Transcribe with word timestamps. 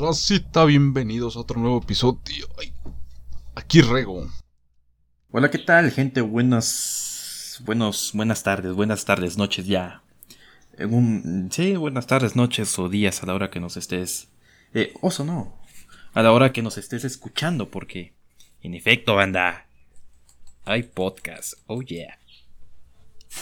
Rosita, 0.00 0.64
bienvenidos 0.64 1.36
a 1.36 1.40
otro 1.40 1.60
nuevo 1.60 1.76
episodio. 1.76 2.48
Ay, 2.58 2.72
aquí 3.54 3.82
Rego. 3.82 4.26
Hola, 5.30 5.50
¿qué 5.50 5.58
tal, 5.58 5.90
gente? 5.90 6.22
Buenas, 6.22 7.60
buenos, 7.66 8.12
buenas 8.14 8.42
tardes, 8.42 8.72
buenas 8.72 9.04
tardes, 9.04 9.36
noches 9.36 9.66
ya. 9.66 10.02
En 10.78 10.94
un, 10.94 11.50
sí, 11.52 11.76
buenas 11.76 12.06
tardes, 12.06 12.34
noches 12.34 12.78
o 12.78 12.88
días 12.88 13.22
a 13.22 13.26
la 13.26 13.34
hora 13.34 13.50
que 13.50 13.60
nos 13.60 13.76
estés. 13.76 14.28
Eh, 14.72 14.94
oso, 15.02 15.22
no. 15.22 15.60
A 16.14 16.22
la 16.22 16.32
hora 16.32 16.50
que 16.50 16.62
nos 16.62 16.78
estés 16.78 17.04
escuchando, 17.04 17.70
porque, 17.70 18.14
en 18.62 18.72
efecto, 18.72 19.16
banda, 19.16 19.66
hay 20.64 20.84
podcast. 20.84 21.58
Oh 21.66 21.82
yeah. 21.82 22.18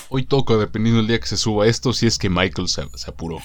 Hoy 0.09 0.25
toca, 0.25 0.57
dependiendo 0.57 0.99
del 0.99 1.07
día 1.07 1.21
que 1.21 1.29
se 1.29 1.37
suba 1.37 1.69
esto, 1.69 1.93
si 1.93 2.09
es 2.09 2.19
que 2.19 2.29
Michael 2.29 2.67
se, 2.67 2.83
se 2.97 3.11
apuró. 3.11 3.39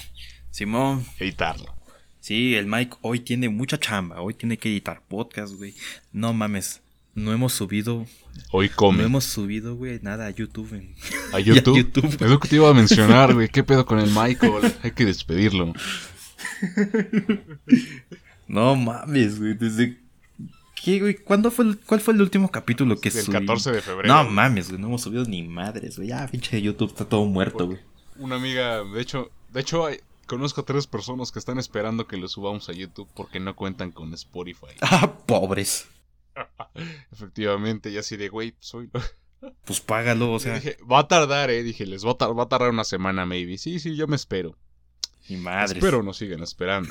Simón, 0.50 1.06
Editarlo. 1.20 1.83
Sí, 2.24 2.56
el 2.56 2.66
Mike 2.68 2.96
hoy 3.02 3.20
tiene 3.20 3.50
mucha 3.50 3.78
chamba. 3.78 4.22
Hoy 4.22 4.34
tiene 4.34 4.58
que 4.58 4.70
editar 4.70 5.02
podcast, 5.08 5.56
güey. 5.56 5.76
No 6.14 6.34
mames, 6.34 6.82
no 7.16 7.34
hemos 7.34 7.52
subido, 7.54 8.06
Hoy 8.52 8.70
no 8.70 8.76
come. 8.78 9.04
hemos 9.04 9.26
subido, 9.26 9.76
güey, 9.76 10.00
nada 10.02 10.28
a 10.28 10.30
YouTube. 10.32 10.74
en- 10.74 10.96
A 11.34 11.40
YouTube. 11.42 11.78
YouTube. 11.78 12.06
Es 12.06 12.22
lo 12.22 12.40
que 12.40 12.48
te 12.48 12.56
iba 12.56 12.70
a 12.70 12.74
mencionar, 12.74 13.34
güey. 13.36 13.50
¿Qué 13.50 13.64
pedo 13.64 13.86
con 13.86 14.00
el 14.00 14.10
Michael? 14.10 14.74
Hay 14.82 14.92
que 14.92 15.06
despedirlo. 15.06 15.74
No 18.48 18.76
mames, 18.76 19.40
güey, 19.40 19.54
desde... 19.56 19.98
¿Qué, 20.76 21.00
güey? 21.00 21.16
¿Cuándo 21.16 21.50
fue 21.50 21.66
el, 21.66 21.80
¿Cuál 21.80 22.02
fue 22.02 22.14
el 22.14 22.22
último 22.22 22.52
capítulo 22.52 23.00
que 23.00 23.08
El 23.10 23.16
subí? 23.16 23.32
14 23.34 23.72
de 23.72 23.82
febrero. 23.82 24.14
No 24.14 24.30
mames, 24.30 24.68
güey, 24.70 24.80
no 24.82 24.88
hemos 24.88 25.02
subido 25.02 25.24
ni 25.26 25.44
madres, 25.44 25.96
güey. 25.96 26.10
Ya, 26.10 26.28
pinche 26.28 26.62
YouTube 26.62 26.90
está 26.90 27.06
todo 27.06 27.26
muerto, 27.26 27.68
güey. 27.68 27.80
Una 28.18 28.36
amiga, 28.36 28.84
de 28.84 29.02
hecho, 29.02 29.32
de 29.54 29.62
hecho, 29.62 29.86
hay- 29.86 30.00
conozco 30.28 30.62
a 30.62 30.66
tres 30.66 30.88
personas 30.88 31.32
que 31.32 31.40
están 31.40 31.58
esperando 31.60 32.08
que 32.08 32.18
lo 32.18 32.28
subamos 32.28 32.70
a 32.70 32.74
YouTube 32.74 33.10
porque 33.16 33.40
no 33.40 33.56
cuentan 33.56 33.92
con 33.92 34.14
Spotify. 34.14 34.68
Ah, 34.82 35.18
pobres. 35.26 35.88
Efectivamente, 37.12 37.92
ya 37.92 38.00
así 38.02 38.18
de, 38.18 38.30
güey, 38.30 38.56
soy. 38.60 38.90
Pues 39.66 39.82
págalo, 39.82 40.32
o 40.32 40.40
sea, 40.40 40.56
dije, 40.56 40.78
va 40.90 41.00
a 41.00 41.08
tardar, 41.10 41.50
eh. 41.52 41.64
Dije, 41.64 41.86
les 41.86 42.06
va 42.06 42.12
a, 42.12 42.18
tar- 42.18 42.38
va 42.38 42.44
a 42.44 42.48
tardar 42.48 42.70
una 42.70 42.86
semana, 42.86 43.26
maybe. 43.26 43.58
Sí, 43.58 43.78
sí, 43.78 43.94
yo 43.98 44.08
me 44.08 44.16
espero. 44.16 44.58
ni 45.28 45.36
madres. 45.36 45.84
Espero 45.84 46.02
no 46.02 46.14
sigan 46.14 46.42
esperando. 46.42 46.90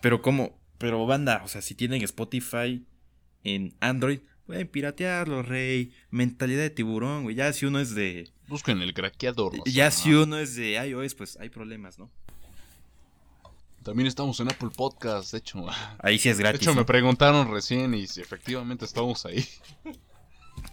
Pero 0.00 0.22
cómo, 0.22 0.58
pero 0.78 1.04
banda, 1.06 1.42
o 1.44 1.48
sea, 1.48 1.60
si 1.60 1.74
tienen 1.74 2.02
Spotify 2.02 2.86
en 3.44 3.74
Android, 3.80 4.20
pueden 4.46 4.68
piratearlo, 4.68 5.42
rey. 5.42 5.92
Mentalidad 6.10 6.62
de 6.62 6.70
tiburón, 6.70 7.24
güey. 7.24 7.36
Ya 7.36 7.52
si 7.52 7.66
uno 7.66 7.78
es 7.80 7.94
de... 7.94 8.30
Busquen 8.48 8.80
el 8.82 8.94
craqueador. 8.94 9.56
no 9.56 9.64
Ya 9.66 9.90
si 9.90 10.12
uno 10.14 10.38
es 10.38 10.56
de 10.56 10.72
iOS, 10.86 11.14
pues 11.14 11.36
hay 11.38 11.48
problemas, 11.50 11.98
¿no? 11.98 12.10
También 13.82 14.06
estamos 14.06 14.38
en 14.40 14.48
Apple 14.50 14.70
Podcast, 14.76 15.32
de 15.32 15.38
hecho. 15.38 15.64
Ahí 16.00 16.18
sí 16.18 16.28
es 16.28 16.36
De 16.38 16.42
gratis. 16.42 16.62
hecho, 16.62 16.70
¿no? 16.72 16.80
me 16.80 16.84
preguntaron 16.84 17.50
recién 17.50 17.94
y 17.94 18.06
si 18.06 18.20
efectivamente 18.20 18.84
estamos 18.84 19.24
ahí. 19.26 19.46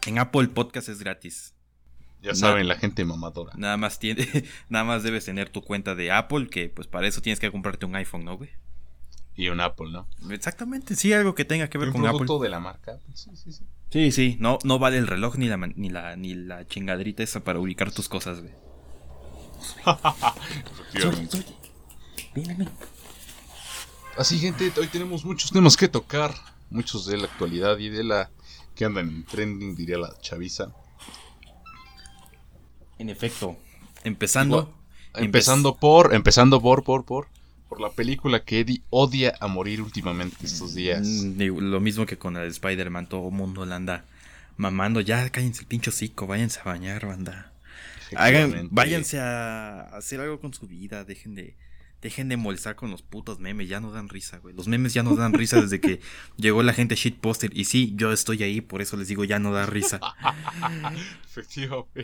En 0.08 0.18
Apple 0.18 0.48
Podcast 0.48 0.90
es 0.90 1.00
gratis. 1.00 1.54
Ya 2.24 2.34
saben, 2.34 2.68
la 2.68 2.76
gente 2.76 3.06
mamadora. 3.06 3.54
Nada 3.56 3.78
más 3.78 4.00
tiene, 4.00 4.28
nada 4.70 4.84
más 4.84 5.04
debes 5.04 5.26
tener 5.26 5.50
tu 5.50 5.62
cuenta 5.62 5.94
de 5.94 6.12
Apple, 6.12 6.48
que 6.50 6.70
pues 6.70 6.88
para 6.88 7.08
eso 7.08 7.22
tienes 7.22 7.40
que 7.40 7.52
comprarte 7.52 7.86
un 7.86 7.96
iPhone, 7.96 8.26
¿no, 8.26 8.36
güey? 8.36 8.50
Y 9.36 9.50
un 9.50 9.62
Apple, 9.62 9.92
¿no? 9.92 10.08
Exactamente, 10.32 10.96
sí, 10.96 11.14
algo 11.14 11.36
que 11.36 11.46
tenga 11.46 11.70
que 11.70 11.78
ver 11.78 11.90
Un 11.90 11.94
con 11.94 12.02
producto 12.02 12.38
Apple. 12.38 12.46
de 12.48 12.50
la 12.50 12.60
marca. 12.60 12.98
Sí, 13.14 13.30
sí, 13.36 13.52
sí. 13.52 13.64
Sí, 13.92 14.12
sí, 14.12 14.38
no, 14.40 14.60
no 14.64 14.80
vale 14.80 14.98
el 14.98 15.08
reloj 15.08 15.38
ni 15.38 15.48
la 15.48 15.58
ni 15.58 15.90
la 15.90 16.16
ni 16.16 16.34
la 16.34 16.68
chingaderita 16.68 17.24
esa 17.24 17.44
para 17.44 17.60
ubicar 17.60 17.92
tus 17.92 18.10
cosas, 18.10 18.42
güey. 18.42 18.54
Efectivamente. 20.94 21.44
Así, 24.18 24.40
gente, 24.40 24.72
hoy 24.78 24.88
tenemos 24.88 25.26
muchos 25.26 25.52
temas 25.52 25.78
que 25.78 25.88
tocar. 25.88 26.34
Muchos 26.70 27.06
de 27.06 27.18
la 27.18 27.26
actualidad 27.26 27.78
y 27.78 27.90
de 27.90 28.04
la 28.04 28.32
que 28.76 28.86
andan 28.86 29.08
en 29.08 29.24
trending, 29.26 29.76
diría 29.76 29.98
la 29.98 30.18
chaviza. 30.20 30.74
En 32.98 33.10
efecto, 33.10 33.56
empezando 34.04 34.58
Igual, 34.58 34.86
Empezando 35.18 35.76
por, 35.76 36.14
empezando 36.14 36.62
por, 36.62 36.84
por, 36.84 37.06
por, 37.06 37.28
por 37.70 37.82
la 37.82 37.90
película 37.90 38.44
que 38.44 38.62
Eddie 38.62 38.82
odia 38.90 39.36
a 39.40 39.48
morir 39.48 39.82
últimamente 39.82 40.46
estos 40.46 40.76
días. 40.76 41.06
Mm, 41.06 41.58
lo 41.60 41.80
mismo 41.80 42.06
que 42.06 42.18
con 42.18 42.38
el 42.38 42.48
Spider-Man, 42.48 43.08
todo 43.08 43.32
mundo 43.32 43.66
la 43.66 43.76
anda 43.76 44.06
mamando. 44.58 45.02
Ya 45.02 45.30
cállense 45.30 45.62
el 45.62 45.68
pincho 45.68 45.90
hocico, 45.90 46.28
váyanse 46.28 46.60
a 46.60 46.64
bañar, 46.64 47.06
banda. 47.06 47.52
Hagan, 48.16 48.70
váyanse 48.72 49.20
a 49.20 49.82
hacer 49.96 50.20
algo 50.20 50.40
con 50.40 50.54
su 50.54 50.68
vida, 50.68 51.04
dejen 51.04 51.34
de, 51.34 51.56
dejen 52.02 52.30
de 52.30 52.38
molestar 52.38 52.76
con 52.76 52.92
los 52.92 53.02
putos 53.02 53.40
memes, 53.40 53.68
ya 53.68 53.80
no 53.80 53.92
dan 53.92 54.10
risa, 54.10 54.38
güey. 54.38 54.56
Los 54.56 54.68
memes 54.68 54.94
ya 54.94 55.02
no 55.02 55.16
dan 55.16 55.34
risa 55.34 55.60
desde 55.60 55.82
que 55.82 56.00
llegó 56.38 56.62
la 56.62 56.74
gente 56.74 56.96
shitposter. 56.96 57.56
Y 57.58 57.66
sí, 57.66 57.94
yo 57.96 58.12
estoy 58.12 58.44
ahí, 58.44 58.62
por 58.62 58.82
eso 58.82 58.96
les 58.96 59.08
digo, 59.08 59.24
ya 59.24 59.40
no 59.40 59.52
da 59.52 59.66
risa. 59.66 60.00
Efectivamente. 61.26 62.04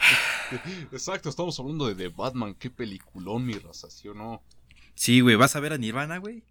Exacto, 0.91 1.29
estamos 1.29 1.59
hablando 1.59 1.87
de 1.87 1.95
The 1.95 2.09
Batman. 2.09 2.55
Qué 2.55 2.69
peliculón, 2.69 3.45
mi 3.45 3.53
raza, 3.53 3.89
¿sí 3.91 4.07
o 4.07 4.13
no? 4.13 4.41
Sí, 5.01 5.19
güey, 5.21 5.35
¿vas 5.35 5.55
a 5.55 5.59
ver 5.59 5.73
a 5.73 5.79
Nirvana, 5.79 6.19
güey? 6.19 6.43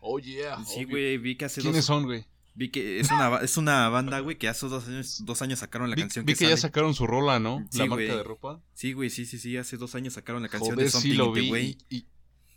Oh, 0.00 0.18
yeah. 0.18 0.60
Sí, 0.64 0.82
güey, 0.82 1.18
vi 1.18 1.36
que 1.36 1.44
hace 1.44 1.60
¿Quiénes 1.60 1.76
dos... 1.82 1.84
son, 1.86 2.02
güey? 2.02 2.26
Vi 2.56 2.68
que 2.72 2.98
es 2.98 3.12
una, 3.12 3.36
es 3.42 3.56
una 3.56 3.88
banda, 3.90 4.18
güey, 4.18 4.36
que 4.38 4.48
hace 4.48 4.66
dos 4.66 4.88
años, 4.88 5.24
dos 5.24 5.40
años 5.40 5.60
sacaron 5.60 5.88
la 5.88 5.94
Vi, 5.94 6.02
canción 6.02 6.24
vi 6.24 6.32
que, 6.32 6.40
que 6.40 6.50
ya 6.50 6.56
sacaron 6.56 6.94
su 6.96 7.06
rola, 7.06 7.38
¿no? 7.38 7.64
Sí, 7.70 7.78
la 7.78 7.86
marca 7.86 8.04
güey. 8.06 8.16
de 8.16 8.22
ropa. 8.24 8.60
Sí, 8.74 8.92
güey, 8.92 9.08
sí, 9.08 9.24
sí, 9.24 9.38
sí, 9.38 9.56
hace 9.56 9.76
dos 9.76 9.94
años 9.94 10.14
sacaron 10.14 10.42
la 10.42 10.48
canción 10.48 10.74
Joder, 10.74 10.86
de 10.86 10.90
Something 10.90 11.10
sí 11.12 11.16
lo 11.16 11.30
vi. 11.30 11.48
Way. 11.52 11.78
y- 11.90 11.96
y- 11.98 12.06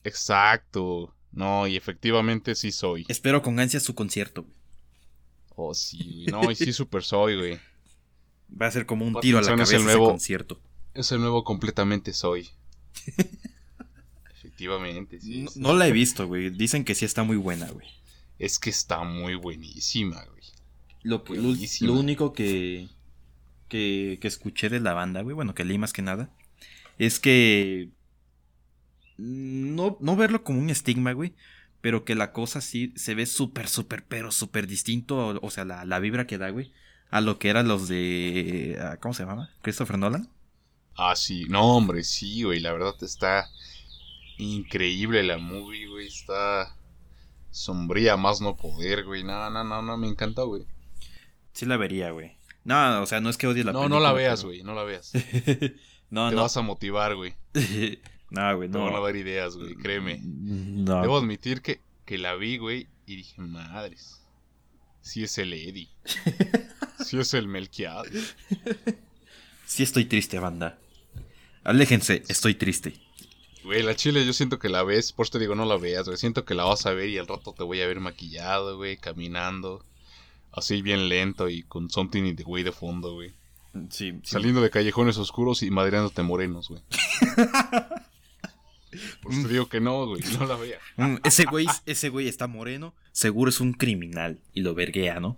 Exacto. 0.03 1.13
No, 1.31 1.67
y 1.67 1.75
efectivamente 1.75 2.55
sí 2.55 2.71
soy. 2.71 3.05
Espero 3.07 3.43
con 3.43 3.59
ansia 3.59 3.79
su 3.79 3.93
concierto. 3.93 4.41
güey. 4.41 4.55
Oh, 5.55 5.75
sí, 5.75 6.23
güey. 6.23 6.25
No, 6.25 6.49
y 6.49 6.55
sí 6.55 6.73
super 6.73 7.03
soy, 7.03 7.37
güey. 7.37 7.59
Va 8.59 8.65
a 8.65 8.71
ser 8.71 8.87
como 8.87 9.05
un 9.05 9.19
tiro 9.19 9.37
a 9.37 9.41
la 9.43 9.47
cabeza 9.49 9.75
el 9.75 9.81
ese 9.83 9.85
nuevo- 9.85 10.09
concierto. 10.09 10.59
Es 10.95 11.11
el 11.11 11.19
nuevo 11.21 11.43
completamente 11.43 12.13
soy. 12.13 12.49
Efectivamente, 14.55 15.19
sí. 15.21 15.43
No, 15.43 15.51
sí. 15.51 15.59
no 15.61 15.73
la 15.73 15.87
he 15.87 15.91
visto, 15.91 16.27
güey. 16.27 16.49
Dicen 16.49 16.83
que 16.85 16.95
sí 16.95 17.05
está 17.05 17.23
muy 17.23 17.37
buena, 17.37 17.69
güey. 17.69 17.87
Es 18.39 18.59
que 18.59 18.69
está 18.69 19.03
muy 19.03 19.35
buenísima, 19.35 20.23
güey. 20.25 20.43
Lo, 21.03 21.23
que- 21.23 21.35
lo, 21.35 21.43
Buenísima. 21.43 21.93
lo 21.93 21.99
único 21.99 22.33
que, 22.33 22.89
que, 23.69 24.17
que 24.21 24.27
escuché 24.27 24.69
de 24.69 24.79
la 24.79 24.93
banda, 24.93 25.21
güey, 25.21 25.35
bueno, 25.35 25.55
que 25.55 25.65
leí 25.65 25.77
más 25.77 25.93
que 25.93 26.01
nada, 26.01 26.29
es 26.97 27.19
que 27.19 27.91
no, 29.17 29.97
no 30.01 30.15
verlo 30.15 30.43
como 30.43 30.59
un 30.59 30.69
estigma, 30.69 31.13
güey, 31.13 31.33
pero 31.81 32.03
que 32.05 32.15
la 32.15 32.31
cosa 32.33 32.61
sí 32.61 32.93
se 32.95 33.15
ve 33.15 33.25
súper, 33.25 33.67
súper, 33.67 34.05
pero 34.05 34.31
súper 34.31 34.67
distinto, 34.67 35.17
o, 35.17 35.45
o 35.45 35.49
sea, 35.51 35.65
la, 35.65 35.85
la 35.85 35.99
vibra 35.99 36.27
que 36.27 36.37
da, 36.37 36.49
güey, 36.49 36.71
a 37.11 37.21
lo 37.21 37.39
que 37.39 37.49
eran 37.49 37.67
los 37.67 37.87
de, 37.87 38.77
ah, 38.81 38.97
¿cómo 38.99 39.13
se 39.13 39.23
llama? 39.25 39.49
Christopher 39.61 39.97
Nolan. 39.97 40.29
Ah, 40.97 41.15
sí. 41.15 41.45
No, 41.49 41.75
hombre, 41.75 42.03
sí, 42.03 42.43
güey. 42.43 42.59
La 42.59 42.71
verdad 42.71 42.95
está 43.01 43.49
increíble 44.37 45.23
la 45.23 45.37
movie, 45.37 45.87
güey. 45.87 46.07
Está 46.07 46.75
sombría 47.51 48.17
más 48.17 48.41
no 48.41 48.55
poder, 48.57 49.03
güey. 49.05 49.23
No, 49.23 49.49
no, 49.49 49.63
no, 49.63 49.81
no. 49.81 49.97
Me 49.97 50.07
encanta, 50.07 50.43
güey. 50.43 50.63
Sí 51.53 51.65
la 51.65 51.77
vería, 51.77 52.11
güey. 52.11 52.35
No, 52.63 53.01
o 53.01 53.05
sea, 53.05 53.21
no 53.21 53.29
es 53.29 53.37
que 53.37 53.47
odie 53.47 53.63
la 53.63 53.71
No, 53.71 53.79
película. 53.81 53.99
no 53.99 54.03
la 54.03 54.13
veas, 54.13 54.39
pero- 54.41 54.49
güey. 54.49 54.63
No 54.63 54.73
la 54.73 54.83
veas. 54.83 55.11
no, 56.09 56.29
Te 56.29 56.35
no. 56.35 56.41
vas 56.41 56.57
a 56.57 56.61
motivar, 56.61 57.15
güey. 57.15 57.35
no, 58.31 58.55
güey, 58.57 58.69
Te 58.69 58.77
no. 58.77 58.85
van 58.85 58.95
a 58.95 58.99
dar 58.99 59.15
ideas, 59.15 59.55
güey. 59.55 59.75
Créeme. 59.75 60.19
No. 60.23 61.01
Debo 61.01 61.17
admitir 61.17 61.61
que, 61.61 61.81
que 62.05 62.17
la 62.17 62.35
vi, 62.35 62.57
güey. 62.57 62.87
Y 63.05 63.17
dije, 63.17 63.39
madres. 63.41 64.21
Sí 65.01 65.23
es 65.23 65.37
el 65.37 65.53
Eddie. 65.53 65.89
Sí 67.03 67.19
es 67.19 67.33
el 67.33 67.47
Melquiad. 67.49 68.05
Sí 69.65 69.83
estoy 69.83 70.05
triste, 70.05 70.39
banda. 70.39 70.79
Aléjense, 71.63 72.23
estoy 72.29 72.55
triste. 72.55 72.93
Güey, 73.65 73.81
la 73.81 73.95
chile 73.95 74.23
yo 74.25 74.31
siento 74.31 74.59
que 74.59 74.69
la 74.69 74.83
ves, 74.83 75.11
por 75.11 75.25
eso 75.25 75.33
te 75.33 75.39
digo 75.39 75.55
no 75.55 75.65
la 75.65 75.77
veas, 75.77 76.05
güey. 76.05 76.17
Siento 76.17 76.45
que 76.45 76.53
la 76.53 76.65
vas 76.65 76.85
a 76.85 76.93
ver 76.93 77.09
y 77.09 77.17
al 77.17 77.25
rato 77.25 77.51
te 77.51 77.63
voy 77.63 77.81
a 77.81 77.87
ver 77.87 77.99
maquillado, 77.99 78.77
güey, 78.77 78.95
caminando. 78.95 79.83
Así 80.51 80.83
bien 80.83 81.09
lento 81.09 81.49
y 81.49 81.63
con 81.63 81.89
something 81.89 82.25
in 82.25 82.35
the 82.35 82.43
way 82.43 82.61
de 82.61 82.71
fondo, 82.71 83.13
güey. 83.13 83.33
Sí, 83.89 84.11
sí. 84.11 84.19
Saliendo 84.23 84.61
de 84.61 84.69
callejones 84.69 85.17
oscuros 85.17 85.63
y 85.63 85.71
madreándote 85.71 86.21
morenos, 86.21 86.69
güey. 86.69 86.83
Por 89.21 89.33
eso 89.33 89.41
te 89.47 89.53
digo 89.53 89.67
que 89.67 89.81
no, 89.81 90.05
güey, 90.05 90.21
no 90.39 90.45
la 90.45 90.55
veas. 90.57 90.81
Mm, 90.97 91.15
ese 91.23 91.45
güey, 91.45 91.65
ese 91.87 92.09
güey 92.09 92.27
está 92.27 92.45
moreno, 92.45 92.93
seguro 93.11 93.49
es 93.49 93.59
un 93.59 93.73
criminal 93.73 94.39
y 94.53 94.61
lo 94.61 94.75
verguea, 94.75 95.19
¿no? 95.19 95.37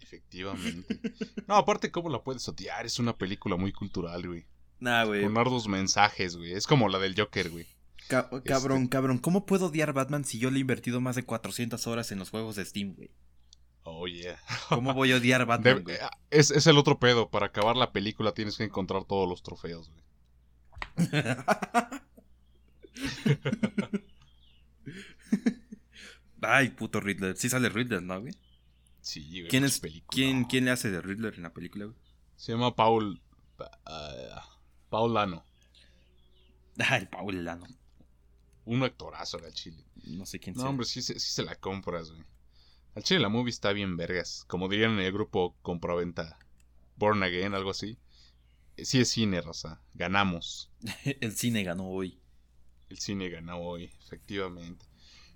Efectivamente. 0.00 0.98
No, 1.46 1.56
aparte, 1.56 1.90
¿cómo 1.90 2.08
la 2.08 2.22
puedes 2.22 2.48
odiar? 2.48 2.86
Es 2.86 2.98
una 2.98 3.14
película 3.14 3.56
muy 3.56 3.70
cultural, 3.70 4.26
güey. 4.26 4.46
Nah, 4.80 5.04
güey. 5.04 5.22
Con 5.22 5.38
arduos 5.38 5.68
mensajes, 5.68 6.36
güey. 6.36 6.52
Es 6.52 6.66
como 6.66 6.88
la 6.88 6.98
del 6.98 7.14
Joker, 7.18 7.50
güey. 7.50 7.66
Este. 7.98 8.42
Cabrón, 8.42 8.86
cabrón. 8.88 9.18
¿Cómo 9.18 9.46
puedo 9.46 9.66
odiar 9.66 9.92
Batman 9.92 10.24
si 10.24 10.38
yo 10.38 10.50
le 10.50 10.58
he 10.58 10.60
invertido 10.60 11.00
más 11.00 11.16
de 11.16 11.24
400 11.24 11.86
horas 11.86 12.12
en 12.12 12.18
los 12.18 12.30
juegos 12.30 12.56
de 12.56 12.64
Steam, 12.64 12.94
güey? 12.94 13.10
Oh, 13.82 14.06
yeah. 14.06 14.38
¿Cómo 14.68 14.92
voy 14.94 15.12
a 15.12 15.16
odiar 15.16 15.40
a 15.42 15.44
Batman, 15.44 15.82
güey? 15.82 15.96
Eh, 15.96 16.00
es, 16.30 16.50
es, 16.50 16.66
el 16.66 16.76
otro 16.78 16.98
pedo. 16.98 17.30
Para 17.30 17.46
acabar 17.46 17.76
la 17.76 17.92
película 17.92 18.32
tienes 18.32 18.56
que 18.56 18.64
encontrar 18.64 19.04
todos 19.04 19.28
los 19.28 19.42
trofeos, 19.42 19.90
güey. 19.90 20.02
Ay, 26.42 26.70
puto 26.70 27.00
Riddler. 27.00 27.36
Sí 27.36 27.48
sale 27.48 27.68
Riddler, 27.68 28.02
¿no, 28.02 28.20
güey? 28.20 28.34
Sí, 29.00 29.40
güey. 29.40 29.48
¿Quién, 29.48 29.64
es, 29.64 29.80
¿quién, 30.10 30.44
¿quién 30.44 30.66
le 30.66 30.70
hace 30.70 30.90
de 30.90 31.00
Riddler 31.00 31.34
en 31.34 31.42
la 31.44 31.52
película, 31.52 31.86
güey? 31.86 31.96
Se 32.36 32.52
llama 32.52 32.76
Paul... 32.76 33.22
Uh... 33.58 34.53
Pa- 34.94 34.98
ah, 34.98 35.00
Paul 35.02 35.14
Lano. 35.14 35.44
Ay, 36.78 37.06
Paul 37.06 37.44
Lano. 37.44 37.66
Un 38.66 38.82
actorazo 38.82 39.38
al 39.38 39.52
chile. 39.52 39.84
No 40.04 40.24
sé 40.26 40.38
quién 40.40 40.54
No, 40.54 40.62
sea. 40.62 40.70
hombre, 40.70 40.86
sí, 40.86 41.02
se- 41.02 41.18
sí 41.18 41.30
se 41.32 41.42
la 41.42 41.54
compras, 41.56 42.10
güey. 42.10 42.24
Al 42.94 43.02
chile 43.02 43.20
la 43.20 43.28
movie 43.28 43.50
está 43.50 43.72
bien 43.72 43.96
vergas. 43.96 44.44
Como 44.46 44.68
dirían 44.68 44.92
en 44.92 45.00
el 45.00 45.12
grupo 45.12 45.56
compraventa 45.62 46.38
Born 46.96 47.22
Again, 47.22 47.54
algo 47.54 47.70
así. 47.70 47.98
Eh, 48.76 48.84
Sí 48.84 49.00
es 49.00 49.08
cine, 49.10 49.40
raza. 49.40 49.80
Ganamos. 49.94 50.70
El 51.20 51.32
cine 51.36 51.62
ganó 51.64 51.88
hoy. 51.88 52.18
El 52.88 52.98
cine 52.98 53.28
ganó 53.30 53.58
hoy, 53.58 53.90
efectivamente. 54.04 54.86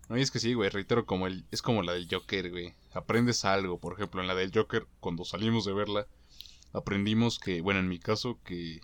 No, 0.09 0.17
y 0.17 0.23
es 0.23 0.31
que 0.31 0.39
sí, 0.39 0.55
güey, 0.55 0.71
reitero, 0.71 1.05
como 1.05 1.27
el, 1.27 1.45
es 1.51 1.61
como 1.61 1.83
la 1.83 1.93
del 1.93 2.09
Joker, 2.11 2.51
güey. 2.51 2.75
Aprendes 2.93 3.45
algo, 3.45 3.79
por 3.79 3.93
ejemplo, 3.95 4.21
en 4.23 4.27
la 4.29 4.35
del 4.35 4.53
Joker, 4.55 4.87
cuando 5.01 5.25
salimos 5.25 5.65
de 5.67 5.73
verla, 5.75 6.07
aprendimos 6.73 7.39
que, 7.39 7.61
bueno, 7.61 7.81
en 7.81 7.89
mi 7.89 7.99
caso, 7.99 8.39
que, 8.45 8.81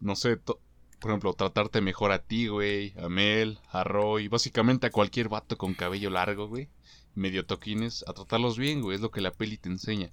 no 0.00 0.16
sé, 0.16 0.36
por 0.36 1.10
ejemplo, 1.10 1.32
tratarte 1.34 1.80
mejor 1.80 2.12
a 2.12 2.22
ti, 2.22 2.48
güey, 2.48 2.94
a 2.98 3.08
Mel, 3.08 3.58
a 3.70 3.84
Roy, 3.84 4.28
básicamente 4.28 4.86
a 4.86 4.90
cualquier 4.90 5.28
vato 5.28 5.56
con 5.56 5.74
cabello 5.74 6.10
largo, 6.10 6.48
güey, 6.48 6.68
medio 7.14 7.46
toquines, 7.46 8.04
a 8.06 8.12
tratarlos 8.12 8.58
bien, 8.58 8.82
güey, 8.82 8.96
es 8.96 9.00
lo 9.00 9.10
que 9.10 9.20
la 9.20 9.32
peli 9.32 9.58
te 9.58 9.68
enseña. 9.68 10.10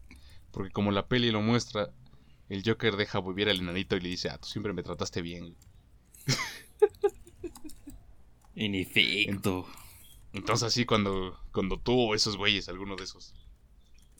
Porque 0.51 0.71
como 0.71 0.91
la 0.91 1.07
peli 1.07 1.31
lo 1.31 1.41
muestra, 1.41 1.91
el 2.49 2.63
Joker 2.65 2.95
deja 2.95 3.21
vivir 3.21 3.49
al 3.49 3.59
enanito 3.59 3.95
y 3.95 4.01
le 4.01 4.09
dice, 4.09 4.29
ah, 4.29 4.37
tú 4.37 4.47
siempre 4.47 4.73
me 4.73 4.83
trataste 4.83 5.21
bien, 5.21 5.45
güey. 5.45 5.57
En 8.55 8.75
efecto. 8.75 9.65
Entonces 10.31 10.67
así 10.67 10.85
cuando, 10.85 11.39
cuando 11.51 11.79
tú 11.79 11.99
o 11.99 12.15
esos 12.15 12.37
güeyes, 12.37 12.69
alguno 12.69 12.95
de 12.95 13.03
esos, 13.03 13.33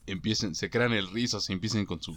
empiecen, 0.06 0.54
se 0.54 0.70
crean 0.70 0.92
el 0.92 1.10
risa, 1.10 1.40
se 1.40 1.52
empiecen 1.52 1.86
con 1.86 2.02
su... 2.02 2.16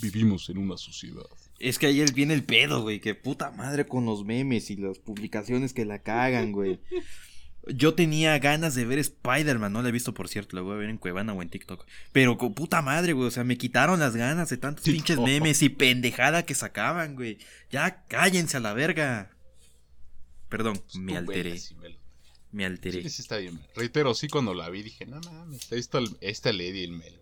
Vivimos 0.00 0.48
en 0.48 0.58
una 0.58 0.76
sociedad. 0.76 1.26
Es 1.68 1.78
que 1.78 1.86
ahí 1.86 2.04
viene 2.14 2.34
el 2.34 2.44
pedo, 2.44 2.82
güey. 2.82 3.00
Que 3.00 3.14
puta 3.14 3.50
madre 3.50 3.86
con 3.86 4.04
los 4.04 4.24
memes 4.24 4.70
y 4.70 4.76
las 4.76 4.98
publicaciones 4.98 5.72
que 5.72 5.84
la 5.84 6.00
cagan, 6.00 6.52
güey. 6.52 6.78
Yo 7.66 7.94
tenía 7.94 8.38
ganas 8.40 8.74
de 8.74 8.84
ver 8.84 8.98
Spider-Man, 8.98 9.72
no 9.72 9.80
la 9.80 9.88
he 9.88 9.92
visto 9.92 10.12
por 10.12 10.28
cierto, 10.28 10.54
la 10.54 10.60
voy 10.60 10.74
a 10.74 10.76
ver 10.76 10.90
en 10.90 10.98
Cuevana 10.98 11.32
o 11.32 11.40
en 11.40 11.48
TikTok. 11.48 11.86
Pero 12.12 12.36
con 12.36 12.52
puta 12.52 12.82
madre, 12.82 13.14
güey, 13.14 13.28
o 13.28 13.30
sea, 13.30 13.42
me 13.42 13.56
quitaron 13.56 13.98
las 14.00 14.14
ganas 14.14 14.50
de 14.50 14.58
tantos 14.58 14.84
TikTok. 14.84 15.06
pinches 15.06 15.18
memes 15.24 15.62
y 15.62 15.70
pendejada 15.70 16.44
que 16.44 16.54
sacaban, 16.54 17.14
güey. 17.14 17.38
Ya 17.70 18.04
cállense 18.06 18.58
a 18.58 18.60
la 18.60 18.74
verga. 18.74 19.30
Perdón, 20.50 20.74
Pues 20.84 20.96
me 20.96 21.16
alteré, 21.16 21.58
me 21.80 21.88
lo- 21.88 21.96
me 22.52 22.64
alteré. 22.66 23.02
Sí, 23.02 23.08
sí 23.08 23.22
está 23.22 23.38
bien. 23.38 23.58
Reitero, 23.74 24.12
sí 24.14 24.28
cuando 24.28 24.52
la 24.52 24.68
vi 24.68 24.82
dije, 24.82 25.06
no 25.06 25.18
mames, 25.20 25.72
ahí 25.72 25.78
está 25.78 26.00
está 26.20 26.50
el 26.50 26.60
Eddie 26.60 26.82
y 26.82 26.84
el 26.84 26.92
Mel. 26.92 27.18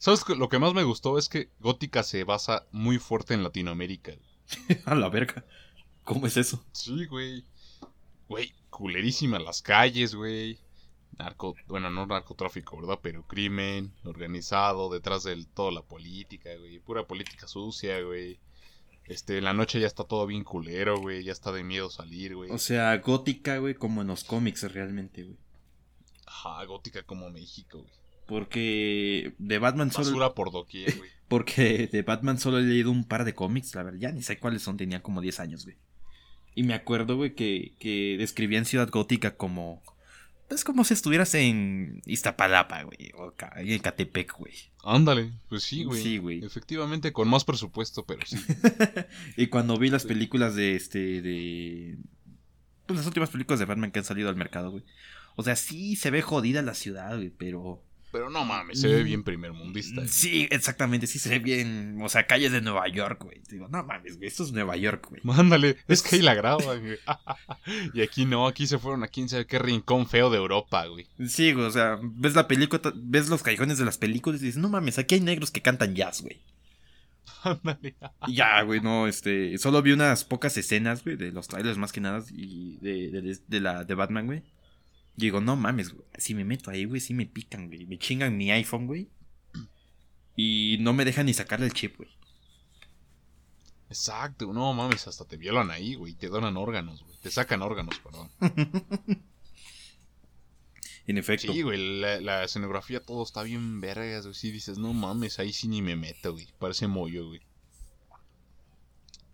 Güey". 0.00 0.16
¿Sabes 0.16 0.24
qué? 0.24 0.34
Lo 0.34 0.48
que 0.48 0.58
más 0.58 0.72
me 0.72 0.82
gustó 0.84 1.18
es 1.18 1.28
que 1.28 1.50
Gótica 1.60 2.02
se 2.02 2.24
basa 2.24 2.66
muy 2.72 2.98
fuerte 2.98 3.34
en 3.34 3.42
Latinoamérica. 3.42 4.12
a 4.86 4.94
la 4.94 5.08
verga. 5.08 5.44
¿Cómo 6.04 6.26
es 6.26 6.36
eso? 6.36 6.64
Sí, 6.72 7.04
güey. 7.06 7.44
Güey, 8.28 8.52
culerísima 8.70 9.38
las 9.38 9.62
calles, 9.62 10.14
güey. 10.14 10.58
Narco, 11.18 11.54
bueno, 11.66 11.90
no 11.90 12.06
narcotráfico, 12.06 12.80
¿verdad? 12.80 12.98
Pero 13.02 13.26
crimen 13.26 13.92
organizado 14.04 14.88
detrás 14.88 15.24
de 15.24 15.44
toda 15.54 15.70
la 15.70 15.82
política, 15.82 16.50
güey. 16.56 16.78
Pura 16.78 17.06
política 17.06 17.46
sucia, 17.46 18.00
güey. 18.00 18.40
Este, 19.04 19.38
en 19.38 19.44
la 19.44 19.52
noche 19.52 19.80
ya 19.80 19.86
está 19.86 20.04
todo 20.04 20.26
bien 20.26 20.44
culero, 20.44 20.98
güey. 20.98 21.24
Ya 21.24 21.32
está 21.32 21.52
de 21.52 21.64
miedo 21.64 21.90
salir, 21.90 22.36
güey. 22.36 22.50
O 22.50 22.58
sea, 22.58 22.96
gótica, 22.98 23.58
güey, 23.58 23.74
como 23.74 24.00
en 24.00 24.06
los 24.06 24.24
cómics 24.24 24.62
realmente, 24.72 25.24
güey. 25.24 25.36
Ajá, 26.26 26.64
gótica 26.64 27.02
como 27.02 27.28
México, 27.30 27.80
güey. 27.80 27.92
Porque 28.30 29.34
de 29.38 29.58
Batman 29.58 29.90
solo... 29.90 30.06
Basura 30.06 30.34
por 30.34 30.52
doquier, 30.52 30.94
güey. 30.96 31.10
Porque 31.26 31.88
de 31.88 32.02
Batman 32.02 32.38
solo 32.38 32.58
he 32.58 32.62
leído 32.62 32.92
un 32.92 33.04
par 33.04 33.24
de 33.24 33.34
cómics, 33.34 33.74
la 33.74 33.82
verdad, 33.82 33.98
ya 33.98 34.12
ni 34.12 34.22
sé 34.22 34.38
cuáles 34.38 34.62
son, 34.62 34.76
tenía 34.76 35.02
como 35.02 35.20
10 35.20 35.40
años, 35.40 35.64
güey. 35.64 35.76
Y 36.54 36.62
me 36.62 36.74
acuerdo, 36.74 37.16
güey, 37.16 37.34
que, 37.34 37.74
que 37.80 38.16
describían 38.18 38.64
Ciudad 38.64 38.88
Gótica 38.88 39.36
como... 39.36 39.82
Es 40.48 40.64
como 40.64 40.84
si 40.84 40.94
estuvieras 40.94 41.34
en 41.34 42.02
Iztapalapa, 42.06 42.84
güey, 42.84 43.12
o 43.16 43.32
en 43.56 43.78
Catepec, 43.80 44.32
güey. 44.38 44.54
Ándale, 44.84 45.32
pues 45.48 45.64
sí, 45.64 45.82
güey. 45.82 46.02
Sí, 46.02 46.18
güey. 46.18 46.44
Efectivamente, 46.44 47.12
con 47.12 47.28
más 47.28 47.44
presupuesto, 47.44 48.04
pero 48.06 48.24
sí. 48.24 48.36
Y 49.36 49.48
cuando 49.48 49.76
vi 49.76 49.90
las 49.90 50.04
películas 50.04 50.54
de 50.54 50.76
este, 50.76 51.20
de... 51.20 51.98
Pues 52.86 52.98
las 52.98 53.06
últimas 53.06 53.30
películas 53.30 53.58
de 53.58 53.66
Batman 53.66 53.90
que 53.90 53.98
han 53.98 54.04
salido 54.04 54.28
al 54.28 54.36
mercado, 54.36 54.70
güey. 54.70 54.84
O 55.34 55.42
sea, 55.42 55.56
sí 55.56 55.96
se 55.96 56.10
ve 56.10 56.22
jodida 56.22 56.62
la 56.62 56.74
ciudad, 56.74 57.16
güey, 57.16 57.30
pero... 57.30 57.82
Pero 58.12 58.28
no 58.28 58.44
mames, 58.44 58.80
se 58.80 58.88
ve 58.88 59.04
bien 59.04 59.22
primermundista. 59.22 59.96
güey. 60.00 60.08
Sí, 60.08 60.48
exactamente, 60.50 61.06
sí 61.06 61.18
se 61.20 61.28
ve 61.28 61.38
bien... 61.38 61.98
O 62.02 62.08
sea, 62.08 62.26
calles 62.26 62.50
de 62.50 62.60
Nueva 62.60 62.88
York, 62.88 63.22
güey. 63.22 63.40
Digo, 63.48 63.68
no 63.68 63.84
mames, 63.84 64.16
güey, 64.16 64.26
esto 64.28 64.42
es 64.42 64.50
Nueva 64.52 64.76
York, 64.76 65.06
güey. 65.10 65.20
Mándale, 65.22 65.76
es 65.86 66.02
que 66.02 66.16
ahí 66.16 66.22
la 66.22 66.34
graban, 66.40 66.80
güey. 66.80 66.98
y 67.94 68.02
aquí 68.02 68.24
no, 68.24 68.48
aquí 68.48 68.66
se 68.66 68.78
fueron 68.78 69.04
a 69.04 69.08
quién 69.08 69.28
sabe 69.28 69.46
qué 69.46 69.58
rincón 69.60 70.08
feo 70.08 70.28
de 70.30 70.38
Europa, 70.38 70.86
güey. 70.86 71.06
Sí, 71.28 71.52
güey, 71.52 71.66
o 71.66 71.70
sea, 71.70 71.98
ves 72.02 72.34
la 72.34 72.48
película, 72.48 72.80
ves 72.96 73.28
los 73.28 73.42
callejones 73.44 73.78
de 73.78 73.84
las 73.84 73.96
películas 73.98 74.42
y 74.42 74.46
dices, 74.46 74.60
no 74.60 74.68
mames, 74.68 74.98
aquí 74.98 75.14
hay 75.14 75.20
negros 75.20 75.50
que 75.52 75.62
cantan 75.62 75.94
jazz, 75.94 76.20
güey. 76.22 76.40
Ya, 78.28 78.60
güey, 78.62 78.80
no, 78.80 79.06
este, 79.06 79.56
solo 79.58 79.82
vi 79.82 79.92
unas 79.92 80.24
pocas 80.24 80.56
escenas, 80.56 81.04
güey, 81.04 81.16
de 81.16 81.32
los 81.32 81.48
trailers 81.48 81.78
más 81.78 81.92
que 81.92 82.00
nada 82.00 82.22
y 82.30 82.76
de, 82.78 83.10
de, 83.10 83.22
de- 83.22 83.38
de 83.46 83.60
la 83.60 83.84
de 83.84 83.94
Batman, 83.94 84.26
güey. 84.26 84.42
Digo, 85.16 85.40
no 85.40 85.56
mames, 85.56 85.92
güey, 85.92 86.06
si 86.16 86.34
me 86.34 86.44
meto 86.44 86.70
ahí, 86.70 86.84
güey, 86.84 87.00
sí 87.00 87.14
me 87.14 87.26
pican, 87.26 87.68
güey, 87.68 87.86
me 87.86 87.98
chingan 87.98 88.36
mi 88.36 88.50
iPhone, 88.50 88.86
güey. 88.86 89.08
Y 90.36 90.78
no 90.80 90.92
me 90.92 91.04
dejan 91.04 91.26
ni 91.26 91.34
sacarle 91.34 91.66
el 91.66 91.74
chip, 91.74 91.96
güey. 91.96 92.08
Exacto, 93.90 94.52
no 94.52 94.72
mames, 94.72 95.06
hasta 95.08 95.24
te 95.24 95.36
violan 95.36 95.70
ahí, 95.70 95.96
güey. 95.96 96.14
Te 96.14 96.28
donan 96.28 96.56
órganos, 96.56 97.02
güey. 97.02 97.16
Te 97.18 97.30
sacan 97.30 97.60
órganos, 97.60 97.98
perdón. 97.98 98.30
En 101.06 101.18
efecto. 101.18 101.52
Sí, 101.52 101.62
güey, 101.62 102.00
la, 102.00 102.20
la 102.20 102.44
escenografía 102.44 103.00
todo 103.00 103.24
está 103.24 103.42
bien 103.42 103.80
vergas, 103.80 104.26
güey. 104.26 104.34
Sí 104.34 104.52
dices, 104.52 104.78
no 104.78 104.92
mames, 104.92 105.40
ahí 105.40 105.52
sí 105.52 105.66
ni 105.66 105.82
me 105.82 105.96
meto, 105.96 106.32
güey. 106.32 106.46
Parece 106.60 106.86
mollo, 106.86 107.26
güey. 107.26 107.40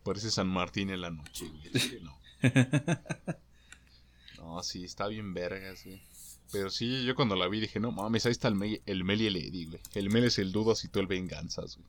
Parece 0.02 0.30
San 0.30 0.48
Martín 0.48 0.88
en 0.88 1.02
la 1.02 1.10
noche, 1.10 1.46
güey. 1.46 2.00
no. 2.00 2.18
No, 4.46 4.62
sí, 4.62 4.84
está 4.84 5.08
bien 5.08 5.34
vergas, 5.34 5.84
güey. 5.84 6.00
Pero 6.52 6.70
sí, 6.70 7.04
yo 7.04 7.16
cuando 7.16 7.34
la 7.34 7.48
vi 7.48 7.60
dije, 7.60 7.80
no 7.80 7.90
mames, 7.90 8.26
ahí 8.26 8.32
está 8.32 8.46
el, 8.46 8.54
Mel, 8.54 8.80
el 8.86 9.02
Mel 9.02 9.20
y 9.20 9.26
el 9.26 9.36
Eddie, 9.36 9.66
güey. 9.66 9.80
El 9.94 10.08
Mel 10.08 10.24
es 10.24 10.38
el 10.38 10.52
Dudas 10.52 10.84
y 10.84 10.88
tú 10.88 11.00
el 11.00 11.08
Venganzas, 11.08 11.76
güey. 11.76 11.88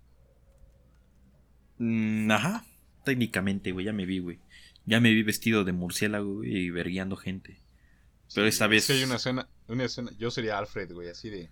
Mm, 1.78 2.32
ajá, 2.32 2.66
técnicamente, 3.04 3.72
güey, 3.72 3.86
ya 3.86 3.94
me 3.94 4.08
vi, 4.08 4.18
güey. 4.18 4.40
Ya 4.88 5.00
me 5.00 5.14
vi 5.14 5.22
vestido 5.22 5.66
de 5.66 5.74
murciélago, 5.74 6.38
güey, 6.38 6.52
y 6.52 6.70
verguiando 6.72 7.16
gente. 7.16 7.62
Pero 8.34 8.48
esta 8.48 8.66
es 8.66 8.72
vez... 8.72 8.88
que 8.88 8.94
hay 8.94 9.04
una 9.04 9.18
escena, 9.18 9.48
una 9.68 9.84
escena, 9.84 10.12
yo 10.18 10.32
sería 10.32 10.58
Alfred, 10.58 10.92
güey, 10.92 11.10
así 11.10 11.30
de, 11.30 11.52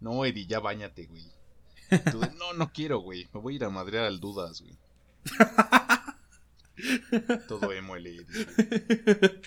no, 0.00 0.24
Eddie, 0.24 0.46
ya 0.46 0.58
bañate, 0.58 1.06
güey. 1.06 1.30
Tú 2.10 2.18
de, 2.18 2.34
no, 2.34 2.54
no 2.54 2.72
quiero, 2.72 2.98
güey, 2.98 3.28
me 3.32 3.40
voy 3.40 3.54
a 3.54 3.56
ir 3.56 3.64
a 3.64 3.70
madrear 3.70 4.06
al 4.06 4.18
Dudas, 4.18 4.62
güey. 4.62 4.76
Todo 7.48 7.72
emo 7.72 7.94
el 7.94 8.08
Eddie. 8.08 8.26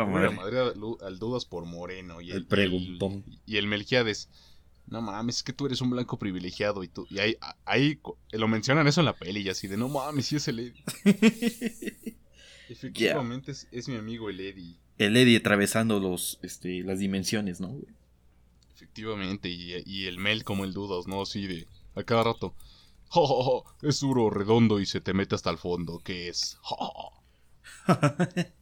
voy 0.00 0.24
a 0.24 0.30
madre. 0.30 0.58
al, 0.58 1.18
Dudas 1.18 1.44
por 1.44 1.64
moreno. 1.66 2.20
Y 2.20 2.30
El 2.30 2.46
preguntón. 2.46 3.24
Y 3.26 3.32
el, 3.32 3.40
y 3.46 3.56
el 3.58 3.66
Melquiades, 3.66 4.28
no 4.86 5.00
mames, 5.02 5.36
es 5.38 5.42
que 5.42 5.52
tú 5.52 5.66
eres 5.66 5.80
un 5.80 5.90
blanco 5.90 6.18
privilegiado. 6.18 6.82
Y 6.84 6.88
tú, 6.88 7.06
y 7.10 7.18
ahí, 7.18 7.36
ahí 7.64 7.96
co- 7.96 8.18
lo 8.32 8.48
mencionan 8.48 8.86
eso 8.88 9.00
en 9.00 9.06
la 9.06 9.16
peli, 9.16 9.40
y 9.40 9.48
así 9.48 9.68
de, 9.68 9.76
no 9.76 9.88
mames, 9.88 10.26
sí 10.26 10.36
es 10.36 10.48
el 10.48 10.58
Eddie. 10.60 10.84
Efectivamente 12.68 13.52
es, 13.52 13.68
es 13.70 13.88
mi 13.88 13.96
amigo 13.96 14.30
el 14.30 14.40
Eddie. 14.40 14.76
el 14.98 15.16
Eddie 15.16 15.36
atravesando 15.38 16.00
los, 16.00 16.38
este, 16.42 16.82
las 16.84 16.98
dimensiones, 16.98 17.60
¿no? 17.60 17.68
güey? 17.68 17.86
Efectivamente, 18.74 19.48
y, 19.48 19.74
y 19.86 20.06
el 20.06 20.18
Mel 20.18 20.42
como 20.44 20.64
el 20.64 20.72
Dudas, 20.72 21.06
¿no? 21.06 21.22
Así 21.22 21.46
de, 21.46 21.68
a 21.94 22.02
cada 22.02 22.24
rato. 22.24 22.54
"Jo, 23.08 23.26
jo, 23.26 23.42
jo, 23.44 23.64
es 23.86 24.00
duro, 24.00 24.30
redondo 24.30 24.80
y 24.80 24.86
se 24.86 25.00
te 25.02 25.12
mete 25.12 25.34
hasta 25.34 25.50
el 25.50 25.58
fondo, 25.58 26.00
¿qué 26.02 26.28
es? 26.28 26.58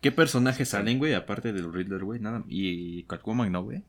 jo". 0.00 0.02
¿Qué 0.02 0.12
personajes 0.12 0.68
salen, 0.68 0.98
güey? 0.98 1.14
Aparte 1.14 1.52
del 1.52 1.72
Riddler, 1.72 2.04
güey, 2.04 2.20
nada. 2.20 2.44
Y 2.48 3.04
Catwoman, 3.04 3.52
¿no, 3.52 3.62
güey? 3.62 3.82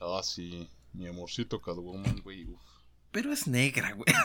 Ah, 0.00 0.20
sí, 0.22 0.68
mi 0.92 1.06
amorcito 1.06 1.60
Catwoman, 1.60 2.20
güey. 2.22 2.44
uf. 2.46 2.60
Pero 3.10 3.32
es 3.32 3.46
negra, 3.46 3.92
güey. 3.92 4.12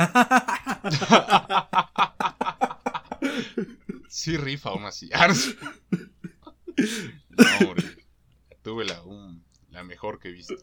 Sí 4.10 4.38
rifa 4.38 4.69
aún 4.69 4.86
así. 4.86 5.10
No 6.77 7.67
hombre. 7.69 7.83
Tuve 8.62 8.86
la, 8.86 9.01
un- 9.01 9.43
la 9.72 9.83
mejor 9.83 10.19
que 10.19 10.29
he 10.29 10.31
visto. 10.31 10.55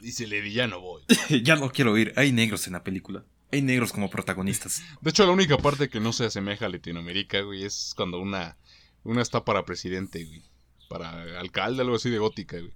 Dice 0.00 0.26
Lady, 0.26 0.52
ya 0.52 0.66
no 0.66 0.80
voy. 0.80 1.02
ya 1.42 1.56
no 1.56 1.70
quiero 1.70 1.96
ir. 1.98 2.12
Hay 2.16 2.32
negros 2.32 2.66
en 2.66 2.72
la 2.74 2.84
película. 2.84 3.24
Hay 3.52 3.62
negros 3.62 3.92
como 3.92 4.10
protagonistas. 4.10 4.82
De 5.00 5.10
hecho, 5.10 5.26
la 5.26 5.32
única 5.32 5.56
parte 5.58 5.88
que 5.88 6.00
no 6.00 6.12
se 6.12 6.24
asemeja 6.26 6.66
a 6.66 6.68
Latinoamérica, 6.68 7.40
güey, 7.40 7.64
es 7.64 7.94
cuando 7.96 8.20
una 8.20 8.56
Una 9.02 9.22
está 9.22 9.44
para 9.44 9.64
presidente, 9.64 10.24
güey. 10.24 10.42
Para 10.88 11.40
alcalde, 11.40 11.82
algo 11.82 11.96
así 11.96 12.10
de 12.10 12.18
gótica, 12.18 12.58
güey. 12.58 12.72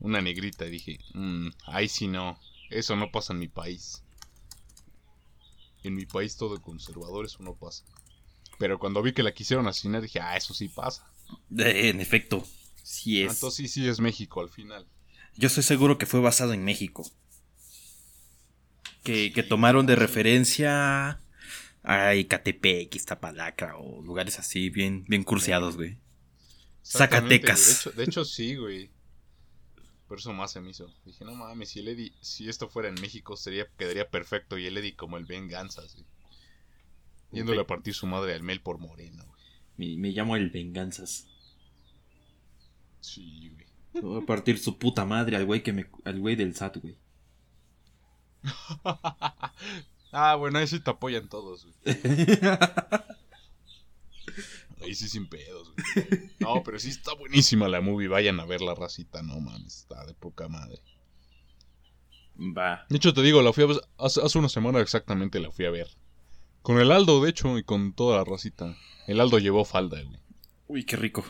Una 0.00 0.20
negrita. 0.20 0.64
Dije, 0.66 0.98
mmm, 1.14 1.48
ahí 1.66 1.88
sí 1.88 2.06
no. 2.06 2.38
Eso 2.70 2.96
no 2.96 3.10
pasa 3.10 3.32
en 3.32 3.40
mi 3.40 3.48
país. 3.48 4.02
En 5.82 5.94
mi 5.94 6.06
país 6.06 6.36
todo 6.36 6.60
conservador, 6.60 7.24
eso 7.24 7.42
no 7.42 7.54
pasa. 7.54 7.84
Pero 8.58 8.78
cuando 8.78 9.02
vi 9.02 9.12
que 9.12 9.22
la 9.22 9.32
quisieron 9.32 9.66
asesinar, 9.68 10.02
dije, 10.02 10.20
ah, 10.20 10.36
eso 10.36 10.54
sí 10.54 10.68
pasa. 10.68 11.10
Eh, 11.56 11.88
en 11.88 12.00
efecto, 12.00 12.44
sí 12.82 13.22
es. 13.22 13.34
Entonces 13.34 13.70
sí, 13.72 13.82
sí 13.82 13.88
es 13.88 14.00
México 14.00 14.40
al 14.40 14.50
final. 14.50 14.86
Yo 15.36 15.46
estoy 15.46 15.62
seguro 15.62 15.98
que 15.98 16.06
fue 16.06 16.20
basado 16.20 16.52
en 16.52 16.64
México. 16.64 17.08
Que, 19.02 19.32
que 19.32 19.42
tomaron 19.42 19.86
de 19.86 19.96
referencia 19.96 21.20
a 21.82 22.14
Icatepec, 22.14 22.94
Iztapalacra 22.94 23.76
o 23.78 24.02
lugares 24.02 24.38
así 24.38 24.68
bien, 24.70 25.04
bien 25.08 25.24
curseados, 25.24 25.76
güey. 25.76 25.96
Zacatecas. 26.84 27.66
De 27.66 27.72
hecho, 27.72 27.90
de 27.92 28.04
hecho, 28.04 28.24
sí, 28.24 28.56
güey. 28.56 28.90
Por 30.06 30.18
eso 30.18 30.32
más 30.32 30.52
se 30.52 30.60
me 30.60 30.70
hizo. 30.70 30.92
Dije, 31.04 31.24
no 31.24 31.34
mames, 31.34 31.70
si 31.70 31.80
el 31.80 31.88
Eddie, 31.88 32.12
si 32.20 32.48
esto 32.48 32.68
fuera 32.68 32.88
en 32.88 32.94
México, 32.94 33.36
sería, 33.36 33.66
quedaría 33.76 34.08
perfecto. 34.08 34.58
Y 34.58 34.66
el 34.66 34.76
Eddie 34.76 34.96
como 34.96 35.16
el 35.18 35.26
venganzas, 35.26 35.94
güey. 35.94 36.06
Yéndole 37.30 37.60
a 37.60 37.66
partir 37.66 37.92
su 37.92 38.06
madre 38.06 38.32
al 38.32 38.42
Mel 38.42 38.60
por 38.60 38.78
Moreno, 38.78 39.24
güey. 39.26 39.96
Me, 39.96 40.00
me 40.00 40.10
llamo 40.12 40.34
el 40.34 40.50
Venganzas. 40.50 41.26
Sí, 43.00 43.50
güey. 43.50 44.02
Voy 44.02 44.22
a 44.22 44.26
partir 44.26 44.58
su 44.58 44.78
puta 44.78 45.04
madre 45.04 45.36
al 45.36 45.44
güey 45.44 45.62
que 45.62 45.72
me, 45.72 45.90
al 46.04 46.18
güey 46.18 46.36
del 46.36 46.54
SAT, 46.54 46.78
güey. 46.78 46.96
ah, 50.12 50.34
bueno, 50.36 50.58
ahí 50.58 50.66
sí 50.66 50.80
te 50.80 50.90
apoyan 50.90 51.28
todos, 51.28 51.66
güey. 51.66 51.96
Ahí 54.80 54.94
sí 54.94 55.08
sin 55.08 55.28
pedos, 55.28 55.72
güey. 55.74 56.30
No, 56.38 56.62
pero 56.62 56.78
sí 56.78 56.90
está 56.90 57.12
buenísima 57.14 57.68
la 57.68 57.80
movie. 57.80 58.08
Vayan 58.08 58.38
a 58.40 58.46
ver 58.46 58.60
la 58.60 58.74
racita, 58.74 59.22
no 59.22 59.40
mames. 59.40 59.78
Está 59.78 60.06
de 60.06 60.14
poca 60.14 60.48
madre. 60.48 60.80
Va. 62.38 62.86
De 62.88 62.96
hecho, 62.96 63.12
te 63.12 63.22
digo, 63.22 63.42
la 63.42 63.52
fui 63.52 63.64
a 63.64 63.66
ver. 63.66 63.80
Hace, 63.98 64.22
hace 64.22 64.38
una 64.38 64.48
semana 64.48 64.80
exactamente 64.80 65.40
la 65.40 65.50
fui 65.50 65.64
a 65.64 65.70
ver. 65.70 65.88
Con 66.62 66.78
el 66.78 66.92
Aldo, 66.92 67.22
de 67.22 67.30
hecho, 67.30 67.58
y 67.58 67.64
con 67.64 67.92
toda 67.92 68.18
la 68.18 68.24
racita. 68.24 68.76
El 69.06 69.20
Aldo 69.20 69.38
llevó 69.38 69.64
falda, 69.64 70.00
güey. 70.00 70.20
Uy, 70.68 70.84
qué 70.84 70.96
rico. 70.96 71.24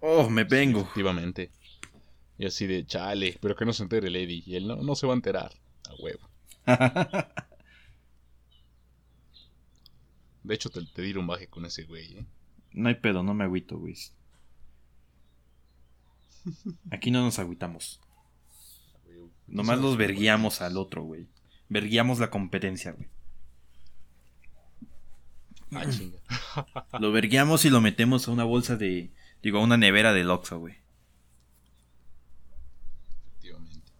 Oh, 0.00 0.28
me 0.28 0.44
vengo. 0.44 0.80
Efectivamente. 0.80 1.50
Y 2.38 2.46
así 2.46 2.66
de 2.66 2.86
chale, 2.86 3.38
pero 3.40 3.56
que 3.56 3.64
no 3.64 3.72
se 3.72 3.82
entere 3.82 4.08
Eddie. 4.08 4.42
Y 4.46 4.56
él 4.56 4.66
no, 4.66 4.76
no 4.76 4.94
se 4.94 5.06
va 5.06 5.12
a 5.12 5.16
enterar. 5.16 5.52
A 5.88 5.94
huevo. 6.02 6.27
De 10.42 10.54
hecho, 10.54 10.70
te, 10.70 10.84
te 10.86 11.02
diré 11.02 11.18
un 11.18 11.26
baje 11.26 11.48
con 11.48 11.64
ese 11.66 11.84
güey, 11.84 12.18
¿eh? 12.18 12.26
no 12.72 12.88
hay 12.88 12.94
pedo, 12.94 13.22
no 13.22 13.34
me 13.34 13.44
agüito, 13.44 13.78
güey. 13.78 13.94
Aquí 16.90 17.10
no 17.10 17.22
nos 17.22 17.38
agüitamos. 17.38 18.00
Nomás 19.46 19.78
los 19.80 19.96
verguiamos 19.96 20.60
al 20.60 20.76
otro, 20.76 21.02
güey. 21.02 21.26
Verguiamos 21.68 22.18
la 22.18 22.30
competencia, 22.30 22.92
güey. 22.92 23.08
Ah, 25.72 25.84
chinga. 25.90 26.18
Lo 26.98 27.12
verguiamos 27.12 27.64
y 27.64 27.70
lo 27.70 27.80
metemos 27.80 28.28
a 28.28 28.30
una 28.30 28.44
bolsa 28.44 28.76
de. 28.76 29.10
Digo, 29.42 29.58
a 29.58 29.62
una 29.62 29.76
nevera 29.76 30.12
de 30.12 30.26
Oxxo, 30.26 30.58
güey. 30.58 30.76
Efectivamente. 33.26 33.92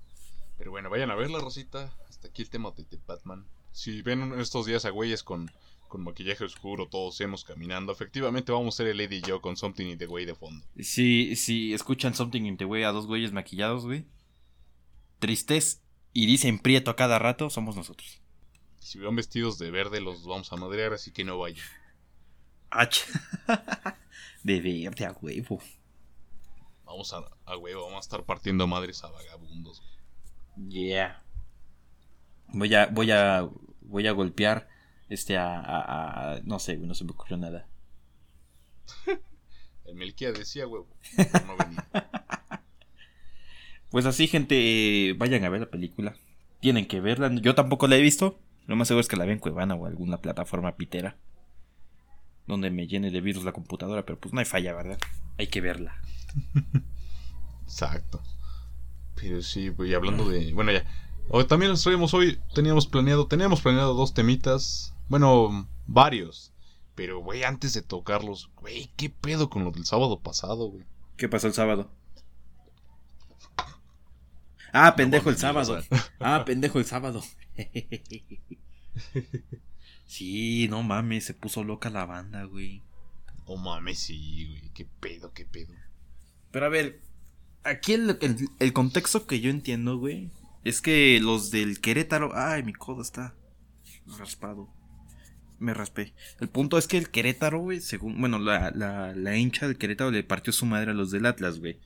Pero 0.56 0.67
bueno, 0.78 0.90
vayan 0.90 1.10
a 1.10 1.16
ver 1.16 1.28
la 1.28 1.40
rosita. 1.40 1.92
Hasta 2.08 2.28
aquí 2.28 2.42
el 2.42 2.50
tema 2.50 2.70
de, 2.70 2.84
de 2.84 3.00
Batman. 3.04 3.44
Si 3.72 4.00
ven 4.00 4.38
estos 4.38 4.64
días 4.64 4.84
a 4.84 4.90
güeyes 4.90 5.24
con, 5.24 5.50
con 5.88 6.04
maquillaje 6.04 6.44
oscuro, 6.44 6.86
todos 6.86 7.20
hemos 7.20 7.42
caminando, 7.42 7.90
efectivamente 7.90 8.52
vamos 8.52 8.76
a 8.76 8.76
ser 8.76 8.86
el 8.86 9.00
Eddie 9.00 9.18
y 9.18 9.22
yo 9.22 9.40
con 9.40 9.56
Something 9.56 9.86
in 9.86 9.98
the 9.98 10.06
Way 10.06 10.26
de 10.26 10.36
fondo. 10.36 10.64
Si, 10.78 11.34
si 11.34 11.74
escuchan 11.74 12.14
Something 12.14 12.42
in 12.44 12.56
the 12.56 12.64
Way 12.64 12.84
a 12.84 12.92
dos 12.92 13.08
güeyes 13.08 13.32
maquillados, 13.32 13.86
güey. 13.86 14.06
Tristes 15.18 15.82
y 16.12 16.26
dicen 16.26 16.60
prieto 16.60 16.92
a 16.92 16.96
cada 16.96 17.18
rato, 17.18 17.50
somos 17.50 17.74
nosotros. 17.74 18.22
Si 18.78 19.00
van 19.00 19.16
vestidos 19.16 19.58
de 19.58 19.72
verde, 19.72 20.00
los 20.00 20.24
vamos 20.26 20.52
a 20.52 20.56
madrear, 20.56 20.92
así 20.92 21.10
que 21.10 21.24
no 21.24 21.38
vayan. 21.38 21.66
H. 22.70 23.04
de 24.44 24.60
verde 24.60 25.06
a 25.06 25.16
huevo. 25.20 25.60
Vamos 26.84 27.12
a, 27.12 27.24
a 27.46 27.56
huevo, 27.56 27.82
vamos 27.82 27.96
a 27.96 28.06
estar 28.06 28.24
partiendo 28.24 28.68
madres 28.68 29.02
a 29.02 29.10
vagabundos. 29.10 29.82
Yeah. 30.66 31.22
Voy 32.48 32.74
a, 32.74 32.86
voy 32.86 33.10
a, 33.10 33.48
voy 33.82 34.06
a 34.06 34.12
golpear, 34.12 34.68
este, 35.08 35.36
a, 35.36 35.60
a- 35.60 36.32
a- 36.34 36.40
no 36.44 36.58
sé, 36.58 36.76
güey, 36.76 36.88
no 36.88 36.94
se 36.94 37.04
me 37.04 37.12
ocurrió 37.12 37.36
nada. 37.36 37.66
El 39.84 39.94
Melquía 39.94 40.32
decía 40.32 40.66
huevo. 40.66 40.88
no 41.46 41.56
venir. 41.56 41.80
Pues 43.90 44.04
así, 44.04 44.26
gente, 44.26 45.08
eh, 45.08 45.14
vayan 45.14 45.44
a 45.44 45.48
ver 45.48 45.60
la 45.60 45.70
película. 45.70 46.14
Tienen 46.60 46.86
que 46.86 47.00
verla. 47.00 47.30
Yo 47.40 47.54
tampoco 47.54 47.86
la 47.88 47.96
he 47.96 48.02
visto. 48.02 48.38
Lo 48.66 48.76
más 48.76 48.86
seguro 48.88 49.00
es 49.00 49.08
que 49.08 49.16
la 49.16 49.24
vean 49.24 49.36
en 49.36 49.40
Cuevana 49.40 49.76
o 49.76 49.86
alguna 49.86 50.18
plataforma 50.18 50.76
pitera. 50.76 51.16
Donde 52.46 52.70
me 52.70 52.86
llene 52.86 53.10
de 53.10 53.22
virus 53.22 53.44
la 53.44 53.52
computadora, 53.52 54.04
pero 54.04 54.18
pues 54.20 54.34
no 54.34 54.40
hay 54.40 54.44
falla, 54.44 54.74
¿verdad? 54.74 54.98
Hay 55.38 55.46
que 55.46 55.62
verla. 55.62 55.96
Exacto. 57.64 58.22
Pero 59.20 59.42
sí, 59.42 59.68
güey, 59.68 59.94
hablando 59.94 60.28
de. 60.28 60.52
Bueno, 60.52 60.72
ya. 60.72 60.84
Hoy 61.28 61.44
también 61.44 61.72
nos 61.72 61.82
traemos 61.82 62.14
hoy. 62.14 62.40
Teníamos 62.54 62.86
planeado. 62.86 63.26
Teníamos 63.26 63.60
planeado 63.60 63.94
dos 63.94 64.14
temitas. 64.14 64.94
Bueno, 65.08 65.68
varios. 65.86 66.52
Pero, 66.94 67.20
güey, 67.20 67.44
antes 67.44 67.74
de 67.74 67.82
tocarlos, 67.82 68.50
güey, 68.56 68.90
¿qué 68.96 69.08
pedo 69.08 69.50
con 69.50 69.64
lo 69.64 69.70
del 69.70 69.84
sábado 69.84 70.20
pasado, 70.20 70.68
güey? 70.68 70.84
¿Qué 71.16 71.28
pasó 71.28 71.46
el 71.46 71.54
sábado? 71.54 71.90
Ah, 74.72 74.94
pendejo 74.96 75.30
el 75.30 75.36
sábado. 75.36 75.80
Ah, 76.20 76.44
pendejo 76.44 76.78
el 76.78 76.84
sábado. 76.84 77.22
Sí, 80.08 80.68
no 80.70 80.82
mames, 80.82 81.26
se 81.26 81.34
puso 81.34 81.64
loca 81.64 81.90
la 81.90 82.06
banda, 82.06 82.44
güey. 82.44 82.82
Oh 83.44 83.58
mames, 83.58 83.98
sí, 83.98 84.46
güey. 84.46 84.70
¿Qué 84.72 84.86
pedo, 84.86 85.34
qué 85.34 85.44
pedo? 85.44 85.74
Pero 86.50 86.64
a 86.64 86.70
ver, 86.70 87.02
aquí 87.64 87.92
el, 87.94 88.18
el- 88.20 88.48
el 88.58 88.72
contexto 88.72 89.26
que 89.26 89.40
yo 89.40 89.50
entiendo, 89.50 89.98
güey, 89.98 90.30
es 90.64 90.80
que 90.80 91.18
los 91.20 91.50
del 91.50 91.80
Querétaro. 91.80 92.32
Ay, 92.34 92.62
mi 92.62 92.72
codo 92.72 93.02
está 93.02 93.34
raspado. 94.18 94.68
Me 95.58 95.74
raspé. 95.74 96.14
El 96.40 96.48
punto 96.48 96.78
es 96.78 96.86
que 96.86 96.98
el 96.98 97.10
Querétaro, 97.10 97.58
güey, 97.60 97.80
según. 97.80 98.20
Bueno, 98.20 98.38
la, 98.38 98.70
la, 98.70 99.12
la 99.14 99.36
hincha 99.36 99.66
del 99.66 99.76
Querétaro 99.78 100.10
le 100.10 100.22
partió 100.22 100.52
su 100.52 100.66
madre 100.66 100.92
a 100.92 100.94
los 100.94 101.10
del 101.10 101.26
Atlas, 101.26 101.58
güey. 101.58 101.78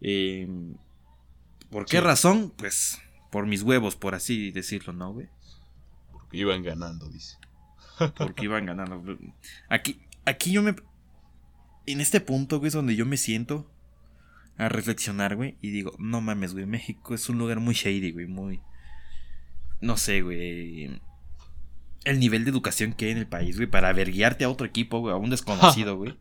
Eh, 0.00 0.46
¿Por 1.70 1.84
qué 1.86 1.96
Sí. 1.98 2.02
razón? 2.02 2.52
Pues 2.56 2.98
por 3.32 3.46
mis 3.46 3.62
huevos, 3.62 3.96
por 3.96 4.14
así 4.14 4.52
decirlo, 4.52 4.92
¿no, 4.92 5.12
güey? 5.12 5.28
Porque 6.12 6.36
iban 6.38 6.62
ganando, 6.62 7.08
dice. 7.08 7.36
Porque 8.16 8.44
iban 8.44 8.66
ganando. 8.66 9.02
Aquí, 9.68 10.00
aquí 10.24 10.52
yo 10.52 10.62
me. 10.62 10.76
En 11.86 12.00
este 12.00 12.20
punto, 12.20 12.58
güey, 12.58 12.68
es 12.68 12.74
donde 12.74 12.94
yo 12.96 13.04
me 13.06 13.16
siento 13.16 13.70
a 14.58 14.68
reflexionar, 14.68 15.36
güey. 15.36 15.56
Y 15.60 15.70
digo, 15.70 15.92
no 15.98 16.20
mames, 16.20 16.52
güey. 16.54 16.66
México 16.66 17.14
es 17.14 17.28
un 17.28 17.38
lugar 17.38 17.60
muy 17.60 17.74
shady, 17.74 18.12
güey. 18.12 18.26
Muy. 18.26 18.60
No 19.80 19.96
sé, 19.96 20.22
güey. 20.22 21.00
El 22.04 22.20
nivel 22.20 22.44
de 22.44 22.50
educación 22.50 22.92
que 22.92 23.06
hay 23.06 23.10
en 23.12 23.18
el 23.18 23.26
país, 23.26 23.56
güey. 23.56 23.68
Para 23.68 23.92
verguiarte 23.92 24.44
a 24.44 24.48
otro 24.48 24.66
equipo, 24.66 25.00
güey. 25.00 25.12
A 25.14 25.16
un 25.18 25.30
desconocido, 25.30 25.96
güey. 25.98 26.16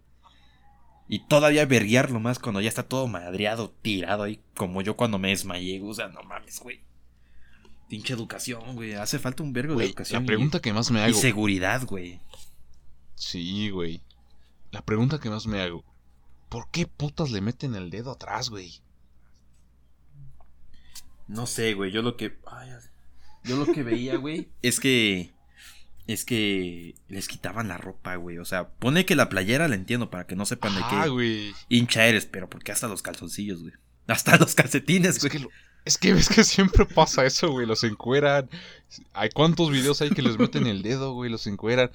Y 1.08 1.20
todavía 1.28 1.66
verguiarlo 1.66 2.20
más 2.20 2.40
cuando 2.40 2.62
ya 2.62 2.68
está 2.70 2.84
todo 2.84 3.08
madreado, 3.08 3.70
tirado 3.82 4.24
ahí. 4.24 4.42
Como 4.56 4.82
yo 4.82 4.96
cuando 4.98 5.20
me 5.20 5.30
desmayé. 5.30 5.80
O 5.84 5.94
sea, 5.94 6.08
no 6.08 6.22
mames, 6.24 6.60
güey. 6.60 6.82
Pinche 7.88 8.14
educación, 8.14 8.76
güey. 8.76 8.94
Hace 8.96 9.20
falta 9.20 9.44
un 9.44 9.54
vergo 9.54 9.76
de 9.76 9.86
educación. 9.86 10.22
la 10.22 10.24
y- 10.24 10.28
pregunta 10.28 10.60
que 10.60 10.74
más 10.74 10.90
me 10.92 11.00
y 11.00 11.04
hago. 11.04 11.14
seguridad, 11.14 11.84
güey. 11.86 12.20
Sí, 13.14 13.70
güey. 13.70 14.02
La 14.72 14.82
pregunta 14.82 15.20
que 15.20 15.30
más 15.30 15.46
me 15.48 15.62
hago. 15.62 15.86
¿Por 16.50 16.70
qué 16.72 16.86
putas 16.88 17.32
le 17.32 17.42
meten 17.42 17.76
el 17.76 17.90
dedo 17.90 18.12
atrás, 18.12 18.50
güey? 18.50 18.82
No 21.28 21.48
sé, 21.48 21.74
güey. 21.74 21.92
Yo 21.92 22.02
lo 22.02 22.18
que. 22.18 22.38
ay, 22.46 22.70
yo 23.44 23.58
lo 23.58 23.72
que 23.72 23.84
veía, 23.84 24.18
güey. 24.18 24.50
es 24.62 24.80
que. 24.80 25.34
Es 26.08 26.24
que 26.24 26.94
les 27.08 27.28
quitaban 27.28 27.68
la 27.68 27.78
ropa, 27.80 28.16
güey. 28.16 28.38
O 28.38 28.46
sea, 28.46 28.70
pone 28.70 29.06
que 29.08 29.16
la 29.16 29.28
playera 29.28 29.68
la 29.68 29.74
entiendo 29.74 30.12
para 30.12 30.28
que 30.28 30.36
no 30.36 30.46
sepan 30.46 30.76
de 30.76 30.82
Ah, 30.84 31.02
qué 31.06 31.10
güey. 31.10 31.56
hincha 31.68 32.06
eres, 32.06 32.28
pero 32.28 32.48
porque 32.48 32.72
hasta 32.72 32.88
los 32.88 33.02
calzoncillos, 33.02 33.64
güey. 33.64 33.74
Hasta 34.08 34.38
los 34.38 34.54
calcetines, 34.54 35.16
Es 35.16 35.22
güey. 35.22 35.32
que, 35.32 35.40
lo- 35.40 35.50
es 35.86 36.00
que 36.00 36.14
ves 36.14 36.30
que 36.30 36.44
siempre 36.44 36.86
pasa 36.86 37.26
eso, 37.26 37.52
güey. 37.52 37.68
Los 37.68 37.84
encueran. 37.84 38.50
Hay 39.14 39.30
cuántos 39.30 39.70
videos 39.70 40.02
hay 40.02 40.10
que 40.10 40.24
les 40.24 40.38
meten 40.38 40.66
el 40.66 40.82
dedo, 40.82 41.14
güey. 41.14 41.30
Los 41.30 41.46
encueran. 41.48 41.92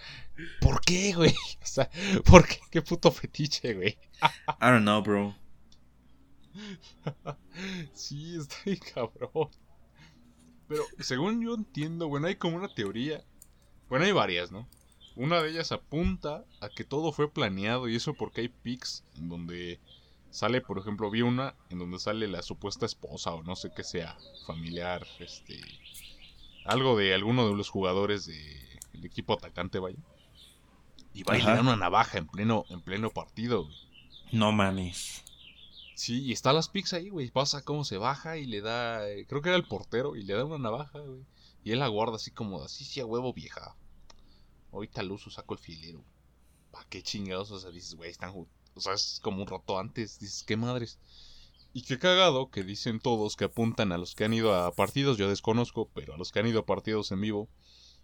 ¿Por 0.60 0.80
qué, 0.80 1.12
güey? 1.12 1.34
O 1.62 1.66
sea, 1.66 1.90
¿por 2.24 2.46
qué? 2.46 2.58
Qué 2.70 2.82
puto 2.82 3.10
fetiche, 3.10 3.74
güey. 3.74 3.98
I 4.22 4.54
don't 4.60 4.82
know, 4.82 5.02
bro. 5.02 5.36
Sí, 7.92 8.36
está 8.36 8.56
bien 8.64 8.78
cabrón. 8.94 9.50
Pero 10.68 10.84
según 11.00 11.42
yo 11.42 11.54
entiendo, 11.54 12.08
bueno, 12.08 12.28
hay 12.28 12.36
como 12.36 12.56
una 12.56 12.72
teoría. 12.72 13.24
Bueno, 13.88 14.04
hay 14.04 14.12
varias, 14.12 14.52
¿no? 14.52 14.68
Una 15.16 15.42
de 15.42 15.50
ellas 15.50 15.72
apunta 15.72 16.44
a 16.60 16.68
que 16.68 16.84
todo 16.84 17.12
fue 17.12 17.30
planeado 17.30 17.88
y 17.88 17.96
eso 17.96 18.14
porque 18.14 18.42
hay 18.42 18.48
pics 18.48 19.04
donde 19.16 19.80
sale, 20.30 20.60
por 20.60 20.78
ejemplo, 20.78 21.10
vi 21.10 21.22
una 21.22 21.54
en 21.68 21.78
donde 21.78 21.98
sale 21.98 22.28
la 22.28 22.42
supuesta 22.42 22.86
esposa 22.86 23.32
o 23.32 23.42
no 23.42 23.56
sé 23.56 23.70
qué 23.74 23.84
sea, 23.84 24.16
familiar, 24.46 25.06
este, 25.18 25.60
algo 26.64 26.96
de 26.96 27.14
alguno 27.14 27.48
de 27.48 27.56
los 27.56 27.68
jugadores 27.68 28.26
del 28.26 29.04
equipo 29.04 29.34
atacante, 29.34 29.78
vaya. 29.78 29.98
Y 31.12 31.24
va 31.24 31.36
y 31.36 31.42
le 31.42 31.46
da 31.46 31.60
una 31.60 31.76
navaja 31.76 32.18
en 32.18 32.26
pleno, 32.26 32.64
en 32.68 32.80
pleno 32.82 33.10
partido. 33.10 33.64
güey. 33.64 33.76
No 34.32 34.52
mames. 34.52 35.24
Sí, 35.96 36.22
y 36.22 36.32
está 36.32 36.52
las 36.52 36.68
pics 36.68 36.92
ahí, 36.92 37.10
güey. 37.10 37.30
Pasa 37.30 37.62
cómo 37.62 37.84
se 37.84 37.98
baja 37.98 38.38
y 38.38 38.46
le 38.46 38.60
da, 38.60 39.08
eh, 39.08 39.26
creo 39.28 39.42
que 39.42 39.48
era 39.48 39.58
el 39.58 39.66
portero 39.66 40.16
y 40.16 40.22
le 40.22 40.34
da 40.34 40.44
una 40.44 40.58
navaja, 40.58 41.00
güey. 41.00 41.26
Y 41.62 41.72
él 41.72 41.80
la 41.80 41.88
guarda 41.88 42.16
así 42.16 42.30
como, 42.30 42.62
así 42.62 42.84
sí 42.84 43.00
a 43.00 43.06
huevo 43.06 43.34
vieja. 43.34 43.76
Ahorita 44.72 45.00
al 45.00 45.10
uso 45.10 45.30
saco 45.30 45.54
el 45.54 45.60
filero. 45.60 46.02
¿Para 46.70 46.88
qué 46.88 47.02
chingados? 47.02 47.50
O 47.50 47.58
sea, 47.58 47.70
dices, 47.70 47.96
güey, 47.96 48.10
están... 48.10 48.32
O 48.74 48.80
sea, 48.80 48.94
es 48.94 49.20
como 49.22 49.42
un 49.42 49.48
rato 49.48 49.78
antes. 49.78 50.18
Dices, 50.18 50.42
qué 50.44 50.56
madres. 50.56 50.98
Y 51.72 51.82
qué 51.82 51.98
cagado 51.98 52.50
que 52.50 52.64
dicen 52.64 52.98
todos 53.00 53.36
que 53.36 53.44
apuntan 53.44 53.92
a 53.92 53.98
los 53.98 54.14
que 54.14 54.24
han 54.24 54.34
ido 54.34 54.54
a 54.54 54.72
partidos, 54.74 55.18
yo 55.18 55.28
desconozco, 55.28 55.88
pero 55.94 56.14
a 56.14 56.16
los 56.16 56.32
que 56.32 56.40
han 56.40 56.46
ido 56.48 56.60
a 56.60 56.66
partidos 56.66 57.12
en 57.12 57.20
vivo, 57.20 57.48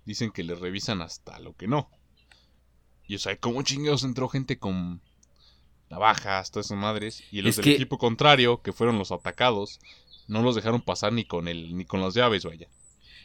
dicen 0.04 0.30
que 0.30 0.44
les 0.44 0.60
revisan 0.60 1.02
hasta 1.02 1.38
lo 1.40 1.54
que 1.56 1.66
no. 1.66 1.90
Y 3.08 3.16
o 3.16 3.18
sea, 3.18 3.36
¿cómo 3.38 3.62
chingados 3.62 4.04
entró 4.04 4.28
gente 4.28 4.58
con 4.58 5.00
navajas, 5.90 6.50
todas 6.50 6.66
esas 6.66 6.78
madres? 6.78 7.22
Y 7.32 7.42
los 7.42 7.50
Es 7.50 7.56
del 7.56 7.64
que- 7.64 7.72
equipo 7.74 7.98
contrario, 7.98 8.62
que 8.62 8.72
fueron 8.72 8.98
los 8.98 9.10
atacados, 9.12 9.80
no 10.28 10.42
los 10.42 10.54
dejaron 10.54 10.80
pasar 10.80 11.12
ni 11.12 11.24
con 11.24 11.48
el, 11.48 11.76
ni 11.76 11.84
con 11.84 12.00
las 12.00 12.14
llaves, 12.14 12.44
vaya. 12.44 12.68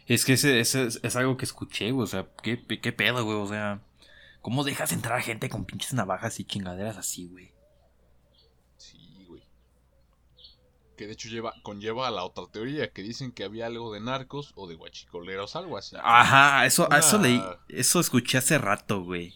Es 0.07 0.25
que 0.25 0.33
ese, 0.33 0.59
ese 0.59 0.85
es, 0.85 0.99
es 1.03 1.15
algo 1.15 1.37
que 1.37 1.45
escuché, 1.45 1.91
güey. 1.91 2.03
O 2.03 2.07
sea, 2.07 2.27
¿qué, 2.41 2.59
qué 2.81 2.91
pedo, 2.91 3.23
güey? 3.23 3.37
O 3.37 3.47
sea, 3.47 3.81
¿cómo 4.41 4.63
dejas 4.63 4.91
entrar 4.91 5.17
a 5.19 5.21
gente 5.21 5.49
con 5.49 5.65
pinches 5.65 5.93
navajas 5.93 6.39
y 6.39 6.45
chingaderas 6.45 6.97
así, 6.97 7.27
güey? 7.27 7.51
Sí, 8.77 9.25
güey. 9.27 9.43
Que 10.97 11.07
de 11.07 11.13
hecho 11.13 11.29
lleva, 11.29 11.53
conlleva 11.63 12.07
a 12.07 12.11
la 12.11 12.23
otra 12.23 12.45
teoría, 12.51 12.91
que 12.91 13.01
dicen 13.03 13.31
que 13.31 13.43
había 13.43 13.67
algo 13.67 13.93
de 13.93 14.01
narcos 14.01 14.51
o 14.55 14.67
de 14.67 14.75
guachicoleros, 14.75 15.55
algo 15.55 15.77
así. 15.77 15.95
Ajá, 16.01 16.65
eso, 16.65 16.87
Una- 16.87 16.97
eso 16.99 17.17
leí. 17.17 17.41
Eso 17.69 17.99
escuché 17.99 18.37
hace 18.37 18.57
rato, 18.57 19.03
güey. 19.03 19.33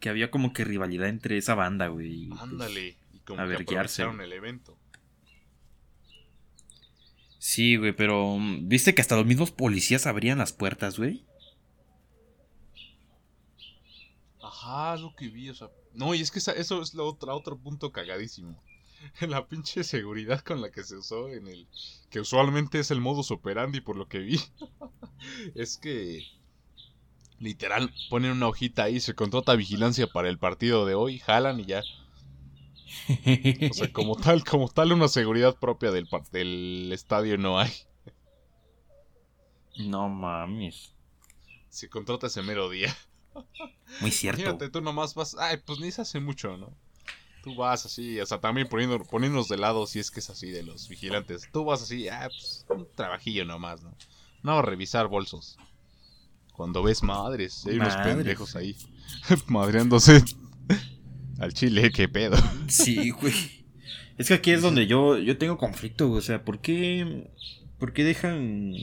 Que 0.00 0.08
había 0.10 0.30
como 0.30 0.52
que 0.52 0.64
rivalidad 0.64 1.08
entre 1.08 1.38
esa 1.38 1.54
banda, 1.54 1.88
güey. 1.88 2.28
pues, 2.28 2.40
Ándale. 2.42 2.98
Y 3.12 3.20
como 3.20 3.40
a 3.42 3.48
que 3.48 3.54
aprovecharon 3.54 4.20
el 4.20 4.32
evento. 4.32 4.76
Sí, 7.38 7.76
güey, 7.76 7.92
pero 7.92 8.36
mm, 8.38 8.68
¿viste 8.68 8.94
que 8.94 9.00
hasta 9.02 9.16
los 9.16 9.26
mismos 9.26 9.50
policías 9.50 10.06
abrían 10.06 10.38
las 10.38 10.52
puertas, 10.52 10.98
güey? 10.98 11.24
Ajá, 14.64 14.94
es 14.94 15.00
lo 15.02 15.14
que 15.14 15.28
vi, 15.28 15.50
o 15.50 15.54
sea. 15.54 15.68
No, 15.92 16.14
y 16.14 16.20
es 16.20 16.30
que 16.30 16.38
esa- 16.38 16.52
eso 16.52 16.80
es 16.82 16.94
lo 16.94 17.06
otra, 17.06 17.34
otro 17.34 17.58
punto 17.58 17.92
cagadísimo. 17.92 18.62
La 19.20 19.46
pinche 19.46 19.84
seguridad 19.84 20.40
con 20.40 20.60
la 20.62 20.70
que 20.70 20.82
se 20.84 20.96
usó 20.96 21.28
en 21.28 21.46
el. 21.48 21.68
Que 22.10 22.20
usualmente 22.20 22.78
es 22.78 22.90
el 22.90 23.00
modus 23.00 23.30
operandi, 23.30 23.80
por 23.80 23.96
lo 23.96 24.08
que 24.08 24.18
vi. 24.20 24.40
es 25.54 25.76
que. 25.78 26.22
Literal, 27.38 27.92
ponen 28.10 28.32
una 28.32 28.48
hojita 28.48 28.84
ahí, 28.84 28.98
se 29.00 29.14
contrata 29.14 29.54
vigilancia 29.54 30.06
para 30.08 30.28
el 30.28 30.38
partido 30.38 30.86
de 30.86 30.94
hoy, 30.94 31.18
jalan 31.18 31.60
y 31.60 31.66
ya. 31.66 31.82
O 33.70 33.74
sea, 33.74 33.92
como 33.92 34.16
tal, 34.24 34.44
como 34.44 34.68
tal, 34.68 34.92
una 34.92 35.08
seguridad 35.08 35.56
propia 35.58 35.90
del, 35.90 36.08
del 36.32 36.90
estadio 36.92 37.36
no 37.38 37.58
hay. 37.58 37.70
no 39.78 40.08
mames. 40.08 40.94
Se 41.68 41.88
contrata 41.88 42.28
ese 42.28 42.42
mero 42.42 42.68
día. 42.70 42.96
Muy 44.00 44.10
cierto. 44.10 44.40
Imagínate, 44.40 44.70
tú 44.70 44.80
nomás 44.80 45.14
vas. 45.14 45.36
Ay, 45.38 45.58
pues 45.64 45.78
ni 45.80 45.90
se 45.90 46.02
hace 46.02 46.20
mucho, 46.20 46.56
¿no? 46.56 46.72
Tú 47.42 47.54
vas 47.56 47.84
así, 47.84 48.18
o 48.20 48.26
sea, 48.26 48.40
también 48.40 48.68
poniendo, 48.68 48.98
poniéndonos 49.04 49.48
de 49.48 49.58
lado 49.58 49.86
si 49.86 49.98
es 49.98 50.10
que 50.10 50.20
es 50.20 50.30
así 50.30 50.50
de 50.50 50.62
los 50.62 50.88
vigilantes. 50.88 51.48
Tú 51.52 51.64
vas 51.64 51.82
así, 51.82 52.08
ah, 52.08 52.28
pues 52.28 52.64
un 52.70 52.88
trabajillo 52.94 53.44
nomás, 53.44 53.82
¿no? 53.82 53.94
No, 54.42 54.62
revisar 54.62 55.08
bolsos. 55.08 55.58
Cuando 56.54 56.82
ves 56.82 57.02
madres, 57.02 57.66
hay 57.66 57.76
unos 57.76 57.96
pendejos 57.96 58.56
ahí 58.56 58.76
madreándose 59.46 60.22
al 61.38 61.52
chile, 61.52 61.90
qué 61.90 62.08
pedo. 62.08 62.36
Sí, 62.68 63.10
güey. 63.10 63.34
Es 64.16 64.28
que 64.28 64.34
aquí 64.34 64.52
es 64.52 64.62
donde 64.62 64.86
yo, 64.86 65.18
yo 65.18 65.36
tengo 65.36 65.58
conflicto. 65.58 66.10
O 66.10 66.20
sea, 66.20 66.44
¿por 66.44 66.60
qué, 66.60 67.30
¿por 67.78 67.92
qué 67.92 68.04
dejan 68.04 68.74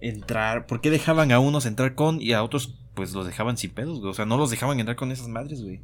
entrar? 0.00 0.66
¿Por 0.66 0.80
qué 0.80 0.90
dejaban 0.90 1.32
a 1.32 1.38
unos 1.38 1.66
entrar 1.66 1.94
con 1.94 2.20
y 2.20 2.32
a 2.32 2.42
otros 2.42 2.74
pues 2.96 3.12
los 3.12 3.26
dejaban 3.26 3.56
sin 3.56 3.70
pedos, 3.70 4.00
güey? 4.00 4.10
O 4.10 4.14
sea, 4.14 4.26
no 4.26 4.36
los 4.36 4.50
dejaban 4.50 4.80
entrar 4.80 4.96
con 4.96 5.12
esas 5.12 5.28
madres, 5.28 5.62
güey. 5.62 5.80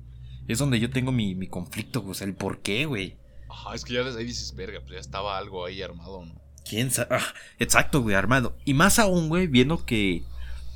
Es 0.48 0.58
donde 0.58 0.80
yo 0.80 0.90
tengo 0.90 1.12
mi, 1.12 1.36
mi 1.36 1.46
conflicto, 1.46 2.00
güey. 2.00 2.10
O 2.10 2.14
sea, 2.14 2.26
el 2.26 2.34
por 2.34 2.58
qué, 2.62 2.86
güey. 2.86 3.16
Ajá, 3.48 3.74
es 3.76 3.84
que 3.84 3.92
ya 3.94 4.02
desde 4.02 4.18
ahí 4.18 4.24
dices, 4.26 4.56
verga, 4.56 4.80
pues 4.80 4.94
ya 4.94 4.98
estaba 4.98 5.38
algo 5.38 5.64
ahí 5.64 5.80
armado, 5.82 6.24
¿no? 6.24 6.34
¿Quién 6.68 6.90
sabe? 6.90 7.16
Ah, 7.16 7.34
exacto, 7.60 8.00
güey, 8.02 8.16
armado. 8.16 8.56
Y 8.64 8.74
más 8.74 8.98
aún, 8.98 9.28
güey, 9.28 9.46
viendo 9.46 9.84
que, 9.84 10.24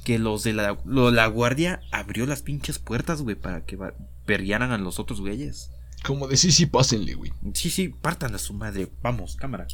que 0.05 0.19
los 0.21 0.45
de 0.45 0.53
la, 0.53 0.79
lo- 0.85 1.11
la 1.11 1.27
guardia 1.27 1.81
abrió 1.91 2.27
las 2.27 2.43
pinches 2.43 2.79
puertas, 2.79 3.23
güey, 3.23 3.35
para 3.35 3.65
que 3.65 3.79
perriaran 4.27 4.71
a 4.73 4.79
los 4.79 4.99
otros 5.01 5.21
güeyes. 5.21 5.71
Como 6.05 6.29
de 6.29 6.37
sí, 6.37 6.53
sí, 6.53 6.67
pásenle, 6.67 7.15
güey. 7.15 7.33
Sí, 7.55 7.71
sí, 7.71 7.89
partan 7.89 8.35
a 8.35 8.39
su 8.39 8.53
madre. 8.53 8.89
Vamos, 9.03 9.35
cámara. 9.37 9.67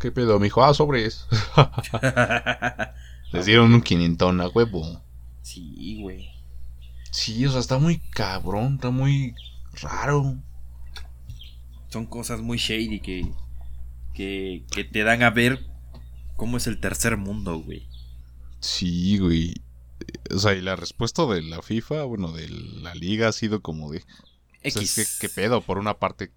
¿Qué 0.00 0.10
pedo, 0.10 0.38
mijo? 0.40 0.62
Ah, 0.64 0.74
sobres. 0.74 1.26
Les 3.34 3.46
dieron 3.46 3.74
un 3.74 3.82
quinientón 3.82 4.40
a 4.40 4.48
huevo. 4.48 5.02
sí, 5.42 5.98
güey. 6.00 6.30
Sí, 7.10 7.44
o 7.46 7.50
sea, 7.50 7.60
está 7.60 7.78
muy 7.78 7.98
cabrón, 7.98 8.74
está 8.74 8.90
muy 8.90 9.34
raro. 9.82 10.36
Son 11.88 12.06
cosas 12.06 12.40
muy 12.40 12.58
shady 12.58 13.00
que, 13.00 13.32
que, 14.14 14.64
que 14.70 14.84
te 14.84 15.04
dan 15.04 15.22
a 15.22 15.30
ver 15.30 15.64
cómo 16.36 16.56
es 16.56 16.66
el 16.66 16.80
tercer 16.80 17.16
mundo, 17.16 17.58
güey. 17.58 17.88
Sí, 18.60 19.18
güey. 19.18 19.54
O 20.34 20.38
sea, 20.38 20.54
y 20.54 20.60
la 20.60 20.76
respuesta 20.76 21.24
de 21.26 21.42
la 21.42 21.62
FIFA, 21.62 22.04
bueno, 22.04 22.32
de 22.32 22.48
la 22.48 22.94
liga 22.94 23.28
ha 23.28 23.32
sido 23.32 23.62
como 23.62 23.90
de... 23.90 23.98
O 24.64 24.70
sea, 24.70 24.82
es 24.82 24.94
que, 24.94 25.04
¿qué 25.20 25.28
pedo? 25.28 25.60
Por 25.60 25.78
una 25.78 25.98
parte, 25.98 26.32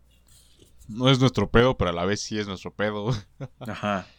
no 0.87 1.09
es 1.09 1.19
nuestro 1.19 1.49
pedo, 1.49 1.77
pero 1.77 1.91
a 1.91 1.93
la 1.93 2.05
vez 2.05 2.21
sí 2.21 2.37
es 2.37 2.47
nuestro 2.47 2.73
pedo. 2.73 3.15
Ajá. 3.59 4.07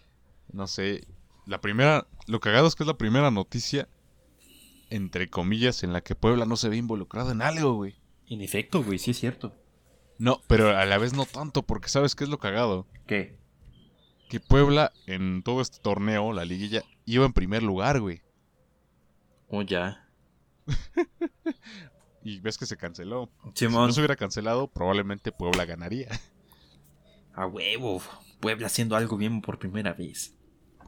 No 0.51 0.67
sé. 0.67 1.07
La 1.49 1.63
primera... 1.63 2.07
Lo 2.27 2.41
cagado 2.41 2.69
es 2.69 2.75
que 2.75 2.83
es 2.83 2.87
la 2.87 2.99
primera 2.99 3.31
noticia, 3.31 3.89
entre 4.91 5.31
comillas, 5.31 5.83
en 5.83 5.95
la 5.95 6.03
que 6.03 6.15
Puebla 6.15 6.45
no 6.45 6.57
se 6.57 6.69
ve 6.69 6.77
involucrado 6.77 7.33
en 7.33 7.41
algo, 7.41 7.73
güey. 7.73 7.97
En 8.29 8.43
efecto, 8.43 8.85
güey, 8.85 8.99
sí 8.99 9.13
es 9.13 9.19
cierto. 9.19 9.57
No, 10.19 10.43
pero 10.47 10.77
a 10.77 10.85
la 10.85 10.99
vez 10.99 11.15
no 11.15 11.25
tanto, 11.25 11.63
porque 11.63 11.89
¿sabes 11.89 12.15
qué 12.15 12.25
es 12.25 12.31
lo 12.31 12.39
cagado? 12.39 12.87
¿Qué? 13.07 13.39
Que 14.29 14.41
Puebla, 14.41 14.93
en 15.07 15.43
todo 15.43 15.63
este 15.63 15.79
torneo, 15.79 16.35
la 16.35 16.45
liguilla, 16.45 16.83
iba 17.07 17.25
en 17.25 17.33
primer 17.33 17.63
lugar, 17.63 17.99
güey. 18.01 18.21
Oh, 19.49 19.63
ya. 19.63 20.07
Y 22.23 22.41
ves 22.41 22.59
que 22.59 22.67
se 22.67 22.77
canceló. 22.77 23.31
Si 23.55 23.67
no 23.69 23.91
se 23.91 24.01
hubiera 24.01 24.17
cancelado, 24.17 24.67
probablemente 24.69 25.33
Puebla 25.33 25.65
ganaría. 25.65 26.11
A 27.33 27.47
huevo. 27.47 28.03
Puebla 28.41 28.67
haciendo 28.67 28.97
algo 28.97 29.17
bien 29.17 29.41
por 29.41 29.59
primera 29.59 29.95
vez. 29.95 30.38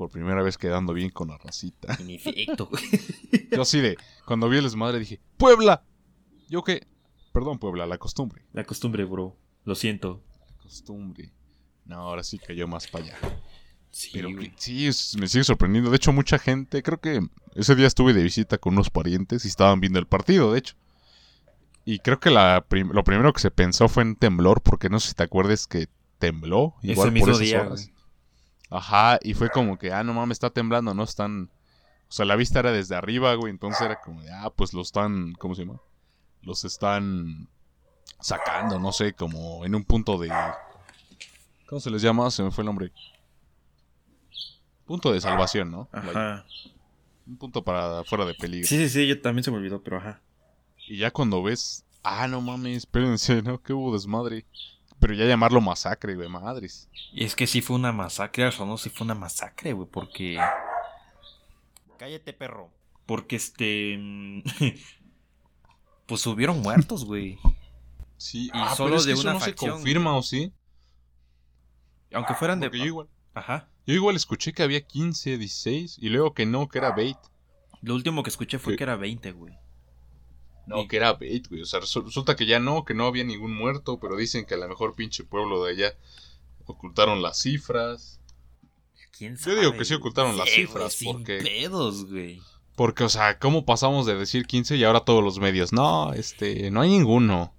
Por 0.01 0.09
primera 0.09 0.43
vez 0.43 0.57
quedando 0.57 0.95
bien 0.95 1.11
con 1.11 1.29
la 1.29 1.37
racita. 1.37 1.95
En 2.01 2.09
efecto. 2.09 2.71
Yo 3.53 3.61
así 3.61 3.81
de, 3.81 3.99
cuando 4.25 4.49
vi 4.49 4.57
el 4.57 4.65
desmadre 4.65 4.99
dije, 4.99 5.21
¡Puebla! 5.37 5.83
Yo 6.49 6.65
qué, 6.65 6.87
perdón 7.35 7.59
Puebla, 7.59 7.85
la 7.87 7.99
costumbre. 7.99 8.47
La 8.55 8.65
costumbre, 8.65 9.05
bro. 9.05 9.37
Lo 9.67 9.75
siento. 9.75 10.23
La 10.49 10.57
costumbre. 10.63 11.35
No, 11.85 11.97
ahora 11.97 12.23
sí 12.23 12.39
cayó 12.39 12.67
más 12.67 12.87
para 12.87 13.05
allá. 13.05 13.19
Sí, 13.91 14.09
Pero 14.15 14.31
que- 14.39 14.55
sí, 14.57 14.87
es- 14.87 15.19
me 15.19 15.29
sigue 15.29 15.45
sorprendiendo. 15.45 15.91
De 15.91 15.97
hecho, 15.97 16.13
mucha 16.15 16.39
gente, 16.39 16.83
creo 16.83 16.99
que 16.99 17.21
ese 17.55 17.75
día 17.75 17.87
estuve 17.87 18.15
de 18.15 18.23
visita 18.23 18.57
con 18.57 18.73
unos 18.73 18.89
parientes 18.89 19.45
y 19.45 19.49
estaban 19.49 19.81
viendo 19.81 19.99
el 19.99 20.07
partido, 20.07 20.55
de 20.55 20.61
hecho. 20.61 20.77
Y 21.85 21.99
creo 21.99 22.21
que 22.21 22.31
la 22.31 22.65
prim- 22.67 22.93
lo 22.93 23.05
primero 23.05 23.35
que 23.35 23.41
se 23.43 23.51
pensó 23.51 23.87
fue 23.91 24.03
en 24.05 24.17
temblor, 24.17 24.63
porque 24.63 24.89
no 24.89 24.99
sé 24.99 25.09
si 25.11 25.15
te 25.15 25.25
acuerdas 25.25 25.67
que 25.67 25.89
tembló. 26.19 26.77
Ese 26.83 26.93
Igual 26.93 27.09
por 27.09 27.13
mismo 27.13 27.29
esas 27.33 27.41
día, 27.41 27.61
horas. 27.67 27.91
Ajá, 28.71 29.19
y 29.23 29.35
fue 29.35 29.51
como 29.51 29.79
que, 29.79 29.93
ah, 29.93 30.05
no 30.05 30.15
mames, 30.15 30.37
está 30.37 30.51
temblando, 30.51 30.95
no 30.95 31.03
están. 31.03 31.51
O 32.09 32.13
sea, 32.13 32.25
la 32.25 32.37
vista 32.37 32.61
era 32.61 32.73
desde 32.73 32.95
arriba, 32.95 33.35
güey, 33.35 33.51
entonces 33.51 33.83
era 33.83 34.01
como 34.01 34.23
de, 34.23 34.31
ah, 34.33 34.51
pues 34.55 34.73
lo 34.73 34.81
están, 34.81 35.33
¿cómo 35.35 35.55
se 35.55 35.65
llama? 35.65 35.81
Los 36.43 36.65
están 36.65 37.49
sacando, 38.21 38.79
no 38.79 38.93
sé, 38.93 39.13
como 39.13 39.65
en 39.65 39.75
un 39.75 39.85
punto 39.85 40.19
de. 40.19 40.33
¿Cómo 41.67 41.81
se 41.81 41.91
les 41.91 42.03
llama? 42.03 42.31
Se 42.31 42.43
me 42.43 42.51
fue 42.51 42.63
el 42.63 42.67
nombre. 42.67 42.93
Punto 44.87 45.13
de 45.13 45.21
salvación, 45.21 45.71
¿no? 45.71 45.89
Ajá. 45.93 46.45
Un 47.27 47.37
punto 47.37 47.63
para 47.63 48.03
fuera 48.05 48.25
de 48.25 48.35
peligro. 48.35 48.67
Sí, 48.67 48.77
sí, 48.77 48.89
sí, 48.89 49.07
yo 49.07 49.21
también 49.21 49.45
se 49.45 49.51
me 49.51 49.59
olvidó, 49.59 49.83
pero 49.83 49.99
ajá. 49.99 50.21
Y 50.89 50.99
ya 50.99 51.11
cuando 51.11 51.43
ves, 51.43 51.85
ah, 52.03 52.27
no 52.27 52.41
mames, 52.41 52.79
espérense, 52.79 53.43
¿no? 53.43 53.61
Que 53.63 53.73
hubo 53.73 53.93
desmadre. 53.93 54.47
Pero 55.01 55.15
ya 55.15 55.25
llamarlo 55.25 55.61
masacre, 55.61 56.15
güey, 56.15 56.29
madres. 56.29 56.89
Y 57.13 57.25
es 57.25 57.35
que 57.35 57.47
sí 57.47 57.63
fue 57.63 57.77
una 57.77 57.91
masacre, 57.91 58.47
o 58.47 58.67
no, 58.67 58.77
sí 58.77 58.91
fue 58.91 59.07
una 59.07 59.15
masacre, 59.15 59.73
güey, 59.73 59.89
porque... 59.91 60.39
Cállate, 61.99 62.33
perro. 62.33 62.71
Porque 63.07 63.37
este. 63.37 63.99
pues 66.07 66.27
hubieron 66.27 66.63
muertos, 66.63 67.05
güey. 67.05 67.39
Sí, 68.17 68.47
Y 68.47 68.51
ah, 68.55 68.75
solo 68.77 68.91
pero 68.91 69.01
es 69.01 69.03
que 69.03 69.09
de 69.09 69.13
eso 69.15 69.23
una 69.23 69.33
no 69.33 69.41
se 69.41 69.55
confirma, 69.55 70.17
¿o 70.17 70.23
sí? 70.23 70.53
Aunque 72.13 72.35
fueran 72.35 72.61
de. 72.61 72.71
Yo 72.71 72.85
igual, 72.85 73.09
Ajá. 73.35 73.69
yo 73.87 73.95
igual 73.95 74.17
escuché 74.17 74.53
que 74.53 74.63
había 74.63 74.81
15, 74.81 75.39
16 75.39 75.99
y 75.99 76.09
luego 76.09 76.35
que 76.35 76.47
no, 76.47 76.69
que 76.69 76.79
era 76.79 76.93
bait. 76.93 77.19
Lo 77.83 77.95
último 77.95 78.23
que 78.23 78.31
escuché 78.31 78.59
fue 78.59 78.77
que 78.77 78.85
era 78.85 78.97
20, 78.97 79.33
güey. 79.33 79.55
No, 80.71 80.83
Y- 80.83 80.89
que 80.89 80.97
era 80.99 81.13
bait, 81.15 81.49
güey. 81.49 81.63
O 81.63 81.67
sea, 81.67 81.81
resu- 81.81 82.05
resulta 82.05 82.37
que 82.37 82.47
ya 82.47 82.61
no, 82.61 82.85
que 82.85 82.95
no 82.95 83.07
había 83.07 83.25
ningún 83.25 83.53
muerto, 83.57 83.99
pero 84.01 84.17
dicen 84.17 84.45
que 84.47 84.55
a 84.55 84.57
lo 84.59 84.69
mejor 84.69 84.95
pinche 84.95 85.25
pueblo 85.25 85.65
de 85.65 85.73
allá 85.73 85.95
ocultaron 86.67 87.23
las 87.23 87.39
cifras. 87.41 88.21
¿Quién 89.19 89.37
Yo 89.37 89.55
digo 89.57 89.73
que 89.73 89.85
sí 89.85 89.95
ocultaron 89.95 90.37
las 90.39 90.49
cifras, 90.49 90.83
güey, 90.85 90.91
sin 90.91 91.13
porque- 91.13 91.39
pedos, 91.39 92.07
güey. 92.09 92.41
Porque, 92.77 93.05
o 93.05 93.09
sea, 93.09 93.39
¿cómo 93.39 93.67
pasamos 93.67 94.07
de 94.07 94.15
decir 94.17 94.47
15 94.47 94.77
y 94.77 94.85
ahora 94.85 95.01
todos 95.01 95.23
los 95.23 95.39
medios? 95.41 95.73
No, 95.73 96.13
este, 96.15 96.71
no 96.71 96.81
hay 96.81 96.89
ninguno. 96.91 97.53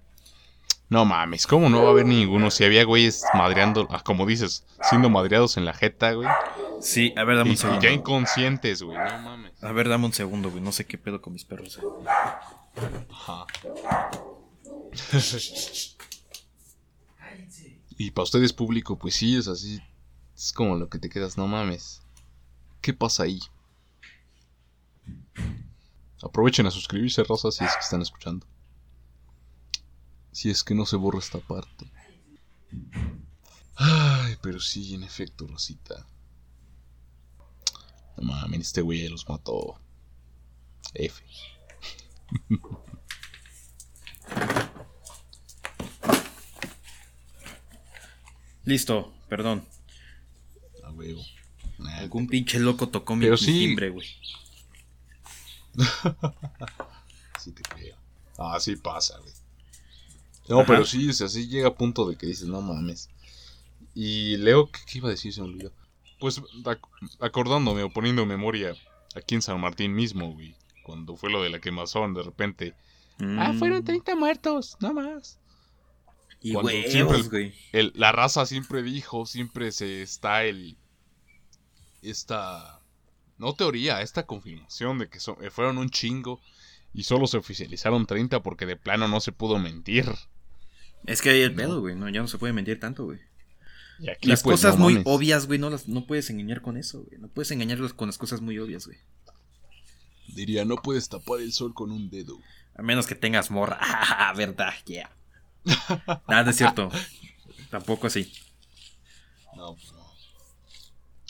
No 0.88 1.04
mames, 1.04 1.46
¿cómo 1.46 1.68
no 1.70 1.82
va 1.82 1.88
a 1.88 1.90
haber 1.92 2.06
ninguno? 2.06 2.50
Si 2.50 2.64
había 2.64 2.84
güeyes 2.84 3.24
madreando, 3.34 3.86
ah, 3.90 4.02
como 4.04 4.26
dices, 4.26 4.66
siendo 4.90 5.08
madreados 5.10 5.56
en 5.56 5.64
la 5.64 5.72
jeta, 5.74 6.12
güey. 6.12 6.28
Sí, 6.80 7.14
a 7.16 7.24
ver, 7.24 7.36
dame 7.36 7.50
Y, 7.50 7.52
un 7.52 7.54
y 7.54 7.58
segundo. 7.58 7.80
ya 7.82 7.90
inconscientes, 7.92 8.82
güey, 8.82 8.98
no 8.98 9.18
mames. 9.20 9.52
A 9.62 9.70
ver, 9.72 9.88
dame 9.88 10.06
un 10.06 10.12
segundo, 10.12 10.50
güey. 10.50 10.62
No 10.62 10.72
sé 10.72 10.84
qué 10.86 10.98
pedo 10.98 11.22
con 11.22 11.32
mis 11.34 11.44
perros. 11.44 11.78
eh. 11.78 11.82
Ajá. 13.10 13.46
y 17.98 18.10
para 18.10 18.24
ustedes 18.24 18.52
público, 18.52 18.98
pues 18.98 19.14
sí, 19.14 19.36
es 19.36 19.48
así. 19.48 19.80
Es 20.36 20.52
como 20.52 20.76
lo 20.76 20.88
que 20.88 20.98
te 20.98 21.08
quedas, 21.08 21.36
no 21.36 21.46
mames. 21.46 22.02
¿Qué 22.80 22.92
pasa 22.92 23.24
ahí? 23.24 23.40
Aprovechen 26.22 26.66
a 26.66 26.70
suscribirse, 26.70 27.24
Rosa, 27.24 27.50
si 27.50 27.64
es 27.64 27.72
que 27.72 27.80
están 27.80 28.02
escuchando. 28.02 28.46
Si 30.30 30.50
es 30.50 30.64
que 30.64 30.74
no 30.74 30.86
se 30.86 30.96
borra 30.96 31.18
esta 31.18 31.40
parte. 31.40 31.90
Ay, 33.74 34.36
pero 34.42 34.60
sí, 34.60 34.94
en 34.94 35.02
efecto, 35.02 35.46
Rosita. 35.46 36.06
No 38.16 38.24
mames, 38.24 38.60
este 38.60 38.82
güey 38.82 39.08
los 39.08 39.28
mató. 39.28 39.80
F. 40.94 41.24
Listo, 48.64 49.12
perdón. 49.28 49.66
A 50.84 50.90
huevo. 50.92 51.22
Nah, 51.78 51.98
Algún 51.98 52.28
pinche 52.28 52.58
loco 52.60 52.88
tocó 52.88 53.16
mi, 53.16 53.28
mi 53.28 53.36
sí. 53.36 53.46
timbre, 53.66 53.90
güey. 53.90 54.06
Sí 57.40 57.50
te 57.50 57.62
creo. 57.62 57.96
Ah, 58.38 58.60
sí 58.60 58.76
pasa, 58.76 59.18
güey. 59.18 59.32
No, 60.48 60.58
Ajá. 60.60 60.66
pero 60.68 60.84
sí, 60.84 61.08
o 61.08 61.12
sea, 61.12 61.28
sí 61.28 61.48
llega 61.48 61.66
a 61.68 61.74
punto 61.74 62.08
de 62.08 62.14
que 62.16 62.26
dices, 62.26 62.46
no 62.46 62.60
mames. 62.60 63.10
Y 63.96 64.36
Leo, 64.36 64.70
¿qué, 64.70 64.78
qué 64.86 64.98
iba 64.98 65.08
a 65.08 65.10
decir? 65.10 65.32
Se 65.34 65.40
me 65.40 65.48
olvidó. 65.48 65.72
Pues 66.20 66.40
ac- 66.40 66.78
acordándome 67.18 67.82
o 67.82 67.90
poniendo 67.90 68.22
en 68.22 68.28
memoria 68.28 68.76
aquí 69.16 69.34
en 69.34 69.42
San 69.42 69.60
Martín 69.60 69.92
mismo, 69.92 70.32
güey. 70.34 70.54
Cuando 70.82 71.16
fue 71.16 71.30
lo 71.30 71.42
de 71.42 71.50
la 71.50 71.60
quemazón, 71.60 72.14
de 72.14 72.22
repente. 72.22 72.74
Ah, 73.20 73.52
Mm. 73.52 73.58
fueron 73.58 73.84
30 73.84 74.14
muertos, 74.16 74.76
no 74.80 74.92
más. 74.94 75.38
Y 76.40 76.56
huevos, 76.56 76.72
siempre 76.90 77.18
el- 77.18 77.28
güey. 77.28 77.54
El- 77.72 77.92
la 77.94 78.10
raza 78.10 78.46
siempre 78.46 78.82
dijo, 78.82 79.26
siempre 79.26 79.70
se 79.72 80.02
está 80.02 80.44
el. 80.44 80.76
Esta. 82.02 82.80
No 83.38 83.54
teoría, 83.54 84.02
esta 84.02 84.26
confirmación 84.26 84.98
de 84.98 85.08
que 85.08 85.18
eh, 85.18 85.50
fueron 85.50 85.78
un 85.78 85.90
chingo 85.90 86.40
y 86.92 87.04
solo 87.04 87.26
se 87.26 87.38
oficializaron 87.38 88.06
30 88.06 88.42
porque 88.42 88.66
de 88.66 88.76
plano 88.76 89.08
no 89.08 89.20
se 89.20 89.32
pudo 89.32 89.58
mentir. 89.58 90.06
Es 91.06 91.22
que 91.22 91.30
hay 91.30 91.40
el 91.42 91.52
No. 91.52 91.56
pedo, 91.56 91.80
güey. 91.80 91.96
No, 91.96 92.08
ya 92.08 92.20
no 92.20 92.28
se 92.28 92.38
puede 92.38 92.52
mentir 92.52 92.78
tanto, 92.78 93.04
güey. 93.04 93.18
Aquí, 94.10 94.28
Las 94.28 94.42
pues, 94.42 94.54
cosas 94.60 94.78
no 94.78 94.84
muy 94.84 95.00
obvias, 95.04 95.46
güey, 95.46 95.58
no, 95.58 95.70
las, 95.70 95.86
no 95.88 96.06
puedes 96.06 96.28
engañar 96.30 96.60
con 96.60 96.76
eso, 96.76 97.02
güey. 97.04 97.20
No 97.20 97.28
puedes 97.28 97.50
engañarlos 97.52 97.94
con 97.94 98.08
las 98.08 98.18
cosas 98.18 98.40
muy 98.40 98.58
obvias, 98.58 98.86
güey. 98.86 98.98
Diría, 100.34 100.64
no 100.64 100.76
puedes 100.76 101.08
tapar 101.08 101.40
el 101.40 101.52
sol 101.52 101.74
con 101.74 101.90
un 101.92 102.10
dedo. 102.10 102.38
A 102.74 102.82
menos 102.82 103.06
que 103.06 103.14
tengas 103.14 103.50
morra. 103.50 103.78
Ah, 103.82 104.32
verdad, 104.36 104.72
yeah. 104.86 105.10
Nada, 106.28 106.50
es 106.50 106.56
cierto. 106.56 106.90
Tampoco 107.70 108.06
así. 108.06 108.32
No, 109.56 109.74
pues 109.74 109.92
no. 109.92 110.02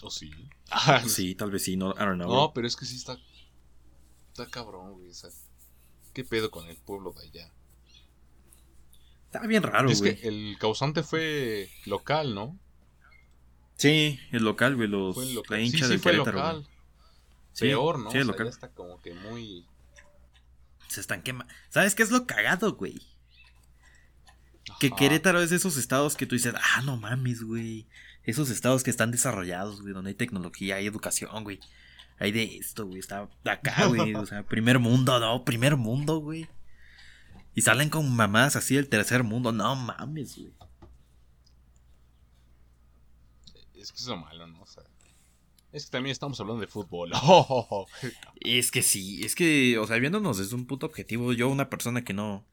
¿O 0.02 0.10
sí? 0.10 0.30
Ah, 0.70 1.02
Sí, 1.08 1.34
tal 1.34 1.50
vez 1.50 1.64
sí, 1.64 1.76
no, 1.76 1.90
I 1.92 1.98
don't 1.98 2.14
know. 2.16 2.28
No, 2.28 2.34
güey. 2.40 2.50
pero 2.54 2.66
es 2.66 2.76
que 2.76 2.84
sí 2.84 2.96
está. 2.96 3.16
Está 4.28 4.46
cabrón, 4.46 4.92
güey. 4.92 5.10
¿Qué 6.12 6.24
pedo 6.24 6.50
con 6.50 6.66
el 6.68 6.76
pueblo 6.76 7.12
de 7.12 7.26
allá? 7.28 7.52
Está 9.26 9.46
bien 9.46 9.62
raro, 9.62 9.90
es 9.90 10.00
güey. 10.00 10.16
que 10.20 10.28
el 10.28 10.56
causante 10.58 11.02
fue 11.02 11.70
local, 11.86 12.34
¿no? 12.34 12.58
Sí, 13.76 14.20
el 14.30 14.44
local, 14.44 14.76
güey, 14.76 14.88
los, 14.88 15.14
Fue 15.14 15.24
el 15.24 15.34
local. 15.34 15.58
la 15.58 15.64
hincha 15.64 15.78
sí, 15.78 15.84
sí, 15.84 15.90
del 15.90 16.00
fue 16.00 16.12
Querétaro, 16.12 16.36
local. 16.38 16.60
güey. 16.60 16.71
Sí, 17.52 17.66
Peor, 17.66 17.98
¿no? 17.98 18.10
Sí, 18.10 18.18
O 18.18 18.20
sea, 18.20 18.24
local. 18.24 18.46
ya 18.46 18.50
está 18.50 18.68
como 18.70 19.00
que 19.00 19.14
muy. 19.14 19.66
Se 20.88 21.00
están 21.00 21.22
quemando. 21.22 21.52
¿Sabes 21.70 21.94
qué 21.94 22.02
es 22.02 22.10
lo 22.10 22.26
cagado, 22.26 22.74
güey? 22.74 23.00
Que. 24.80 24.90
Querétaro 24.90 25.40
es 25.40 25.50
de 25.50 25.56
esos 25.56 25.76
estados 25.76 26.16
que 26.16 26.26
tú 26.26 26.34
dices, 26.34 26.54
ah, 26.56 26.82
no 26.82 26.96
mames, 26.96 27.42
güey. 27.42 27.86
Esos 28.24 28.50
estados 28.50 28.82
que 28.82 28.90
están 28.90 29.10
desarrollados, 29.10 29.80
güey, 29.82 29.92
donde 29.92 30.10
hay 30.10 30.14
tecnología, 30.14 30.76
hay 30.76 30.86
educación, 30.86 31.42
güey. 31.44 31.58
Hay 32.18 32.30
de 32.30 32.56
esto, 32.56 32.86
güey. 32.86 33.00
Está 33.00 33.28
acá, 33.44 33.86
güey. 33.88 34.14
O 34.14 34.26
sea, 34.26 34.42
primer 34.44 34.78
mundo, 34.78 35.18
no, 35.18 35.44
primer 35.44 35.76
mundo, 35.76 36.18
güey. 36.18 36.48
Y 37.54 37.62
salen 37.62 37.90
con 37.90 38.14
mamás 38.14 38.56
así 38.56 38.76
del 38.76 38.88
tercer 38.88 39.24
mundo. 39.24 39.52
No 39.52 39.74
mames, 39.76 40.36
güey. 40.36 40.52
Es 43.74 43.90
que 43.90 43.98
es 43.98 44.06
lo 44.06 44.16
malo, 44.16 44.46
¿no? 44.46 44.62
O 44.62 44.66
sea, 44.66 44.84
es 45.72 45.86
que 45.86 45.90
también 45.92 46.12
estamos 46.12 46.38
hablando 46.40 46.60
de 46.60 46.66
fútbol. 46.66 47.10
Oh, 47.14 47.86
Es 48.40 48.70
que 48.70 48.82
sí, 48.82 49.22
es 49.24 49.34
que, 49.34 49.78
o 49.78 49.86
sea, 49.86 49.98
viéndonos 49.98 50.38
desde 50.38 50.54
un 50.54 50.66
punto 50.66 50.86
objetivo, 50.86 51.32
yo 51.32 51.48
una 51.48 51.70
persona 51.70 52.04
que 52.04 52.12
no... 52.12 52.46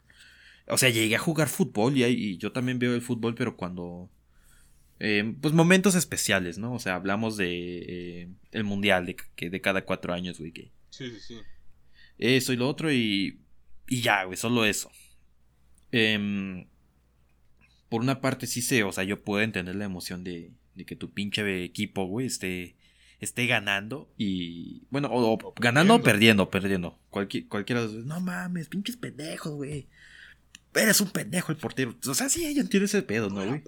O 0.67 0.77
sea, 0.77 0.89
llegué 0.89 1.15
a 1.15 1.19
jugar 1.19 1.49
fútbol 1.49 1.97
y, 1.97 2.03
y 2.05 2.37
yo 2.37 2.51
también 2.51 2.79
veo 2.79 2.93
el 2.95 3.01
fútbol, 3.01 3.35
pero 3.35 3.57
cuando... 3.57 4.09
eh, 4.99 5.35
pues 5.41 5.53
momentos 5.53 5.95
especiales, 5.95 6.57
¿no? 6.57 6.73
O 6.73 6.79
sea, 6.79 6.95
hablamos 6.95 7.37
de 7.37 8.23
eh, 8.23 8.29
el 8.51 8.63
mundial 8.65 9.05
de, 9.07 9.17
que 9.35 9.49
de 9.49 9.61
cada 9.61 9.85
cuatro 9.85 10.13
años, 10.13 10.39
güey, 10.39 10.51
que 10.53 10.71
Sí, 10.91 11.09
sí, 11.11 11.19
sí. 11.19 11.39
eso 12.17 12.53
y 12.53 12.57
lo 12.57 12.67
otro 12.69 12.91
y... 12.93 13.41
Y 13.87 14.01
ya, 14.01 14.23
güey, 14.25 14.37
solo 14.37 14.65
eso. 14.65 14.91
Em, 15.91 16.67
por 17.89 18.01
una 18.01 18.21
parte 18.21 18.47
sí 18.47 18.61
sé, 18.61 18.83
o 18.83 18.91
sea, 18.91 19.03
yo 19.03 19.23
puedo 19.23 19.41
entender 19.43 19.75
la 19.75 19.85
emoción 19.85 20.23
de, 20.23 20.51
de 20.75 20.85
que 20.85 20.95
tu 20.95 21.11
pinche 21.13 21.63
equipo, 21.63 22.05
güey, 22.05 22.27
esté, 22.27 22.75
esté 23.19 23.47
ganando 23.47 24.11
y... 24.17 24.83
Bueno, 24.89 25.09
o, 25.11 25.53
ganando 25.59 25.95
o 25.95 26.01
perdiendo. 26.01 26.49
perdiendo. 26.49 26.99
Cualquier, 27.09 27.47
cualquiera 27.47 27.81
de 27.85 27.93
los. 27.93 28.05
No 28.05 28.19
mames, 28.19 28.69
pinches 28.69 28.97
pendejos, 28.97 29.53
güey. 29.53 29.87
Eres 30.73 31.01
un 31.01 31.09
pendejo 31.09 31.51
el 31.51 31.57
portero. 31.57 31.95
O 32.07 32.13
sea, 32.13 32.29
sí, 32.29 32.53
yo 32.53 32.61
entiendo 32.61 32.85
ese 32.85 33.01
pedo, 33.01 33.29
¿no, 33.29 33.45
güey? 33.45 33.63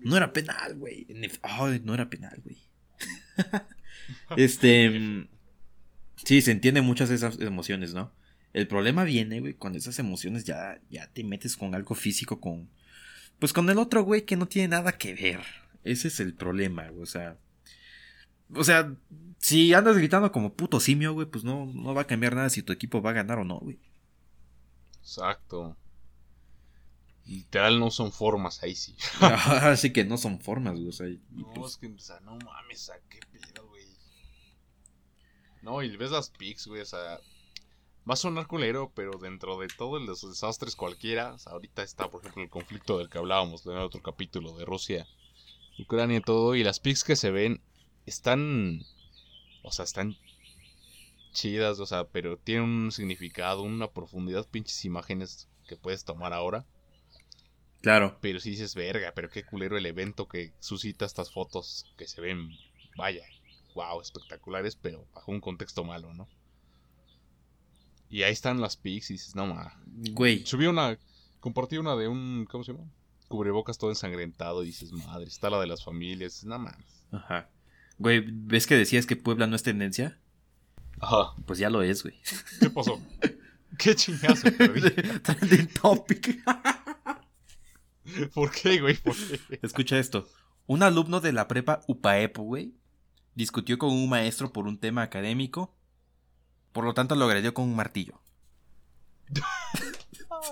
No 0.00 0.16
era 0.16 0.32
penal, 0.32 0.76
güey. 0.76 1.06
Ay, 1.42 1.82
no 1.84 1.94
era 1.94 2.08
penal, 2.08 2.40
güey. 2.42 2.58
este... 4.36 5.28
Sí, 6.24 6.42
se 6.42 6.50
entienden 6.50 6.84
muchas 6.84 7.08
de 7.08 7.14
esas 7.14 7.40
emociones, 7.40 7.94
¿no? 7.94 8.12
El 8.52 8.66
problema 8.66 9.04
viene, 9.04 9.40
güey, 9.40 9.54
cuando 9.54 9.78
esas 9.78 9.98
emociones 9.98 10.44
ya, 10.44 10.80
ya 10.90 11.06
te 11.06 11.24
metes 11.24 11.56
con 11.56 11.74
algo 11.74 11.94
físico, 11.94 12.40
con... 12.40 12.68
Pues 13.38 13.52
con 13.52 13.68
el 13.70 13.78
otro, 13.78 14.02
güey, 14.02 14.24
que 14.24 14.36
no 14.36 14.46
tiene 14.46 14.68
nada 14.68 14.92
que 14.92 15.14
ver. 15.14 15.40
Ese 15.82 16.08
es 16.08 16.20
el 16.20 16.34
problema, 16.34 16.88
güey, 16.88 17.02
o 17.02 17.06
sea... 17.06 17.38
O 18.54 18.64
sea, 18.64 18.94
si 19.38 19.72
andas 19.72 19.96
gritando 19.96 20.32
como 20.32 20.52
puto 20.52 20.80
simio, 20.80 21.12
güey, 21.12 21.26
pues 21.26 21.44
no, 21.44 21.66
no 21.66 21.94
va 21.94 22.02
a 22.02 22.06
cambiar 22.06 22.34
nada 22.34 22.50
si 22.50 22.62
tu 22.62 22.72
equipo 22.72 23.00
va 23.02 23.10
a 23.10 23.14
ganar 23.14 23.38
o 23.38 23.44
no, 23.44 23.58
güey. 23.58 23.78
Exacto. 25.00 25.76
Literal 27.26 27.78
no 27.78 27.90
son 27.90 28.12
formas 28.12 28.62
ahí 28.62 28.74
sí. 28.74 28.96
Así 29.20 29.92
que 29.92 30.04
no 30.04 30.18
son 30.18 30.40
formas, 30.40 30.74
güey, 30.74 30.88
o 30.88 30.92
sea... 30.92 31.08
y 31.08 31.20
No, 31.30 31.50
pues- 31.54 31.72
es 31.72 31.78
que, 31.78 31.86
o 31.86 31.98
sea, 31.98 32.20
no 32.20 32.36
mames, 32.36 32.90
¿a 32.90 32.98
qué 33.08 33.20
pedo, 33.32 33.66
güey? 33.68 33.84
No, 35.62 35.82
y 35.82 35.96
ves 35.96 36.10
las 36.10 36.30
pics, 36.30 36.66
güey, 36.66 36.80
o 36.80 36.86
sea, 36.86 37.20
va 38.08 38.14
a 38.14 38.16
sonar 38.16 38.46
culero, 38.46 38.90
pero 38.94 39.12
dentro 39.18 39.58
de 39.58 39.68
todos 39.68 40.02
los 40.02 40.26
desastres 40.28 40.74
cualquiera, 40.74 41.34
o 41.34 41.38
sea, 41.38 41.52
ahorita 41.52 41.82
está, 41.82 42.10
por 42.10 42.20
ejemplo, 42.22 42.42
el 42.42 42.50
conflicto 42.50 42.98
del 42.98 43.08
que 43.10 43.18
hablábamos 43.18 43.64
en 43.66 43.72
el 43.72 43.78
otro 43.78 44.02
capítulo 44.02 44.56
de 44.56 44.64
Rusia, 44.64 45.06
Ucrania 45.78 46.18
y 46.18 46.22
todo, 46.22 46.54
y 46.54 46.64
las 46.64 46.80
pics 46.80 47.04
que 47.04 47.14
se 47.16 47.30
ven 47.30 47.62
están, 48.06 48.82
o 49.62 49.72
sea, 49.72 49.84
están 49.84 50.16
chidas, 51.32 51.80
o 51.80 51.86
sea, 51.86 52.04
pero 52.08 52.36
tienen 52.38 52.64
un 52.64 52.92
significado, 52.92 53.62
una 53.62 53.90
profundidad, 53.90 54.48
pinches 54.48 54.84
imágenes 54.84 55.48
que 55.66 55.76
puedes 55.76 56.04
tomar 56.04 56.32
ahora. 56.32 56.66
Claro. 57.82 58.18
Pero 58.20 58.40
si 58.40 58.50
dices, 58.50 58.74
verga, 58.74 59.12
pero 59.14 59.30
qué 59.30 59.44
culero 59.44 59.78
el 59.78 59.86
evento 59.86 60.28
que 60.28 60.52
suscita 60.60 61.06
estas 61.06 61.32
fotos 61.32 61.86
que 61.96 62.06
se 62.06 62.20
ven, 62.20 62.50
vaya, 62.96 63.24
wow, 63.74 64.00
espectaculares, 64.00 64.76
pero 64.76 65.06
bajo 65.14 65.32
un 65.32 65.40
contexto 65.40 65.84
malo, 65.84 66.12
¿no? 66.12 66.28
Y 68.10 68.24
ahí 68.24 68.32
están 68.32 68.60
las 68.60 68.76
pics 68.76 69.10
y 69.10 69.14
dices, 69.14 69.36
no 69.36 69.46
ma. 69.46 69.80
Güey. 69.86 70.44
Subí 70.44 70.66
una, 70.66 70.98
compartí 71.38 71.78
una 71.78 71.94
de 71.94 72.08
un, 72.08 72.46
¿cómo 72.50 72.64
se 72.64 72.72
llama? 72.72 72.90
Cubrebocas 73.28 73.78
todo 73.78 73.90
ensangrentado 73.90 74.64
y 74.64 74.66
dices, 74.66 74.90
madre, 74.92 75.28
está 75.28 75.48
la 75.48 75.60
de 75.60 75.68
las 75.68 75.84
familias, 75.84 76.44
no 76.44 76.58
mames. 76.58 77.06
Ajá. 77.12 77.48
Güey, 78.00 78.24
¿ves 78.26 78.66
que 78.66 78.76
decías 78.76 79.04
que 79.04 79.14
Puebla 79.14 79.46
no 79.46 79.54
es 79.54 79.62
tendencia? 79.62 80.18
Ajá. 81.00 81.34
Pues 81.44 81.58
ya 81.58 81.68
lo 81.68 81.82
es, 81.82 82.02
güey. 82.02 82.18
¿Qué 82.58 82.70
pasó? 82.70 82.98
¿Qué 83.78 83.94
chingazo? 83.94 84.48
Trending 85.22 85.68
topic. 85.68 86.42
¿Por 88.34 88.50
qué, 88.52 88.80
güey? 88.80 88.96
¿Por 88.96 89.14
qué? 89.14 89.58
Escucha 89.60 89.98
esto. 89.98 90.26
Un 90.66 90.82
alumno 90.82 91.20
de 91.20 91.34
la 91.34 91.46
prepa 91.46 91.82
UPAEPO, 91.88 92.42
güey, 92.42 92.74
discutió 93.34 93.76
con 93.76 93.90
un 93.90 94.08
maestro 94.08 94.50
por 94.50 94.66
un 94.66 94.78
tema 94.78 95.02
académico. 95.02 95.76
Por 96.72 96.84
lo 96.84 96.94
tanto, 96.94 97.16
lo 97.16 97.26
agredió 97.26 97.52
con 97.52 97.66
un 97.66 97.76
martillo. 97.76 98.18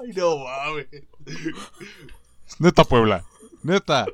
Ay, 0.03 0.11
no 0.15 0.37
mames. 0.45 0.89
Neta, 2.59 2.85
Puebla. 2.85 3.25
Neta. 3.63 4.05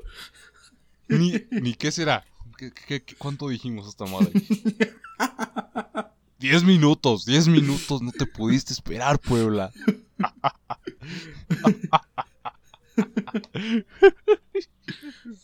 Ni, 1.09 1.33
ni 1.51 1.75
qué 1.75 1.91
será. 1.91 2.25
¿Qué, 2.59 2.73
qué- 2.73 3.03
qué- 3.03 3.15
cuánto 3.17 3.49
dijimos 3.49 3.89
esta 3.89 4.05
madre? 4.07 4.33
Diez 6.39 6.63
minutos, 6.63 7.25
diez 7.25 7.49
minutos. 7.49 8.03
No 8.03 8.13
te 8.13 8.27
pudiste 8.27 8.73
esperar, 8.75 9.19
Puebla. 9.19 9.73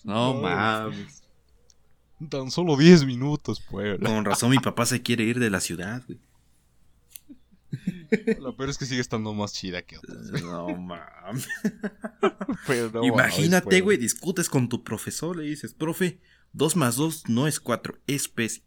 No 0.04 0.34
mames. 0.34 1.22
Tan 2.28 2.50
solo 2.50 2.76
diez 2.76 3.04
minutos, 3.06 3.60
Puebla. 3.60 4.08
Con 4.08 4.24
razón, 4.24 4.50
mi 4.50 4.58
papá 4.58 4.84
se 4.84 5.02
quiere 5.02 5.24
ir 5.24 5.38
de 5.38 5.48
la 5.50 5.60
ciudad, 5.60 6.02
güey. 6.06 6.18
Lo 8.40 8.56
peor 8.56 8.68
es 8.68 8.76
que 8.76 8.84
sigue 8.84 9.00
estando 9.00 9.32
más 9.32 9.52
chida 9.54 9.82
que 9.82 9.96
otras. 9.96 10.42
No 10.42 10.68
mames. 10.76 11.48
Pero 12.66 12.90
no 12.90 13.00
mames, 13.00 13.08
Imagínate, 13.08 13.80
güey, 13.80 13.96
discutes 13.96 14.48
con 14.50 14.68
tu 14.68 14.82
profesor, 14.84 15.36
le 15.36 15.44
dices, 15.44 15.72
profe, 15.72 16.18
2 16.52 16.76
más 16.76 16.96
2 16.96 17.28
no 17.28 17.46
es 17.46 17.60
4, 17.60 17.98
es 18.06 18.28
pez. 18.28 18.62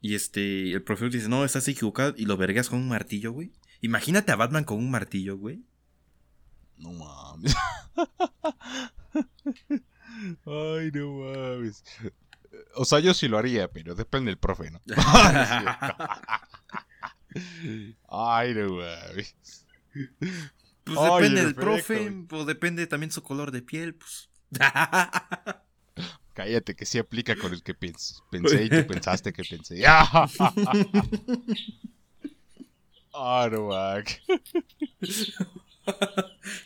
Y 0.00 0.14
este, 0.14 0.72
el 0.72 0.82
profesor 0.82 1.10
dice, 1.10 1.28
no, 1.28 1.44
estás 1.44 1.68
equivocado, 1.68 2.14
y 2.16 2.24
lo 2.26 2.36
vergas 2.36 2.68
con 2.68 2.78
un 2.78 2.88
martillo, 2.88 3.32
güey. 3.32 3.52
Imagínate 3.80 4.32
a 4.32 4.36
Batman 4.36 4.64
con 4.64 4.78
un 4.78 4.90
martillo, 4.90 5.38
güey. 5.38 5.62
No 6.76 6.92
mames. 6.92 7.54
Ay, 10.46 10.90
no 10.92 11.20
mames. 11.20 11.84
O 12.74 12.84
sea, 12.84 13.00
yo 13.00 13.14
sí 13.14 13.28
lo 13.28 13.38
haría, 13.38 13.70
pero 13.70 13.94
depende 13.94 14.30
del 14.30 14.38
profe, 14.38 14.70
¿no? 14.70 14.80
Ay, 18.08 18.54
no 18.54 18.74
mames. 18.74 19.34
Pues 20.84 20.98
Ay, 20.98 21.22
depende 21.22 21.44
del 21.44 21.54
profe, 21.54 22.12
pues 22.28 22.46
depende 22.46 22.86
también 22.86 23.10
su 23.10 23.22
color 23.22 23.50
de 23.52 23.62
piel, 23.62 23.94
pues. 23.94 24.28
Cállate, 26.34 26.74
que 26.74 26.84
sí 26.84 26.98
aplica 26.98 27.36
con 27.36 27.52
el 27.54 27.62
que 27.62 27.74
pens- 27.78 28.20
pensé 28.30 28.64
y 28.64 28.68
tú 28.68 28.86
pensaste 28.88 29.32
que 29.32 29.44
pensé. 29.44 29.84
Ah, 33.16 33.48
no 33.48 33.68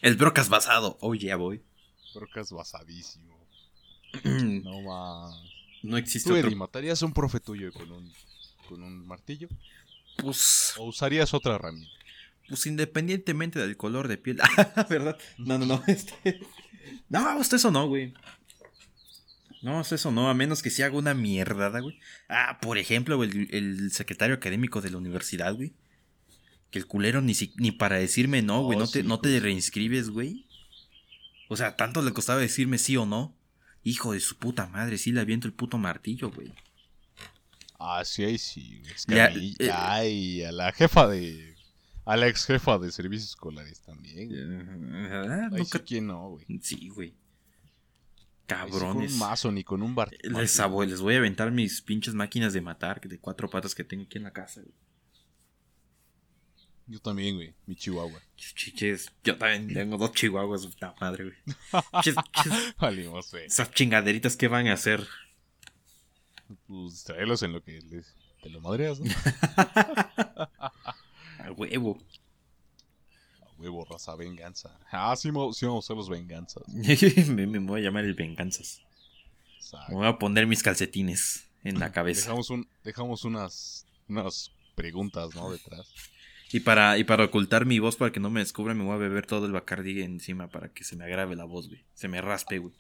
el 0.00 0.16
brocas 0.16 0.48
basado, 0.48 0.96
oh 1.00 1.14
yeah, 1.14 1.36
boy. 1.36 1.62
Brocas 2.14 2.50
basadísimo. 2.52 3.36
no 4.24 4.80
No 4.80 4.80
mames. 5.82 5.98
existe 6.02 6.30
¿Tú, 6.30 6.36
otro. 6.36 6.46
Eddie, 6.48 6.56
matarías 6.56 7.02
a 7.02 7.06
un 7.06 7.12
profe 7.12 7.40
tuyo 7.40 7.70
con 7.72 7.90
un, 7.92 8.10
con 8.68 8.82
un 8.82 9.06
martillo? 9.06 9.48
Pues, 10.16 10.72
¿O 10.78 10.84
usarías 10.84 11.34
otra 11.34 11.56
herramienta? 11.56 11.90
pues 12.48 12.64
independientemente 12.66 13.58
del 13.58 13.76
color 13.76 14.08
de 14.08 14.16
piel. 14.16 14.38
¿Verdad? 14.88 15.18
No, 15.36 15.58
no, 15.58 15.66
no. 15.66 15.82
Este... 15.86 16.40
No, 17.10 17.28
hasta 17.28 17.56
eso 17.56 17.70
no, 17.70 17.86
güey. 17.88 18.14
No, 19.62 19.80
hasta 19.80 19.96
eso 19.96 20.10
no, 20.12 20.28
a 20.30 20.34
menos 20.34 20.62
que 20.62 20.70
se 20.70 20.84
haga 20.84 20.96
una 20.96 21.14
mierdada, 21.14 21.80
güey. 21.80 21.98
Ah, 22.28 22.58
por 22.62 22.78
ejemplo, 22.78 23.22
el, 23.24 23.48
el 23.52 23.90
secretario 23.90 24.36
académico 24.36 24.80
de 24.80 24.90
la 24.90 24.98
universidad, 24.98 25.54
güey. 25.54 25.72
Que 26.70 26.78
el 26.78 26.86
culero 26.86 27.20
ni, 27.22 27.34
si- 27.34 27.54
ni 27.56 27.72
para 27.72 27.96
decirme 27.96 28.42
no, 28.42 28.62
güey. 28.62 28.76
Oh, 28.76 28.80
no 28.82 28.86
te, 28.88 29.02
sí, 29.02 29.08
no 29.08 29.18
te 29.20 29.30
pues. 29.30 29.42
reinscribes, 29.42 30.10
güey. 30.10 30.46
O 31.48 31.56
sea, 31.56 31.76
tanto 31.76 32.02
le 32.02 32.12
costaba 32.12 32.38
decirme 32.40 32.78
sí 32.78 32.96
o 32.96 33.06
no. 33.06 33.34
Hijo 33.84 34.12
de 34.12 34.20
su 34.20 34.36
puta 34.36 34.66
madre, 34.66 34.98
sí 34.98 35.12
le 35.12 35.20
aviento 35.20 35.46
el 35.48 35.54
puto 35.54 35.78
martillo, 35.78 36.30
güey. 36.30 36.52
Ah, 37.78 38.02
sí, 38.04 38.24
ahí 38.24 38.38
sí. 38.38 38.80
güey. 38.80 38.92
Es 38.92 39.06
que 39.06 39.14
Ya, 39.14 39.26
a 39.26 39.30
mí- 39.30 39.54
eh, 39.58 39.70
ay, 39.72 40.42
a 40.44 40.52
la 40.52 40.72
jefa 40.72 41.08
de. 41.08 41.56
A 42.04 42.16
la 42.16 42.26
ex 42.28 42.46
jefa 42.46 42.78
de 42.78 42.90
servicios 42.90 43.30
escolares 43.30 43.80
también. 43.82 44.28
güey. 44.28 44.40
Ahí 44.42 45.48
sí, 45.50 45.56
nunca- 45.58 45.78
¿quién 45.84 46.06
no, 46.06 46.30
güey? 46.30 46.46
Sí, 46.62 46.88
güey. 46.88 47.14
Sí 48.48 48.54
con 48.54 48.70
Cabrones. 48.70 49.12
un 49.12 49.18
mazo 49.18 49.52
ni 49.52 49.62
con 49.62 49.82
un 49.82 49.94
bar. 49.94 50.10
Les, 50.22 50.58
abo- 50.60 50.84
les 50.84 51.00
voy 51.00 51.14
a 51.14 51.18
aventar 51.18 51.50
mis 51.50 51.82
pinches 51.82 52.14
máquinas 52.14 52.52
de 52.54 52.60
matar 52.62 53.00
de 53.00 53.18
cuatro 53.18 53.48
patas 53.50 53.74
que 53.74 53.84
tengo 53.84 54.04
aquí 54.04 54.16
en 54.18 54.24
la 54.24 54.32
casa. 54.32 54.62
güey. 54.62 54.74
Yo 56.86 56.98
también, 57.00 57.34
güey. 57.36 57.54
Mi 57.66 57.76
chihuahua. 57.76 58.18
Chiches, 58.36 59.12
yo 59.22 59.36
también 59.36 59.74
tengo 59.74 59.98
dos 59.98 60.12
chihuahuas, 60.12 60.66
puta 60.66 60.94
madre, 60.98 61.24
güey. 61.24 61.36
Chis- 62.02 62.14
chis- 62.32 62.74
Valimos, 62.80 63.30
güey. 63.30 63.44
esas 63.44 63.70
chingaderitas 63.72 64.36
que 64.36 64.48
van 64.48 64.68
a 64.68 64.72
hacer. 64.72 65.06
Pues 66.66 67.04
traerlos 67.04 67.42
en 67.42 67.52
lo 67.52 67.62
que 67.62 67.80
les. 67.82 68.14
Te 68.42 68.48
lo 68.48 68.60
madreas, 68.62 69.00
¿no? 69.00 69.12
A 71.38 71.52
huevo. 71.56 71.98
Huevo, 73.58 73.84
raza, 73.84 74.14
venganza. 74.14 74.78
Ah, 74.90 75.14
sí, 75.16 75.28
sí 75.28 75.32
vamos 75.32 75.62
a 75.62 75.78
hacer 75.78 75.96
los 75.96 76.08
venganzas. 76.08 76.62
me, 77.28 77.46
me 77.46 77.58
voy 77.58 77.80
a 77.80 77.84
llamar 77.84 78.04
el 78.04 78.14
Venganzas. 78.14 78.82
Exacto. 79.56 79.90
Me 79.90 79.96
voy 79.96 80.06
a 80.06 80.18
poner 80.18 80.46
mis 80.46 80.62
calcetines 80.62 81.48
en 81.64 81.80
la 81.80 81.90
cabeza. 81.92 82.22
Dejamos, 82.22 82.50
un, 82.50 82.68
dejamos 82.84 83.24
unas, 83.24 83.86
unas 84.08 84.52
preguntas, 84.76 85.34
¿no? 85.34 85.50
Detrás. 85.50 85.92
Y 86.52 86.60
para, 86.60 86.96
y 86.98 87.04
para 87.04 87.24
ocultar 87.24 87.66
mi 87.66 87.78
voz 87.78 87.96
para 87.96 88.12
que 88.12 88.20
no 88.20 88.30
me 88.30 88.40
descubran, 88.40 88.78
me 88.78 88.84
voy 88.84 88.94
a 88.94 88.98
beber 88.98 89.26
todo 89.26 89.44
el 89.44 89.52
Bacardi 89.52 90.02
encima 90.02 90.48
para 90.48 90.68
que 90.72 90.84
se 90.84 90.96
me 90.96 91.04
agrave 91.04 91.36
la 91.36 91.44
voz, 91.44 91.68
güey. 91.68 91.84
Se 91.94 92.08
me 92.08 92.22
raspe, 92.22 92.58
güey. 92.58 92.74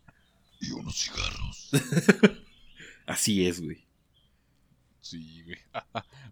Y 0.60 0.70
unos 0.70 0.96
cigarros. 0.96 1.70
Así 3.06 3.46
es, 3.46 3.60
güey. 3.60 3.84
Sí, 5.00 5.42
güey. 5.42 5.58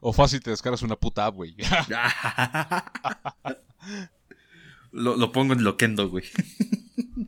o 0.01 0.13
fácil 0.13 0.41
te 0.41 0.51
descargas 0.51 0.83
una 0.83 0.97
puta 0.97 1.27
app, 1.27 1.35
güey. 1.35 1.55
Lo, 4.93 5.17
lo 5.17 5.33
pongo 5.33 5.55
en 5.55 5.65
Loquendo, 5.65 6.09
güey. 6.09 6.25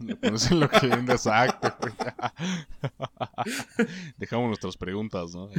Le 0.05 0.16
pones 0.16 0.51
en 0.51 0.61
lo 0.61 0.68
que 0.71 0.90
anda 0.92 1.14
exacto, 1.14 1.75
güey. 1.81 1.92
Dejamos 4.18 4.49
nuestras 4.49 4.77
preguntas, 4.77 5.35
¿no? 5.35 5.51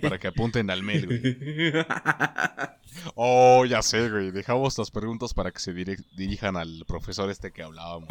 Para 0.00 0.18
que 0.18 0.28
apunten 0.28 0.70
al 0.70 0.82
mail, 0.82 1.06
güey. 1.06 1.22
Oh, 3.14 3.64
ya 3.64 3.80
sé, 3.80 4.10
güey. 4.10 4.30
Dejamos 4.32 4.76
las 4.76 4.90
preguntas 4.90 5.32
para 5.32 5.50
que 5.50 5.60
se 5.60 5.72
dirijan 5.72 6.56
al 6.58 6.84
profesor 6.86 7.30
este 7.30 7.50
que 7.50 7.62
hablábamos. 7.62 8.06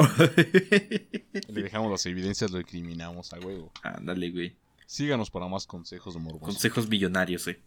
Le 1.48 1.62
dejamos 1.62 1.92
las 1.92 2.04
evidencias, 2.08 2.50
lo 2.50 2.60
incriminamos 2.60 3.32
a 3.34 3.40
huevo. 3.40 3.72
Ándale, 3.84 4.32
güey. 4.32 4.56
Síganos 4.88 5.30
para 5.30 5.48
más 5.48 5.68
consejos 5.68 6.16
morbosos. 6.18 6.56
Consejos 6.56 6.90
millonarios, 6.90 7.48
eh. 7.48 7.60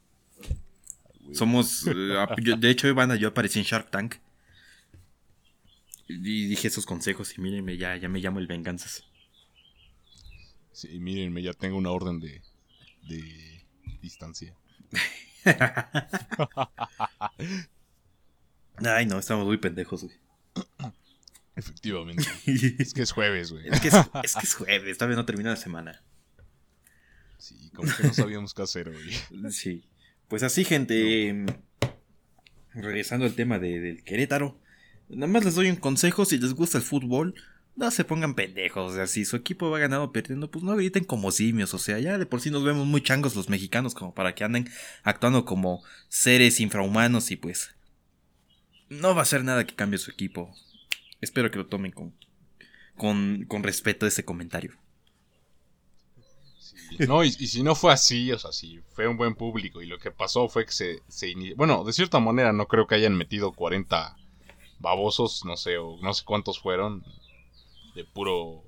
Somos. 1.33 1.87
eh, 1.87 2.17
yo- 2.43 2.57
de 2.57 2.71
hecho, 2.71 2.89
Ivana, 2.89 3.15
yo 3.15 3.29
aparecí 3.29 3.61
en 3.61 3.65
Shark 3.65 3.91
Tank. 3.91 4.17
Y 6.07 6.47
dije 6.49 6.69
esos 6.69 6.87
consejos 6.87 7.37
y 7.37 7.41
mírenme, 7.41 7.77
ya, 7.77 7.97
ya 7.97 8.09
me 8.09 8.21
llamo 8.21 8.39
el 8.39 8.47
Venganzas. 8.47 9.05
Sí, 10.73 10.99
mírenme, 10.99 11.43
ya 11.43 11.53
tengo 11.53 11.77
una 11.79 11.91
orden 11.91 12.21
de, 12.21 12.43
de 13.09 13.67
distancia. 14.03 14.55
Ay, 18.85 19.07
no, 19.07 19.19
estamos 19.19 19.47
muy 19.47 19.59
pendejos, 19.59 20.05
güey. 20.05 20.17
Efectivamente. 21.57 22.25
es 22.47 22.63
Es 22.81 22.95
que 22.95 23.03
es 23.03 23.13
jueves, 23.13 23.53
güey. 23.53 23.65
que 23.81 23.89
es, 23.89 23.95
es 24.25 24.35
que 24.35 24.47
es 24.47 24.55
jueves, 24.55 24.99
todavía 24.99 25.17
no 25.17 25.25
termina 25.25 25.51
la 25.51 25.57
semana. 25.57 26.03
Sí, 27.39 27.71
como 27.75 27.93
que 27.95 28.03
no 28.05 28.15
sabíamos 28.15 28.55
qué 28.55 28.63
hacer, 28.63 28.91
güey. 28.91 29.53
Sí. 29.53 29.85
Pues 30.29 30.43
así, 30.43 30.65
gente. 30.65 31.29
em, 31.29 31.47
Regresando 32.73 33.25
al 33.25 33.35
tema 33.37 33.59
de- 33.61 33.79
del 33.81 34.03
Querétaro. 34.03 34.61
Nada 35.09 35.33
más 35.33 35.45
les 35.45 35.55
doy 35.55 35.71
un 35.71 35.77
consejo. 35.77 36.25
Si 36.25 36.39
les 36.39 36.55
gusta 36.55 36.79
el 36.79 36.85
fútbol, 36.85 37.35
no 37.77 37.91
se 37.91 38.05
pongan 38.05 38.35
pendejos. 38.35 38.93
O 38.93 38.95
sea, 38.95 39.07
si 39.07 39.25
su 39.25 39.37
equipo 39.37 39.71
va 39.71 39.79
ganando 39.79 40.05
o 40.05 40.13
perdiendo, 40.13 40.51
pues 40.51 40.65
no 40.65 40.77
griten 40.77 41.05
como 41.05 41.31
simios. 41.31 41.75
O 41.75 41.79
sea, 41.79 41.99
ya 41.99 42.19
de 42.19 42.27
por 42.27 42.41
sí 42.41 42.51
nos 42.51 42.65
vemos 42.65 42.87
muy 42.87 43.03
changos 43.03 43.37
los 43.37 43.49
mexicanos 43.49 43.95
como 43.95 44.15
para 44.15 44.35
que 44.35 44.45
anden 44.45 44.69
actuando 45.03 45.45
como 45.45 45.83
seres 46.09 46.61
infrahumanos 46.61 47.31
y 47.31 47.37
pues... 47.37 47.71
No 48.91 49.15
va 49.15 49.23
a 49.23 49.27
ser 49.27 49.45
nada 49.45 49.67
que 49.67 49.75
cambie 49.75 49.99
su 49.99 50.11
equipo. 50.11 50.55
Espero 51.21 51.51
que 51.51 51.59
lo 51.59 51.67
tomen 51.67 51.91
con, 51.91 52.15
con, 52.97 53.45
con 53.47 53.63
respeto 53.63 54.07
ese 54.07 54.25
comentario. 54.25 54.77
No, 57.09 57.25
y, 57.25 57.33
si 57.33 57.63
no 57.63 57.75
fue 57.75 57.93
así, 57.93 58.31
o 58.33 58.39
sea, 58.39 58.53
si 58.53 58.81
fue 58.95 59.09
un 59.09 59.17
buen 59.17 59.35
público 59.35 59.83
y 59.83 59.87
lo 59.87 59.99
que 59.99 60.11
pasó 60.11 60.49
fue 60.49 60.65
que 60.65 60.73
se, 60.73 61.35
Bueno, 61.57 61.85
de 61.85 61.93
cierta 61.93 62.21
manera 62.21 62.53
no 62.53 62.67
creo 62.67 62.87
que 62.87 62.95
hayan 62.95 63.17
metido 63.17 63.53
40 63.53 64.17
babosos, 64.85 65.45
no 65.45 65.57
sé, 65.57 65.79
o 65.79 65.99
no 66.01 66.15
sé 66.15 66.25
cuántos 66.25 66.61
fueron, 66.61 67.05
de 67.97 68.05
puro 68.05 68.63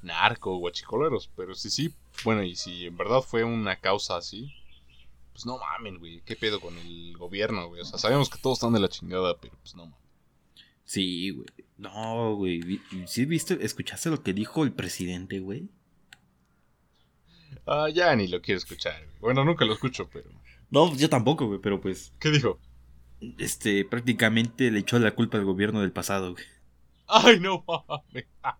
narco 0.00 0.54
o 0.54 0.58
guachicoleros, 0.58 1.30
pero 1.36 1.54
sí, 1.54 1.68
sí, 1.68 1.94
bueno, 2.24 2.42
y 2.42 2.56
si 2.56 2.86
en 2.86 2.96
verdad 2.96 3.20
fue 3.20 3.44
una 3.44 3.76
causa 3.76 4.16
así, 4.16 4.50
pues 5.32 5.44
no 5.44 5.58
mamen, 5.58 5.98
güey, 5.98 6.22
qué 6.22 6.36
pedo 6.36 6.60
con 6.60 6.78
el 6.78 7.14
gobierno, 7.18 7.68
güey, 7.68 7.82
o 7.82 7.84
sea, 7.84 7.98
sabemos 7.98 8.30
que 8.30 8.38
todos 8.38 8.56
están 8.56 8.72
de 8.72 8.80
la 8.80 8.88
chingada, 8.88 9.38
pero 9.38 9.54
pues 9.60 9.74
no 9.74 9.84
mames. 9.86 10.06
Sí, 10.86 11.30
güey. 11.30 11.48
No, 11.76 12.36
güey. 12.36 12.80
¿Sí 13.06 13.24
viste? 13.26 13.58
¿Escuchaste 13.60 14.08
lo 14.08 14.22
que 14.22 14.32
dijo 14.32 14.62
el 14.62 14.72
presidente, 14.72 15.40
güey? 15.40 15.68
Ah, 17.66 17.88
ya 17.92 18.14
ni 18.14 18.28
lo 18.28 18.40
quiero 18.40 18.58
escuchar, 18.58 19.04
güey. 19.04 19.18
Bueno, 19.20 19.44
nunca 19.44 19.64
lo 19.64 19.74
escucho, 19.74 20.08
pero... 20.08 20.30
No, 20.70 20.94
yo 20.94 21.10
tampoco, 21.10 21.46
güey, 21.46 21.60
pero 21.60 21.80
pues. 21.80 22.12
¿Qué 22.20 22.30
dijo? 22.30 22.60
Este, 23.38 23.84
prácticamente 23.84 24.70
le 24.70 24.80
echó 24.80 24.98
la 24.98 25.14
culpa 25.14 25.38
al 25.38 25.44
gobierno 25.44 25.80
del 25.80 25.92
pasado, 25.92 26.32
güey. 26.32 26.44
Ay, 27.08 27.40
no 27.40 27.64
mames. 27.66 28.26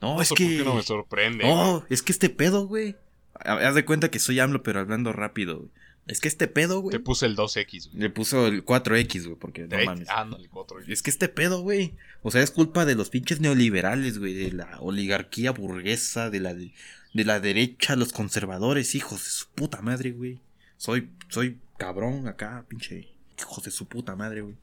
No, 0.00 0.16
No 0.16 0.22
es 0.22 0.30
que. 0.30 0.62
no 0.62 0.74
me 0.74 0.82
sorprende. 0.82 1.44
güey. 1.44 1.54
No, 1.56 1.84
es 1.88 2.02
que 2.02 2.12
este 2.12 2.28
pedo, 2.28 2.66
güey. 2.66 2.96
Haz 3.34 3.74
de 3.74 3.84
cuenta 3.84 4.10
que 4.10 4.18
soy 4.18 4.38
AMLO, 4.40 4.62
pero 4.62 4.80
hablando 4.80 5.12
rápido, 5.12 5.58
güey. 5.58 5.70
Es 6.06 6.20
que 6.20 6.28
este 6.28 6.46
pedo, 6.48 6.80
güey. 6.80 6.92
Te 6.92 7.00
puse 7.00 7.26
el 7.26 7.34
2X, 7.34 7.88
güey. 7.90 8.02
Le 8.02 8.10
puso 8.10 8.46
el 8.46 8.64
4X, 8.64 9.24
güey, 9.24 9.36
porque 9.36 9.66
no 9.66 9.76
mames. 9.84 10.08
ándale, 10.10 10.48
4X. 10.50 10.84
Es 10.88 11.02
que 11.02 11.10
este 11.10 11.28
pedo, 11.28 11.62
güey. 11.62 11.94
O 12.22 12.30
sea, 12.30 12.42
es 12.42 12.50
culpa 12.50 12.84
de 12.84 12.94
los 12.94 13.08
pinches 13.10 13.40
neoliberales, 13.40 14.18
güey. 14.18 14.34
De 14.34 14.52
la 14.52 14.78
oligarquía 14.80 15.50
burguesa, 15.50 16.30
de 16.30 16.40
la, 16.40 16.54
de, 16.54 16.72
de 17.14 17.24
la 17.24 17.40
derecha, 17.40 17.96
los 17.96 18.12
conservadores, 18.12 18.94
hijos 18.94 19.24
de 19.24 19.30
su 19.30 19.46
puta 19.48 19.80
madre, 19.82 20.12
güey. 20.12 20.38
Soy, 20.76 21.08
soy 21.28 21.56
cabrón 21.76 22.28
acá, 22.28 22.64
pinche. 22.68 23.08
Hijos 23.38 23.64
de 23.64 23.70
su 23.70 23.86
puta 23.86 24.16
madre, 24.16 24.40
güey. 24.40 24.56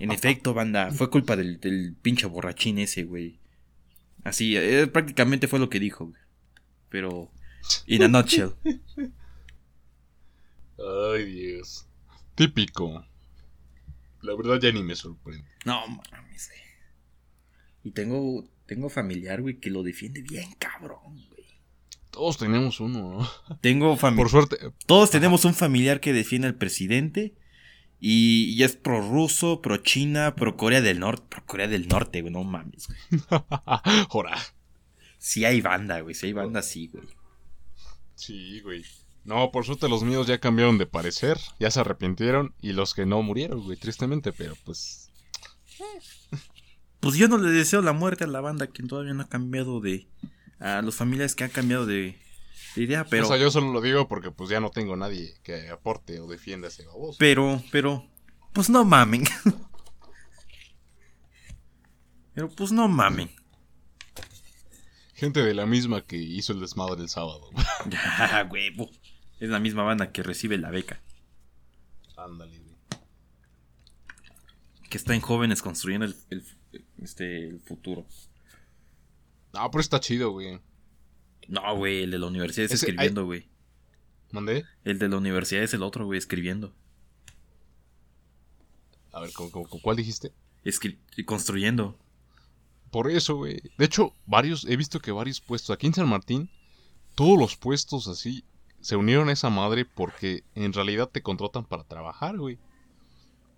En 0.00 0.10
efecto, 0.10 0.54
banda, 0.54 0.90
fue 0.90 1.10
culpa 1.10 1.36
del, 1.36 1.60
del 1.60 1.94
pinche 2.00 2.26
borrachín 2.26 2.78
ese, 2.78 3.04
güey. 3.04 3.38
Así, 4.24 4.56
eh, 4.56 4.86
prácticamente 4.86 5.48
fue 5.48 5.58
lo 5.58 5.68
que 5.68 5.80
dijo, 5.80 6.06
güey. 6.06 6.20
Pero, 6.88 7.30
in 7.86 8.02
a 8.02 8.08
nutshell. 8.08 8.54
Ay, 10.78 11.24
Dios. 11.24 11.86
Típico. 12.34 13.04
La 14.22 14.34
verdad 14.34 14.60
ya 14.60 14.72
ni 14.72 14.82
me 14.82 14.94
sorprende. 14.94 15.48
No 15.64 15.86
mames, 15.86 16.48
güey. 16.48 16.60
Y 17.84 17.90
tengo, 17.90 18.48
tengo 18.66 18.88
familiar, 18.88 19.42
güey, 19.42 19.58
que 19.58 19.70
lo 19.70 19.82
defiende 19.82 20.22
bien 20.22 20.52
cabrón. 20.58 21.26
Todos 22.12 22.36
tenemos 22.36 22.78
uno, 22.78 23.18
¿no? 23.48 23.56
Tengo 23.60 23.96
familiar. 23.96 24.24
Por 24.24 24.30
suerte. 24.30 24.58
Todos 24.86 25.10
tenemos 25.10 25.46
un 25.46 25.54
familiar 25.54 25.98
que 25.98 26.12
defiende 26.12 26.46
al 26.46 26.54
presidente. 26.54 27.34
Y, 27.98 28.50
y 28.50 28.62
es 28.64 28.76
pro 28.76 29.00
ruso, 29.00 29.62
pro 29.62 29.78
China, 29.78 30.34
pro 30.36 30.56
Corea 30.56 30.82
del 30.82 31.00
Norte. 31.00 31.24
Pro 31.28 31.42
Corea 31.46 31.68
del 31.68 31.88
Norte, 31.88 32.20
güey, 32.20 32.32
no 32.32 32.44
mames, 32.44 32.86
güey. 32.88 33.22
Jora. 34.08 34.36
Sí 35.18 35.46
hay 35.46 35.62
banda, 35.62 36.00
güey. 36.00 36.14
Sí 36.14 36.26
hay 36.26 36.32
banda 36.34 36.60
así, 36.60 36.88
güey. 36.88 37.04
Sí, 38.14 38.60
güey. 38.60 38.84
No, 39.24 39.50
por 39.50 39.64
suerte 39.64 39.88
los 39.88 40.02
míos 40.02 40.26
ya 40.26 40.38
cambiaron 40.38 40.76
de 40.78 40.86
parecer. 40.86 41.38
Ya 41.58 41.70
se 41.70 41.80
arrepintieron. 41.80 42.54
Y 42.60 42.72
los 42.72 42.92
que 42.92 43.06
no 43.06 43.22
murieron, 43.22 43.62
güey, 43.62 43.78
tristemente. 43.78 44.32
Pero 44.32 44.54
pues. 44.64 45.10
Pues 47.00 47.16
yo 47.16 47.26
no 47.26 47.38
le 47.38 47.50
deseo 47.50 47.80
la 47.80 47.92
muerte 47.92 48.24
a 48.24 48.26
la 48.26 48.40
banda 48.40 48.66
que 48.66 48.82
todavía 48.82 49.14
no 49.14 49.22
ha 49.22 49.28
cambiado 49.28 49.80
de. 49.80 50.08
A 50.62 50.80
los 50.82 50.94
familiares 50.94 51.34
que 51.34 51.42
han 51.44 51.50
cambiado 51.50 51.86
de, 51.86 52.16
de 52.76 52.82
idea, 52.82 53.04
pero. 53.04 53.24
O 53.24 53.28
sea, 53.28 53.36
yo 53.36 53.50
solo 53.50 53.72
lo 53.72 53.80
digo 53.80 54.06
porque 54.08 54.30
pues 54.30 54.48
ya 54.48 54.60
no 54.60 54.70
tengo 54.70 54.94
nadie 54.96 55.34
que 55.42 55.68
aporte 55.70 56.20
o 56.20 56.28
defienda 56.28 56.68
ese 56.68 56.86
baboso. 56.86 57.16
Pero, 57.18 57.60
pero. 57.72 58.08
Pues 58.52 58.70
no 58.70 58.84
mamen. 58.84 59.24
pero 62.34 62.48
pues 62.50 62.72
no 62.72 62.88
mamen. 62.88 63.30
Gente 65.14 65.42
de 65.42 65.54
la 65.54 65.66
misma 65.66 66.02
que 66.04 66.16
hizo 66.16 66.52
el 66.52 66.60
desmadre 66.60 67.02
el 67.02 67.08
sábado. 67.08 67.50
Huevo. 68.50 68.90
Es 69.40 69.48
la 69.50 69.60
misma 69.60 69.82
banda 69.82 70.12
que 70.12 70.22
recibe 70.22 70.58
la 70.58 70.70
beca. 70.70 71.00
Ándale, 72.16 72.58
güey. 72.58 72.76
Que 74.88 74.98
está 74.98 75.14
en 75.14 75.20
jóvenes 75.20 75.62
construyendo 75.62 76.06
el, 76.06 76.16
el- 76.30 76.44
este, 77.02 77.48
el 77.48 77.60
futuro. 77.60 78.06
No, 79.52 79.70
pero 79.70 79.80
está 79.80 80.00
chido, 80.00 80.30
güey. 80.30 80.60
No, 81.48 81.76
güey, 81.76 82.04
el 82.04 82.10
de 82.10 82.18
la 82.18 82.26
universidad 82.26 82.66
es 82.66 82.72
Ese- 82.72 82.86
escribiendo, 82.86 83.24
güey. 83.26 83.48
¿Mandé? 84.30 84.64
El 84.84 84.98
de 84.98 85.08
la 85.08 85.18
universidad 85.18 85.62
es 85.62 85.74
el 85.74 85.82
otro, 85.82 86.06
güey, 86.06 86.18
escribiendo. 86.18 86.74
A 89.12 89.20
ver, 89.20 89.32
¿cómo, 89.32 89.50
cómo- 89.50 89.68
cómo- 89.68 89.82
cuál 89.82 89.96
dijiste? 89.96 90.32
Escri- 90.64 90.98
construyendo. 91.26 91.98
Por 92.90 93.10
eso, 93.10 93.36
güey. 93.36 93.60
De 93.78 93.84
hecho, 93.84 94.14
varios, 94.26 94.64
he 94.66 94.76
visto 94.76 95.00
que 95.00 95.12
varios 95.12 95.40
puestos, 95.40 95.70
aquí 95.70 95.86
en 95.86 95.94
San 95.94 96.08
Martín, 96.08 96.50
todos 97.14 97.38
los 97.38 97.56
puestos 97.56 98.08
así 98.08 98.44
se 98.80 98.96
unieron 98.96 99.28
a 99.28 99.32
esa 99.32 99.50
madre 99.50 99.84
porque 99.84 100.44
en 100.54 100.72
realidad 100.72 101.08
te 101.08 101.22
contratan 101.22 101.64
para 101.64 101.84
trabajar, 101.84 102.38
güey. 102.38 102.58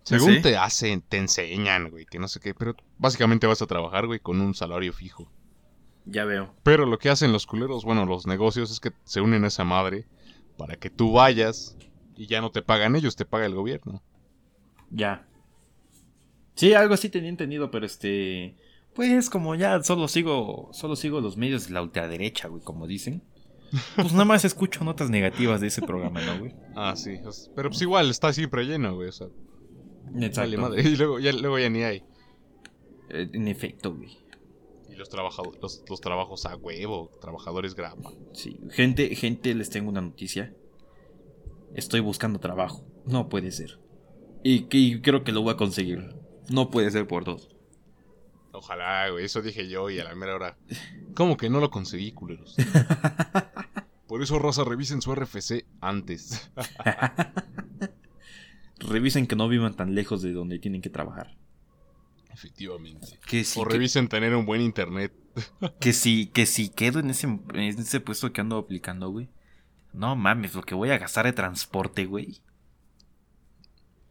Según 0.03 0.35
sí? 0.35 0.41
te 0.41 0.55
hacen, 0.57 1.01
te 1.01 1.17
enseñan, 1.17 1.89
güey, 1.89 2.05
que 2.05 2.19
no 2.19 2.27
sé 2.27 2.39
qué, 2.39 2.53
pero 2.53 2.75
básicamente 2.97 3.47
vas 3.47 3.61
a 3.61 3.65
trabajar, 3.67 4.05
güey, 4.07 4.19
con 4.19 4.39
un 4.39 4.53
salario 4.53 4.93
fijo. 4.93 5.31
Ya 6.05 6.25
veo. 6.25 6.53
Pero 6.63 6.85
lo 6.85 6.97
que 6.99 7.09
hacen 7.09 7.31
los 7.31 7.45
culeros, 7.47 7.83
bueno, 7.83 8.05
los 8.05 8.27
negocios 8.27 8.71
es 8.71 8.79
que 8.79 8.91
se 9.03 9.21
unen 9.21 9.43
a 9.43 9.47
esa 9.47 9.63
madre 9.63 10.05
para 10.57 10.75
que 10.75 10.89
tú 10.89 11.11
vayas 11.13 11.77
y 12.15 12.27
ya 12.27 12.41
no 12.41 12.51
te 12.51 12.61
pagan 12.61 12.95
ellos, 12.95 13.15
te 13.15 13.25
paga 13.25 13.45
el 13.45 13.55
gobierno. 13.55 14.01
Ya. 14.91 15.27
Sí, 16.55 16.73
algo 16.73 16.93
así 16.93 17.09
tenía 17.09 17.29
entendido, 17.29 17.71
pero 17.71 17.85
este. 17.85 18.55
Pues 18.93 19.29
como 19.29 19.55
ya 19.55 19.81
solo 19.83 20.07
sigo. 20.07 20.69
Solo 20.71 20.95
sigo 20.95 21.19
los 21.21 21.35
medios 21.37 21.67
de 21.67 21.73
la 21.73 21.81
ultraderecha, 21.81 22.47
güey, 22.47 22.63
como 22.63 22.87
dicen. 22.87 23.23
Pues 23.95 24.13
nada 24.13 24.25
más 24.25 24.45
escucho 24.45 24.83
notas 24.85 25.09
negativas 25.09 25.59
de 25.59 25.67
ese 25.67 25.81
programa, 25.81 26.21
¿no, 26.21 26.39
güey? 26.39 26.55
Ah, 26.75 26.95
sí. 26.95 27.19
Pero 27.55 27.69
pues 27.69 27.81
igual 27.81 28.09
está 28.09 28.31
siempre 28.31 28.63
lleno, 28.63 28.95
güey. 28.95 29.09
O 29.09 29.11
sea, 29.11 29.27
Exacto. 30.21 30.57
madre. 30.59 30.81
Y 30.87 30.95
luego 30.95 31.19
ya, 31.19 31.33
luego 31.33 31.59
ya 31.59 31.69
ni 31.69 31.83
hay. 31.83 32.03
Eh, 33.09 33.29
En 33.33 33.47
efecto, 33.49 33.93
güey. 33.95 34.17
Y 34.95 34.97
los, 34.97 35.09
trabajadores, 35.09 35.61
los, 35.61 35.83
los 35.89 35.99
trabajos 35.99 36.45
a 36.45 36.55
huevo, 36.55 37.11
trabajadores 37.19 37.75
grapa. 37.75 38.13
Sí. 38.31 38.57
Gente, 38.71 39.13
gente, 39.15 39.53
les 39.53 39.69
tengo 39.69 39.89
una 39.89 39.99
noticia. 39.99 40.55
Estoy 41.73 41.99
buscando 41.99 42.39
trabajo. 42.39 42.85
No 43.05 43.27
puede 43.27 43.51
ser. 43.51 43.77
Y, 44.41 44.67
y 44.71 45.01
creo 45.01 45.25
que 45.25 45.33
lo 45.33 45.41
voy 45.41 45.53
a 45.53 45.57
conseguir. 45.57 46.15
No 46.49 46.69
puede 46.69 46.89
ser 46.91 47.07
por 47.07 47.25
dos. 47.25 47.49
Ojalá, 48.53 49.09
güey. 49.09 49.25
Eso 49.25 49.41
dije 49.41 49.67
yo 49.67 49.89
y 49.89 49.99
a 49.99 50.05
la 50.05 50.15
mera 50.15 50.35
hora. 50.35 50.57
¿Cómo 51.13 51.35
que 51.35 51.49
no 51.49 51.59
lo 51.59 51.69
conseguí, 51.69 52.13
culeros? 52.13 52.55
Por 54.07 54.21
eso, 54.21 54.39
Rosa, 54.39 54.63
revisen 54.63 55.01
su 55.01 55.13
RFC 55.13 55.65
antes. 55.81 56.49
Revisen 58.79 59.27
que 59.27 59.35
no 59.35 59.49
vivan 59.49 59.75
tan 59.75 59.93
lejos 59.93 60.21
de 60.21 60.31
donde 60.31 60.59
tienen 60.59 60.81
que 60.81 60.89
trabajar. 60.89 61.35
Efectivamente. 62.35 63.17
Que 63.25 63.45
o 63.55 63.63
que, 63.63 63.69
revisen 63.69 64.09
tener 64.09 64.35
un 64.35 64.45
buen 64.45 64.61
internet. 64.61 65.13
que 65.79 65.93
si, 65.93 66.27
que 66.27 66.45
si 66.45 66.67
quedo 66.69 66.99
en 66.99 67.09
ese, 67.09 67.27
en 67.27 67.59
ese 67.59 68.01
puesto 68.01 68.33
que 68.33 68.41
ando 68.41 68.57
aplicando, 68.57 69.09
güey. 69.09 69.29
No 69.93 70.17
mames, 70.17 70.53
lo 70.53 70.63
que 70.63 70.75
voy 70.75 70.89
a 70.89 70.97
gastar 70.97 71.25
de 71.25 71.31
transporte, 71.31 72.05
güey. 72.05 72.41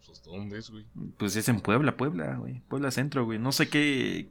Pues, 0.06 0.22
¿Dónde 0.22 0.58
es, 0.58 0.70
güey? 0.70 0.86
Pues 1.18 1.36
es 1.36 1.50
en 1.50 1.60
Puebla, 1.60 1.98
Puebla, 1.98 2.36
güey. 2.36 2.62
Puebla 2.68 2.90
Centro, 2.90 3.26
güey. 3.26 3.38
No 3.38 3.52
sé 3.52 3.68
qué. 3.68 4.30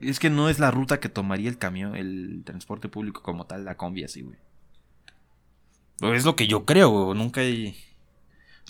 Es 0.00 0.18
que 0.18 0.30
no 0.30 0.48
es 0.48 0.58
la 0.58 0.70
ruta 0.70 0.98
que 0.98 1.10
tomaría 1.10 1.50
el 1.50 1.58
camión, 1.58 1.94
el 1.94 2.42
transporte 2.44 2.88
público 2.88 3.22
como 3.22 3.46
tal, 3.46 3.66
la 3.66 3.76
combi 3.76 4.04
así, 4.04 4.22
güey. 4.22 4.38
Es 6.14 6.24
lo 6.24 6.36
que 6.36 6.46
yo 6.46 6.64
creo, 6.64 6.88
güey. 6.88 7.18
Nunca 7.18 7.42
hay. 7.42 7.76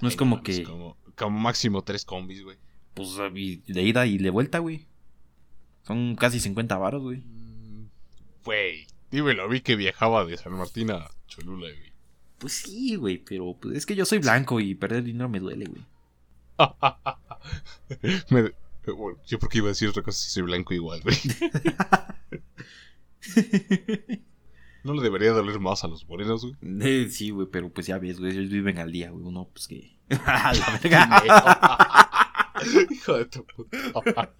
No 0.02 0.08
es 0.08 0.16
como 0.16 0.42
que. 0.42 0.64
Como, 0.64 0.96
como 1.16 1.38
máximo 1.38 1.82
tres 1.82 2.04
combis, 2.04 2.42
güey. 2.42 2.58
Pues 2.96 3.14
de 3.16 3.82
ida 3.82 4.06
y 4.06 4.18
de 4.18 4.30
vuelta, 4.30 4.58
güey. 4.58 4.86
Son 5.86 6.16
casi 6.16 6.40
50 6.40 6.76
varos, 6.78 7.02
güey. 7.02 7.18
Mm, 7.18 7.86
Güey, 8.44 8.86
dímelo, 9.10 9.48
vi 9.48 9.60
que 9.60 9.76
viajaba 9.76 10.24
de 10.24 10.36
San 10.36 10.52
Martín 10.54 10.90
a 10.90 11.08
Cholula, 11.28 11.68
güey. 11.68 11.92
Pues 12.38 12.52
sí, 12.54 12.96
güey, 12.96 13.18
pero 13.18 13.56
pues, 13.60 13.76
es 13.76 13.86
que 13.86 13.94
yo 13.94 14.04
soy 14.04 14.18
blanco 14.18 14.58
y 14.60 14.74
perder 14.74 15.04
dinero 15.04 15.28
me 15.28 15.40
duele, 15.40 15.66
güey. 15.66 15.82
Me- 18.30 18.52
bueno, 18.92 19.18
yo 19.26 19.38
porque 19.38 19.58
iba 19.58 19.66
a 19.66 19.70
decir 19.70 19.88
otra 19.88 20.02
cosa 20.02 20.18
si 20.18 20.30
soy 20.30 20.42
blanco 20.44 20.72
igual, 20.72 21.02
güey. 21.02 21.16
No 24.84 24.94
le 24.94 25.02
debería 25.02 25.32
doler 25.32 25.58
más 25.58 25.82
a 25.82 25.88
los 25.88 26.06
morenos, 26.08 26.42
güey. 26.44 26.54
Eh, 26.80 27.08
sí, 27.10 27.30
güey, 27.30 27.48
pero 27.50 27.70
pues 27.70 27.88
ya 27.88 27.98
ves, 27.98 28.20
güey, 28.20 28.30
ellos 28.38 28.48
viven 28.50 28.78
al 28.78 28.92
día, 28.92 29.10
güey. 29.10 29.24
Uno, 29.24 29.48
pues 29.52 29.66
que. 29.66 29.96
A 30.24 30.52
la 30.54 30.78
verga. 30.80 32.05
Hijo 32.90 33.18
de 33.18 33.24
tu 33.26 33.46
puta. 33.46 33.78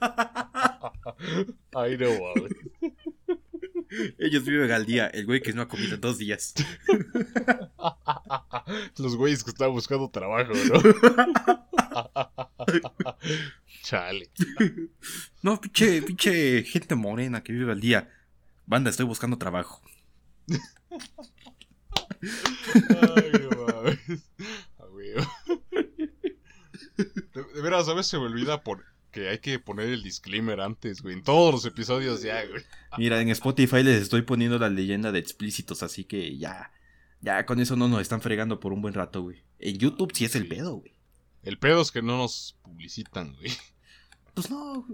Ay, 1.74 1.98
no 1.98 2.08
mames. 2.10 2.52
Ellos 4.18 4.44
viven 4.44 4.72
al 4.72 4.84
día, 4.84 5.06
el 5.06 5.24
güey 5.26 5.40
que 5.40 5.52
no 5.52 5.62
ha 5.62 5.68
comido 5.68 5.94
en 5.94 6.00
dos 6.00 6.18
días. 6.18 6.54
Los 8.98 9.16
güeyes 9.16 9.44
que 9.44 9.50
están 9.50 9.70
buscando 9.70 10.10
trabajo, 10.10 10.52
¿no? 10.52 10.82
Chale. 13.82 14.30
No, 15.42 15.60
pinche, 15.60 16.02
pinche 16.02 16.64
gente 16.64 16.96
morena 16.96 17.42
que 17.42 17.52
vive 17.52 17.72
al 17.72 17.80
día. 17.80 18.10
Banda, 18.66 18.90
estoy 18.90 19.06
buscando 19.06 19.38
trabajo. 19.38 19.80
Ay, 22.18 23.32
no 23.40 23.50
mames. 23.66 24.30
A 24.78 24.86
huevo. 24.86 25.26
De, 26.96 27.42
de 27.54 27.60
veras, 27.62 27.88
a 27.88 27.94
veces 27.94 28.10
se 28.10 28.18
me 28.18 28.24
olvida 28.24 28.62
por 28.62 28.84
que 29.10 29.28
hay 29.30 29.38
que 29.38 29.58
poner 29.58 29.88
el 29.88 30.02
disclaimer 30.02 30.60
antes, 30.60 31.00
güey. 31.02 31.14
En 31.14 31.22
todos 31.22 31.52
los 31.52 31.64
episodios 31.64 32.22
ya, 32.22 32.44
güey. 32.46 32.62
Mira, 32.98 33.20
en 33.20 33.28
Spotify 33.30 33.82
les 33.82 34.02
estoy 34.02 34.22
poniendo 34.22 34.58
la 34.58 34.68
leyenda 34.68 35.12
de 35.12 35.18
explícitos, 35.18 35.82
así 35.82 36.04
que 36.04 36.36
ya. 36.38 36.70
Ya 37.22 37.46
con 37.46 37.60
eso 37.60 37.76
no 37.76 37.88
nos 37.88 38.02
están 38.02 38.20
fregando 38.20 38.60
por 38.60 38.72
un 38.72 38.82
buen 38.82 38.94
rato, 38.94 39.22
güey. 39.22 39.42
En 39.58 39.78
YouTube 39.78 40.12
sí 40.14 40.24
es 40.26 40.34
el 40.36 40.42
Sí. 40.42 40.48
pedo, 40.48 40.74
güey. 40.76 40.92
El 41.42 41.58
pedo 41.58 41.80
es 41.80 41.90
que 41.92 42.02
no 42.02 42.18
nos 42.18 42.58
publicitan, 42.62 43.34
güey. 43.36 43.52
Pues 44.34 44.50
no. 44.50 44.86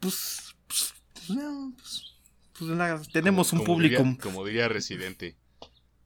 Pues. 0.00 0.54
Pues, 0.66 0.94
pues 1.12 1.30
no, 1.30 1.74
pues, 1.76 2.04
pues 2.58 2.70
nada, 2.70 3.02
tenemos 3.12 3.50
Como- 3.50 3.60
un 3.62 3.66
como 3.66 3.76
público. 3.76 4.02
diría- 4.02 4.18
como 4.18 4.44
diría 4.46 4.68
Residente. 4.68 5.36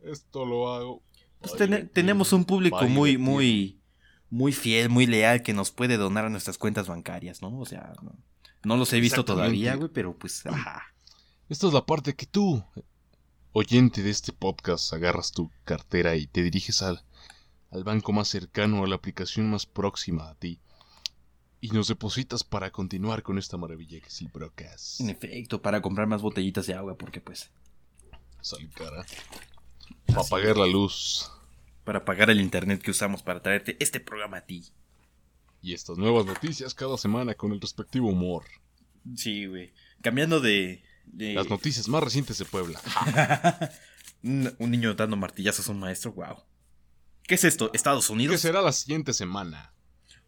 Esto 0.02 0.44
lo 0.46 0.72
hago. 0.74 1.02
pues 1.40 1.54
tenemos 1.92 2.32
un 2.32 2.44
público 2.44 2.82
muy, 2.88 3.18
muy. 3.18 3.78
Muy 4.32 4.52
fiel, 4.54 4.88
muy 4.88 5.04
leal 5.04 5.42
que 5.42 5.52
nos 5.52 5.70
puede 5.70 5.98
donar 5.98 6.24
a 6.24 6.30
nuestras 6.30 6.56
cuentas 6.56 6.88
bancarias, 6.88 7.42
¿no? 7.42 7.60
O 7.60 7.66
sea, 7.66 7.92
no, 8.00 8.16
no 8.64 8.76
los 8.78 8.90
he 8.94 8.98
visto 8.98 9.26
todavía, 9.26 9.74
güey, 9.74 9.90
pero 9.92 10.16
pues. 10.16 10.46
Ajá. 10.46 10.84
Esta 11.50 11.66
es 11.66 11.74
la 11.74 11.84
parte 11.84 12.14
que 12.14 12.24
tú, 12.24 12.64
oyente 13.52 14.02
de 14.02 14.08
este 14.08 14.32
podcast, 14.32 14.90
agarras 14.94 15.32
tu 15.32 15.50
cartera 15.64 16.16
y 16.16 16.26
te 16.26 16.42
diriges 16.42 16.80
al, 16.80 17.04
al 17.70 17.84
banco 17.84 18.14
más 18.14 18.28
cercano, 18.28 18.82
a 18.82 18.88
la 18.88 18.94
aplicación 18.94 19.50
más 19.50 19.66
próxima 19.66 20.30
a 20.30 20.34
ti. 20.36 20.58
Y 21.60 21.68
nos 21.68 21.88
depositas 21.88 22.42
para 22.42 22.70
continuar 22.70 23.22
con 23.22 23.36
esta 23.36 23.58
maravilla 23.58 24.00
que 24.00 24.08
es 24.08 24.22
el 24.22 24.28
broadcast. 24.28 24.98
En 25.02 25.10
efecto, 25.10 25.60
para 25.60 25.82
comprar 25.82 26.06
más 26.06 26.22
botellitas 26.22 26.66
de 26.66 26.72
agua, 26.72 26.96
porque 26.96 27.20
pues. 27.20 27.50
Sale 28.40 28.70
cara. 28.70 29.04
Para 30.06 30.22
apagar 30.22 30.56
la 30.56 30.66
luz 30.66 31.30
Para 31.84 32.04
pagar 32.04 32.30
el 32.30 32.40
internet 32.40 32.80
que 32.82 32.90
usamos 32.92 33.22
para 33.22 33.42
traerte 33.42 33.76
este 33.80 33.98
programa 34.00 34.38
a 34.38 34.46
ti. 34.46 34.64
y 35.60 35.74
estas 35.74 35.96
nuevas 35.98 36.26
noticias 36.26 36.74
cada 36.74 36.96
semana 36.98 37.34
con 37.34 37.52
el 37.52 37.60
respectivo 37.60 38.08
humor. 38.08 38.44
Sí, 39.16 39.46
güey. 39.46 39.72
Cambiando 40.00 40.40
de. 40.40 40.82
de- 41.06 41.34
Las 41.34 41.48
noticias 41.48 41.88
más 41.88 42.02
recientes 42.02 42.38
de 42.38 42.44
Puebla. 42.44 42.80
un, 44.22 44.54
un 44.58 44.70
niño 44.70 44.94
dando 44.94 45.16
martillazos 45.16 45.68
a 45.68 45.72
un 45.72 45.80
maestro, 45.80 46.12
wow. 46.12 46.36
¿Qué 47.24 47.34
es 47.36 47.44
esto? 47.44 47.70
¿Estados 47.74 48.06
¿Qué 48.08 48.12
Unidos? 48.12 48.40
será 48.40 48.60
la 48.62 48.72
siguiente 48.72 49.12
semana? 49.12 49.72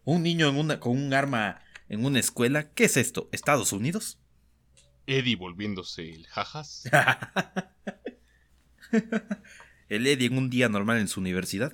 ¿Un 0.05 0.23
niño 0.23 0.47
en 0.49 0.57
una, 0.57 0.79
con 0.79 0.91
un 0.97 1.13
arma 1.13 1.61
en 1.89 2.05
una 2.05 2.19
escuela? 2.19 2.71
¿Qué 2.71 2.85
es 2.85 2.95
esto? 2.97 3.27
¿Estados 3.31 3.71
Unidos? 3.73 4.17
Eddie 5.07 5.35
volviéndose 5.35 6.09
el 6.11 6.25
jajas. 6.27 6.83
¿El 9.89 10.07
Eddie 10.07 10.27
en 10.27 10.37
un 10.37 10.49
día 10.49 10.69
normal 10.69 10.97
en 10.97 11.07
su 11.07 11.19
universidad? 11.19 11.73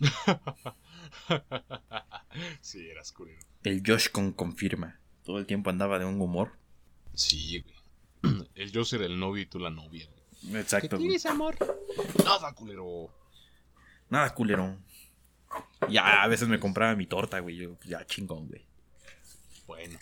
sí, 2.60 2.88
eras 2.88 3.12
culero. 3.12 3.40
El 3.62 3.82
Josh 3.86 4.08
con 4.10 4.32
confirma. 4.32 4.98
Todo 5.24 5.38
el 5.38 5.46
tiempo 5.46 5.70
andaba 5.70 5.98
de 5.98 6.04
un 6.04 6.20
humor. 6.20 6.52
Sí, 7.14 7.62
güey. 7.62 7.76
El 8.54 8.72
yo 8.72 8.82
era 8.92 9.04
el 9.04 9.18
novio 9.18 9.42
y 9.42 9.46
tú 9.46 9.58
la 9.58 9.70
novia, 9.70 10.08
güey. 10.40 10.60
Exacto. 10.60 10.98
güey. 10.98 11.18
amor? 11.28 11.56
Nada, 12.24 12.52
culero. 12.52 13.10
Nada 14.08 14.34
culerón. 14.34 14.84
Ya, 15.88 16.22
a 16.22 16.28
veces 16.28 16.48
me 16.48 16.60
compraba 16.60 16.94
mi 16.94 17.06
torta, 17.06 17.40
güey. 17.40 17.56
Yo, 17.56 17.76
ya 17.84 18.06
chingón, 18.06 18.48
güey. 18.48 18.64
Bueno, 19.66 19.98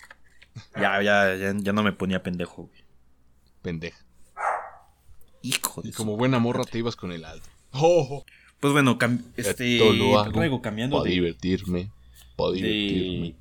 Ya, 0.75 1.01
ya, 1.01 1.35
ya, 1.35 1.53
ya 1.55 1.73
no 1.73 1.83
me 1.83 1.93
ponía 1.93 2.21
pendejo, 2.21 2.63
güey. 2.63 2.83
pendeja. 3.61 3.97
Hijo 5.43 5.81
de 5.81 5.89
Y 5.89 5.91
como 5.91 6.17
buena 6.17 6.39
morra 6.39 6.63
te 6.63 6.77
ibas 6.79 6.95
con 6.95 7.11
el 7.11 7.25
alto. 7.25 7.47
Oh, 7.71 8.23
Pues 8.59 8.73
bueno, 8.73 8.97
cam- 8.99 9.23
este. 9.37 9.79
Luego 9.79 10.61
cambiando 10.61 10.97
para 10.97 11.05
de, 11.09 11.15
divertirme. 11.15 11.89
Para 12.35 12.51
divertirme. 12.53 13.27
de... 13.27 13.35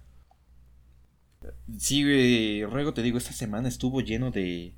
Sí, 1.78 2.02
güey, 2.02 2.64
Ruego, 2.64 2.92
te 2.94 3.02
digo, 3.02 3.18
esta 3.18 3.32
semana 3.32 3.68
estuvo 3.68 4.00
lleno 4.00 4.30
de... 4.30 4.72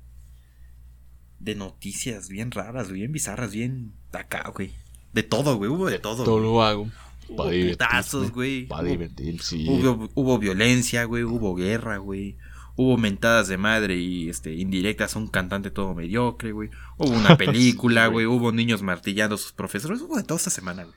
De 1.39 1.55
noticias 1.55 2.29
bien 2.29 2.51
raras, 2.51 2.89
bien 2.91 3.11
bizarras, 3.11 3.51
bien 3.51 3.93
acá, 4.13 4.49
güey. 4.55 4.71
De 5.11 5.23
todo, 5.23 5.57
güey, 5.57 5.69
hubo 5.69 5.89
de 5.89 5.99
todo. 5.99 6.23
Todo 6.23 6.35
güey. 6.37 6.43
lo 6.45 6.63
hago 6.63 6.89
Hubo 7.27 7.35
para 7.37 7.51
divertirme. 7.51 7.71
putazos, 7.87 8.31
güey. 8.31 8.65
Para 8.67 8.83
Hubo- 8.83 8.91
divertirme, 8.91 9.39
sí. 9.41 9.65
Hubo, 9.67 10.09
hubo 10.13 10.39
violencia, 10.39 11.03
güey, 11.03 11.23
hubo 11.23 11.53
guerra, 11.55 11.97
güey. 11.97 12.37
Hubo 12.75 12.97
mentadas 12.97 13.47
de 13.47 13.57
madre 13.57 13.97
y 13.97 14.29
este 14.29 14.53
indirectas 14.53 15.15
a 15.15 15.19
un 15.19 15.27
cantante 15.27 15.69
todo 15.69 15.93
mediocre, 15.93 16.51
güey. 16.51 16.69
Hubo 16.97 17.11
una 17.11 17.37
película, 17.37 18.07
güey. 18.07 18.25
Hubo 18.25 18.51
niños 18.51 18.81
martillando 18.81 19.35
a 19.35 19.37
sus 19.37 19.53
profesores. 19.53 20.01
Hubo 20.01 20.17
de 20.17 20.23
toda 20.23 20.37
esta 20.37 20.49
semana, 20.49 20.83
güey. 20.83 20.95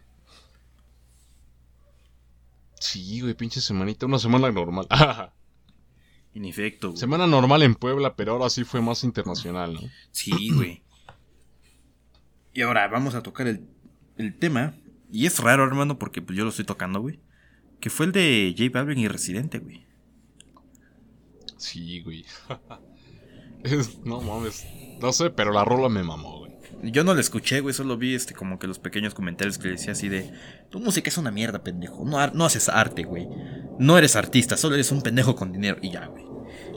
Sí, 2.80 3.20
güey, 3.20 3.34
pinche 3.34 3.60
semanita. 3.60 4.06
Una 4.06 4.18
semana 4.18 4.50
normal. 4.50 4.86
En 6.34 6.44
efecto, 6.44 6.88
güey. 6.88 6.98
semana 6.98 7.26
normal 7.26 7.62
en 7.62 7.74
Puebla, 7.74 8.14
pero 8.14 8.32
ahora 8.32 8.50
sí 8.50 8.64
fue 8.64 8.82
más 8.82 9.04
internacional, 9.04 9.72
¿no? 9.72 9.80
Sí, 10.10 10.50
güey. 10.50 10.82
Y 12.52 12.60
ahora 12.60 12.88
vamos 12.88 13.14
a 13.14 13.22
tocar 13.22 13.46
el, 13.46 13.66
el 14.18 14.38
tema. 14.38 14.74
Y 15.10 15.24
es 15.24 15.38
raro, 15.38 15.64
hermano, 15.64 15.98
porque 15.98 16.20
pues, 16.20 16.36
yo 16.36 16.44
lo 16.44 16.50
estoy 16.50 16.66
tocando, 16.66 17.00
güey. 17.00 17.20
Que 17.80 17.88
fue 17.88 18.04
el 18.04 18.12
de 18.12 18.54
J 18.54 18.70
Balvin 18.70 18.98
y 18.98 19.08
Residente, 19.08 19.60
güey. 19.60 19.85
Sí, 21.56 22.02
güey. 22.02 22.24
Es- 23.64 23.98
no 24.04 24.20
mames. 24.20 24.66
No 25.00 25.12
sé, 25.12 25.30
pero 25.30 25.52
la 25.52 25.64
rola 25.64 25.88
me 25.88 26.02
mamó, 26.02 26.38
güey. 26.40 26.52
Yo 26.82 27.04
no 27.04 27.14
lo 27.14 27.20
escuché, 27.20 27.60
güey, 27.60 27.74
solo 27.74 27.96
vi 27.96 28.14
este 28.14 28.34
como 28.34 28.58
que 28.58 28.66
los 28.66 28.78
pequeños 28.78 29.14
comentarios 29.14 29.56
que 29.58 29.64
le 29.68 29.72
decía 29.72 29.92
así 29.92 30.08
de 30.08 30.30
Tu 30.70 30.78
música 30.78 31.08
es 31.08 31.16
una 31.18 31.30
mierda, 31.30 31.62
pendejo. 31.64 32.04
No, 32.04 32.24
no 32.28 32.44
haces 32.44 32.68
arte, 32.68 33.02
güey. 33.04 33.26
No 33.78 33.96
eres 33.98 34.14
artista, 34.14 34.56
solo 34.56 34.74
eres 34.74 34.92
un 34.92 35.00
pendejo 35.02 35.34
con 35.34 35.52
dinero. 35.52 35.78
Y 35.80 35.90
ya, 35.90 36.06
güey. 36.06 36.24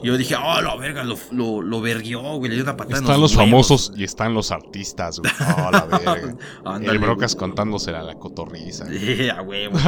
Y 0.02 0.06
yo 0.06 0.16
dije, 0.16 0.34
oh, 0.36 0.60
la 0.62 0.74
verga, 0.76 1.04
lo, 1.04 1.16
lo, 1.32 1.60
lo 1.62 1.80
verguió, 1.80 2.22
güey. 2.38 2.48
Le 2.48 2.54
dio 2.56 2.64
una 2.64 2.76
patada 2.76 2.98
en 2.98 3.04
Están 3.04 3.20
los 3.20 3.32
huevos, 3.36 3.44
famosos 3.50 3.88
güey. 3.90 4.00
y 4.00 4.04
están 4.04 4.32
los 4.34 4.50
artistas, 4.50 5.20
güey. 5.20 5.32
Oh, 5.38 5.70
la 5.72 5.84
verga. 5.84 6.92
El 6.92 6.98
Brocas 6.98 7.34
güey. 7.34 7.40
contándosela 7.48 8.00
a 8.00 8.02
la 8.02 8.14
cotorriza. 8.14 8.84
güey. 8.86 9.28
A 9.28 9.42
huevo. 9.42 9.78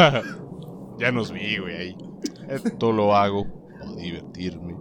ya 0.99 1.11
nos 1.11 1.32
vi, 1.32 1.57
güey, 1.57 1.76
ahí. 1.76 1.97
Esto 2.49 2.93
lo 2.93 3.16
hago 3.16 3.47
para 3.80 3.93
divertirme, 3.95 4.74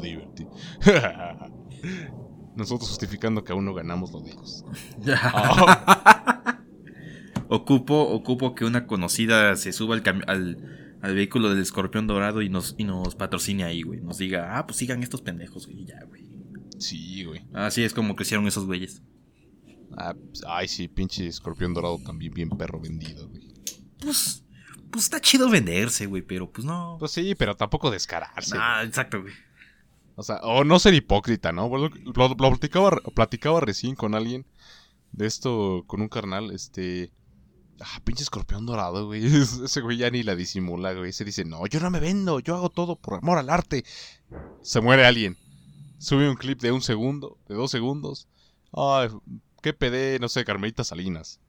divertir. 0.00 0.46
Nosotros 2.56 2.88
justificando 2.88 3.42
que 3.42 3.52
aún 3.52 3.64
no 3.64 3.74
ganamos 3.74 4.12
lo 4.12 4.20
de 4.20 4.30
ellos. 4.30 4.64
Ah, 5.22 6.60
Ocupo, 7.48 8.00
ocupo 8.02 8.54
que 8.54 8.64
una 8.64 8.86
conocida 8.86 9.54
se 9.56 9.72
suba 9.72 9.96
al, 9.96 10.02
al, 10.26 10.98
al 11.02 11.14
vehículo 11.14 11.50
del 11.50 11.60
escorpión 11.60 12.06
dorado 12.06 12.42
y 12.42 12.48
nos, 12.48 12.74
y 12.78 12.84
nos 12.84 13.14
patrocine 13.14 13.64
ahí, 13.64 13.82
güey. 13.82 14.00
Nos 14.00 14.18
diga, 14.18 14.58
ah, 14.58 14.66
pues 14.66 14.78
sigan 14.78 15.02
estos 15.02 15.20
pendejos, 15.20 15.66
güey. 15.66 15.84
Ya, 15.84 16.02
güey. 16.04 16.26
sí, 16.78 17.24
güey. 17.24 17.46
Así 17.52 17.82
es 17.82 17.92
como 17.92 18.16
crecieron 18.16 18.46
esos 18.46 18.64
güeyes. 18.66 19.02
Ah, 19.96 20.14
pues, 20.14 20.42
ay, 20.48 20.66
sí, 20.68 20.88
pinche 20.88 21.26
escorpión 21.26 21.74
dorado 21.74 21.98
también 22.04 22.32
bien 22.32 22.48
perro 22.50 22.80
vendido, 22.80 23.28
güey. 23.28 23.54
Pues, 24.00 24.44
pues 24.90 25.04
está 25.04 25.20
chido 25.20 25.48
venderse, 25.48 26.06
güey, 26.06 26.22
pero 26.22 26.50
pues 26.50 26.64
no. 26.64 26.96
Pues 26.98 27.12
sí, 27.12 27.34
pero 27.34 27.56
tampoco 27.56 27.90
descararse. 27.90 28.56
Ah, 28.58 28.82
exacto, 28.84 29.20
güey. 29.20 29.34
O 30.16 30.22
sea, 30.22 30.36
o 30.42 30.64
no 30.64 30.78
ser 30.78 30.94
hipócrita, 30.94 31.52
¿no? 31.52 31.68
Lo, 31.76 32.36
platicaba, 32.36 32.98
platicaba 33.14 33.60
recién 33.60 33.94
con 33.96 34.14
alguien 34.14 34.46
de 35.12 35.26
esto, 35.26 35.84
con 35.86 36.00
un 36.02 36.08
carnal, 36.08 36.50
este... 36.52 37.10
Ah, 37.80 38.00
pinche 38.04 38.22
escorpión 38.22 38.66
dorado, 38.66 39.06
güey. 39.06 39.24
Es- 39.42 39.58
Ese 39.58 39.80
güey 39.80 39.96
ya 39.96 40.08
ni 40.10 40.22
la 40.22 40.36
disimula, 40.36 40.92
güey. 40.94 41.12
Se 41.12 41.24
dice, 41.24 41.44
no, 41.44 41.66
yo 41.66 41.80
no 41.80 41.90
me 41.90 41.98
vendo, 42.00 42.38
yo 42.38 42.54
hago 42.54 42.70
todo 42.70 42.94
por 42.96 43.14
amor 43.14 43.38
al 43.38 43.50
arte. 43.50 43.84
Se 44.62 44.80
muere 44.80 45.04
alguien. 45.04 45.36
Sube 45.98 46.28
un 46.28 46.36
clip 46.36 46.60
de 46.60 46.70
un 46.70 46.82
segundo, 46.82 47.38
de 47.48 47.54
dos 47.56 47.70
segundos. 47.72 48.28
Ay, 48.72 49.08
qué 49.62 49.72
pedé, 49.72 50.18
no 50.20 50.28
sé, 50.28 50.44
Carmelita 50.44 50.84
Salinas. 50.84 51.40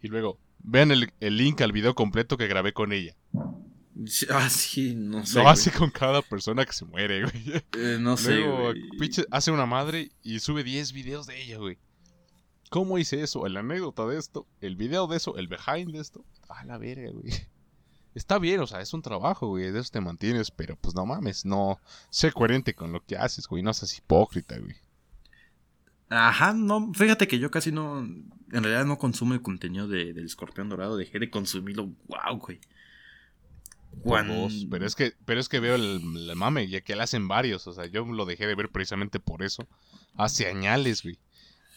Y 0.00 0.08
luego, 0.08 0.38
vean 0.58 0.92
el, 0.92 1.12
el 1.18 1.36
link 1.36 1.60
al 1.62 1.72
video 1.72 1.94
completo 1.96 2.36
que 2.36 2.46
grabé 2.46 2.72
con 2.72 2.92
ella. 2.92 3.16
Ah, 4.30 4.50
sí, 4.50 4.94
no 4.94 5.24
sé. 5.24 5.38
Lo 5.38 5.42
güey. 5.44 5.52
hace 5.52 5.72
con 5.72 5.90
cada 5.90 6.22
persona 6.22 6.64
que 6.64 6.72
se 6.72 6.84
muere, 6.84 7.22
güey. 7.22 7.62
Eh, 7.78 7.98
no 8.00 8.16
sé, 8.16 8.36
Luego, 8.36 8.72
pinche, 8.98 9.24
hace 9.30 9.50
una 9.50 9.66
madre 9.66 10.10
y 10.22 10.38
sube 10.40 10.64
10 10.64 10.92
videos 10.92 11.26
de 11.26 11.42
ella, 11.42 11.58
güey. 11.58 11.78
¿Cómo 12.70 12.98
hice 12.98 13.22
eso? 13.22 13.46
La 13.48 13.60
anécdota 13.60 14.06
de 14.06 14.18
esto, 14.18 14.46
el 14.60 14.76
video 14.76 15.06
de 15.06 15.16
eso, 15.16 15.36
el 15.36 15.48
behind 15.48 15.92
de 15.92 16.00
esto. 16.00 16.24
A 16.48 16.64
la 16.64 16.78
verga, 16.78 17.10
güey. 17.10 17.32
Está 18.14 18.38
bien, 18.38 18.60
o 18.60 18.66
sea, 18.66 18.80
es 18.80 18.92
un 18.94 19.02
trabajo, 19.02 19.48
güey. 19.48 19.70
De 19.70 19.80
eso 19.80 19.90
te 19.92 20.00
mantienes, 20.00 20.50
pero 20.50 20.76
pues 20.76 20.94
no 20.94 21.04
mames, 21.04 21.44
no. 21.44 21.78
Sé 22.10 22.32
coherente 22.32 22.74
con 22.74 22.92
lo 22.92 23.04
que 23.04 23.16
haces, 23.16 23.46
güey. 23.46 23.62
No 23.62 23.74
seas 23.74 23.96
hipócrita, 23.96 24.58
güey. 24.58 24.76
Ajá, 26.08 26.52
no, 26.54 26.92
fíjate 26.94 27.26
que 27.26 27.38
yo 27.38 27.50
casi 27.50 27.72
no, 27.72 27.98
en 27.98 28.30
realidad 28.50 28.86
no 28.86 28.96
consumo 28.96 29.34
el 29.34 29.42
contenido 29.42 29.88
de, 29.88 30.12
del 30.12 30.24
escorpión 30.26 30.68
dorado, 30.68 30.96
dejé 30.96 31.18
de 31.18 31.30
consumirlo, 31.30 31.90
wow, 32.06 32.38
güey. 32.38 32.60
Cuando... 34.02 34.48
Pero 34.70 34.86
es 34.86 34.94
que, 34.94 35.14
pero 35.24 35.40
es 35.40 35.48
que 35.48 35.60
veo 35.60 35.74
el, 35.74 36.00
el, 36.16 36.36
mame, 36.36 36.68
ya 36.68 36.80
que 36.80 36.94
le 36.94 37.02
hacen 37.02 37.28
varios, 37.28 37.66
o 37.66 37.72
sea, 37.72 37.86
yo 37.86 38.04
lo 38.04 38.24
dejé 38.24 38.46
de 38.46 38.54
ver 38.54 38.70
precisamente 38.70 39.20
por 39.20 39.42
eso, 39.42 39.66
hace 40.14 40.48
añales, 40.48 41.02
güey. 41.02 41.18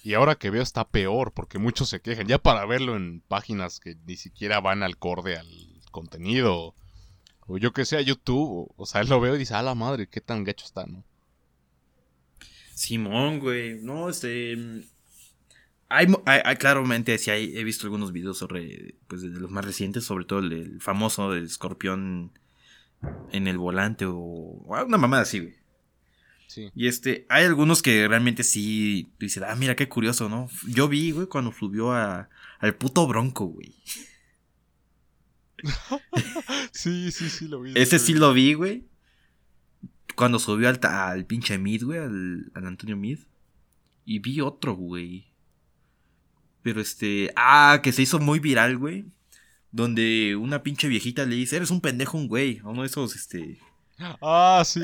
Y 0.04 0.14
ahora 0.14 0.36
que 0.36 0.50
veo 0.50 0.62
está 0.62 0.88
peor, 0.88 1.34
porque 1.34 1.60
muchos 1.60 1.90
se 1.90 2.02
quejan, 2.02 2.28
ya 2.28 2.38
para 2.38 2.66
verlo 2.66 2.96
en 2.96 3.22
páginas 3.28 3.80
que 3.80 3.98
ni 4.06 4.16
siquiera 4.16 4.60
van 4.62 4.84
al 4.84 4.94
acorde 4.94 5.38
al 5.38 5.48
contenido, 5.92 6.76
o 7.48 7.58
yo 7.58 7.74
que 7.74 7.86
sea 7.86 8.02
YouTube, 8.02 8.72
o, 8.78 8.86
sea, 8.86 9.02
él 9.02 9.10
lo 9.10 9.20
veo 9.20 9.36
y 9.36 9.40
dice, 9.40 9.56
a 9.56 9.62
la 9.62 9.76
madre, 9.76 10.08
qué 10.08 10.22
tan 10.22 10.44
gacho 10.44 10.66
está, 10.66 10.86
¿no? 10.86 11.04
Simón, 12.80 13.40
güey. 13.40 13.80
No, 13.82 14.10
este. 14.10 14.56
Hay, 15.90 16.08
hay, 16.26 16.56
claramente, 16.58 17.18
sí, 17.18 17.32
hay, 17.32 17.58
he 17.58 17.64
visto 17.64 17.88
algunos 17.88 18.12
videos 18.12 18.38
sobre, 18.38 18.96
pues, 19.08 19.22
de 19.22 19.40
los 19.40 19.50
más 19.50 19.66
recientes, 19.66 20.04
sobre 20.04 20.26
todo 20.26 20.40
el, 20.40 20.80
famoso 20.80 21.32
del 21.32 21.46
escorpión 21.46 22.32
en 23.32 23.48
el 23.48 23.58
volante 23.58 24.06
o, 24.06 24.14
una 24.14 24.98
mamada 24.98 25.24
así, 25.24 25.40
güey. 25.40 25.56
Sí. 26.48 26.70
Y 26.76 26.88
este, 26.88 27.26
hay 27.30 27.46
algunos 27.46 27.82
que 27.82 28.08
realmente 28.08 28.44
sí 28.44 29.12
dicen, 29.20 29.44
ah, 29.48 29.56
mira 29.56 29.76
qué 29.76 29.88
curioso, 29.88 30.30
¿no? 30.30 30.48
Yo 30.68 30.88
vi, 30.88 31.12
güey, 31.12 31.28
cuando 31.28 31.52
subió 31.52 31.92
a, 31.92 32.30
al 32.60 32.76
puto 32.76 33.08
bronco, 33.08 33.46
güey. 33.46 33.76
sí, 36.72 37.12
sí, 37.12 37.30
sí, 37.30 37.48
lo 37.48 37.62
vi. 37.62 37.74
Ese 37.76 38.00
sí 38.00 38.14
lo 38.14 38.34
vi, 38.34 38.54
güey 38.54 38.90
cuando 40.20 40.38
subió 40.38 40.68
al, 40.68 40.82
al 40.84 41.26
pinche 41.26 41.58
Mid, 41.58 41.82
güey, 41.82 41.98
al, 41.98 42.52
Antonio 42.54 42.98
Mid. 42.98 43.20
Y 44.04 44.20
vi 44.20 44.42
otro, 44.42 44.74
güey. 44.76 45.29
Pero 46.62 46.82
este. 46.82 47.32
Ah, 47.36 47.80
que 47.84 47.92
se 47.92 48.02
hizo 48.02 48.20
muy 48.20 48.40
viral, 48.40 48.78
güey. 48.78 49.06
Donde 49.72 50.36
una 50.36 50.64
pinche 50.64 50.88
viejita 50.88 51.26
le 51.26 51.36
dice: 51.36 51.58
Eres 51.58 51.72
un 51.72 51.82
pendejo, 51.82 52.18
un 52.18 52.28
güey. 52.28 52.60
A 52.60 52.70
uno 52.70 52.82
de 52.82 52.88
esos, 52.88 53.16
este. 53.16 53.60
Ah, 54.22 54.64
sí, 54.66 54.82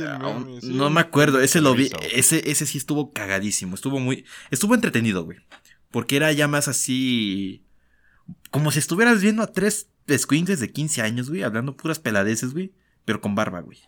No 0.63 0.89
me 0.89 1.01
acuerdo, 1.01 1.39
ese 1.39 1.61
lo 1.61 1.73
vi. 1.73 1.89
Ese, 2.11 2.49
ese 2.49 2.65
sí 2.65 2.77
estuvo 2.77 3.13
cagadísimo. 3.13 3.75
Estuvo 3.75 3.99
muy. 3.99 4.25
Estuvo 4.51 4.75
entretenido, 4.75 5.23
güey. 5.23 5.39
Porque 5.91 6.17
era 6.17 6.31
ya 6.33 6.47
más 6.47 6.67
así. 6.67 7.63
Como 8.51 8.71
si 8.71 8.79
estuvieras 8.79 9.21
viendo 9.21 9.43
a 9.43 9.47
tres 9.47 9.89
squinkles 10.09 10.59
de 10.59 10.71
15 10.71 11.01
años, 11.01 11.29
güey, 11.29 11.43
hablando 11.43 11.77
puras 11.77 11.99
peladeces, 11.99 12.53
güey. 12.53 12.73
Pero 13.05 13.21
con 13.21 13.35
barba, 13.35 13.61
güey. 13.61 13.79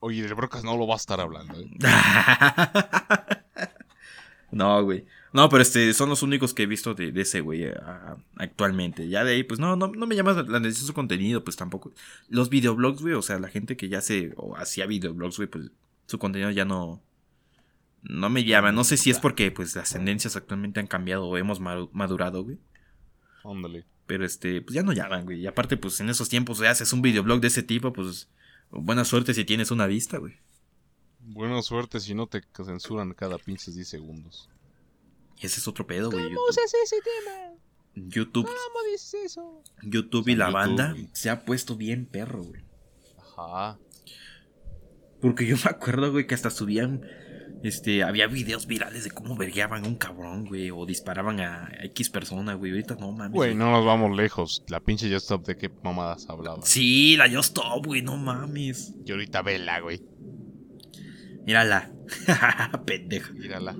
Oye, 0.00 0.22
de 0.22 0.34
Brocas 0.34 0.64
no 0.64 0.76
lo 0.76 0.86
va 0.86 0.94
a 0.94 0.96
estar 0.96 1.20
hablando. 1.20 1.60
¿eh? 1.60 1.70
no, 4.50 4.82
güey. 4.82 5.04
No, 5.32 5.48
pero 5.48 5.62
este, 5.62 5.94
son 5.94 6.10
los 6.10 6.22
únicos 6.22 6.52
que 6.52 6.64
he 6.64 6.66
visto 6.66 6.94
de, 6.94 7.12
ese 7.20 7.40
güey 7.40 7.64
eh, 7.64 7.74
actualmente. 8.36 9.08
Ya 9.08 9.24
de 9.24 9.32
ahí, 9.32 9.42
pues 9.44 9.60
no, 9.60 9.76
no, 9.76 9.88
no 9.88 10.06
me 10.06 10.14
llama 10.14 10.32
la 10.32 10.58
atención 10.58 10.86
su 10.86 10.92
contenido, 10.92 11.42
pues 11.42 11.56
tampoco. 11.56 11.92
Los 12.28 12.50
videoblogs, 12.50 13.00
güey, 13.00 13.14
o 13.14 13.22
sea, 13.22 13.38
la 13.38 13.48
gente 13.48 13.76
que 13.76 13.88
ya 13.88 14.00
se, 14.00 14.32
o 14.36 14.56
hacía 14.56 14.86
videoblogs, 14.86 15.36
güey, 15.38 15.48
pues 15.48 15.70
su 16.06 16.18
contenido 16.18 16.50
ya 16.50 16.64
no, 16.64 17.00
no 18.02 18.28
me 18.28 18.44
llama. 18.44 18.72
No 18.72 18.84
sé 18.84 18.96
si 18.96 19.10
es 19.10 19.18
porque, 19.18 19.50
pues, 19.50 19.74
las 19.74 19.90
tendencias 19.90 20.36
actualmente 20.36 20.80
han 20.80 20.86
cambiado 20.86 21.26
o 21.26 21.36
hemos 21.38 21.60
madurado, 21.60 22.44
güey. 22.44 22.58
Ándale. 23.44 23.84
Pero 24.06 24.26
este, 24.26 24.60
pues 24.60 24.74
ya 24.74 24.82
no 24.82 24.92
llaman, 24.92 25.24
güey. 25.24 25.40
Y 25.40 25.46
aparte, 25.46 25.76
pues 25.76 25.98
en 26.00 26.10
esos 26.10 26.28
tiempos, 26.28 26.58
ya 26.58 26.70
haces 26.70 26.92
un 26.92 27.00
videoblog 27.00 27.40
de 27.40 27.48
ese 27.48 27.62
tipo, 27.62 27.92
pues 27.92 28.28
Buena 28.72 29.04
suerte 29.04 29.34
si 29.34 29.44
tienes 29.44 29.70
una 29.70 29.86
vista, 29.86 30.16
güey. 30.16 30.34
Buena 31.20 31.60
suerte 31.60 32.00
si 32.00 32.14
no 32.14 32.26
te 32.26 32.42
censuran 32.56 33.12
cada 33.12 33.36
pinche 33.36 33.70
10 33.70 33.86
segundos. 33.86 34.48
Ese 35.40 35.60
es 35.60 35.68
otro 35.68 35.86
pedo, 35.86 36.10
güey. 36.10 36.24
¿Cómo 36.24 36.40
usas 36.48 36.72
ese 36.84 36.96
tema? 37.00 37.52
YouTube. 37.94 38.46
¿Cómo 38.46 38.84
dices 38.90 39.14
eso? 39.24 39.62
YouTube 39.82 40.28
y 40.28 40.36
la 40.36 40.50
banda 40.50 40.94
se 41.12 41.30
ha 41.30 41.44
puesto 41.44 41.76
bien 41.76 42.06
perro, 42.06 42.42
güey. 42.42 42.62
Ajá. 43.18 43.78
Porque 45.20 45.46
yo 45.46 45.56
me 45.56 45.70
acuerdo, 45.70 46.10
güey, 46.10 46.26
que 46.26 46.34
hasta 46.34 46.50
subían. 46.50 47.02
Este, 47.62 48.02
había 48.02 48.26
videos 48.26 48.66
virales 48.66 49.04
de 49.04 49.12
cómo 49.12 49.36
vergueaban 49.36 49.84
a 49.84 49.88
un 49.88 49.94
cabrón, 49.94 50.46
güey, 50.46 50.72
o 50.72 50.84
disparaban 50.84 51.38
a 51.40 51.70
X 51.84 52.10
persona, 52.10 52.54
güey. 52.54 52.72
Ahorita 52.72 52.96
no 52.96 53.12
mames. 53.12 53.32
Güey, 53.32 53.54
no 53.54 53.70
nos 53.70 53.84
vamos 53.84 54.16
lejos. 54.16 54.64
La 54.68 54.80
pinche 54.80 55.06
Just 55.12 55.24
Stop, 55.24 55.46
¿de 55.46 55.56
qué 55.56 55.70
mamadas 55.84 56.28
hablaba? 56.28 56.62
Sí, 56.64 57.16
la 57.16 57.30
Just 57.30 57.56
Stop, 57.56 57.86
güey, 57.86 58.02
no 58.02 58.16
mames. 58.16 58.94
Y 59.04 59.12
ahorita 59.12 59.42
vela, 59.42 59.78
güey. 59.80 60.02
Mírala. 61.44 61.92
Pendeja. 62.86 63.32
Mírala. 63.32 63.76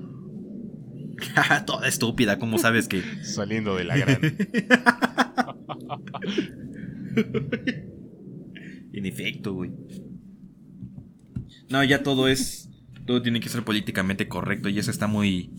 Toda 1.65 1.87
estúpida, 1.87 2.39
¿cómo 2.39 2.57
sabes 2.57 2.87
que? 2.87 3.01
Saliendo 3.23 3.75
de 3.75 3.83
la 3.83 3.97
gran. 3.97 4.19
en 8.93 9.05
efecto, 9.05 9.53
güey. 9.53 9.71
No, 11.69 11.83
ya 11.83 12.03
todo 12.03 12.27
es 12.27 12.69
todo 13.05 13.21
tiene 13.21 13.39
que 13.39 13.49
ser 13.49 13.63
políticamente 13.63 14.27
correcto 14.27 14.69
y 14.69 14.79
eso 14.79 14.91
está 14.91 15.07
muy... 15.07 15.51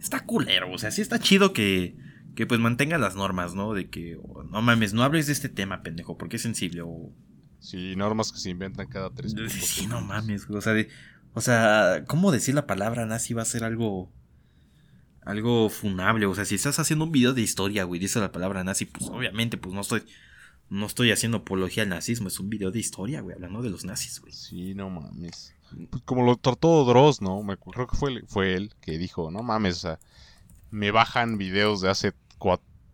Está 0.00 0.24
culero, 0.24 0.72
o 0.72 0.78
sea, 0.78 0.90
sí 0.90 1.00
está 1.00 1.18
chido 1.18 1.52
que, 1.52 1.96
que 2.34 2.46
pues 2.46 2.58
mantenga 2.58 2.98
las 2.98 3.14
normas, 3.14 3.54
¿no? 3.54 3.72
De 3.72 3.88
que, 3.88 4.16
oh, 4.20 4.42
no 4.42 4.60
mames, 4.60 4.94
no 4.94 5.04
hables 5.04 5.26
de 5.26 5.32
este 5.32 5.48
tema, 5.48 5.82
pendejo, 5.82 6.18
porque 6.18 6.36
es 6.36 6.42
sensible 6.42 6.82
o... 6.82 7.12
Sí, 7.60 7.94
normas 7.94 8.32
que 8.32 8.38
se 8.38 8.50
inventan 8.50 8.88
cada 8.88 9.10
tres 9.10 9.34
minutos. 9.34 9.56
Sí, 9.56 9.86
no 9.86 10.00
mames, 10.00 10.50
o 10.50 10.60
sea, 10.60 10.74
o 11.34 11.40
sea, 11.40 12.02
¿cómo 12.08 12.32
decir 12.32 12.56
la 12.56 12.66
palabra 12.66 13.06
nazi 13.06 13.34
va 13.34 13.42
a 13.42 13.46
ser 13.46 13.62
algo... 13.62 14.10
Algo 15.24 15.68
funable, 15.68 16.26
o 16.26 16.34
sea, 16.34 16.44
si 16.44 16.56
estás 16.56 16.78
haciendo 16.78 17.04
un 17.04 17.12
video 17.12 17.32
de 17.32 17.42
historia, 17.42 17.84
güey, 17.84 18.00
dice 18.00 18.20
la 18.20 18.32
palabra 18.32 18.64
nazi, 18.64 18.86
pues 18.86 19.08
obviamente, 19.10 19.56
pues 19.56 19.74
no 19.74 19.80
estoy... 19.80 20.02
No 20.68 20.86
estoy 20.86 21.12
haciendo 21.12 21.38
apología 21.38 21.82
al 21.82 21.90
nazismo, 21.90 22.28
es 22.28 22.40
un 22.40 22.48
video 22.48 22.70
de 22.70 22.78
historia, 22.78 23.20
güey, 23.20 23.34
hablando 23.34 23.60
de 23.60 23.68
los 23.68 23.84
nazis, 23.84 24.20
güey. 24.20 24.32
Sí, 24.32 24.74
no 24.74 24.88
mames. 24.88 25.54
Pues, 25.90 26.02
como 26.04 26.24
lo 26.24 26.36
trató 26.36 26.86
Dross, 26.86 27.20
¿no? 27.20 27.42
Me, 27.42 27.58
creo 27.58 27.86
que 27.86 27.96
fue, 27.96 28.22
fue 28.26 28.54
él 28.54 28.74
que 28.80 28.96
dijo, 28.96 29.30
no 29.30 29.42
mames, 29.42 29.76
o 29.76 29.80
sea, 29.80 29.98
me 30.70 30.90
bajan 30.90 31.36
videos 31.36 31.82
de 31.82 31.90
hace 31.90 32.14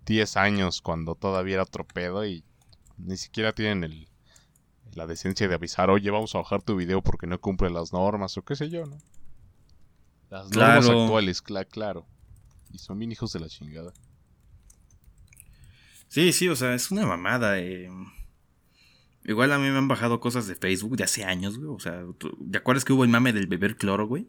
10 0.06 0.36
años 0.38 0.80
cuando 0.80 1.14
todavía 1.14 1.54
era 1.54 1.62
otro 1.62 1.86
pedo 1.86 2.26
y 2.26 2.42
ni 2.96 3.16
siquiera 3.16 3.52
tienen 3.52 3.84
el, 3.84 4.08
la 4.94 5.06
decencia 5.06 5.46
de 5.48 5.54
avisar, 5.54 5.90
oye, 5.90 6.10
vamos 6.10 6.34
a 6.34 6.38
bajar 6.38 6.62
tu 6.62 6.76
video 6.76 7.02
porque 7.02 7.26
no 7.26 7.38
cumple 7.40 7.70
las 7.70 7.92
normas 7.92 8.36
o 8.38 8.42
qué 8.42 8.56
sé 8.56 8.70
yo, 8.70 8.86
¿no? 8.86 8.98
Las 10.30 10.50
normas 10.50 10.88
actuales, 10.88 11.42
claro. 11.70 12.06
Y 12.72 12.78
son 12.78 12.98
bien 12.98 13.12
hijos 13.12 13.32
de 13.32 13.40
la 13.40 13.48
chingada. 13.48 13.92
Sí, 16.08 16.32
sí, 16.32 16.48
o 16.48 16.56
sea, 16.56 16.74
es 16.74 16.90
una 16.90 17.06
mamada. 17.06 17.58
Eh. 17.58 17.90
Igual 19.24 19.52
a 19.52 19.58
mí 19.58 19.68
me 19.68 19.76
han 19.76 19.88
bajado 19.88 20.20
cosas 20.20 20.46
de 20.46 20.54
Facebook 20.54 20.96
de 20.96 21.04
hace 21.04 21.24
años, 21.24 21.58
güey. 21.58 21.68
O 21.68 21.78
sea, 21.78 22.02
¿te 22.50 22.58
acuerdas 22.58 22.84
que 22.84 22.92
hubo 22.92 23.04
el 23.04 23.10
mame 23.10 23.32
del 23.32 23.46
beber 23.46 23.76
cloro, 23.76 24.06
güey? 24.06 24.28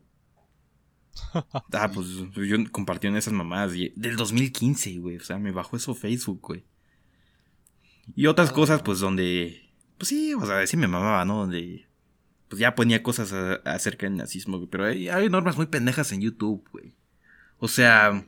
ah, 1.33 1.91
pues 1.93 2.07
yo 2.07 2.57
compartí 2.71 3.07
en 3.07 3.15
esas 3.15 3.33
mamadas 3.33 3.73
del 3.73 4.15
2015, 4.17 4.99
güey. 4.99 5.17
O 5.17 5.23
sea, 5.23 5.39
me 5.39 5.51
bajó 5.51 5.77
eso 5.77 5.95
Facebook, 5.95 6.41
güey. 6.41 6.65
Y 8.15 8.27
otras 8.27 8.51
cosas, 8.51 8.81
pues, 8.81 8.99
donde... 8.99 9.69
Pues 9.97 10.09
sí, 10.09 10.33
o 10.33 10.45
sea, 10.45 10.65
sí 10.65 10.77
me 10.77 10.87
mamaba, 10.87 11.23
¿no? 11.25 11.39
Donde... 11.39 11.87
Pues 12.47 12.59
ya 12.59 12.73
ponía 12.73 13.03
cosas 13.03 13.31
acerca 13.63 14.07
del 14.07 14.17
nazismo, 14.17 14.57
güey. 14.57 14.69
Pero 14.69 14.85
hay, 14.85 15.07
hay 15.07 15.29
normas 15.29 15.55
muy 15.55 15.67
pendejas 15.67 16.11
en 16.11 16.21
YouTube, 16.21 16.67
güey. 16.71 16.95
O 17.59 17.67
sea... 17.67 18.25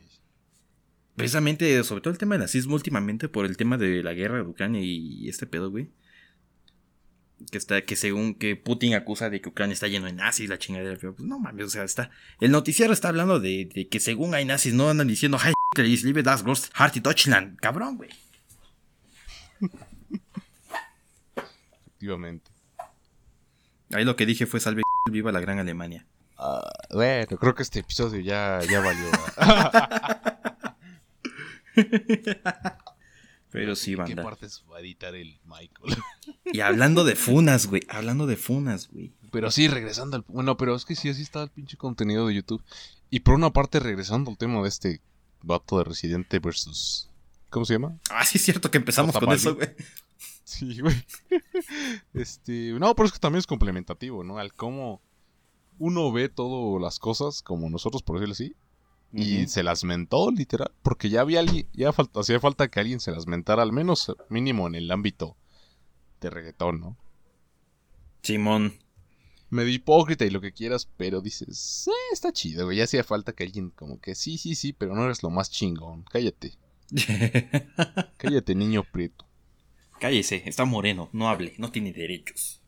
Precisamente, 1.16 1.84
sobre 1.84 2.02
todo 2.02 2.14
el 2.14 2.18
tema 2.18 2.36
del 2.36 2.44
nazismo 2.44 2.74
últimamente, 2.74 3.28
por 3.28 3.46
el 3.46 3.58
tema 3.58 3.78
de 3.78 4.02
la 4.02 4.14
guerra 4.14 4.38
de 4.38 4.44
Ucrania 4.44 4.82
y 4.82 5.28
este 5.28 5.46
pedo, 5.46 5.70
güey 5.70 5.90
que 7.50 7.58
está 7.58 7.82
que 7.84 7.96
según 7.96 8.36
que 8.36 8.56
Putin 8.56 8.94
acusa 8.94 9.30
de 9.30 9.42
que 9.42 9.50
Ucrania 9.50 9.74
está 9.74 9.88
lleno 9.88 10.06
de 10.06 10.14
nazis 10.14 10.50
la 10.50 10.60
chingadera 10.60 10.98
pues 11.00 11.20
no 11.20 11.40
mames 11.40 11.66
o 11.66 11.70
sea 11.70 11.84
está 11.84 12.12
el 12.40 12.52
noticiero 12.52 12.94
está 12.94 13.08
hablando 13.08 13.40
de, 13.40 13.88
que 13.90 14.00
según 14.00 14.36
hay 14.36 14.46
nazis 14.46 14.74
no 14.74 14.90
andan 14.90 15.08
diciendo 15.08 15.38
hey 15.42 15.54
liebe 15.78 16.22
das 16.22 16.44
Groß 16.44 16.70
Harty 16.74 17.00
Deutschland 17.00 17.58
cabrón 17.58 17.98
güey. 17.98 18.10
Efectivamente. 22.02 22.52
Ahí 23.94 24.04
lo 24.04 24.16
que 24.16 24.26
dije 24.26 24.48
fue 24.48 24.60
salve 24.60 24.82
viva 25.12 25.32
la 25.32 25.40
gran 25.40 25.60
Alemania 25.60 26.08
uh, 26.42 26.96
bueno 26.96 27.38
creo 27.38 27.56
que 27.56 27.64
este 27.64 27.80
episodio 27.80 28.20
ya 28.20 28.60
ya 28.70 28.80
valió 28.82 29.10
Pero 33.52 33.76
sí, 33.76 33.96
banda. 33.96 34.16
¿Qué 34.16 34.22
partes 34.22 34.64
va 34.72 34.78
a 34.78 34.80
editar 34.80 35.14
el 35.14 35.40
Michael? 35.46 35.98
y 36.46 36.62
hablando 36.62 37.04
de 37.04 37.16
funas, 37.16 37.68
güey. 37.68 37.82
Hablando 37.90 38.26
de 38.26 38.38
funas, 38.38 38.90
güey. 38.90 39.14
Pero 39.32 39.52
sí, 39.52 39.68
regresando 39.68 40.16
al... 40.16 40.24
Bueno, 40.28 40.56
pero 40.56 40.74
es 40.74 40.86
que 40.86 40.96
sí, 40.96 41.10
así 41.10 41.22
está 41.22 41.44
el 41.44 41.50
pinche 41.50 41.78
contenido 41.78 42.28
de 42.28 42.36
YouTube. 42.36 42.64
Y 43.10 43.20
por 43.22 43.36
una 43.36 43.52
parte, 43.52 43.80
regresando 43.80 44.32
al 44.32 44.38
tema 44.38 44.62
de 44.62 44.70
este 44.70 45.02
vato 45.42 45.78
de 45.78 45.84
Residente 45.84 46.40
versus... 46.40 47.10
¿Cómo 47.50 47.66
se 47.66 47.74
llama? 47.74 47.98
Ah, 48.10 48.26
sí 48.26 48.38
es 48.38 48.46
cierto 48.46 48.72
que 48.72 48.78
empezamos 48.78 49.18
con 49.18 49.32
eso, 49.32 49.56
güey. 49.56 49.70
Sí, 50.44 50.80
güey. 50.80 50.96
Este... 52.14 52.72
No, 52.80 52.96
pero 52.96 53.08
es 53.08 53.14
que 53.14 53.20
también 53.20 53.40
es 53.40 53.48
complementativo, 53.48 54.24
¿no? 54.24 54.38
Al 54.38 54.54
cómo... 54.54 55.02
uno 55.80 56.12
ve 56.12 56.30
todas 56.30 56.82
las 56.82 57.00
cosas 57.00 57.42
como 57.42 57.70
nosotros, 57.70 58.04
por 58.04 58.18
decirlo 58.18 58.34
así, 58.34 58.56
y 59.14 59.48
se 59.48 59.64
las 59.64 59.84
mentó, 59.84 60.32
literal, 60.32 60.72
porque 60.84 61.10
ya 61.10 61.22
había 61.22 61.42
alguien, 61.42 61.68
ya 61.74 61.92
falta, 61.92 62.22
hacía 62.22 62.40
falta 62.40 62.70
que 62.70 62.80
alguien 62.80 63.00
se 63.00 63.12
las 63.12 63.28
mentara, 63.28 63.62
al 63.62 63.74
menos 63.74 64.14
mínimo 64.30 64.68
en 64.68 64.76
el 64.76 64.90
ámbito 64.90 65.36
de 66.22 66.30
reggaetón, 66.30 66.80
¿no? 66.80 66.98
Simón. 68.22 68.80
Medio 69.50 69.74
hipócrita 69.74 70.24
y 70.24 70.30
lo 70.30 70.40
que 70.40 70.54
quieras, 70.54 70.88
pero 70.96 71.20
dices, 71.20 71.88
eh, 71.88 72.14
está 72.14 72.32
chido, 72.32 72.66
güey, 72.66 72.78
ya 72.78 72.86
hacía 72.86 73.04
falta 73.04 73.34
que 73.34 73.44
alguien 73.44 73.72
como 73.72 74.00
que 74.00 74.16
sí, 74.16 74.38
sí, 74.38 74.56
sí, 74.56 74.72
pero 74.72 74.96
no 74.96 75.04
eres 75.04 75.24
lo 75.24 75.30
más 75.30 75.52
chingón, 75.52 76.04
cállate, 76.04 76.54
cállate, 78.18 78.56
niño 78.56 78.84
prieto. 78.90 79.26
Cállese, 80.00 80.44
está 80.46 80.64
moreno, 80.64 81.10
no 81.12 81.30
hable, 81.30 81.54
no 81.58 81.70
tiene 81.70 81.92
derechos. 81.92 82.61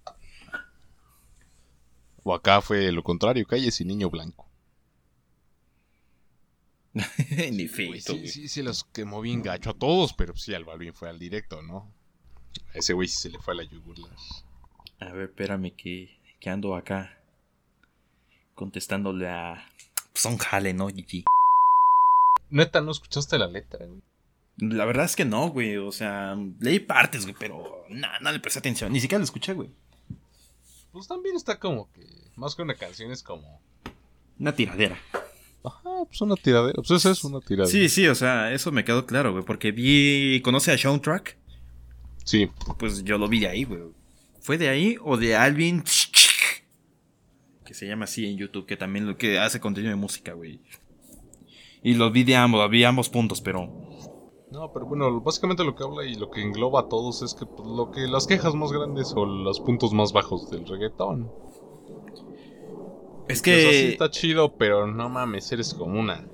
O 2.23 2.33
acá 2.33 2.61
fue 2.61 2.91
lo 2.91 3.03
contrario, 3.03 3.45
cállese, 3.45 3.85
niño 3.85 4.09
blanco. 4.09 4.49
Ni 7.51 7.67
feito, 7.67 8.13
sí, 8.13 8.27
sí, 8.27 8.47
se 8.47 8.61
los 8.61 8.83
quemó 8.85 9.21
bien 9.21 9.41
gacho 9.41 9.71
a 9.71 9.73
todos, 9.73 10.13
pero 10.13 10.35
sí, 10.35 10.53
al 10.53 10.63
Balvin 10.63 10.93
fue 10.93 11.09
al 11.09 11.17
directo, 11.17 11.61
¿no? 11.61 11.91
A 12.73 12.77
ese 12.77 12.93
güey 12.93 13.07
sí 13.07 13.17
se 13.17 13.29
le 13.29 13.39
fue 13.39 13.53
a 13.55 13.57
la 13.57 13.63
yugular. 13.63 14.15
A 14.99 15.11
ver, 15.11 15.29
espérame 15.29 15.75
que, 15.75 16.17
que 16.39 16.49
ando 16.49 16.75
acá 16.75 17.19
contestándole 18.53 19.27
a... 19.27 19.67
Son 20.13 20.37
jale, 20.37 20.73
¿no, 20.73 20.87
Gigi? 20.87 21.25
Neta, 22.51 22.81
¿no 22.81 22.91
escuchaste 22.91 23.39
la 23.39 23.47
letra, 23.47 23.85
güey? 23.85 24.01
La 24.57 24.85
verdad 24.85 25.05
es 25.05 25.15
que 25.15 25.25
no, 25.25 25.49
güey. 25.49 25.77
O 25.77 25.91
sea, 25.91 26.37
leí 26.59 26.79
partes, 26.79 27.23
güey, 27.23 27.35
pero 27.37 27.85
nada, 27.89 28.19
no 28.19 28.31
le 28.31 28.39
presté 28.39 28.59
atención. 28.59 28.93
Ni 28.93 28.99
siquiera 28.99 29.19
lo 29.19 29.25
escuché, 29.25 29.53
güey. 29.53 29.71
Pues 30.93 31.07
también 31.07 31.35
está 31.35 31.59
como 31.59 31.91
que, 31.91 32.05
más 32.35 32.55
que 32.55 32.61
una 32.61 32.75
canción, 32.75 33.11
es 33.11 33.23
como... 33.23 33.59
Una 34.39 34.55
tiradera. 34.55 34.97
Ajá, 35.63 35.89
pues 36.05 36.21
una 36.21 36.35
tiradera. 36.35 36.75
Pues 36.75 36.91
eso 36.91 37.09
es 37.09 37.23
una 37.23 37.39
tiradera. 37.39 37.71
Sí, 37.71 37.89
sí, 37.89 38.07
o 38.07 38.15
sea, 38.15 38.53
eso 38.53 38.71
me 38.71 38.85
quedó 38.85 39.05
claro, 39.05 39.31
güey. 39.31 39.43
Porque 39.43 39.71
vi. 39.71 40.41
¿Conoce 40.43 40.71
a 40.71 40.77
Soundtrack? 40.77 41.37
Sí. 42.25 42.49
Pues 42.77 43.03
yo 43.03 43.17
lo 43.17 43.27
vi 43.27 43.39
de 43.39 43.47
ahí, 43.47 43.63
güey. 43.63 43.81
¿Fue 44.41 44.57
de 44.57 44.69
ahí 44.69 44.97
o 45.01 45.17
de 45.17 45.35
Alvin? 45.35 45.83
Que 47.65 47.73
se 47.73 47.87
llama 47.87 48.03
así 48.03 48.25
en 48.25 48.37
YouTube, 48.37 48.65
que 48.65 48.75
también 48.75 49.07
lo 49.07 49.17
que 49.17 49.39
hace 49.39 49.59
contenido 49.59 49.91
de 49.91 49.95
música, 49.95 50.33
güey. 50.33 50.59
Y 51.81 51.95
los 51.95 52.11
vi 52.11 52.23
de 52.23 52.35
ambos, 52.35 52.69
vi 52.69 52.83
ambos 52.83 53.09
puntos, 53.09 53.41
pero. 53.41 53.82
No, 54.53 54.71
pero 54.71 54.85
bueno, 54.85 55.19
básicamente 55.19 55.63
lo 55.63 55.73
que 55.73 55.83
habla 55.83 56.05
y 56.05 56.13
lo 56.13 56.29
que 56.29 56.39
engloba 56.39 56.81
a 56.81 56.87
todos 56.87 57.23
es 57.23 57.33
que 57.33 57.43
pues, 57.47 57.67
lo 57.67 57.89
que 57.89 58.01
las 58.01 58.27
quejas 58.27 58.53
más 58.53 58.71
grandes 58.71 59.11
o 59.15 59.25
los 59.25 59.59
puntos 59.59 59.93
más 59.93 60.13
bajos 60.13 60.51
del 60.51 60.67
reggaetón. 60.67 61.31
Es 63.27 63.41
Que... 63.41 63.55
O 63.55 63.61
sea, 63.61 63.71
sí 63.71 63.87
está 63.87 64.11
chido, 64.11 64.55
pero 64.55 64.85
no 64.85 65.09
mames, 65.09 65.51
eres 65.51 65.73
como 65.73 65.99
una... 65.99 66.27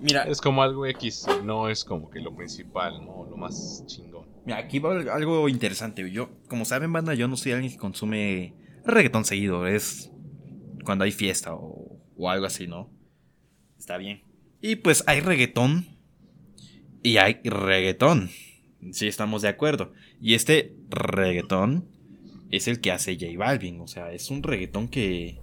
Mira, 0.00 0.24
Es 0.24 0.40
como 0.40 0.64
algo 0.64 0.84
X, 0.84 1.26
no 1.44 1.68
es 1.68 1.84
como 1.84 2.10
que 2.10 2.18
lo 2.18 2.34
principal, 2.34 3.06
¿no? 3.06 3.24
Lo 3.30 3.36
más 3.36 3.84
chingón. 3.86 4.26
Mira, 4.44 4.58
aquí 4.58 4.80
va 4.80 4.98
algo 5.14 5.48
interesante. 5.48 6.10
Yo, 6.10 6.30
como 6.48 6.64
saben, 6.64 6.92
banda, 6.92 7.14
yo 7.14 7.28
no 7.28 7.36
soy 7.36 7.52
alguien 7.52 7.70
que 7.70 7.78
consume 7.78 8.56
reggaetón 8.84 9.24
seguido. 9.24 9.68
Es 9.68 10.10
cuando 10.84 11.04
hay 11.04 11.12
fiesta 11.12 11.54
o, 11.54 12.00
o 12.16 12.28
algo 12.28 12.46
así, 12.46 12.66
¿no? 12.66 12.90
Está 13.78 13.96
bien. 13.96 14.24
Y 14.60 14.76
pues 14.76 15.04
hay 15.06 15.20
reggaetón 15.20 15.93
y 17.04 17.18
hay 17.18 17.38
reggaetón. 17.44 18.30
Sí, 18.90 19.06
estamos 19.06 19.42
de 19.42 19.48
acuerdo. 19.48 19.92
Y 20.20 20.34
este 20.34 20.74
reggaetón 20.88 21.86
es 22.50 22.66
el 22.66 22.80
que 22.80 22.90
hace 22.90 23.14
J 23.14 23.38
Balvin. 23.38 23.80
O 23.80 23.86
sea, 23.86 24.10
es 24.10 24.30
un 24.30 24.42
reggaetón 24.42 24.88
que... 24.88 25.40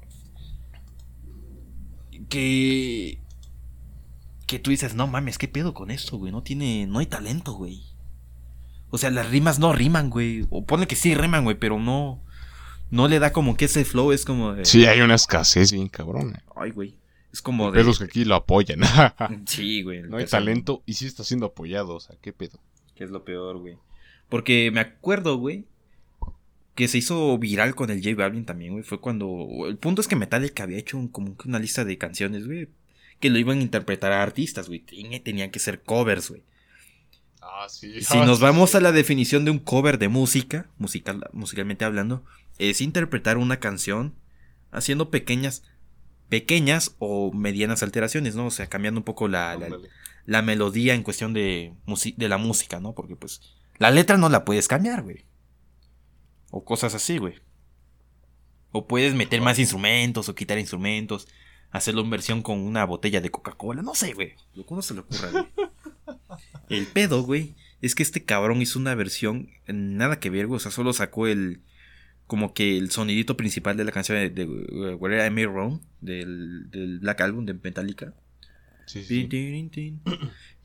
Que... 2.27 3.19
Que 4.47 4.59
tú 4.59 4.71
dices, 4.71 4.95
no 4.95 5.07
mames, 5.07 5.37
¿qué 5.37 5.47
pedo 5.47 5.73
con 5.73 5.91
esto, 5.91 6.17
güey? 6.17 6.31
No 6.31 6.43
tiene... 6.43 6.87
No 6.87 6.99
hay 6.99 7.05
talento, 7.05 7.53
güey. 7.53 7.83
O 8.89 8.97
sea, 8.97 9.11
las 9.11 9.29
rimas 9.29 9.59
no 9.59 9.71
riman, 9.71 10.09
güey. 10.09 10.47
O 10.49 10.65
pone 10.65 10.87
que 10.87 10.95
sí 10.95 11.15
riman, 11.15 11.43
güey, 11.43 11.57
pero 11.57 11.79
no. 11.79 12.23
No 12.89 13.07
le 13.07 13.19
da 13.19 13.31
como 13.31 13.55
que 13.55 13.65
ese 13.65 13.85
flow 13.85 14.11
es 14.11 14.25
como 14.25 14.53
de. 14.53 14.65
Sí, 14.65 14.85
hay 14.85 14.99
una 14.99 15.15
escasez 15.15 15.71
bien 15.71 15.87
cabrona. 15.87 16.43
Ay, 16.57 16.71
güey. 16.71 16.97
Es 17.33 17.41
como 17.41 17.71
de. 17.71 17.79
Pedos 17.79 17.99
que 17.99 18.05
aquí 18.05 18.25
lo 18.25 18.35
apoyan. 18.35 18.79
Sí, 19.45 19.83
güey. 19.83 20.01
no 20.03 20.17
hay 20.17 20.25
talento 20.25 20.83
y 20.85 20.93
sí 20.93 21.05
está 21.05 21.23
siendo 21.23 21.45
apoyado, 21.47 21.95
o 21.95 21.99
sea, 21.99 22.15
¿qué 22.21 22.33
pedo? 22.33 22.59
Que 22.95 23.03
es 23.05 23.09
lo 23.11 23.23
peor, 23.23 23.57
güey. 23.59 23.77
Porque 24.29 24.69
me 24.71 24.79
acuerdo, 24.81 25.37
güey. 25.37 25.65
Que 26.75 26.87
se 26.87 26.97
hizo 26.99 27.37
viral 27.37 27.75
con 27.75 27.89
el 27.89 28.01
J 28.01 28.15
Balvin 28.15 28.45
también, 28.45 28.71
güey. 28.73 28.83
Fue 28.83 28.99
cuando. 29.01 29.47
El 29.67 29.77
punto 29.77 30.01
es 30.01 30.07
que 30.07 30.15
Metallica 30.15 30.63
había 30.63 30.77
hecho 30.77 30.97
un- 30.97 31.09
como 31.09 31.35
una 31.45 31.59
lista 31.59 31.83
de 31.85 31.97
canciones, 31.97 32.45
güey. 32.47 32.69
Que 33.19 33.29
lo 33.29 33.37
iban 33.37 33.59
a 33.59 33.61
interpretar 33.61 34.11
a 34.13 34.23
artistas, 34.23 34.67
güey. 34.67 34.79
Ten- 34.79 35.21
Tenían 35.23 35.51
que 35.51 35.59
ser 35.59 35.81
covers, 35.83 36.29
güey. 36.29 36.43
Ah, 37.41 37.67
sí. 37.69 38.01
Si 38.01 38.17
nos 38.19 38.39
vamos 38.39 38.73
a 38.75 38.81
la 38.81 38.91
definición 38.91 39.43
de 39.45 39.51
un 39.51 39.59
cover 39.59 39.97
de 39.99 40.07
música, 40.07 40.67
musical, 40.77 41.29
musicalmente 41.33 41.85
hablando, 41.85 42.23
es 42.57 42.81
interpretar 42.81 43.37
una 43.37 43.59
canción 43.59 44.13
haciendo 44.71 45.09
pequeñas, 45.09 45.63
pequeñas 46.31 46.95
o 46.97 47.33
medianas 47.33 47.83
alteraciones, 47.83 48.35
¿no? 48.35 48.45
O 48.45 48.51
sea, 48.51 48.67
cambiando 48.67 49.01
un 49.01 49.03
poco 49.03 49.27
la, 49.27 49.57
la, 49.57 49.67
la 50.25 50.41
melodía 50.41 50.93
en 50.93 51.03
cuestión 51.03 51.33
de, 51.33 51.73
de 52.15 52.29
la 52.29 52.37
música, 52.37 52.79
¿no? 52.79 52.93
Porque 52.93 53.17
pues 53.17 53.41
la 53.79 53.91
letra 53.91 54.15
no 54.15 54.29
la 54.29 54.45
puedes 54.45 54.69
cambiar, 54.69 55.01
güey. 55.01 55.25
O 56.49 56.63
cosas 56.63 56.95
así, 56.95 57.17
güey. 57.17 57.33
O 58.71 58.87
puedes 58.87 59.13
meter 59.13 59.41
más 59.41 59.59
instrumentos 59.59 60.29
o 60.29 60.33
quitar 60.35 60.57
instrumentos, 60.57 61.27
hacerlo 61.69 61.99
en 61.99 62.09
versión 62.09 62.41
con 62.41 62.59
una 62.59 62.85
botella 62.85 63.19
de 63.19 63.29
Coca-Cola, 63.29 63.81
no 63.81 63.93
sé, 63.93 64.13
güey. 64.13 64.35
Lo 64.53 64.65
que 64.65 64.73
uno 64.73 64.81
se 64.81 64.93
le 64.93 65.01
ocurra, 65.01 65.31
güey. 65.31 65.47
El 66.69 66.87
pedo, 66.87 67.23
güey, 67.23 67.55
es 67.81 67.93
que 67.93 68.03
este 68.03 68.23
cabrón 68.23 68.61
hizo 68.61 68.79
una 68.79 68.95
versión 68.95 69.49
nada 69.67 70.21
que 70.21 70.29
ver, 70.29 70.47
güey. 70.47 70.55
O 70.55 70.61
sea, 70.61 70.71
solo 70.71 70.93
sacó 70.93 71.27
el. 71.27 71.61
Como 72.31 72.53
que 72.53 72.77
el 72.77 72.91
sonidito 72.91 73.35
principal 73.35 73.75
de 73.75 73.83
la 73.83 73.91
canción 73.91 74.17
de, 74.17 74.29
de 74.29 74.45
Where 74.95 75.27
I 75.27 75.29
May 75.29 75.47
Roam, 75.47 75.81
del, 75.99 76.71
del 76.71 76.99
Black 76.99 77.19
Album 77.19 77.45
de 77.45 77.55
Metallica. 77.55 78.13
Sí, 78.85 79.03
sí. 79.03 79.27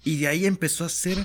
Y 0.05 0.17
de 0.19 0.29
ahí 0.29 0.47
empezó 0.47 0.85
a 0.85 0.87
hacer 0.87 1.19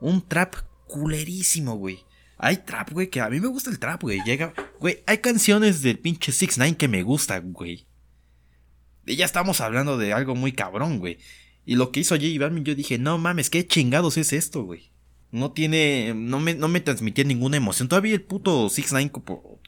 un 0.00 0.24
trap 0.28 0.54
culerísimo, 0.86 1.74
güey. 1.74 2.04
Hay 2.38 2.58
trap, 2.58 2.92
güey, 2.92 3.10
que 3.10 3.20
a 3.20 3.28
mí 3.28 3.40
me 3.40 3.48
gusta 3.48 3.68
el 3.68 3.80
trap, 3.80 4.02
güey. 4.02 4.20
Llega, 4.24 4.54
güey, 4.78 5.02
hay 5.08 5.18
canciones 5.18 5.82
del 5.82 5.98
pinche 5.98 6.30
6 6.30 6.58
9 6.58 6.76
que 6.76 6.86
me 6.86 7.02
gustan, 7.02 7.52
güey. 7.52 7.88
Y 9.06 9.16
ya 9.16 9.24
estamos 9.24 9.60
hablando 9.60 9.98
de 9.98 10.12
algo 10.12 10.36
muy 10.36 10.52
cabrón, 10.52 11.00
güey. 11.00 11.18
Y 11.66 11.74
lo 11.74 11.90
que 11.90 11.98
hizo 11.98 12.14
J 12.14 12.28
Balvin, 12.38 12.62
yo 12.62 12.76
dije, 12.76 12.96
no 12.96 13.18
mames, 13.18 13.50
qué 13.50 13.66
chingados 13.66 14.18
es 14.18 14.32
esto, 14.32 14.62
güey. 14.62 14.92
No 15.32 15.50
tiene, 15.50 16.14
no 16.14 16.38
me, 16.38 16.54
no 16.54 16.68
me 16.68 16.78
transmitía 16.78 17.24
ninguna 17.24 17.56
emoción. 17.56 17.88
Todavía 17.88 18.14
el 18.14 18.22
puto 18.22 18.68
6 18.68 18.92
9 18.92 19.10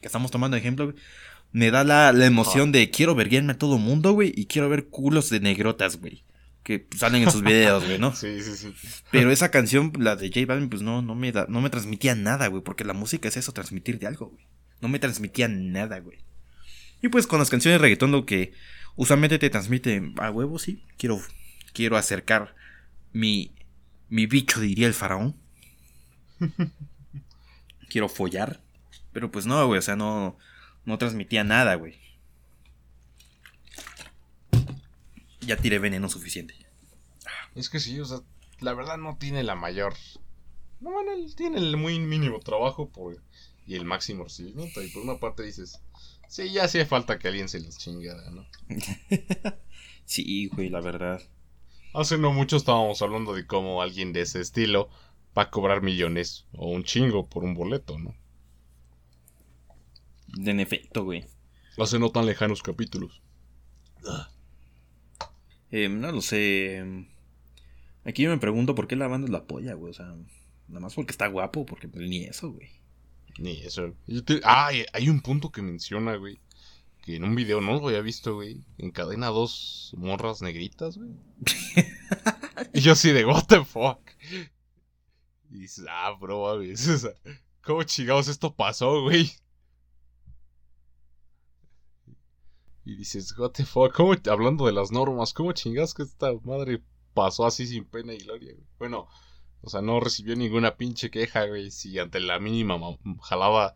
que 0.03 0.07
estamos 0.07 0.29
tomando 0.29 0.55
ejemplo, 0.57 0.85
güey, 0.85 0.97
me 1.53 1.71
da 1.71 1.83
la, 1.83 2.11
la 2.11 2.25
emoción 2.25 2.71
de 2.71 2.89
quiero 2.89 3.15
verguiarme 3.15 3.53
a 3.53 3.57
todo 3.57 3.77
mundo, 3.77 4.11
güey, 4.11 4.31
y 4.35 4.45
quiero 4.45 4.69
ver 4.69 4.87
culos 4.89 5.29
de 5.29 5.39
negrotas, 5.39 5.97
güey. 5.97 6.23
Que 6.63 6.87
salen 6.97 7.23
en 7.23 7.31
sus 7.31 7.41
videos, 7.43 7.85
güey, 7.85 7.99
¿no? 7.99 8.15
Sí, 8.15 8.41
sí, 8.41 8.55
sí. 8.55 8.73
Pero 9.11 9.31
esa 9.31 9.51
canción, 9.51 9.91
la 9.97 10.15
de 10.15 10.27
J 10.27 10.45
Balvin, 10.45 10.69
pues 10.69 10.81
no, 10.81 11.01
no 11.01 11.15
me 11.15 11.31
da, 11.31 11.45
no 11.49 11.61
me 11.61 11.69
transmitía 11.69 12.15
nada, 12.15 12.47
güey. 12.47 12.63
Porque 12.63 12.83
la 12.83 12.93
música 12.93 13.27
es 13.27 13.37
eso, 13.37 13.51
transmitir 13.51 13.99
de 13.99 14.07
algo, 14.07 14.27
güey. 14.27 14.45
No 14.81 14.87
me 14.87 14.99
transmitía 14.99 15.47
nada, 15.47 15.99
güey. 15.99 16.19
Y 17.01 17.09
pues 17.09 17.27
con 17.27 17.39
las 17.39 17.49
canciones 17.49 17.79
de 17.79 17.83
reggaetón 17.83 18.11
lo 18.11 18.25
que 18.25 18.53
usualmente 18.95 19.39
te 19.39 19.49
transmite 19.49 20.13
a 20.17 20.31
huevo, 20.31 20.57
sí. 20.57 20.83
Quiero, 20.97 21.21
quiero 21.73 21.97
acercar 21.97 22.55
mi, 23.11 23.53
mi 24.09 24.25
bicho, 24.25 24.59
diría 24.59 24.87
el 24.87 24.93
faraón. 24.93 25.35
quiero 27.89 28.09
follar. 28.09 28.61
Pero 29.13 29.31
pues 29.31 29.45
no, 29.45 29.65
güey, 29.67 29.79
o 29.79 29.81
sea, 29.81 29.95
no, 29.95 30.37
no 30.85 30.97
transmitía 30.97 31.43
nada, 31.43 31.75
güey. 31.75 31.99
Ya 35.41 35.57
tiré 35.57 35.79
veneno 35.79 36.09
suficiente. 36.09 36.55
Es 37.55 37.69
que 37.69 37.79
sí, 37.79 37.99
o 37.99 38.05
sea, 38.05 38.19
la 38.59 38.73
verdad 38.73 38.97
no 38.97 39.17
tiene 39.17 39.43
la 39.43 39.55
mayor. 39.55 39.93
No, 40.79 40.91
bueno, 40.91 41.13
él 41.13 41.35
tiene 41.35 41.59
el 41.59 41.77
muy 41.77 41.99
mínimo 41.99 42.39
trabajo 42.39 42.89
por... 42.89 43.21
y 43.67 43.75
el 43.75 43.85
máximo 43.85 44.23
recibimiento. 44.23 44.81
Y 44.81 44.89
por 44.89 45.03
una 45.03 45.19
parte 45.19 45.43
dices, 45.43 45.79
sí, 46.27 46.51
ya 46.51 46.65
hacía 46.65 46.85
falta 46.85 47.19
que 47.19 47.27
alguien 47.27 47.49
se 47.49 47.59
los 47.59 47.77
chingara, 47.77 48.29
¿no? 48.31 48.45
Sí, 50.05 50.47
güey, 50.47 50.69
la 50.69 50.81
verdad. 50.81 51.21
Hace 51.93 52.17
no 52.17 52.33
mucho 52.33 52.57
estábamos 52.57 53.01
hablando 53.01 53.33
de 53.33 53.47
cómo 53.47 53.81
alguien 53.81 54.11
de 54.13 54.21
ese 54.21 54.41
estilo 54.41 54.89
va 55.37 55.43
a 55.43 55.49
cobrar 55.49 55.81
millones 55.81 56.45
o 56.53 56.69
un 56.69 56.83
chingo 56.83 57.29
por 57.29 57.43
un 57.43 57.53
boleto, 57.53 57.97
¿no? 57.97 58.13
En 60.37 60.59
efecto, 60.59 61.03
güey. 61.03 61.25
Hace 61.77 61.99
no 61.99 62.11
tan 62.11 62.25
lejanos 62.25 62.61
capítulos. 62.63 63.21
Eh, 65.71 65.89
no 65.89 66.11
lo 66.11 66.21
sé. 66.21 66.83
Aquí 68.05 68.23
yo 68.23 68.29
me 68.29 68.37
pregunto 68.37 68.75
por 68.75 68.87
qué 68.87 68.95
la 68.95 69.07
banda 69.07 69.27
lo 69.29 69.37
apoya, 69.37 69.73
güey. 69.73 69.91
O 69.91 69.93
sea, 69.93 70.05
nada 70.67 70.79
más 70.79 70.93
porque 70.93 71.11
está 71.11 71.27
guapo, 71.27 71.65
porque 71.65 71.87
pues, 71.87 72.07
ni 72.07 72.23
eso, 72.25 72.51
güey. 72.51 72.69
Ni 73.39 73.61
eso. 73.61 73.95
Te- 74.25 74.41
Ah, 74.43 74.67
hay- 74.67 74.85
un 75.09 75.21
punto 75.21 75.51
que 75.51 75.61
menciona, 75.61 76.15
güey. 76.15 76.39
que 77.01 77.17
en 77.17 77.25
un 77.25 77.35
video 77.35 77.59
no 77.59 77.73
lo 77.73 77.87
había 77.89 77.99
visto, 77.99 78.35
güey, 78.35 78.63
encadena 78.77 79.27
dos 79.27 79.93
morras 79.97 80.41
negritas, 80.41 80.97
güey. 80.97 81.11
y 82.73 82.79
yo 82.79 82.93
así 82.93 83.11
de, 83.11 83.25
what 83.25 83.43
the 83.47 83.65
fuck. 83.65 83.99
Y 85.51 85.57
dices, 85.59 85.83
ah, 85.89 86.15
bro, 86.17 86.47
sea, 86.99 87.11
¿cómo 87.61 87.83
chingados 87.83 88.29
esto 88.29 88.55
pasó, 88.55 89.01
güey? 89.01 89.29
Y 92.85 92.95
dices, 92.95 93.37
what 93.37 93.51
the 93.51 93.65
fuck, 93.65 93.93
¿cómo, 93.93 94.13
hablando 94.29 94.65
de 94.65 94.73
las 94.73 94.91
normas, 94.91 95.33
¿cómo 95.33 95.53
chingados 95.53 95.93
que 95.93 96.03
esta 96.03 96.33
madre 96.43 96.81
pasó 97.13 97.45
así 97.45 97.65
sin 97.67 97.85
pena 97.85 98.13
y 98.13 98.17
gloria, 98.17 98.53
güey? 98.53 98.65
Bueno, 98.79 99.07
o 99.61 99.69
sea, 99.69 99.81
no 99.81 99.99
recibió 100.01 100.35
ninguna 100.35 100.75
pinche 100.75 101.09
queja, 101.09 101.45
güey, 101.45 101.71
si 101.71 101.97
ante 101.99 102.19
la 102.19 102.39
mínima 102.39 102.77
ma- 102.77 102.97
jalaba 103.21 103.75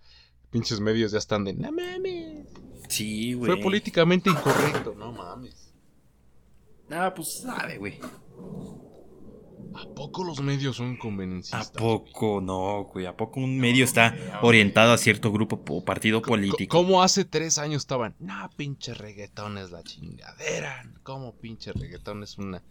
pinches 0.50 0.80
medios 0.82 1.12
ya 1.14 1.18
están 1.20 1.46
de, 1.46 1.54
no 1.54 1.72
mames. 1.72 2.48
Sí, 2.90 3.34
güey. 3.34 3.52
Fue 3.54 3.62
políticamente 3.62 4.30
incorrecto, 4.30 4.94
no 4.96 5.12
mames. 5.14 5.74
Ah, 6.90 7.14
pues 7.16 7.40
sabe, 7.42 7.78
güey. 7.78 8.00
¿A 9.74 9.86
poco 9.94 10.24
los 10.24 10.42
medios 10.42 10.78
son 10.78 10.96
¿A 10.96 11.00
convenienciistas? 11.00 11.72
poco 11.72 12.42
no, 12.42 12.86
güey? 12.86 13.06
¿A 13.06 13.16
poco 13.16 13.40
un 13.40 13.58
medio 13.60 13.84
está 13.86 14.16
orientado 14.42 14.92
a 14.94 14.98
cierto 14.98 15.32
grupo 15.32 15.62
o 15.70 15.84
partido 15.86 16.22
político? 16.22 16.78
Co- 16.78 16.84
¿Cómo 16.84 17.04
hace 17.04 17.26
tres 17.26 17.58
años 17.58 17.84
estaban? 17.84 18.16
No, 18.20 18.50
pinche 18.56 18.94
reggaetón 18.94 19.58
es 19.58 19.72
la 19.72 19.84
chingadera. 19.84 20.90
¿Cómo 21.04 21.34
pinche 21.36 21.74
reggaetón 21.74 22.24
es 22.24 22.38
una... 22.38 22.64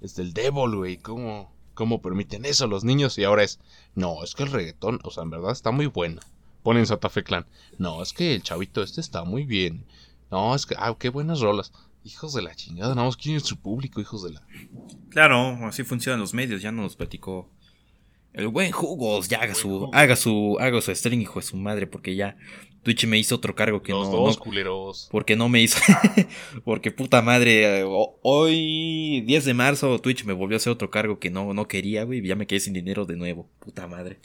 Es 0.00 0.16
del 0.16 0.32
devil, 0.32 0.74
güey? 0.76 0.96
¿Cómo, 0.98 1.52
¿Cómo 1.74 2.00
permiten 2.02 2.44
eso 2.44 2.66
los 2.66 2.84
niños? 2.84 3.18
Y 3.18 3.24
ahora 3.24 3.42
es... 3.42 3.58
No, 3.94 4.22
es 4.24 4.34
que 4.34 4.42
el 4.44 4.52
reggaetón, 4.52 5.00
o 5.04 5.10
sea, 5.10 5.22
en 5.22 5.30
verdad 5.30 5.52
está 5.52 5.70
muy 5.70 5.86
bueno. 5.86 6.20
Ponen 6.62 6.86
Santa 6.86 7.10
Fe 7.10 7.22
Clan. 7.24 7.46
No, 7.78 8.02
es 8.02 8.12
que 8.14 8.34
el 8.34 8.42
chavito 8.42 8.82
este 8.82 9.00
está 9.00 9.24
muy 9.24 9.44
bien. 9.44 9.84
No, 10.30 10.54
es 10.54 10.64
que... 10.66 10.74
Ah, 10.78 10.94
qué 10.98 11.10
buenas 11.10 11.40
rolas. 11.40 11.72
Hijos 12.04 12.34
de 12.34 12.42
la 12.42 12.54
chingada, 12.54 12.94
nada 12.94 13.06
más 13.06 13.16
quién 13.16 13.36
es 13.36 13.44
su 13.44 13.58
público, 13.58 14.00
hijos 14.00 14.22
de 14.24 14.32
la... 14.32 14.42
Claro, 15.10 15.56
así 15.66 15.84
funcionan 15.84 16.20
los 16.20 16.34
medios, 16.34 16.60
ya 16.60 16.70
nos 16.70 16.96
platicó. 16.96 17.48
El 18.34 18.48
buen 18.48 18.72
Jugos, 18.72 19.28
ya 19.28 19.38
haga 19.38 19.54
su, 19.54 19.68
Jugos. 19.68 19.90
haga 19.92 20.16
su, 20.16 20.56
haga 20.60 20.80
su 20.80 20.94
stream, 20.94 21.20
hijo 21.22 21.40
de 21.40 21.46
su 21.46 21.56
madre, 21.56 21.86
porque 21.86 22.14
ya 22.16 22.36
Twitch 22.82 23.06
me 23.06 23.16
hizo 23.16 23.36
otro 23.36 23.54
cargo 23.54 23.80
que 23.80 23.92
los 23.92 24.08
no, 24.10 24.16
dos 24.16 24.36
no- 24.38 24.42
culeros. 24.44 25.08
porque 25.10 25.36
no 25.36 25.48
me 25.48 25.62
hizo, 25.62 25.78
porque 26.64 26.90
puta 26.90 27.22
madre, 27.22 27.84
ho- 27.84 28.18
hoy 28.22 29.22
10 29.22 29.44
de 29.46 29.54
marzo 29.54 29.98
Twitch 30.00 30.24
me 30.24 30.32
volvió 30.32 30.56
a 30.56 30.58
hacer 30.58 30.72
otro 30.72 30.90
cargo 30.90 31.18
que 31.20 31.30
no, 31.30 31.54
no 31.54 31.68
quería, 31.68 32.02
güey, 32.04 32.20
ya 32.26 32.34
me 32.36 32.46
quedé 32.46 32.60
sin 32.60 32.74
dinero 32.74 33.06
de 33.06 33.16
nuevo, 33.16 33.48
puta 33.60 33.86
madre. 33.86 34.18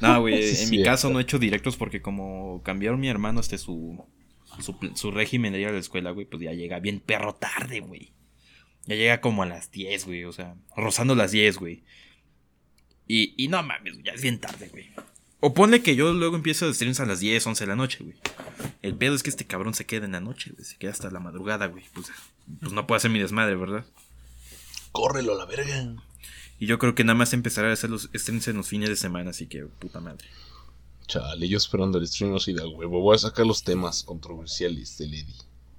No, 0.00 0.20
güey, 0.20 0.42
Sí, 0.54 0.64
en 0.64 0.70
mi 0.70 0.76
cierto. 0.76 0.90
caso 0.90 1.10
no 1.10 1.18
he 1.18 1.22
hecho 1.22 1.38
directos 1.38 1.76
porque 1.76 2.02
como 2.02 2.60
cambiaron 2.62 3.00
mi 3.00 3.08
hermano 3.08 3.40
este 3.40 3.56
su, 3.58 4.04
su, 4.60 4.76
su 4.94 5.10
régimen 5.10 5.52
de 5.52 5.60
ir 5.60 5.68
a 5.68 5.72
la 5.72 5.78
escuela, 5.78 6.10
güey, 6.10 6.26
pues 6.26 6.42
ya 6.42 6.52
llega 6.52 6.78
bien 6.80 7.00
perro 7.00 7.34
tarde, 7.34 7.80
güey. 7.80 8.12
Ya 8.86 8.96
llega 8.96 9.20
como 9.20 9.42
a 9.42 9.46
las 9.46 9.70
10, 9.70 10.06
güey, 10.06 10.24
o 10.24 10.32
sea, 10.32 10.56
rozando 10.76 11.14
las 11.14 11.32
10, 11.32 11.56
güey. 11.56 11.84
Y, 13.06 13.34
y 13.42 13.48
no 13.48 13.62
mames, 13.62 14.02
ya 14.02 14.12
es 14.12 14.22
bien 14.22 14.38
tarde, 14.38 14.68
güey. 14.68 14.90
O 15.40 15.52
ponle 15.52 15.82
que 15.82 15.94
yo 15.94 16.12
luego 16.14 16.36
empiezo 16.36 16.66
a 16.66 16.72
streams 16.72 17.00
a 17.00 17.06
las 17.06 17.20
10, 17.20 17.46
11 17.46 17.64
de 17.64 17.68
la 17.68 17.76
noche, 17.76 17.98
güey. 18.02 18.16
El 18.80 18.94
pedo 18.94 19.14
es 19.14 19.22
que 19.22 19.28
este 19.28 19.46
cabrón 19.46 19.74
se 19.74 19.84
queda 19.84 20.06
en 20.06 20.12
la 20.12 20.20
noche, 20.20 20.52
güey. 20.52 20.64
Se 20.64 20.78
queda 20.78 20.90
hasta 20.90 21.10
la 21.10 21.20
madrugada, 21.20 21.66
güey. 21.66 21.84
Pues, 21.92 22.10
pues 22.60 22.72
no 22.72 22.86
puedo 22.86 22.96
hacer 22.96 23.10
mi 23.10 23.18
desmadre, 23.18 23.54
¿verdad? 23.54 23.84
Córrelo 24.92 25.34
a 25.34 25.36
la 25.36 25.44
verga. 25.44 25.96
Y 26.58 26.66
yo 26.66 26.78
creo 26.78 26.94
que 26.94 27.04
nada 27.04 27.18
más 27.18 27.34
empezaré 27.34 27.68
a 27.68 27.72
hacer 27.72 27.90
los 27.90 28.08
streams 28.14 28.48
en 28.48 28.56
los 28.56 28.68
fines 28.68 28.88
de 28.88 28.96
semana, 28.96 29.30
así 29.30 29.46
que 29.46 29.64
puta 29.64 30.00
madre. 30.00 30.26
Chale, 31.06 31.48
yo 31.48 31.58
esperando 31.58 31.98
el 31.98 32.06
stream 32.06 32.34
así 32.34 32.52
de 32.52 32.64
huevo. 32.64 33.00
Voy 33.00 33.14
a 33.14 33.18
sacar 33.18 33.46
los 33.46 33.62
temas 33.62 34.02
controversiales 34.02 34.96
de 34.98 35.06
Lady. 35.06 35.34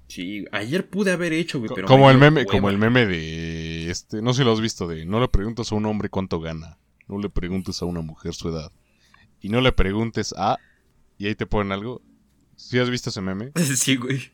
Sí, 0.08 0.44
ayer 0.52 0.88
pude 0.88 1.10
haber 1.10 1.32
hecho, 1.32 1.58
güey, 1.58 1.70
pero. 1.74 1.88
como 1.88 2.06
me 2.06 2.12
el 2.12 2.18
meme, 2.18 2.40
hueva. 2.40 2.52
como 2.52 2.70
el 2.70 2.78
meme 2.78 3.06
de 3.06 3.90
este, 3.90 4.22
no 4.22 4.32
sé 4.32 4.38
si 4.38 4.44
lo 4.44 4.52
has 4.52 4.60
visto 4.60 4.86
de 4.86 5.04
no 5.04 5.20
le 5.20 5.28
preguntes 5.28 5.72
a 5.72 5.74
un 5.74 5.86
hombre 5.86 6.08
cuánto 6.08 6.40
gana, 6.40 6.78
no 7.08 7.18
le 7.18 7.28
preguntes 7.28 7.82
a 7.82 7.86
una 7.86 8.02
mujer 8.02 8.34
su 8.34 8.48
edad 8.48 8.70
y 9.40 9.48
no 9.48 9.60
le 9.60 9.72
preguntes 9.72 10.32
a 10.36 10.58
y 11.18 11.26
ahí 11.26 11.34
te 11.34 11.46
ponen 11.46 11.72
algo. 11.72 12.02
¿Sí 12.54 12.78
has 12.78 12.88
visto 12.88 13.10
ese 13.10 13.20
meme? 13.20 13.52
sí, 13.76 13.96
güey. 13.96 14.32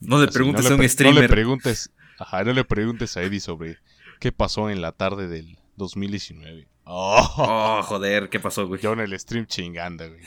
No 0.00 0.18
le 0.18 0.24
Así, 0.24 0.34
preguntes 0.34 0.64
no 0.64 0.70
le 0.70 0.76
a 0.76 0.78
un 0.78 0.88
streamer. 0.88 1.14
No 1.14 1.20
le 1.22 1.28
preguntes, 1.28 1.90
ajá, 2.18 2.44
no 2.44 2.52
le 2.52 2.64
preguntes 2.64 3.16
a 3.16 3.22
Eddie 3.22 3.40
sobre 3.40 3.78
qué 4.20 4.32
pasó 4.32 4.70
en 4.70 4.80
la 4.82 4.92
tarde 4.92 5.28
del 5.28 5.58
2019. 5.76 6.68
Oh, 6.84 7.34
Oh, 7.38 7.82
joder, 7.84 8.28
¿qué 8.28 8.40
pasó, 8.40 8.66
güey? 8.66 8.80
yo 8.80 8.92
en 8.92 9.00
el 9.00 9.18
stream 9.18 9.46
chingando, 9.46 10.08
güey. 10.08 10.20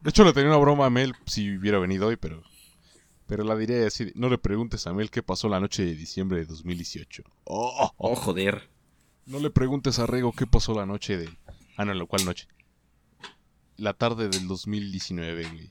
De 0.00 0.10
hecho 0.10 0.24
le 0.24 0.32
tenía 0.32 0.50
una 0.50 0.58
broma 0.58 0.86
a 0.86 0.90
Mel 0.90 1.14
si 1.26 1.56
hubiera 1.56 1.78
venido 1.78 2.06
hoy, 2.08 2.16
pero 2.16 2.42
pero 3.26 3.42
la 3.42 3.56
diré 3.56 3.84
así, 3.86 4.12
no 4.14 4.28
le 4.28 4.38
preguntes 4.38 4.86
a 4.86 4.92
Mel 4.92 5.10
qué 5.10 5.20
pasó 5.22 5.48
la 5.48 5.58
noche 5.58 5.84
de 5.84 5.94
diciembre 5.94 6.38
de 6.38 6.44
2018. 6.46 7.24
Oh, 7.44 7.92
Oh, 7.96 8.14
joder. 8.14 8.70
No 9.26 9.40
le 9.40 9.50
preguntes 9.50 9.98
a 9.98 10.06
Rego 10.06 10.30
qué 10.32 10.46
pasó 10.46 10.74
la 10.74 10.86
noche 10.86 11.16
de. 11.16 11.28
Ah, 11.76 11.84
no, 11.84 11.92
¿lo 11.94 12.06
cual 12.06 12.24
noche? 12.24 12.46
La 13.76 13.92
tarde 13.94 14.28
del 14.28 14.46
2019, 14.46 15.42
güey. 15.48 15.70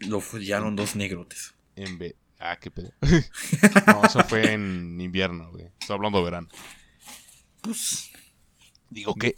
Lo 0.00 0.20
follaron 0.20 0.76
dos 0.76 0.94
negrotes. 0.94 1.54
En 1.74 1.96
B. 1.96 2.14
Ah, 2.38 2.58
qué 2.60 2.70
pedo. 2.70 2.92
no, 3.86 4.04
eso 4.04 4.22
fue 4.24 4.52
en 4.52 5.00
invierno, 5.00 5.50
güey. 5.50 5.70
Estoy 5.80 5.96
hablando 5.96 6.18
de 6.18 6.24
verano. 6.24 6.48
Pues. 7.62 8.10
Digo, 8.92 9.14
¿qué? 9.14 9.34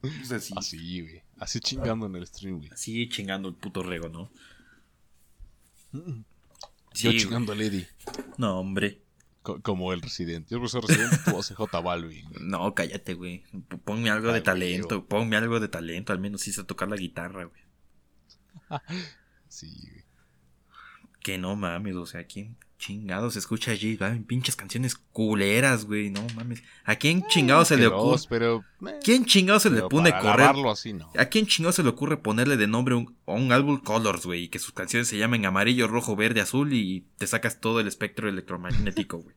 pues 0.00 0.32
así. 0.32 0.54
Así, 0.56 1.00
güey. 1.02 1.22
Así 1.38 1.60
chingando 1.60 2.06
en 2.06 2.16
el 2.16 2.26
stream, 2.26 2.58
güey. 2.58 2.70
Así 2.70 3.08
chingando 3.08 3.48
el 3.48 3.54
puto 3.54 3.82
rego, 3.82 4.08
¿no? 4.08 4.30
Yo 5.92 7.10
Sí, 7.12 7.16
chingando 7.18 7.52
a 7.52 7.54
Lady. 7.56 7.86
No, 8.38 8.58
hombre. 8.58 9.02
Co- 9.42 9.60
como 9.62 9.92
el 9.92 10.02
residente. 10.02 10.48
Yo, 10.50 10.58
por 10.58 10.68
ser 10.68 10.82
residente, 10.82 11.18
tú 11.24 11.36
vas 11.36 11.50
a 11.50 11.54
J 11.54 11.80
Balvin. 11.80 12.28
güey. 12.28 12.42
No, 12.44 12.74
cállate, 12.74 13.14
güey. 13.14 13.44
P- 13.68 13.78
Ponme 13.78 14.10
algo 14.10 14.32
de 14.32 14.40
talento. 14.40 14.96
güey. 14.96 15.08
Ponme 15.08 15.36
algo 15.36 15.60
de 15.60 15.68
talento. 15.68 16.12
Al 16.12 16.18
menos 16.18 16.46
hice 16.48 16.64
tocar 16.64 16.88
la 16.88 16.96
guitarra, 16.96 17.44
güey. 17.44 17.62
Sí, 19.48 19.70
güey. 19.90 20.04
Que 21.26 21.38
no 21.38 21.56
mames, 21.56 21.96
o 21.96 22.06
sea, 22.06 22.24
¿quién 22.24 22.56
chingados 22.78 23.34
escucha 23.34 23.72
a 23.72 23.74
J 23.74 23.96
Balvin? 23.98 24.22
Pinches 24.22 24.54
canciones 24.54 24.94
culeras, 24.94 25.84
güey. 25.86 26.08
No 26.10 26.24
mames. 26.36 26.62
¿A 26.84 26.94
quién 26.94 27.26
chingados 27.26 27.66
se 27.66 27.76
le 27.76 27.88
ocurre? 27.88 28.22
Pero. 28.28 28.64
eh, 28.86 29.00
¿Quién 29.02 29.24
chingados 29.24 29.62
se 29.64 29.70
le 29.70 29.82
pone 29.88 30.12
correr? 30.20 30.50
así, 30.70 30.92
no. 30.92 31.10
¿A 31.18 31.24
quién 31.24 31.46
chingados 31.46 31.74
se 31.74 31.82
le 31.82 31.88
ocurre 31.88 32.16
ponerle 32.18 32.56
de 32.56 32.68
nombre 32.68 32.94
un, 32.94 33.16
a 33.26 33.32
un 33.32 33.50
álbum 33.50 33.78
Colors, 33.80 34.24
güey? 34.24 34.44
Y 34.44 34.48
que 34.50 34.60
sus 34.60 34.70
canciones 34.72 35.08
se 35.08 35.18
llamen 35.18 35.44
amarillo, 35.46 35.88
rojo, 35.88 36.14
verde, 36.14 36.40
azul 36.40 36.72
y 36.72 37.04
te 37.18 37.26
sacas 37.26 37.60
todo 37.60 37.80
el 37.80 37.88
espectro 37.88 38.28
electromagnético, 38.28 39.18
güey. 39.18 39.34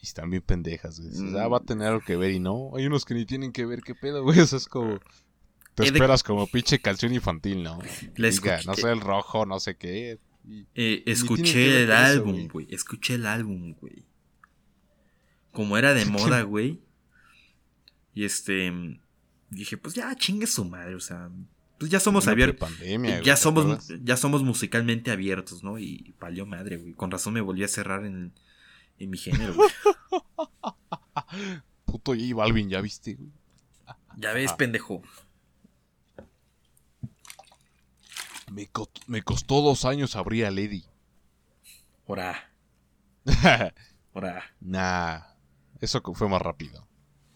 Y 0.00 0.06
están 0.06 0.30
bien 0.30 0.42
pendejas, 0.42 1.00
güey. 1.00 1.10
Dices, 1.10 1.32
Mm. 1.32 1.36
ah, 1.38 1.48
va 1.48 1.56
a 1.56 1.64
tener 1.64 1.88
algo 1.88 2.02
que 2.06 2.16
ver 2.16 2.30
y 2.30 2.38
no. 2.38 2.70
Hay 2.76 2.86
unos 2.86 3.04
que 3.04 3.14
ni 3.14 3.24
tienen 3.26 3.50
que 3.50 3.66
ver, 3.66 3.82
qué 3.82 3.96
pedo, 3.96 4.22
güey. 4.22 4.38
Eso 4.38 4.56
es 4.56 4.68
como. 4.68 5.00
Te 5.84 5.90
de- 5.90 5.96
esperas 5.96 6.22
como 6.22 6.46
pinche 6.46 6.78
canción 6.80 7.12
infantil, 7.14 7.62
¿no? 7.62 7.78
La 8.16 8.28
Diga, 8.30 8.60
no 8.66 8.74
sé, 8.74 8.90
el 8.90 9.00
rojo, 9.00 9.46
no 9.46 9.58
sé 9.60 9.76
qué. 9.76 10.18
Y- 10.48 10.66
Eh, 10.74 11.02
escuché 11.06 11.82
el 11.82 11.90
eso, 11.90 11.98
álbum, 11.98 12.32
güey. 12.34 12.48
güey. 12.48 12.66
Escuché 12.70 13.14
el 13.14 13.26
álbum, 13.26 13.74
güey. 13.74 14.04
Como 15.52 15.76
era 15.78 15.94
de 15.94 16.04
moda, 16.38 16.42
güey. 16.42 16.80
Y 18.14 18.24
este. 18.24 18.72
Dije, 19.50 19.76
pues 19.78 19.94
ya 19.94 20.14
chingue 20.14 20.46
su 20.46 20.64
madre, 20.64 20.94
o 20.94 21.00
sea. 21.00 21.30
Pues 21.78 21.90
ya 21.90 22.00
somos 22.00 22.26
abiertos. 22.26 22.68
Ya 23.24 23.34
¿te 23.34 23.36
somos, 23.36 23.88
ya 24.02 24.16
somos 24.16 24.42
musicalmente 24.42 25.10
abiertos, 25.12 25.62
¿no? 25.62 25.78
Y 25.78 26.14
valió 26.20 26.44
madre, 26.44 26.76
güey. 26.76 26.92
Con 26.94 27.10
razón 27.10 27.34
me 27.34 27.40
volví 27.40 27.62
a 27.62 27.68
cerrar 27.68 28.04
en, 28.04 28.32
en 28.98 29.10
mi 29.10 29.16
género, 29.16 29.54
güey. 29.54 29.70
Puto 31.84 32.12
J 32.14 32.34
Balvin, 32.34 32.68
¿ya 32.68 32.80
viste, 32.80 33.14
güey? 33.14 33.30
Ya 34.16 34.32
ves, 34.32 34.52
pendejo. 34.54 35.02
Me, 38.50 38.66
co- 38.66 38.90
me 39.06 39.22
costó 39.22 39.60
dos 39.62 39.84
años 39.84 40.16
abrir 40.16 40.46
a 40.46 40.50
Lady. 40.50 40.84
Ora, 42.06 42.50
ora. 44.14 44.44
nah, 44.60 45.20
eso 45.80 46.00
fue 46.14 46.28
más 46.28 46.40
rápido. 46.40 46.86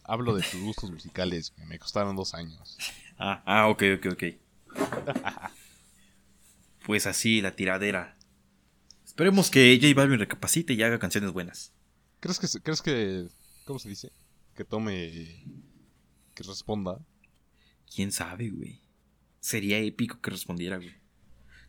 Hablo 0.05 0.35
de 0.35 0.43
tus 0.43 0.61
gustos 0.61 0.91
musicales. 0.91 1.53
Me 1.69 1.79
costaron 1.79 2.17
dos 2.17 2.35
años. 2.35 2.77
Ah, 3.19 3.43
ah, 3.47 3.69
ok, 3.69 3.83
ok, 3.99 4.07
ok. 4.13 4.25
Pues 6.85 7.07
así, 7.07 7.41
la 7.41 7.55
tiradera. 7.55 8.17
Esperemos 9.05 9.51
que 9.51 9.79
J 9.81 9.95
Balvin 9.95 10.19
recapacite 10.19 10.73
y 10.73 10.83
haga 10.83 10.99
canciones 10.99 11.31
buenas. 11.33 11.73
¿Crees 12.19 12.41
que, 12.41 12.49
crees 12.61 12.83
que, 12.83 13.29
cómo 13.65 13.79
se 13.79 13.89
dice? 13.89 14.11
Que 14.57 14.65
tome, 14.65 15.45
que 16.35 16.43
responda. 16.43 16.99
¿Quién 17.95 18.11
sabe, 18.11 18.51
güey? 18.51 18.81
Sería 19.39 19.79
épico 19.79 20.21
que 20.21 20.31
respondiera, 20.31 20.77
güey. 20.79 20.93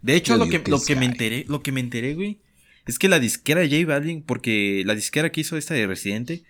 De 0.04 0.16
hecho, 0.16 0.38
lo 0.38 0.48
que, 0.48 0.62
lo 0.68 0.82
que 0.82 0.96
me 0.96 1.06
enteré, 1.06 1.46
lo 1.48 1.64
que 1.64 1.72
me 1.72 1.80
enteré, 1.80 2.14
güey, 2.14 2.40
es 2.86 3.00
que 3.00 3.08
la 3.08 3.20
disquera 3.20 3.62
de 3.62 3.70
J 3.70 3.88
Balvin, 3.88 4.22
porque 4.22 4.84
la 4.86 4.96
disquera 4.96 5.32
que 5.32 5.42
hizo 5.42 5.58
esta 5.58 5.74
de 5.74 5.88
Residente, 5.88 6.44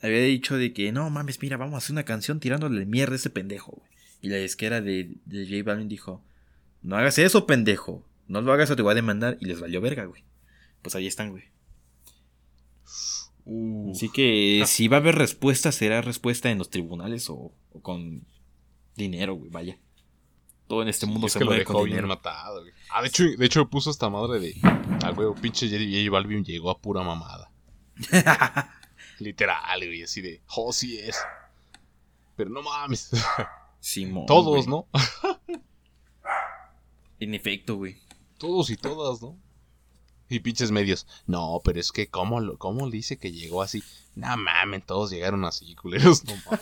había 0.00 0.22
dicho 0.22 0.56
de 0.56 0.72
que, 0.72 0.92
no 0.92 1.10
mames, 1.10 1.42
mira, 1.42 1.56
vamos 1.56 1.74
a 1.74 1.78
hacer 1.78 1.92
una 1.92 2.04
canción 2.04 2.38
tirándole 2.38 2.86
mierda 2.86 3.14
a 3.14 3.16
ese 3.16 3.30
pendejo, 3.30 3.72
güey. 3.72 3.90
Y 4.22 4.28
la 4.28 4.36
disquera 4.36 4.80
de, 4.80 5.10
de 5.26 5.44
J 5.46 5.62
Balvin 5.64 5.88
dijo: 5.88 6.22
No 6.82 6.96
hagas 6.96 7.18
eso, 7.18 7.46
pendejo. 7.46 8.04
No 8.26 8.40
lo 8.42 8.52
hagas 8.52 8.70
o 8.70 8.76
te 8.76 8.82
voy 8.82 8.92
a 8.92 8.96
demandar. 8.96 9.38
Y 9.40 9.46
les 9.46 9.60
valió 9.60 9.80
verga, 9.80 10.04
güey. 10.04 10.24
Pues 10.82 10.94
ahí 10.94 11.06
están, 11.06 11.30
güey. 11.30 11.44
Uh, 13.44 13.92
Así 13.92 14.10
que 14.10 14.62
si 14.66 14.88
va 14.88 14.98
a 14.98 15.00
haber 15.00 15.14
respuesta, 15.14 15.72
será 15.72 16.02
respuesta 16.02 16.50
en 16.50 16.58
los 16.58 16.68
tribunales 16.68 17.30
o, 17.30 17.52
o 17.72 17.80
con 17.80 18.22
dinero, 18.96 19.34
güey. 19.34 19.50
Vaya. 19.50 19.78
Todo 20.68 20.82
en 20.82 20.88
este 20.88 21.06
sí, 21.06 21.12
mundo 21.12 21.26
es 21.26 21.32
se 21.32 21.40
que 21.40 21.44
lo 21.44 21.52
dejó 21.52 21.72
con 21.74 21.84
bien 21.84 21.96
dinero. 21.96 22.08
matado, 22.08 22.60
güey. 22.60 22.72
Ah, 22.90 23.02
de 23.02 23.08
hecho, 23.08 23.24
de 23.24 23.44
hecho 23.46 23.68
puso 23.68 23.90
esta 23.90 24.08
madre 24.08 24.38
de. 24.38 24.54
Ah, 25.02 25.10
güey, 25.10 25.28
pinche 25.40 25.66
J 25.68 25.78
J 25.82 26.10
Balvin 26.10 26.44
llegó 26.44 26.70
a 26.70 26.78
pura 26.78 27.02
mamada. 27.02 27.50
Literal, 29.18 29.78
güey, 29.84 30.02
así 30.04 30.20
de. 30.20 30.42
Oh, 30.54 30.72
sí 30.72 30.98
es. 30.98 31.18
Pero 32.36 32.50
no 32.50 32.62
mames. 32.62 33.10
Simón, 33.80 34.26
Todos, 34.26 34.66
güey. 34.66 34.68
¿no? 34.68 34.86
En 37.20 37.34
efecto, 37.34 37.74
güey. 37.76 37.96
Todos 38.38 38.70
y 38.70 38.76
todas, 38.76 39.20
¿no? 39.20 39.36
Y 40.28 40.38
pinches 40.40 40.70
medios. 40.70 41.04
No, 41.26 41.60
pero 41.64 41.80
es 41.80 41.90
que, 41.90 42.08
¿cómo, 42.08 42.38
lo, 42.38 42.58
cómo 42.58 42.86
le 42.86 42.92
dice 42.92 43.18
que 43.18 43.32
llegó 43.32 43.60
así? 43.62 43.82
No 44.14 44.36
mames, 44.36 44.86
todos 44.86 45.10
llegaron 45.10 45.44
así, 45.44 45.74
culeros. 45.74 46.24
No 46.24 46.34
mames. 46.46 46.60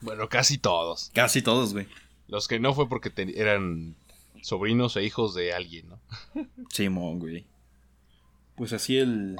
Bueno, 0.00 0.28
casi 0.28 0.58
todos. 0.58 1.10
Casi 1.14 1.42
todos, 1.42 1.72
güey. 1.72 1.86
Los 2.28 2.48
que 2.48 2.58
no 2.60 2.74
fue 2.74 2.88
porque 2.88 3.10
te- 3.10 3.40
eran 3.40 3.96
sobrinos 4.42 4.96
e 4.96 5.04
hijos 5.04 5.34
de 5.34 5.52
alguien, 5.52 5.88
¿no? 5.88 6.00
Simón, 6.70 7.18
güey. 7.18 7.46
Pues 8.56 8.72
así 8.72 8.96
el. 8.98 9.36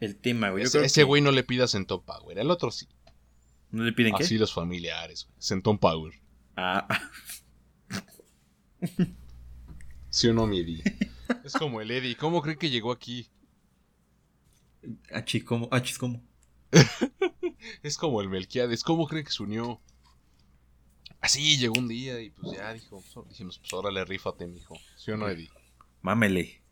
El 0.00 0.16
tema, 0.16 0.50
güey. 0.50 0.62
Yo 0.64 0.66
Ese 0.68 0.78
creo 0.78 0.86
ese 0.86 1.00
que- 1.02 1.04
güey 1.04 1.22
no 1.22 1.30
le 1.30 1.44
pidas 1.44 1.70
Centón 1.72 2.02
Power, 2.02 2.38
el 2.38 2.50
otro 2.50 2.70
sí. 2.70 2.88
¿No 3.70 3.84
le 3.84 3.92
piden 3.92 4.14
qué? 4.16 4.24
Así 4.24 4.36
los 4.36 4.52
familiares, 4.52 5.26
güey. 5.26 5.36
Centón 5.40 5.78
Power. 5.78 6.12
Ah, 6.56 6.86
¿Sí 10.10 10.28
o 10.28 10.34
no, 10.34 10.46
mi 10.46 10.60
Eddie? 10.60 10.82
es 11.44 11.52
como 11.54 11.80
el 11.80 11.90
Eddie. 11.90 12.16
¿Cómo 12.16 12.42
creen 12.42 12.58
que 12.58 12.68
llegó 12.70 12.92
aquí? 12.92 13.28
achis, 15.12 15.44
¿cómo? 15.44 15.68
Achis, 15.70 15.98
¿cómo? 15.98 16.20
Es 17.82 17.96
como 17.96 18.20
el 18.20 18.28
Melquiades. 18.28 18.82
¿Cómo 18.84 19.06
creen 19.06 19.24
que 19.24 19.32
se 19.32 19.42
unió? 19.42 19.80
Así 21.20 21.56
llegó 21.58 21.74
un 21.78 21.88
día 21.88 22.20
y 22.20 22.30
pues 22.30 22.56
ya 22.56 22.72
dijo. 22.72 23.02
pues, 23.14 23.28
dijimos, 23.28 23.58
pues 23.58 23.72
órale, 23.72 24.04
rífate, 24.04 24.46
mijo. 24.46 24.76
¿Sí 24.96 25.10
o 25.12 25.16
no, 25.16 25.28
Eddie? 25.28 25.50
Mámele. 26.00 26.62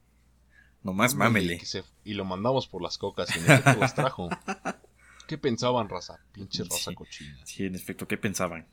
Nomás 0.83 1.15
mámele. 1.15 1.61
Se- 1.65 1.85
Y 2.05 2.15
lo 2.15 2.25
mandamos 2.25 2.67
por 2.67 2.83
las 2.83 2.99
cocas 2.99 3.35
y 3.37 3.39
en 3.39 3.45
efecto 3.45 3.75
las 3.81 3.95
trajo. 3.95 4.29
¿Qué 5.29 5.39
pensaban, 5.39 5.89
raza? 5.89 6.19
Pinche 6.33 6.65
raza 6.65 6.91
Sí. 6.91 6.95
cochina. 6.97 7.39
Sí, 7.47 7.65
en 7.65 7.77
efecto, 7.77 8.09
¿qué 8.09 8.17
pensaban? 8.17 8.67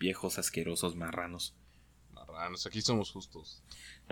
Viejos, 0.00 0.38
asquerosos, 0.38 0.96
marranos. 0.96 1.54
Marranos, 2.12 2.66
aquí 2.66 2.80
somos 2.82 3.12
justos. 3.12 3.62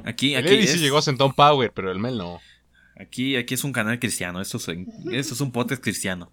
Aquí, 0.04 0.34
El 0.34 0.44
aquí 0.44 0.54
Eddie 0.54 0.64
es, 0.64 0.72
sí 0.74 0.78
llegó 0.78 0.98
a 0.98 1.02
Centón 1.02 1.32
Power, 1.34 1.72
pero 1.72 1.90
el 1.90 1.98
Mel 1.98 2.18
no. 2.18 2.38
aquí, 3.00 3.34
aquí 3.34 3.54
es 3.54 3.64
un 3.64 3.72
canal 3.72 3.98
cristiano. 3.98 4.40
Esto 4.40 4.58
es, 4.58 4.68
esto 4.68 5.34
es 5.34 5.40
un 5.40 5.50
podcast 5.50 5.82
cristiano. 5.82 6.30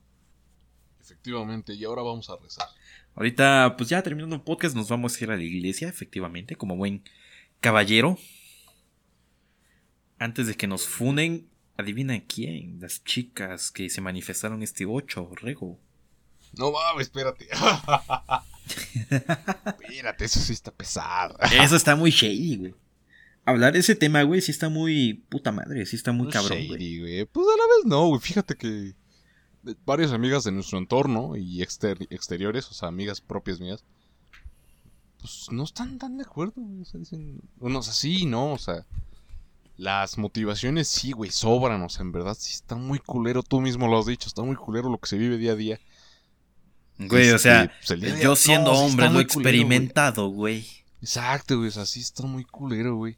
Efectivamente, 1.09 1.73
y 1.73 1.83
ahora 1.85 2.03
vamos 2.03 2.29
a 2.29 2.37
rezar. 2.37 2.67
Ahorita, 3.15 3.73
pues 3.77 3.89
ya 3.89 4.03
terminando 4.03 4.35
el 4.35 4.43
podcast, 4.43 4.75
nos 4.75 4.89
vamos 4.89 5.19
a 5.19 5.23
ir 5.23 5.31
a 5.31 5.37
la 5.37 5.41
iglesia, 5.41 5.89
efectivamente, 5.89 6.55
como 6.55 6.77
buen 6.77 7.03
caballero. 7.59 8.19
Antes 10.19 10.45
de 10.45 10.53
que 10.53 10.67
nos 10.67 10.85
funen, 10.85 11.49
adivina 11.77 12.23
quién, 12.25 12.79
las 12.79 13.03
chicas 13.03 13.71
que 13.71 13.89
se 13.89 14.01
manifestaron 14.01 14.61
este 14.61 14.85
8, 14.85 15.31
Rego. 15.41 15.79
No 16.53 16.71
mames, 16.71 17.07
espérate. 17.07 17.47
espérate, 19.65 20.25
eso 20.25 20.39
sí 20.39 20.53
está 20.53 20.69
pesado. 20.69 21.39
Eso 21.51 21.75
está 21.75 21.95
muy 21.95 22.11
shady, 22.11 22.57
güey. 22.57 22.75
Hablar 23.45 23.73
de 23.73 23.79
ese 23.79 23.95
tema, 23.95 24.21
güey, 24.21 24.41
sí 24.41 24.51
está 24.51 24.69
muy 24.69 25.25
puta 25.29 25.51
madre, 25.51 25.87
sí 25.87 25.95
está 25.95 26.11
muy 26.11 26.29
cabrón, 26.29 26.67
güey. 26.67 26.79
Shady, 26.79 26.99
güey. 26.99 27.25
Pues 27.25 27.47
a 27.47 27.57
la 27.57 27.63
vez 27.63 27.85
no, 27.85 28.09
güey. 28.09 28.21
Fíjate 28.21 28.55
que 28.55 28.93
varias 29.85 30.11
amigas 30.11 30.43
de 30.43 30.51
nuestro 30.51 30.77
entorno 30.77 31.35
y 31.35 31.61
exter- 31.61 32.07
exteriores, 32.09 32.69
o 32.69 32.73
sea, 32.73 32.87
amigas 32.89 33.21
propias 33.21 33.59
mías, 33.59 33.83
pues 35.19 35.47
no 35.51 35.63
están 35.63 35.97
tan 35.97 36.17
de 36.17 36.23
acuerdo, 36.23 36.53
güey. 36.61 36.81
O 36.81 36.85
sea, 36.85 36.99
dicen, 36.99 37.41
unos 37.59 37.87
así, 37.89 38.25
¿no? 38.25 38.53
O 38.53 38.57
sea, 38.57 38.85
las 39.77 40.17
motivaciones 40.17 40.87
sí, 40.87 41.11
güey, 41.11 41.29
sobran. 41.31 41.81
O 41.81 41.89
sea, 41.89 42.01
en 42.03 42.11
verdad 42.11 42.35
sí 42.39 42.53
está 42.53 42.75
muy 42.75 42.99
culero. 42.99 43.43
Tú 43.43 43.59
mismo 43.61 43.87
lo 43.87 43.99
has 43.99 44.05
dicho, 44.05 44.27
está 44.27 44.41
muy 44.43 44.55
culero 44.55 44.89
lo 44.89 44.97
que 44.97 45.09
se 45.09 45.17
vive 45.17 45.37
día 45.37 45.51
a 45.51 45.55
día. 45.55 45.79
Güey, 46.97 47.29
o 47.31 47.35
Este, 47.35 47.49
sea, 47.49 47.71
pues, 47.79 47.91
a 47.91 47.95
día- 47.95 48.19
yo 48.21 48.35
siendo 48.35 48.71
no, 48.71 48.77
sí 48.77 48.83
hombre 48.85 49.05
está 49.05 49.13
lo 49.13 49.19
he 49.19 49.23
experimentado, 49.23 50.27
güey. 50.29 50.65
Exacto, 51.01 51.57
güey, 51.57 51.69
o 51.69 51.71
sea, 51.71 51.85
sí 51.85 51.99
está 52.01 52.23
muy 52.23 52.43
culero, 52.45 52.95
güey. 52.95 53.17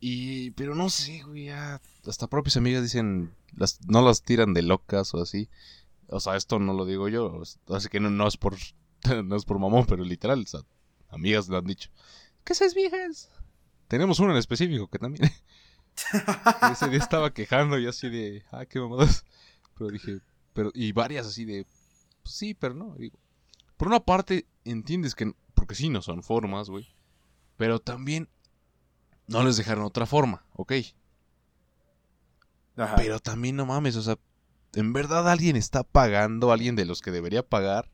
Y, 0.00 0.50
pero 0.52 0.74
no 0.74 0.90
sé, 0.90 1.22
güey, 1.22 1.48
hasta 1.48 2.26
propias 2.28 2.56
amigas 2.56 2.82
dicen, 2.82 3.32
las, 3.56 3.80
no 3.86 4.02
las 4.02 4.22
tiran 4.22 4.54
de 4.54 4.62
locas 4.62 5.12
o 5.14 5.22
así. 5.22 5.48
O 6.08 6.20
sea, 6.20 6.36
esto 6.36 6.58
no 6.58 6.72
lo 6.72 6.86
digo 6.86 7.08
yo, 7.08 7.42
así 7.68 7.88
que 7.88 8.00
no, 8.00 8.10
no 8.10 8.28
es 8.28 8.36
por, 8.36 8.56
no 9.24 9.36
es 9.36 9.44
por 9.44 9.58
mamón, 9.58 9.86
pero 9.86 10.04
literal, 10.04 10.46
amigas 11.08 11.48
lo 11.48 11.58
han 11.58 11.64
dicho. 11.64 11.90
¿Qué 12.44 12.52
esas 12.52 12.74
viejas? 12.74 13.30
Tenemos 13.88 14.20
uno 14.20 14.32
en 14.32 14.38
específico 14.38 14.88
que 14.88 14.98
también. 14.98 15.30
Ese 16.72 16.88
día 16.88 16.98
estaba 16.98 17.32
quejando 17.32 17.78
y 17.78 17.86
así 17.86 18.08
de, 18.08 18.44
ah, 18.52 18.66
qué 18.66 18.78
mamadas. 18.78 19.24
Pero 19.76 19.90
dije, 19.90 20.20
pero, 20.52 20.70
y 20.74 20.92
varias 20.92 21.26
así 21.26 21.44
de, 21.44 21.66
pues 22.22 22.34
sí, 22.34 22.54
pero 22.54 22.74
no. 22.74 22.94
Digo, 22.96 23.18
por 23.76 23.88
una 23.88 24.00
parte, 24.00 24.46
entiendes 24.64 25.14
que, 25.14 25.32
porque 25.54 25.74
sí, 25.74 25.88
no 25.88 26.02
son 26.02 26.22
formas, 26.22 26.70
güey. 26.70 26.88
Pero 27.56 27.80
también 27.80 28.28
no 29.26 29.42
les 29.42 29.56
dejaron 29.56 29.84
otra 29.84 30.06
forma, 30.06 30.46
ok. 30.52 30.72
Pero 32.96 33.18
también 33.20 33.56
no 33.56 33.66
mames, 33.66 33.96
o 33.96 34.02
sea, 34.02 34.16
en 34.74 34.92
verdad 34.92 35.28
alguien 35.30 35.56
está 35.56 35.82
pagando, 35.82 36.52
alguien 36.52 36.76
de 36.76 36.84
los 36.84 37.00
que 37.00 37.10
debería 37.10 37.42
pagar. 37.42 37.90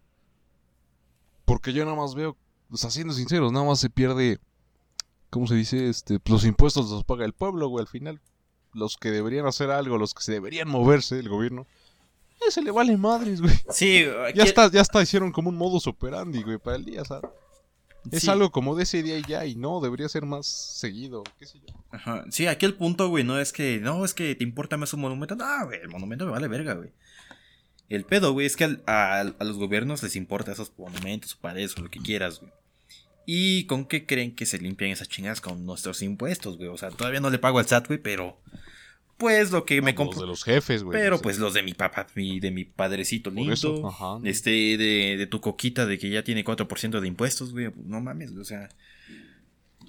Porque 1.44 1.72
yo 1.72 1.84
nada 1.84 1.96
más 1.96 2.14
veo, 2.14 2.36
o 2.70 2.76
sea, 2.76 2.90
siendo 2.90 3.14
sinceros, 3.14 3.52
nada 3.52 3.64
más 3.64 3.78
se 3.78 3.90
pierde, 3.90 4.38
¿cómo 5.30 5.46
se 5.46 5.54
dice? 5.54 5.88
Este, 5.88 6.18
pues, 6.18 6.32
los 6.32 6.44
impuestos 6.44 6.90
los 6.90 7.04
paga 7.04 7.24
el 7.24 7.32
pueblo, 7.32 7.68
güey, 7.68 7.82
al 7.82 7.88
final. 7.88 8.20
Los 8.72 8.96
que 8.96 9.10
deberían 9.10 9.46
hacer 9.46 9.70
algo, 9.70 9.98
los 9.98 10.14
que 10.14 10.22
se 10.22 10.32
deberían 10.32 10.68
moverse, 10.68 11.18
el 11.18 11.28
gobierno. 11.28 11.66
eh, 12.40 12.50
se 12.50 12.62
le 12.62 12.70
vale 12.70 12.96
madres, 12.96 13.40
güey. 13.40 13.54
Sí, 13.70 14.04
Ya 14.34 14.44
está, 14.44 14.70
ya 14.70 14.80
está, 14.80 15.02
hicieron 15.02 15.30
como 15.30 15.50
un 15.50 15.56
modus 15.56 15.86
operandi, 15.86 16.42
güey, 16.42 16.58
para 16.58 16.76
el 16.76 16.84
día, 16.84 17.02
o 17.02 17.04
sea. 17.04 17.20
Es 18.10 18.22
Sí. 18.22 18.30
algo 18.30 18.50
como 18.50 18.74
de 18.74 18.82
ese 18.82 19.02
día 19.02 19.18
y 19.18 19.22
ya, 19.22 19.46
y 19.46 19.54
no, 19.54 19.80
debería 19.80 20.08
ser 20.08 20.24
más 20.26 20.46
seguido, 20.46 21.22
qué 21.38 21.46
sé 21.46 21.60
yo. 21.60 21.72
Ajá. 21.92 22.24
Sí, 22.30 22.46
aquí 22.48 22.66
el 22.66 22.74
punto, 22.74 23.08
güey, 23.08 23.22
no 23.22 23.38
es 23.38 23.52
que, 23.52 23.78
no, 23.80 24.04
es 24.04 24.12
que 24.14 24.34
te 24.34 24.42
importa 24.44 24.76
más 24.76 24.92
un 24.92 25.00
monumento. 25.00 25.36
No, 25.36 25.66
güey, 25.66 25.80
el 25.80 25.88
monumento 25.88 26.24
me 26.26 26.32
vale 26.32 26.48
verga, 26.48 26.74
güey. 26.74 26.90
El 27.88 28.04
pedo, 28.04 28.32
güey, 28.32 28.46
es 28.46 28.56
que 28.56 28.64
al- 28.64 28.82
a, 28.86 29.20
a 29.20 29.44
los 29.44 29.56
gobiernos 29.58 30.02
les 30.02 30.16
importa 30.16 30.52
esos 30.52 30.72
monumentos, 30.78 31.34
paredes 31.36 31.76
o 31.78 31.82
lo 31.82 31.90
que 31.90 32.00
quieras, 32.00 32.40
güey. 32.40 32.50
¿Y 33.24 33.66
con 33.66 33.84
qué 33.84 34.04
creen 34.04 34.34
que 34.34 34.46
se 34.46 34.58
limpian 34.58 34.90
esas 34.90 35.08
chingas 35.08 35.40
con 35.40 35.64
nuestros 35.64 36.02
impuestos, 36.02 36.56
güey? 36.56 36.68
O 36.70 36.76
sea, 36.78 36.90
todavía 36.90 37.20
no 37.20 37.30
le 37.30 37.38
pago 37.38 37.60
al 37.60 37.66
SAT, 37.68 37.86
güey, 37.86 38.00
pero 38.00 38.36
pues 39.22 39.50
lo 39.52 39.64
que 39.64 39.80
me 39.80 39.92
Los 39.92 39.96
compro. 39.96 40.20
de 40.20 40.26
los 40.26 40.44
jefes, 40.44 40.82
güey. 40.82 40.98
Pero 41.00 41.20
pues 41.22 41.38
los 41.38 41.54
de 41.54 41.62
mi 41.62 41.72
papá, 41.74 42.06
mi, 42.14 42.40
de 42.40 42.50
mi 42.50 42.64
padrecito 42.64 43.30
Por 43.30 43.38
lindo. 43.38 43.54
eso, 43.54 43.88
ajá. 43.88 44.18
Este, 44.24 44.50
de, 44.50 45.16
de 45.16 45.26
tu 45.26 45.40
coquita 45.40 45.86
de 45.86 45.98
que 45.98 46.10
ya 46.10 46.22
tiene 46.24 46.44
4% 46.44 47.00
de 47.00 47.08
impuestos, 47.08 47.52
güey. 47.52 47.70
No 47.86 48.00
mames, 48.00 48.30
güey, 48.32 48.42
o 48.42 48.44
sea. 48.44 48.68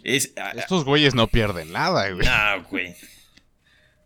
Es. 0.03 0.33
ah, 0.37 0.51
Estos 0.55 0.85
güeyes 0.85 1.15
no 1.15 1.27
pierden 1.27 1.71
nada, 1.71 2.09
güey. 2.11 2.27
ah, 2.29 2.63
güey. 2.69 2.95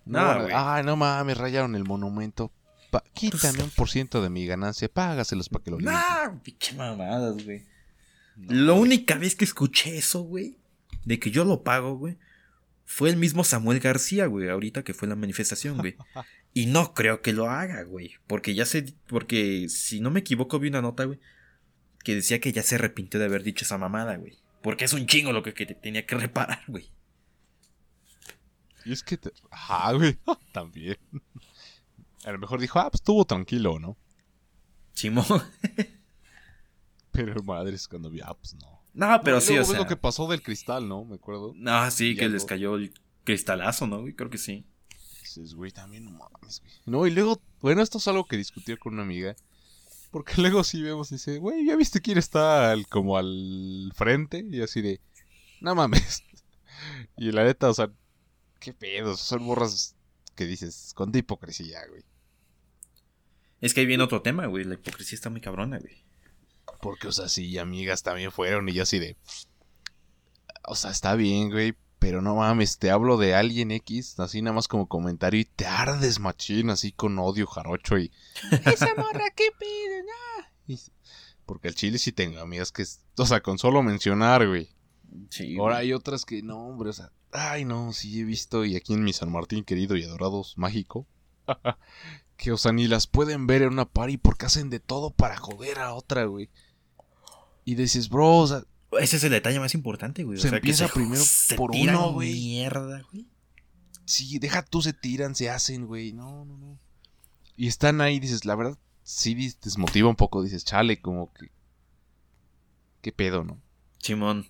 No, 0.05 0.33
No, 0.35 0.41
güey. 0.43 0.53
Ay, 0.55 0.83
no 0.83 0.95
mames, 0.95 1.37
rayaron 1.37 1.75
el 1.75 1.83
monumento. 1.83 2.51
Pa- 2.91 3.03
quítame 3.13 3.63
un 3.63 3.69
por 3.71 3.89
ciento 3.89 4.21
de 4.21 4.29
mi 4.29 4.45
ganancia, 4.45 4.87
págaselos 4.87 5.49
para 5.49 5.63
que 5.63 5.71
lo. 5.71 5.79
No, 5.79 6.41
pinche 6.43 6.73
mamadas, 6.75 7.43
güey. 7.43 7.65
La 8.47 8.73
única 8.73 9.15
vez 9.15 9.35
que 9.35 9.43
escuché 9.45 9.97
eso, 9.97 10.21
güey, 10.21 10.55
de 11.03 11.19
que 11.19 11.31
yo 11.31 11.43
lo 11.43 11.63
pago, 11.63 11.97
güey, 11.97 12.15
fue 12.89 13.09
el 13.09 13.17
mismo 13.17 13.43
Samuel 13.43 13.81
García, 13.81 14.25
güey, 14.27 14.47
ahorita 14.49 14.83
que 14.83 14.93
fue 14.95 15.07
la 15.07 15.15
manifestación, 15.15 15.77
güey. 15.77 15.95
Y 16.53 16.65
no 16.65 16.95
creo 16.95 17.21
que 17.21 17.33
lo 17.33 17.51
haga, 17.51 17.83
güey. 17.83 18.15
Porque 18.25 18.55
ya 18.55 18.65
sé, 18.65 18.95
porque 19.05 19.67
si 19.69 19.99
no 19.99 20.09
me 20.09 20.21
equivoco, 20.21 20.57
vi 20.57 20.69
una 20.69 20.81
nota, 20.81 21.03
güey, 21.03 21.19
que 22.03 22.15
decía 22.15 22.39
que 22.39 22.51
ya 22.51 22.63
se 22.63 22.75
arrepintió 22.75 23.19
de 23.19 23.27
haber 23.27 23.43
dicho 23.43 23.63
esa 23.63 23.77
mamada, 23.77 24.15
güey. 24.15 24.39
Porque 24.63 24.85
es 24.85 24.93
un 24.93 25.05
chingo 25.05 25.31
lo 25.33 25.43
que, 25.43 25.53
que 25.53 25.67
te 25.67 25.75
tenía 25.75 26.07
que 26.07 26.15
reparar, 26.15 26.63
güey. 26.67 26.89
Y 28.85 28.91
es 28.93 29.03
que. 29.03 29.17
te- 29.17 29.33
Ajá, 29.51 29.91
güey. 29.93 30.17
También. 30.51 30.97
A 32.25 32.31
lo 32.31 32.39
mejor 32.39 32.59
dijo, 32.59 32.79
ah, 32.79 32.89
pues 32.89 33.01
estuvo 33.01 33.23
tranquilo, 33.25 33.77
¿no? 33.79 33.95
Simón. 34.93 35.25
Pero 37.11 37.43
madres, 37.43 37.87
cuando 37.87 38.09
vi, 38.09 38.21
ah, 38.21 38.33
pues 38.33 38.55
no. 38.55 38.76
No, 38.97 39.21
pero 39.23 39.37
No, 39.37 39.41
sí, 39.41 39.57
o 39.57 39.63
sea. 39.63 39.77
lo 39.77 39.85
que 39.85 39.95
pasó 39.95 40.27
del 40.27 40.41
cristal, 40.41 40.89
¿no? 40.89 41.05
Me 41.05 41.15
acuerdo. 41.15 41.53
No, 41.55 41.89
sí, 41.91 42.09
y 42.09 42.15
que 42.15 42.27
les 42.29 42.45
cayó 42.45 42.75
el 42.75 42.93
cristalazo, 43.23 43.85
¿no? 43.85 44.01
güey? 44.01 44.13
Creo 44.13 44.29
que 44.31 44.37
sí. 44.39 44.65
Dices, 45.21 45.53
güey, 45.53 45.71
también 45.71 46.05
no 46.05 46.11
mames, 46.11 46.61
güey. 46.61 46.73
No, 46.87 47.05
y 47.05 47.11
luego, 47.11 47.39
bueno, 47.61 47.81
esto 47.83 47.99
es 47.99 48.07
algo 48.07 48.25
que 48.25 48.37
discutí 48.37 48.75
con 48.77 48.93
una 48.95 49.03
amiga. 49.03 49.35
Porque 50.09 50.33
luego 50.41 50.63
sí 50.63 50.81
vemos 50.81 51.11
y 51.11 51.15
dice, 51.15 51.37
güey, 51.37 51.65
¿ya 51.65 51.75
viste 51.75 52.01
quién 52.01 52.17
está 52.17 52.71
al- 52.71 52.87
como 52.87 53.17
al 53.17 53.91
frente? 53.95 54.43
Y 54.49 54.61
así 54.61 54.81
de, 54.81 54.99
no 55.61 55.75
mames. 55.75 56.23
Y 57.17 57.31
la 57.31 57.43
neta, 57.43 57.69
o 57.69 57.73
sea, 57.73 57.91
qué 58.59 58.71
pedos, 58.73 59.19
son 59.19 59.41
morras 59.43 59.95
que 60.35 60.45
dices, 60.45 60.93
cuánta 60.95 61.17
hipocresía, 61.17 61.79
güey. 61.89 62.03
Es 63.61 63.73
que 63.73 63.79
ahí 63.81 63.85
viene 63.87 64.03
otro 64.03 64.21
tema, 64.21 64.45
güey. 64.45 64.63
La 64.63 64.75
hipocresía 64.75 65.15
está 65.15 65.29
muy 65.31 65.41
cabrona, 65.41 65.79
güey. 65.79 65.95
Porque, 66.81 67.07
o 67.07 67.11
sea, 67.11 67.27
sí, 67.29 67.57
amigas 67.57 68.03
también 68.03 68.31
fueron 68.31 68.69
y 68.69 68.73
yo 68.73 68.83
así 68.83 68.99
de, 68.99 69.17
o 70.65 70.75
sea, 70.75 70.91
está 70.91 71.15
bien, 71.15 71.49
güey, 71.49 71.75
pero 71.99 72.21
no 72.21 72.35
mames, 72.35 72.77
te 72.77 72.91
hablo 72.91 73.17
de 73.17 73.35
alguien 73.35 73.71
X, 73.71 74.19
así 74.19 74.41
nada 74.41 74.53
más 74.55 74.67
como 74.67 74.87
comentario 74.87 75.39
y 75.39 75.45
te 75.45 75.65
ardes 75.65 76.19
machín, 76.19 76.69
así 76.69 76.91
con 76.91 77.17
odio 77.19 77.47
jarocho 77.47 77.97
y... 77.97 78.11
Esa 78.65 78.93
morra, 78.95 79.29
¿qué 79.35 79.45
pide? 79.59 80.03
y- 80.67 80.79
Porque 81.45 81.67
el 81.69 81.75
chile 81.75 81.97
sí 81.97 82.11
tengo 82.11 82.39
amigas 82.39 82.71
que, 82.71 82.83
es- 82.83 83.01
o 83.17 83.25
sea, 83.25 83.41
con 83.41 83.57
solo 83.57 83.81
mencionar, 83.81 84.47
güey. 84.47 84.69
Sí. 85.29 85.57
Ahora 85.57 85.77
hay 85.77 85.93
otras 85.93 86.25
que 86.25 86.43
no, 86.43 86.67
hombre, 86.67 86.89
o 86.89 86.93
sea, 86.93 87.11
ay 87.31 87.65
no, 87.65 87.93
sí 87.93 88.19
he 88.19 88.23
visto 88.23 88.65
y 88.65 88.75
aquí 88.75 88.93
en 88.93 89.03
mi 89.03 89.13
San 89.13 89.31
Martín 89.31 89.63
querido 89.63 89.95
y 89.95 90.03
adorado 90.03 90.43
mágico, 90.57 91.07
que 92.37 92.51
o 92.51 92.57
sea, 92.57 92.73
ni 92.73 92.87
las 92.87 93.07
pueden 93.07 93.47
ver 93.47 93.61
en 93.63 93.69
una 93.69 93.85
party 93.85 94.17
porque 94.17 94.45
hacen 94.45 94.69
de 94.69 94.79
todo 94.81 95.09
para 95.11 95.37
joder 95.37 95.79
a 95.79 95.93
otra, 95.93 96.25
güey. 96.25 96.49
Y 97.67 97.75
dices, 97.75 98.07
bro, 98.07 98.37
o 98.37 98.47
sea, 98.47 98.63
Ese 98.97 99.17
es 99.17 99.23
el 99.25 99.31
detalle 99.31 99.59
más 99.59 99.73
importante, 99.73 100.23
güey. 100.23 100.37
O 100.37 100.41
Se 100.41 100.43
sea, 100.43 100.51
que 100.51 100.69
empieza 100.69 100.87
primero 100.87 101.21
por 101.57 101.71
tiran 101.71 101.97
uno, 101.97 102.13
güey. 102.13 102.31
mierda, 102.31 103.01
güey. 103.11 103.27
sí, 104.05 104.39
deja 104.39 104.63
tú, 104.63 104.81
se 104.81 104.93
tiran, 104.93 105.35
se 105.35 105.49
hacen, 105.49 105.85
güey, 105.85 106.13
no, 106.13 106.45
no, 106.45 106.57
no. 106.57 106.79
Y 107.57 107.67
están 107.67 107.99
ahí, 107.99 108.21
dices, 108.21 108.45
la 108.45 108.55
verdad, 108.55 108.77
sí 109.03 109.35
desmotiva 109.61 110.07
un 110.07 110.15
poco, 110.15 110.43
dices, 110.43 110.63
chale, 110.63 111.01
como 111.01 111.33
que... 111.33 111.51
¿Qué 113.01 113.11
pedo, 113.11 113.43
no? 113.43 113.61
Simón. 113.99 114.49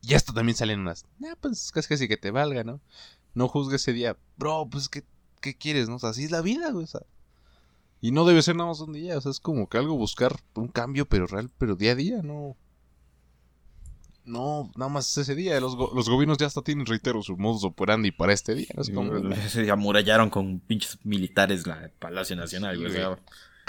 Y 0.00 0.14
esto 0.14 0.32
también 0.32 0.56
salen 0.56 0.80
unas. 0.80 1.04
Nah, 1.18 1.34
pues 1.38 1.72
casi 1.72 1.88
casi 1.88 2.08
que 2.08 2.16
te 2.16 2.30
valga, 2.30 2.64
¿no? 2.64 2.80
No 3.34 3.48
juzgues 3.48 3.82
ese 3.82 3.92
día. 3.92 4.16
Bro, 4.38 4.70
pues 4.70 4.88
¿qué, 4.88 5.04
qué 5.42 5.58
quieres, 5.58 5.90
no? 5.90 5.96
O 5.96 5.98
sea, 5.98 6.08
así 6.08 6.24
es 6.24 6.30
la 6.30 6.40
vida, 6.40 6.70
güey. 6.70 6.84
o 6.84 6.88
sea. 6.88 7.02
Y 8.00 8.12
no 8.12 8.24
debe 8.24 8.42
ser 8.42 8.54
nada 8.56 8.68
más 8.68 8.80
un 8.80 8.92
día. 8.92 9.16
O 9.18 9.20
sea, 9.20 9.30
es 9.30 9.40
como 9.40 9.68
que 9.68 9.78
algo 9.78 9.96
buscar 9.96 10.36
un 10.54 10.68
cambio, 10.68 11.06
pero 11.08 11.26
real, 11.26 11.50
pero 11.58 11.74
día 11.74 11.92
a 11.92 11.94
día, 11.96 12.22
no. 12.22 12.56
No, 14.24 14.70
nada 14.76 14.90
más 14.90 15.16
ese 15.16 15.34
día. 15.34 15.58
Los, 15.58 15.74
go- 15.74 15.90
los 15.94 16.08
gobiernos 16.08 16.36
ya 16.36 16.46
hasta 16.46 16.60
tienen, 16.60 16.84
reitero, 16.84 17.22
su 17.22 17.36
modus 17.38 17.64
operandi 17.64 18.10
para 18.12 18.34
este 18.34 18.54
día. 18.54 18.68
¿no? 18.74 18.82
Es 18.82 18.90
como, 18.90 19.12
Se 19.48 19.70
amurallaron 19.70 20.28
con 20.28 20.60
pinches 20.60 20.98
militares 21.02 21.66
la 21.66 21.90
Palacio 21.98 22.36
Nacional, 22.36 22.76
Sí, 22.76 22.82
güey. 22.82 22.92
o 22.92 22.94
sea, 22.94 23.18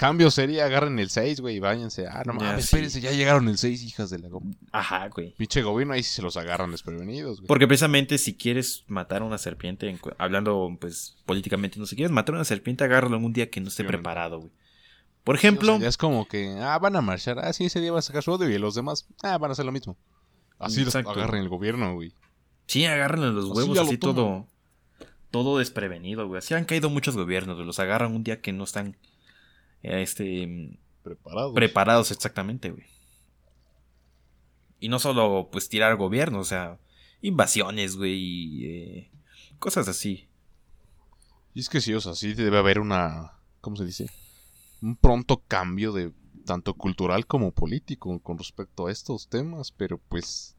cambio 0.00 0.30
sería 0.30 0.64
agarren 0.64 0.98
el 0.98 1.10
6, 1.10 1.42
güey, 1.42 1.56
y 1.56 1.60
váyanse. 1.60 2.06
Ah, 2.06 2.22
no 2.24 2.32
mames, 2.32 2.54
sí. 2.54 2.60
espérense, 2.76 3.00
ya 3.02 3.10
llegaron 3.12 3.46
el 3.48 3.58
6, 3.58 3.82
hijas 3.82 4.08
de 4.08 4.18
la 4.18 4.28
goma. 4.28 4.54
Ajá, 4.72 5.08
güey. 5.08 5.34
Pinche 5.36 5.60
gobierno 5.60 5.92
ahí 5.92 6.02
sí 6.02 6.14
se 6.14 6.22
los 6.22 6.38
agarran 6.38 6.70
desprevenidos, 6.70 7.40
güey. 7.40 7.46
Porque 7.48 7.66
precisamente 7.66 8.16
si 8.16 8.34
quieres 8.34 8.84
matar 8.86 9.20
a 9.20 9.26
una 9.26 9.36
serpiente, 9.36 9.94
hablando 10.16 10.74
pues 10.80 11.18
políticamente, 11.26 11.78
no 11.78 11.84
si 11.84 11.96
quieres 11.96 12.10
matar 12.10 12.34
a 12.34 12.38
una 12.38 12.46
serpiente, 12.46 12.82
agárralo 12.82 13.18
en 13.18 13.26
un 13.26 13.34
día 13.34 13.50
que 13.50 13.60
no 13.60 13.68
esté 13.68 13.82
Sí, 13.82 13.88
preparado, 13.88 14.38
güey. 14.38 14.52
Por 15.22 15.36
Sí, 15.36 15.46
o 15.46 15.48
ejemplo, 15.50 15.72
sea, 15.74 15.80
ya 15.82 15.88
es 15.88 15.98
como 15.98 16.26
que, 16.26 16.56
ah, 16.62 16.78
van 16.78 16.96
a 16.96 17.02
marchar, 17.02 17.38
ah, 17.38 17.52
sí, 17.52 17.66
ese 17.66 17.80
día 17.80 17.92
va 17.92 17.98
a 17.98 18.02
sacar 18.02 18.22
su 18.22 18.32
odio 18.32 18.48
y 18.48 18.56
los 18.56 18.74
demás, 18.74 19.06
ah, 19.22 19.36
van 19.36 19.50
a 19.50 19.52
hacer 19.52 19.66
lo 19.66 19.72
mismo. 19.72 19.98
Así 20.58 20.82
los 20.82 20.96
agarren 20.96 21.42
el 21.42 21.50
gobierno, 21.50 21.92
güey. 21.94 22.14
sí, 22.66 22.86
agárrenle 22.86 23.32
los 23.32 23.50
Así 23.50 23.52
huevos 23.52 23.78
así 23.78 23.98
toman. 23.98 24.16
todo 24.16 24.46
todo 25.30 25.58
desprevenido, 25.58 26.26
güey. 26.26 26.38
Así 26.38 26.54
han 26.54 26.64
caído 26.64 26.88
muchos 26.90 27.16
gobiernos, 27.16 27.56
güey. 27.56 27.66
Los 27.66 27.78
agarran 27.78 28.14
un 28.16 28.24
día 28.24 28.40
que 28.40 28.52
no 28.52 28.64
están 28.64 28.96
este 29.82 30.78
Preparados. 31.02 31.54
preparados 31.54 32.10
exactamente, 32.10 32.70
güey. 32.70 32.84
Y 34.78 34.88
no 34.88 34.98
solo 34.98 35.48
pues 35.52 35.68
tirar 35.68 35.96
gobierno, 35.96 36.40
o 36.40 36.44
sea, 36.44 36.78
invasiones, 37.20 37.96
güey, 37.96 38.64
eh, 38.64 39.10
cosas 39.58 39.88
así. 39.88 40.28
y 41.54 41.60
es 41.60 41.68
que 41.68 41.80
sí, 41.80 41.92
o 41.94 42.00
sea, 42.00 42.14
sí 42.14 42.32
debe 42.34 42.58
haber 42.58 42.78
una, 42.78 43.32
¿cómo 43.60 43.76
se 43.76 43.84
dice? 43.84 44.06
Un 44.80 44.96
pronto 44.96 45.42
cambio 45.46 45.92
de 45.92 46.12
tanto 46.46 46.74
cultural 46.74 47.26
como 47.26 47.52
político 47.52 48.18
con 48.20 48.38
respecto 48.38 48.86
a 48.86 48.92
estos 48.92 49.28
temas, 49.28 49.70
pero 49.72 49.98
pues, 49.98 50.56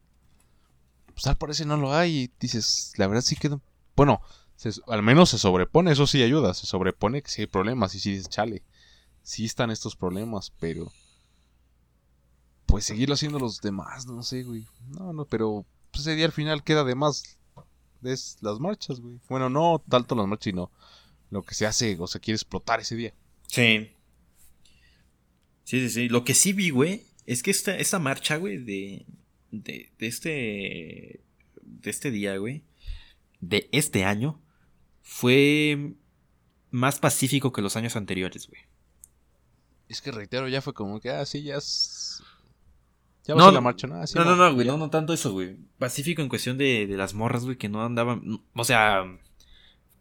pues 1.13 1.26
al 1.28 1.38
parecer 1.38 1.65
no 1.65 1.78
lo 1.78 1.93
hay. 1.93 2.15
Y 2.26 2.32
dices, 2.39 2.93
la 2.97 3.07
verdad 3.07 3.22
sí 3.24 3.36
queda, 3.36 3.59
bueno, 3.95 4.22
se- 4.55 4.69
al 4.88 5.01
menos 5.01 5.30
se 5.32 5.39
sobrepone, 5.39 5.91
eso 5.91 6.05
sí 6.05 6.22
ayuda, 6.22 6.53
se 6.53 6.67
sobrepone 6.67 7.24
que 7.24 7.32
sí 7.32 7.41
hay 7.41 7.47
problemas 7.47 7.95
y 7.95 7.99
sí 7.99 8.11
dices, 8.11 8.30
chale, 8.30 8.61
sí 9.24 9.45
están 9.45 9.72
estos 9.72 9.95
problemas, 9.95 10.51
pero 10.59 10.91
pues 12.65 12.86
seguirlo 12.86 13.15
haciendo 13.15 13.39
los 13.39 13.59
demás, 13.61 14.05
no 14.05 14.24
sé, 14.24 14.43
güey. 14.43 14.65
No, 14.88 15.13
no, 15.13 15.26
pero 15.26 15.65
pues, 15.91 16.01
ese 16.01 16.15
día 16.15 16.26
al 16.26 16.32
final 16.32 16.63
queda 16.63 16.84
de 16.84 16.95
más 16.95 17.38
es 18.03 18.38
las 18.41 18.59
marchas, 18.59 18.99
güey. 18.99 19.19
Bueno, 19.30 19.49
no 19.49 19.84
tanto 19.89 20.15
las 20.15 20.28
marchas, 20.28 20.45
sino 20.45 20.72
lo 21.30 21.43
que 21.43 21.53
se 21.53 21.65
hace 21.65 21.97
o 21.99 22.07
se 22.07 22.19
quiere 22.19 22.36
explotar 22.36 22.80
ese 22.80 22.95
día. 22.95 23.13
Sí. 23.47 23.91
Sí, 25.63 25.82
sí, 25.82 25.89
sí. 25.89 26.09
Lo 26.09 26.24
que 26.24 26.34
sí 26.34 26.53
vi, 26.53 26.69
güey, 26.69 27.05
es 27.26 27.43
que 27.43 27.51
esta, 27.51 27.78
esta 27.78 27.99
marcha, 27.99 28.38
güey, 28.38 28.57
de, 28.57 29.05
de, 29.51 29.91
de 29.97 30.07
este, 30.07 31.22
de 31.61 31.89
este 31.89 32.11
día, 32.11 32.38
güey, 32.38 32.63
de 33.39 33.69
este 33.72 34.03
año, 34.03 34.41
fue 35.01 35.93
más 36.72 36.99
pacífico 36.99 37.51
que 37.51 37.61
los 37.61 37.76
años 37.76 37.95
anteriores, 37.95 38.47
güey. 38.47 38.61
Es 39.92 40.02
que 40.02 40.12
reitero, 40.12 40.48
ya 40.48 40.62
fue 40.62 40.74
como 40.74 41.02
que, 41.02 41.10
ah, 41.10 41.26
sí, 41.26 41.44
ya 41.44 41.58
es. 41.58 42.24
Ya 43.26 43.36
No, 43.36 43.50
a 43.50 43.52
la 43.52 43.60
marcha, 43.60 43.88
¿no? 43.88 43.96
No, 43.96 44.26
no, 44.26 44.36
no, 44.38 44.54
güey, 44.54 44.66
no, 44.66 44.78
no 44.78 44.89
tanto 44.89 45.14
eso, 45.14 45.34
güey. 45.34 45.58
Pacífico 45.78 46.22
en 46.22 46.30
cuestión 46.30 46.58
de, 46.58 46.88
de 46.88 46.96
las 46.96 47.14
morras, 47.14 47.44
güey, 47.44 47.58
que 47.58 47.68
no 47.68 47.84
andaban, 47.84 48.42
o 48.56 48.64
sea, 48.64 49.04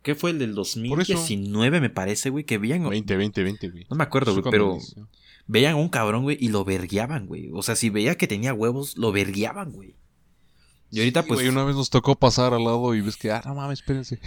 ¿qué 0.03 0.15
fue 0.15 0.31
el 0.31 0.39
del 0.39 0.55
2019, 0.55 1.81
me 1.81 1.91
parece, 1.91 2.31
güey? 2.31 2.45
Que 2.45 2.59
veían, 2.59 2.89
20, 2.89 3.17
20, 3.17 3.43
20, 3.43 3.69
güey. 3.69 3.87
no 3.91 3.97
me 3.97 4.05
acuerdo, 4.05 4.33
güey, 4.33 4.45
pero 4.49 4.79
veían 5.49 5.73
a 5.73 5.77
un 5.77 5.89
cabrón, 5.89 6.23
güey, 6.23 6.39
y 6.41 6.49
lo 6.49 6.65
vergueaban, 6.65 7.27
güey. 7.27 7.51
O 7.53 7.63
sea, 7.63 7.75
si 7.75 7.91
veía 7.91 8.17
que 8.17 8.29
tenía 8.29 8.55
huevos, 8.55 8.97
lo 8.97 9.11
vergueaban, 9.11 9.73
güey. 9.73 9.97
Y 10.93 11.01
ahorita, 11.01 11.23
Sí, 11.23 11.29
pues, 11.29 11.41
güey, 11.41 11.49
una 11.49 11.65
vez 11.65 11.75
nos 11.75 11.91
tocó 11.91 12.15
pasar 12.15 12.55
al 12.55 12.65
lado 12.65 12.95
y 12.95 13.01
ves 13.01 13.17
que, 13.17 13.33
ah, 13.33 13.43
no 13.45 13.55
mames, 13.57 13.81
espérense. 13.81 14.21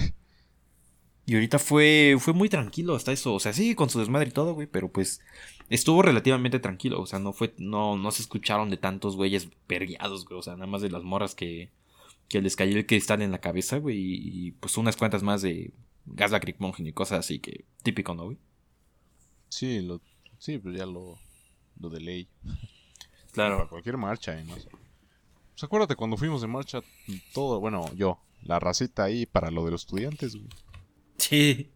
Y 1.25 1.35
ahorita 1.35 1.59
fue, 1.59 2.15
fue 2.19 2.33
muy 2.33 2.49
tranquilo 2.49 2.95
hasta 2.95 3.11
eso. 3.11 3.33
O 3.33 3.39
sea, 3.39 3.53
sí, 3.53 3.75
con 3.75 3.89
su 3.89 3.99
desmadre 3.99 4.29
y 4.29 4.33
todo, 4.33 4.53
güey, 4.53 4.67
pero 4.67 4.91
pues 4.91 5.21
estuvo 5.69 6.01
relativamente 6.01 6.59
tranquilo. 6.59 6.99
O 7.01 7.05
sea, 7.05 7.19
no 7.19 7.31
fue, 7.33 7.53
no, 7.57 7.97
no 7.97 8.11
se 8.11 8.21
escucharon 8.21 8.69
de 8.69 8.77
tantos 8.77 9.15
güeyes 9.15 9.47
vergueados, 9.67 10.25
güey. 10.25 10.39
O 10.39 10.43
sea, 10.43 10.53
nada 10.53 10.67
más 10.67 10.81
de 10.81 10.89
las 10.89 11.03
morras 11.03 11.33
que, 11.35 11.69
que 12.27 12.41
les 12.41 12.55
cayó 12.55 12.77
el 12.77 12.85
cristal 12.85 13.21
en 13.21 13.31
la 13.31 13.39
cabeza, 13.39 13.77
güey. 13.77 13.97
Y, 13.97 14.47
y, 14.47 14.51
pues 14.51 14.77
unas 14.77 14.97
cuantas 14.97 15.23
más 15.23 15.41
de 15.41 15.71
gas 16.05 16.31
lacrimógeno 16.31 16.89
y 16.89 16.93
cosas 16.93 17.19
así 17.19 17.39
que 17.39 17.63
típico, 17.83 18.13
¿no, 18.13 18.25
güey? 18.25 18.37
Sí, 19.47 19.81
lo, 19.81 20.01
sí, 20.39 20.57
pues 20.57 20.75
ya 20.77 20.85
lo, 20.85 21.17
lo 21.79 21.89
de 21.89 22.01
ley. 22.01 22.27
Para 22.43 22.57
Claro. 23.31 23.69
cualquier 23.69 23.97
marcha, 23.97 24.37
¿eh? 24.37 24.43
¿no? 24.43 24.55
Pues 24.55 25.63
acuérdate 25.63 25.95
cuando 25.95 26.17
fuimos 26.17 26.41
de 26.41 26.47
marcha, 26.47 26.81
todo, 27.33 27.59
bueno, 27.59 27.89
yo, 27.95 28.19
la 28.43 28.59
racita 28.59 29.03
ahí 29.05 29.25
para 29.25 29.49
lo 29.51 29.63
de 29.65 29.71
los 29.71 29.81
estudiantes, 29.83 30.35
güey. 30.35 30.47
Sí. 31.29 31.71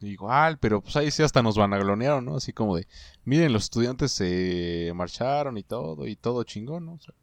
Igual, 0.00 0.58
pero 0.58 0.82
pues 0.82 0.96
ahí 0.96 1.10
sí 1.10 1.22
hasta 1.22 1.42
nos 1.42 1.56
vanaglonearon, 1.56 2.24
¿no? 2.24 2.36
Así 2.36 2.52
como 2.52 2.76
de, 2.76 2.86
miren, 3.24 3.52
los 3.52 3.64
estudiantes 3.64 4.12
se 4.12 4.92
marcharon 4.94 5.56
y 5.56 5.62
todo, 5.62 6.06
y 6.06 6.16
todo 6.16 6.42
chingón, 6.42 6.86
¿no? 6.86 6.94
O 6.94 7.00
sea, 7.00 7.14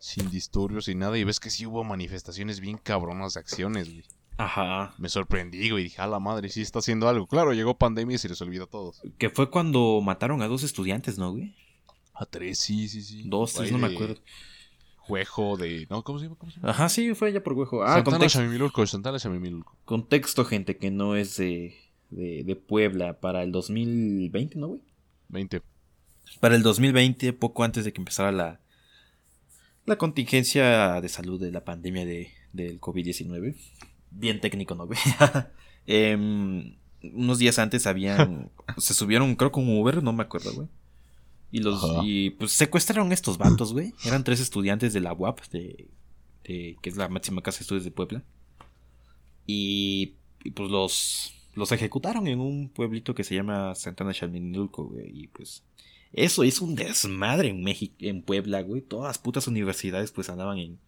sin 0.00 0.28
disturbios 0.30 0.88
y 0.88 0.94
nada, 0.94 1.16
y 1.16 1.24
ves 1.24 1.40
que 1.40 1.50
sí 1.50 1.64
hubo 1.64 1.84
manifestaciones 1.84 2.60
bien 2.60 2.76
cabronas 2.76 3.34
de 3.34 3.40
acciones, 3.40 3.88
güey. 3.88 4.04
Ajá. 4.36 4.94
Me 4.98 5.08
sorprendí, 5.08 5.70
güey, 5.70 5.84
dije, 5.84 6.00
a 6.00 6.06
la 6.06 6.18
madre, 6.20 6.48
sí 6.48 6.62
está 6.62 6.80
haciendo 6.80 7.08
algo. 7.08 7.26
Claro, 7.26 7.52
llegó 7.52 7.78
pandemia 7.78 8.16
y 8.16 8.18
se 8.18 8.28
les 8.28 8.40
olvidó 8.40 8.64
a 8.64 8.68
todos. 8.68 9.00
Que 9.18 9.30
fue 9.30 9.50
cuando 9.50 10.00
mataron 10.00 10.42
a 10.42 10.48
dos 10.48 10.62
estudiantes, 10.64 11.18
¿no, 11.18 11.32
güey? 11.32 11.54
A 12.14 12.26
tres, 12.26 12.58
sí, 12.58 12.88
sí, 12.88 13.02
sí. 13.02 13.22
Dos, 13.26 13.54
tres, 13.54 13.72
no 13.72 13.78
me 13.78 13.88
acuerdo. 13.88 14.20
Juejo 15.08 15.56
de... 15.56 15.86
¿No? 15.88 16.04
¿Cómo 16.04 16.18
se 16.18 16.26
llama? 16.26 16.36
¿Cómo 16.38 16.52
se 16.52 16.60
llama? 16.60 16.70
Ajá, 16.70 16.88
sí, 16.88 17.14
fue 17.14 17.28
allá 17.28 17.42
por 17.42 17.54
Huejo. 17.54 17.82
Ah, 17.82 17.94
Santana 17.94 18.18
contexto, 18.18 18.38
Xamimilulco, 18.38 18.86
Santana 18.86 19.18
Xamimilulco. 19.18 19.74
contexto, 19.84 20.44
gente, 20.44 20.76
que 20.76 20.90
no 20.90 21.16
es 21.16 21.38
de, 21.38 21.74
de, 22.10 22.44
de 22.44 22.56
Puebla 22.56 23.18
para 23.18 23.42
el 23.42 23.50
2020, 23.50 24.58
¿no, 24.58 24.68
güey? 24.68 24.80
20. 25.28 25.62
Para 26.40 26.56
el 26.56 26.62
2020, 26.62 27.32
poco 27.32 27.64
antes 27.64 27.84
de 27.84 27.92
que 27.92 28.00
empezara 28.00 28.32
la, 28.32 28.60
la 29.86 29.96
contingencia 29.96 31.00
de 31.00 31.08
salud 31.08 31.40
de 31.40 31.50
la 31.50 31.64
pandemia 31.64 32.04
de, 32.04 32.30
del 32.52 32.80
COVID-19. 32.80 33.56
Bien 34.10 34.40
técnico, 34.40 34.74
¿no, 34.74 34.86
güey? 34.86 34.98
Em, 35.90 36.76
unos 37.02 37.38
días 37.38 37.58
antes 37.58 37.86
habían. 37.86 38.50
se 38.76 38.92
subieron, 38.92 39.34
creo 39.36 39.50
que 39.50 39.60
un 39.60 39.78
Uber, 39.78 40.02
no 40.02 40.12
me 40.12 40.22
acuerdo, 40.22 40.52
güey. 40.52 40.68
Y 41.50 41.60
los. 41.60 41.82
Ajá. 41.82 42.00
Y 42.04 42.30
pues 42.30 42.52
secuestraron 42.52 43.10
estos 43.12 43.38
vatos, 43.38 43.72
güey. 43.72 43.94
Eran 44.04 44.24
tres 44.24 44.40
estudiantes 44.40 44.92
de 44.92 45.00
la 45.00 45.12
UAP, 45.12 45.40
de, 45.50 45.88
de- 46.44 46.76
que 46.82 46.90
es 46.90 46.96
la 46.96 47.08
máxima 47.08 47.42
casa 47.42 47.58
de 47.58 47.62
estudios 47.62 47.84
de 47.84 47.90
Puebla. 47.90 48.22
Y, 49.46 50.14
y, 50.44 50.50
pues 50.50 50.70
los. 50.70 51.32
los 51.54 51.72
ejecutaron 51.72 52.26
en 52.26 52.40
un 52.40 52.68
pueblito 52.68 53.14
que 53.14 53.24
se 53.24 53.34
llama 53.34 53.74
Santana 53.74 54.12
Chalminulco, 54.12 54.84
güey. 54.84 55.22
Y 55.22 55.26
pues 55.28 55.62
eso 56.12 56.42
es 56.42 56.60
un 56.60 56.74
desmadre 56.74 57.48
en 57.48 57.62
México, 57.62 57.94
en 58.00 58.22
Puebla, 58.22 58.62
güey. 58.62 58.82
Todas 58.82 59.08
las 59.08 59.18
putas 59.18 59.46
universidades 59.48 60.12
pues 60.12 60.28
andaban 60.28 60.58
en... 60.58 60.78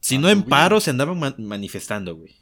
Si 0.00 0.18
no 0.18 0.28
en 0.28 0.42
paro, 0.42 0.80
se 0.80 0.90
andaban 0.90 1.18
ma- 1.18 1.34
manifestando, 1.38 2.14
güey. 2.16 2.34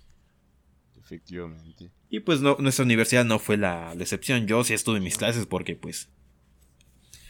Efectivamente. 0.99 1.91
Y 2.09 2.21
pues 2.21 2.41
no, 2.41 2.57
nuestra 2.59 2.85
universidad 2.85 3.25
no 3.25 3.39
fue 3.39 3.57
la, 3.57 3.95
la 3.95 4.03
excepción. 4.03 4.47
Yo 4.47 4.65
sí 4.65 4.75
estuve 4.75 4.97
en 4.99 5.05
mis 5.05 5.17
clases 5.19 5.47
porque 5.47 5.77
pues... 5.77 6.09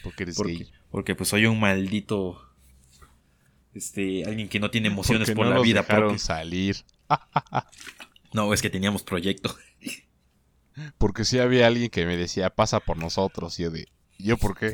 Porque 0.03 0.23
eres 0.25 0.37
Porque, 0.37 0.53
gay. 0.55 0.73
porque 0.91 1.15
pues 1.15 1.29
soy 1.29 1.47
un 1.47 1.61
maldito... 1.61 2.47
Este, 3.73 4.25
alguien 4.25 4.49
que 4.49 4.59
no 4.59 4.71
tiene 4.71 4.89
emociones 4.89 5.29
Porque 5.29 5.37
por 5.37 5.45
no 5.47 5.51
la 5.51 5.57
nos 5.59 5.65
vida 5.65 5.83
dejaron 5.83 6.09
propia. 6.11 6.19
salir. 6.25 6.77
No, 8.33 8.55
es 8.55 8.63
que 8.63 8.71
teníamos 8.71 9.03
proyecto. 9.03 9.57
Porque 10.99 11.25
sí 11.25 11.41
había 11.41 11.67
alguien 11.67 11.91
que 11.91 12.07
me 12.07 12.17
decía, 12.17 12.51
pasa 12.51 12.79
por 12.79 12.97
nosotros. 12.97 13.59
Y 13.59 13.65
yo 13.65 13.71
de, 13.73 13.89
¿yo 14.19 14.37
por 14.39 14.57
qué? 14.57 14.73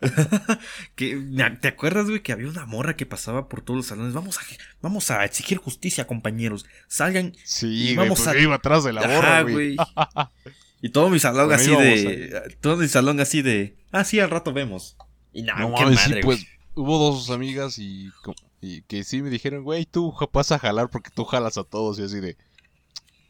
Que, 0.96 1.16
¿Te 1.60 1.68
acuerdas, 1.68 2.06
güey, 2.08 2.20
que 2.22 2.32
había 2.32 2.48
una 2.48 2.66
morra 2.66 2.96
que 2.96 3.06
pasaba 3.06 3.48
por 3.48 3.62
todos 3.62 3.78
los 3.78 3.86
salones? 3.86 4.12
Vamos 4.12 4.38
a, 4.38 4.42
vamos 4.82 5.10
a 5.10 5.24
exigir 5.24 5.58
justicia, 5.58 6.06
compañeros. 6.06 6.66
Salgan. 6.88 7.32
Sí, 7.44 7.68
Y 7.68 7.94
güey, 7.94 8.08
vamos 8.08 8.20
porque 8.22 8.38
a- 8.38 8.42
iba 8.42 8.54
atrás 8.56 8.84
de 8.84 8.92
la 8.92 9.00
Ajá, 9.02 9.14
borra, 9.16 9.42
güey. 9.42 9.76
Y 10.84 10.90
todo 10.90 11.08
mi 11.08 11.18
salón 11.18 11.50
así 11.50 11.70
de. 11.74 12.58
Todo 12.60 12.76
mi 12.76 12.88
salón 12.88 13.18
así 13.18 13.40
de. 13.40 13.74
Ah, 13.90 14.04
sí, 14.04 14.20
al 14.20 14.28
rato 14.28 14.52
vemos. 14.52 14.98
Y 15.32 15.40
nada, 15.40 15.60
No 15.60 15.74
qué 15.74 15.82
mames, 15.82 15.98
sí, 15.98 16.10
madre, 16.10 16.22
pues 16.22 16.46
hubo 16.74 16.98
dos 16.98 17.30
amigas 17.30 17.78
y, 17.78 18.10
que 18.86 19.02
sí 19.02 19.22
me 19.22 19.30
dijeron, 19.30 19.64
güey, 19.64 19.86
tú 19.86 20.14
vas 20.30 20.52
a 20.52 20.58
jalar 20.58 20.90
porque 20.90 21.08
tú 21.08 21.24
jalas 21.24 21.56
a 21.56 21.64
todos. 21.64 21.98
Y 21.98 22.02
así 22.02 22.20
de, 22.20 22.36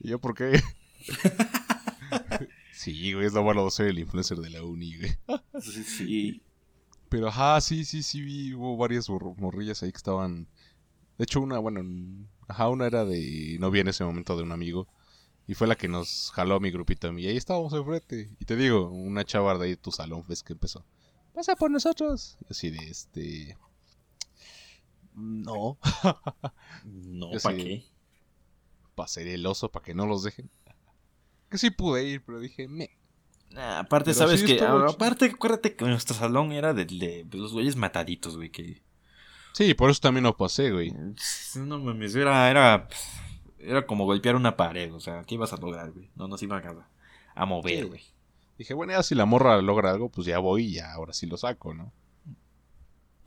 ¿y 0.00 0.08
yo 0.08 0.18
por 0.18 0.34
qué? 0.34 0.60
sí, 2.72 3.12
güey, 3.12 3.26
es 3.26 3.34
lo 3.34 3.44
malo 3.44 3.64
de 3.66 3.70
ser 3.70 3.86
el 3.86 4.00
influencer 4.00 4.38
de 4.38 4.50
la 4.50 4.64
uni, 4.64 4.96
güey. 4.98 5.12
Sí, 5.62 5.84
sí. 5.84 6.42
Pero 7.08 7.28
ajá, 7.28 7.60
sí, 7.60 7.84
sí, 7.84 8.02
sí, 8.02 8.20
vi, 8.20 8.52
hubo 8.52 8.76
varias 8.76 9.08
mor- 9.08 9.38
morrillas 9.38 9.80
ahí 9.84 9.92
que 9.92 9.98
estaban. 9.98 10.48
De 11.18 11.22
hecho, 11.22 11.40
una, 11.40 11.60
bueno, 11.60 11.82
ajá, 12.48 12.68
una 12.68 12.88
era 12.88 13.04
de 13.04 13.58
novia 13.60 13.82
en 13.82 13.88
ese 13.88 14.02
momento 14.02 14.36
de 14.36 14.42
un 14.42 14.50
amigo. 14.50 14.88
Y 15.46 15.54
fue 15.54 15.66
la 15.66 15.76
que 15.76 15.88
nos 15.88 16.30
jaló 16.32 16.56
a 16.56 16.60
mi 16.60 16.70
grupito 16.70 17.08
a 17.08 17.12
mí. 17.12 17.22
Y 17.22 17.28
ahí 17.28 17.36
estábamos 17.36 17.72
enfrente. 17.72 18.30
Y 18.38 18.44
te 18.44 18.56
digo, 18.56 18.88
una 18.88 19.24
chava 19.24 19.56
de 19.58 19.64
ahí 19.64 19.70
de 19.70 19.76
tu 19.76 19.90
salón, 19.90 20.24
ves 20.26 20.42
que 20.42 20.54
empezó. 20.54 20.84
Pasa 21.34 21.56
por 21.56 21.70
nosotros. 21.70 22.38
Y 22.42 22.46
así 22.50 22.70
de 22.70 22.90
este. 22.90 23.58
No. 25.14 25.78
No, 26.84 27.30
¿para 27.42 27.56
qué? 27.56 27.84
Pasaré 28.94 29.34
el 29.34 29.46
oso 29.46 29.70
para 29.70 29.84
que 29.84 29.94
no 29.94 30.06
los 30.06 30.22
dejen. 30.22 30.50
Que 31.48 31.56
sí 31.58 31.70
pude 31.70 32.04
ir, 32.04 32.22
pero 32.24 32.40
dije, 32.40 32.68
me. 32.68 32.90
Nah, 33.50 33.80
aparte, 33.80 34.06
Pero 34.06 34.18
¿sabes 34.18 34.40
sí 34.40 34.46
que 34.46 34.56
chido. 34.56 34.88
Aparte, 34.88 35.26
acuérdate 35.26 35.76
que 35.76 35.84
nuestro 35.84 36.14
salón 36.14 36.52
era 36.52 36.74
de, 36.74 36.84
de 36.84 37.38
los 37.38 37.52
güeyes 37.52 37.76
mataditos, 37.76 38.36
güey. 38.36 38.50
Que. 38.50 38.82
Sí, 39.54 39.72
por 39.74 39.90
eso 39.90 40.00
también 40.00 40.24
lo 40.24 40.36
pasé, 40.36 40.72
güey. 40.72 40.92
No 41.54 41.78
mames, 41.78 42.14
era, 42.16 42.50
era. 42.50 42.88
Era 43.66 43.86
como 43.86 44.04
golpear 44.04 44.36
una 44.36 44.56
pared, 44.56 44.92
o 44.94 45.00
sea, 45.00 45.24
¿qué 45.24 45.34
ibas 45.36 45.52
a 45.52 45.56
lograr, 45.56 45.90
güey? 45.92 46.10
No 46.16 46.28
nos 46.28 46.42
iban 46.42 46.66
a, 46.66 46.88
a 47.34 47.46
mover, 47.46 47.82
Sí. 47.84 47.88
güey. 47.88 48.02
Dije, 48.58 48.74
bueno, 48.74 48.92
ya 48.92 49.02
si 49.02 49.14
la 49.14 49.24
morra 49.26 49.60
logra 49.62 49.90
algo, 49.90 50.08
pues 50.10 50.26
ya 50.26 50.38
voy 50.38 50.66
y 50.66 50.72
ya 50.74 50.92
ahora 50.92 51.12
sí 51.12 51.26
lo 51.26 51.36
saco, 51.36 51.74
¿no? 51.74 51.92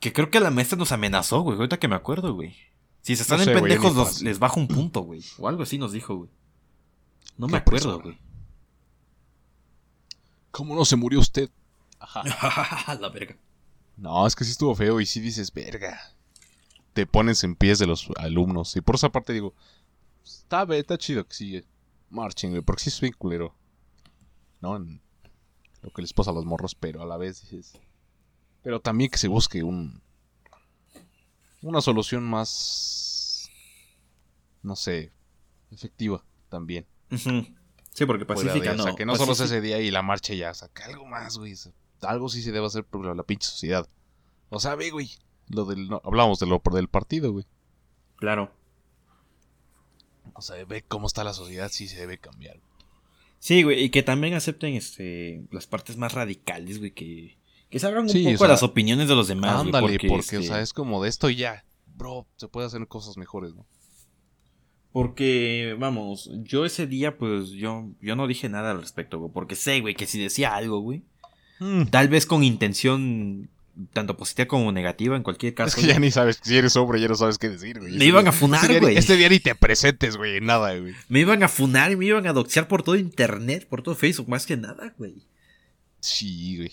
Que 0.00 0.12
creo 0.12 0.30
que 0.30 0.40
la 0.40 0.50
maestra 0.50 0.78
nos 0.78 0.92
amenazó, 0.92 1.40
güey. 1.42 1.56
Ahorita 1.56 1.78
que 1.78 1.88
me 1.88 1.96
acuerdo, 1.96 2.32
güey. 2.34 2.54
Si 3.02 3.14
se 3.16 3.22
están 3.22 3.38
No 3.38 3.44
sé, 3.44 3.52
en 3.52 3.58
pendejos, 3.60 3.94
los- 3.94 4.22
les 4.22 4.38
bajo 4.38 4.58
un 4.60 4.68
punto, 4.68 5.00
güey. 5.02 5.22
O 5.38 5.48
algo 5.48 5.62
así 5.64 5.76
nos 5.76 5.92
dijo, 5.92 6.16
güey. 6.16 6.30
No 7.36 7.46
me 7.48 7.58
acuerdo, 7.58 7.98
persona. 7.98 8.02
güey. 8.04 8.18
¿Cómo 10.50 10.74
no 10.74 10.84
se 10.84 10.96
murió 10.96 11.20
usted? 11.20 11.50
Ajá. 12.00 12.22
la 13.00 13.08
verga. 13.10 13.36
No, 13.96 14.26
es 14.26 14.34
que 14.36 14.44
sí 14.44 14.52
estuvo 14.52 14.74
feo 14.74 15.00
y 15.00 15.06
sí 15.06 15.20
dices, 15.20 15.52
verga. 15.52 15.98
Te 16.94 17.06
pones 17.06 17.44
en 17.44 17.54
pies 17.54 17.78
de 17.78 17.86
los 17.86 18.08
alumnos. 18.16 18.76
Y 18.76 18.80
por 18.80 18.94
esa 18.94 19.10
parte 19.10 19.32
digo, 19.32 19.54
está, 20.36 20.62
está 20.76 20.98
chido 20.98 21.26
que 21.26 21.34
sigue. 21.34 21.64
Marchen, 22.10 22.50
güey, 22.50 22.62
porque 22.62 22.82
sí 22.82 22.88
es 22.90 23.00
bien 23.00 23.14
culero. 23.16 23.54
¿No? 24.60 24.76
En 24.76 25.00
lo 25.82 25.90
que 25.90 26.02
les 26.02 26.12
pasa 26.12 26.30
a 26.30 26.34
los 26.34 26.44
morros, 26.44 26.74
pero 26.74 27.02
a 27.02 27.06
la 27.06 27.16
vez 27.16 27.42
dices. 27.42 27.78
Pero 28.62 28.80
también 28.80 29.10
que 29.10 29.18
se 29.18 29.28
busque 29.28 29.62
un. 29.62 30.02
Una 31.62 31.80
solución 31.80 32.24
más. 32.24 33.50
No 34.62 34.76
sé. 34.76 35.12
Efectiva 35.70 36.24
también. 36.48 36.86
Sí, 37.92 38.06
porque 38.06 38.24
pacífica 38.24 38.72
o 38.72 38.76
no. 38.76 38.82
sea, 38.84 38.94
que 38.94 39.04
no 39.04 39.16
solo 39.16 39.32
es 39.32 39.40
ese 39.40 39.60
día 39.60 39.80
y 39.80 39.90
la 39.90 40.02
marcha 40.02 40.32
ya, 40.32 40.52
o 40.52 40.54
sea, 40.54 40.68
que 40.68 40.84
algo 40.84 41.04
más, 41.06 41.36
güey. 41.36 41.54
o 41.54 42.06
algo 42.06 42.28
sí 42.28 42.42
se 42.42 42.52
debe 42.52 42.64
hacer 42.64 42.84
por 42.84 43.04
la 43.04 43.22
pinche 43.24 43.48
sociedad. 43.48 43.88
O 44.50 44.60
sea, 44.60 44.76
ve, 44.76 44.90
güey. 44.90 45.10
Lo 45.48 45.64
del, 45.64 45.88
no, 45.88 46.00
hablamos 46.04 46.38
de 46.38 46.46
lo 46.46 46.62
del 46.72 46.88
partido, 46.88 47.32
güey. 47.32 47.46
Claro. 48.16 48.52
O 50.34 50.42
sea, 50.42 50.64
ve 50.64 50.84
cómo 50.86 51.06
está 51.06 51.24
la 51.24 51.32
sociedad, 51.32 51.70
sí 51.70 51.88
se 51.88 51.98
debe 51.98 52.18
cambiar. 52.18 52.60
Sí, 53.38 53.62
güey. 53.62 53.84
Y 53.84 53.90
que 53.90 54.02
también 54.02 54.34
acepten 54.34 54.74
este 54.74 55.42
las 55.50 55.66
partes 55.66 55.96
más 55.96 56.12
radicales, 56.12 56.78
güey. 56.78 56.92
Que, 56.92 57.38
que 57.70 57.78
se 57.78 57.86
abran 57.86 58.04
un 58.04 58.08
Sí, 58.10 58.24
poco 58.24 58.34
o 58.34 58.38
sea, 58.38 58.46
a 58.46 58.50
las 58.50 58.62
opiniones 58.62 59.08
de 59.08 59.14
los 59.14 59.28
demás, 59.28 59.54
güey. 59.54 59.66
Ándale, 59.66 59.98
porque, 60.08 60.36
este, 60.36 60.38
o 60.38 60.42
sea, 60.42 60.60
es 60.60 60.72
como 60.72 61.02
de 61.02 61.08
esto 61.08 61.30
y 61.30 61.36
ya. 61.36 61.64
Bro, 61.96 62.26
se 62.36 62.48
puede 62.48 62.66
hacer 62.66 62.86
cosas 62.86 63.16
mejores, 63.16 63.54
¿no? 63.54 63.66
Porque, 64.92 65.76
vamos, 65.78 66.30
yo 66.42 66.64
ese 66.64 66.86
día, 66.86 67.18
pues, 67.18 67.50
yo, 67.50 67.90
yo 68.00 68.16
no 68.16 68.26
dije 68.26 68.48
nada 68.48 68.70
al 68.70 68.80
respecto, 68.80 69.18
güey. 69.18 69.30
Porque 69.32 69.54
sé, 69.54 69.80
güey, 69.80 69.94
que 69.94 70.06
si 70.06 70.20
decía 70.20 70.54
algo, 70.54 70.80
güey. 70.80 71.02
Tal 71.90 72.08
vez 72.08 72.24
con 72.24 72.44
intención 72.44 73.50
tanto 73.92 74.16
positiva 74.16 74.48
como 74.48 74.72
negativa, 74.72 75.16
en 75.16 75.22
cualquier 75.22 75.54
caso. 75.54 75.78
Es 75.78 75.84
que 75.84 75.92
ya 75.92 75.98
ni 75.98 76.10
sabes, 76.10 76.40
si 76.42 76.56
eres 76.56 76.76
hombre, 76.76 77.00
ya 77.00 77.08
no 77.08 77.14
sabes 77.14 77.38
qué 77.38 77.48
decir, 77.48 77.78
güey. 77.78 77.96
Me 77.96 78.06
iban 78.06 78.26
a 78.26 78.32
funar, 78.32 78.62
Este 78.62 78.72
día 78.72 78.80
güey. 78.80 78.96
Este 78.96 79.16
día 79.16 79.28
ni 79.28 79.40
te 79.40 79.54
presentes, 79.54 80.16
güey, 80.16 80.40
nada, 80.40 80.76
güey. 80.76 80.94
Me 81.08 81.20
iban 81.20 81.42
a 81.42 81.48
funar 81.48 81.92
y 81.92 81.96
me 81.96 82.06
iban 82.06 82.26
a 82.26 82.32
doxear 82.32 82.68
por 82.68 82.82
todo 82.82 82.96
internet, 82.96 83.66
por 83.68 83.82
todo 83.82 83.94
Facebook, 83.94 84.28
más 84.28 84.46
que 84.46 84.56
nada, 84.56 84.94
güey. 84.98 85.26
Sí, 86.00 86.56
güey. 86.56 86.72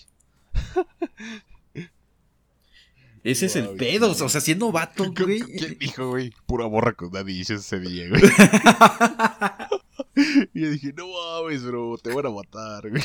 Ese 3.22 3.46
es 3.46 3.56
el 3.56 3.70
pedo, 3.70 4.12
o 4.12 4.28
sea, 4.28 4.40
siendo 4.40 4.70
vato, 4.70 5.12
güey. 5.12 5.40
¿Quién 5.40 5.76
dijo, 5.78 6.10
güey? 6.10 6.32
Pura 6.46 6.66
borra 6.66 6.92
con 6.92 7.10
nadie 7.10 7.40
ese 7.40 7.80
día, 7.80 8.08
güey. 8.08 8.22
y 10.54 10.60
yo 10.60 10.70
dije, 10.70 10.94
no 10.96 11.08
mames, 11.08 11.64
bro, 11.64 11.98
te 11.98 12.14
van 12.14 12.26
a 12.26 12.30
matar, 12.30 12.88
güey. 12.88 13.02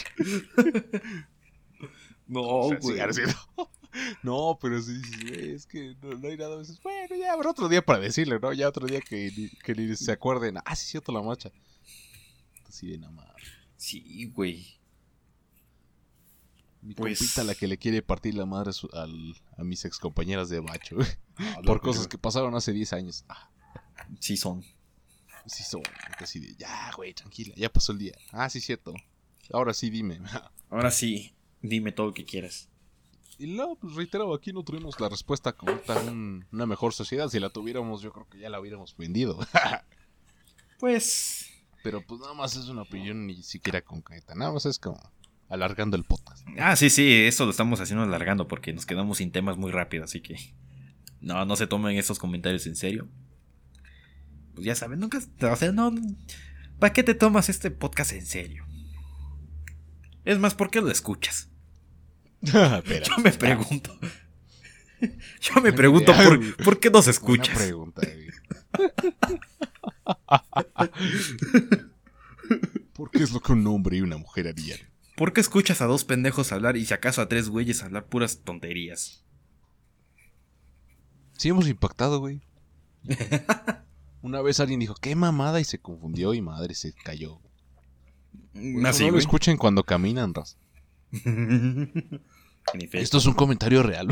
No, 2.28 2.42
O 2.70 2.70
sea, 2.82 3.08
güey. 3.08 3.26
No. 4.24 4.58
Pero 4.62 4.82
sí, 4.82 5.02
sí, 5.04 5.28
es 5.32 5.66
que 5.66 5.96
no, 6.02 6.16
no 6.18 6.28
hay 6.28 6.38
nada. 6.38 6.56
Bueno, 6.84 7.16
ya 7.16 7.34
habrá 7.34 7.50
otro 7.52 7.68
día 7.70 7.82
para 7.86 8.00
decirle, 8.00 8.40
¿no? 8.40 8.54
Ya 8.54 8.68
otro 8.70 8.86
día 8.88 9.02
que, 9.02 9.32
ni- 9.36 9.50
que 9.50 9.76
ni 9.76 9.96
se 9.96 10.12
acuerden. 10.12 10.58
Ah, 10.66 10.76
sí, 10.76 10.86
cierto, 10.88 11.12
la 11.12 11.22
marcha. 11.22 11.52
Así 12.68 12.88
de 12.88 12.98
nada 12.98 13.12
más. 13.12 13.28
Sí, 13.78 14.32
güey. 14.34 14.80
Mi 16.82 16.96
Pues- 16.96 17.20
compita 17.20 17.44
la 17.44 17.54
que 17.56 17.68
le 17.68 17.78
quiere 17.78 18.02
partir 18.02 18.34
la 18.36 18.46
madre 18.46 18.74
su- 18.74 18.90
al- 18.94 19.36
a 19.58 19.64
mis 19.64 19.86
excompañeras 19.86 20.50
de 20.50 20.60
bacho. 20.60 20.98
Ah, 21.38 21.60
Por 21.66 21.80
cosas 21.82 22.08
que 22.08 22.18
pasaron 22.18 22.54
hace 22.56 22.72
10 22.74 22.94
años. 22.94 23.24
Ah, 23.30 23.50
Sí 24.20 24.36
son. 24.36 24.64
sí, 25.46 25.64
son. 25.64 25.82
Así 26.18 26.40
de, 26.40 26.56
ya, 26.56 26.92
güey, 26.96 27.14
tranquila, 27.14 27.54
ya 27.56 27.72
pasó 27.72 27.92
el 27.92 28.00
día. 28.00 28.14
Ah, 28.32 28.50
sí, 28.50 28.60
cierto. 28.62 28.94
Ahora 29.54 29.74
sí, 29.74 29.90
dime. 29.90 30.20
Ahora 30.70 30.90
sí, 30.92 31.34
dime 31.62 31.92
todo 31.92 32.08
lo 32.08 32.14
que 32.14 32.26
quieras. 32.26 32.68
Y 33.40 33.48
no, 33.48 33.76
pues 33.76 33.96
reitero, 33.96 34.34
aquí 34.34 34.54
no 34.54 34.64
tuvimos 34.64 35.00
la 35.00 35.10
respuesta 35.10 35.54
como 35.54 35.74
tal, 35.80 36.10
un- 36.10 36.46
una 36.52 36.66
mejor 36.66 36.94
sociedad. 36.94 37.28
Si 37.30 37.40
la 37.40 37.50
tuviéramos, 37.50 38.02
yo 38.02 38.12
creo 38.12 38.28
que 38.30 38.38
ya 38.40 38.50
la 38.50 38.60
hubiéramos 38.60 38.96
vendido. 38.98 39.40
Pues. 40.80 41.48
Pero 41.84 42.02
pues 42.06 42.22
nada 42.22 42.34
más 42.34 42.56
es 42.56 42.66
una 42.68 42.82
opinión 42.84 43.28
ni 43.28 43.44
siquiera 43.44 43.82
concreta. 43.84 44.34
Nada 44.34 44.52
más 44.52 44.66
es 44.66 44.80
como 44.80 45.00
alargando 45.48 45.96
el 45.96 46.04
podcast. 46.04 46.44
Ah, 46.58 46.76
sí, 46.76 46.90
sí, 46.90 47.08
eso 47.24 47.46
lo 47.46 47.52
estamos 47.52 47.80
haciendo 47.80 48.04
alargando 48.04 48.48
porque 48.48 48.74
nos 48.74 48.88
quedamos 48.88 49.20
sin 49.20 49.32
temas 49.32 49.58
muy 49.58 49.72
rápido, 49.72 50.06
así 50.06 50.22
que. 50.22 50.38
No, 51.20 51.46
no 51.46 51.56
se 51.56 51.68
tomen 51.68 51.98
esos 51.98 52.18
comentarios 52.18 52.66
en 52.66 52.76
serio. 52.76 53.08
Pues 54.56 54.66
ya 54.66 54.74
saben, 54.74 55.00
nunca. 55.00 55.20
O 55.52 55.56
sea, 55.56 55.72
no. 55.72 55.94
¿Para 56.80 56.94
qué 56.94 57.04
te 57.04 57.14
tomas 57.14 57.48
este 57.50 57.70
podcast 57.70 58.14
en 58.14 58.26
serio? 58.26 58.66
Es 60.26 60.40
más, 60.40 60.56
¿por 60.56 60.72
qué 60.72 60.82
lo 60.82 60.90
escuchas? 60.90 61.51
Espera. 62.42 63.06
Yo 63.06 63.18
me 63.24 63.32
pregunto. 63.32 63.98
Yo 65.42 65.62
me 65.62 65.74
pregunto 65.74 66.14
por, 66.14 66.56
por 66.58 66.80
qué 66.80 66.90
nos 66.90 67.08
escuchas. 67.08 67.58
pregunta, 67.58 68.02
güey. 68.02 68.30
¿Por 72.94 73.12
qué 73.12 73.24
es 73.24 73.32
lo 73.32 73.40
que 73.40 73.54
un 73.54 73.66
hombre 73.68 73.98
y 73.98 74.02
una 74.02 74.18
mujer 74.18 74.48
harían? 74.48 74.80
¿Por 75.16 75.34
qué 75.34 75.42
escuchas 75.42 75.82
a 75.82 75.86
dos 75.86 76.06
pendejos 76.06 76.52
hablar 76.52 76.78
y 76.78 76.86
si 76.86 76.94
acaso 76.94 77.22
a 77.22 77.30
tres 77.30 77.50
güeyes 77.50 77.84
hablar 77.84 78.06
puras 78.06 78.40
tonterías? 78.44 79.24
Sí 81.38 81.50
hemos 81.50 81.68
impactado, 81.68 82.20
güey. 82.20 82.42
Una 84.22 84.42
vez 84.42 84.60
alguien 84.60 84.80
dijo, 84.80 84.96
qué 84.96 85.16
mamada, 85.16 85.60
y 85.60 85.64
se 85.64 85.80
confundió 85.80 86.34
y 86.34 86.42
madre 86.42 86.76
se 86.76 86.94
cayó. 86.94 87.40
Así, 88.86 89.06
no 89.06 89.12
lo 89.12 89.18
escuchen 89.18 89.58
cuando 89.58 89.84
caminan, 89.84 90.34
Raz. 90.34 90.58
Esto 92.94 93.18
es 93.18 93.26
un 93.26 93.34
comentario 93.34 93.84
real. 93.84 94.08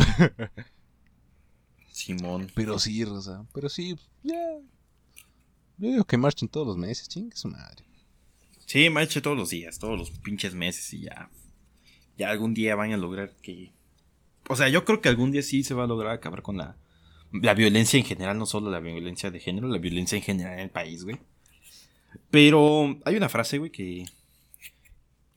Simón. 1.92 2.52
pero 2.56 2.80
sí, 2.80 3.04
Raza. 3.04 3.46
Pero 3.54 3.70
sí, 3.70 3.96
ya. 4.24 4.58
Yo 5.78 5.92
digo 5.92 6.04
que 6.04 6.18
marchen 6.18 6.50
todos 6.50 6.68
los 6.68 6.78
meses, 6.78 7.08
chingue 7.08 7.36
su 7.36 7.48
madre. 7.48 7.86
Sí, 8.66 8.90
marche 8.90 9.22
todos 9.22 9.38
los 9.38 9.50
días, 9.50 9.80
todos 9.80 9.98
los 9.98 10.12
pinches 10.12 10.54
meses 10.54 10.94
y 10.94 11.02
ya. 11.02 11.30
Ya 12.18 12.30
algún 12.30 12.54
día 12.54 12.76
van 12.76 12.92
a 12.92 12.98
lograr 12.98 13.34
que. 13.42 13.72
O 14.50 14.56
sea, 14.56 14.68
yo 14.70 14.84
creo 14.86 15.02
que 15.02 15.10
algún 15.10 15.32
día 15.32 15.42
sí 15.42 15.64
se 15.64 15.74
va 15.74 15.86
a 15.86 15.88
lograr 15.88 16.14
acabar 16.14 16.42
con 16.42 16.58
la. 16.58 16.78
La 17.32 17.54
violencia 17.54 18.00
en 18.00 18.06
general, 18.06 18.40
no 18.40 18.46
solo 18.46 18.72
la 18.72 18.80
violencia 18.80 19.30
de 19.30 19.40
género, 19.40 19.68
la 19.68 19.78
violencia 19.78 20.16
en 20.16 20.24
general 20.24 20.54
en 20.54 20.60
el 20.62 20.70
país, 20.72 21.04
güey. 21.04 21.20
Pero 22.32 23.00
hay 23.06 23.16
una 23.16 23.30
frase, 23.30 23.58
güey, 23.60 23.72
que. 23.72 24.06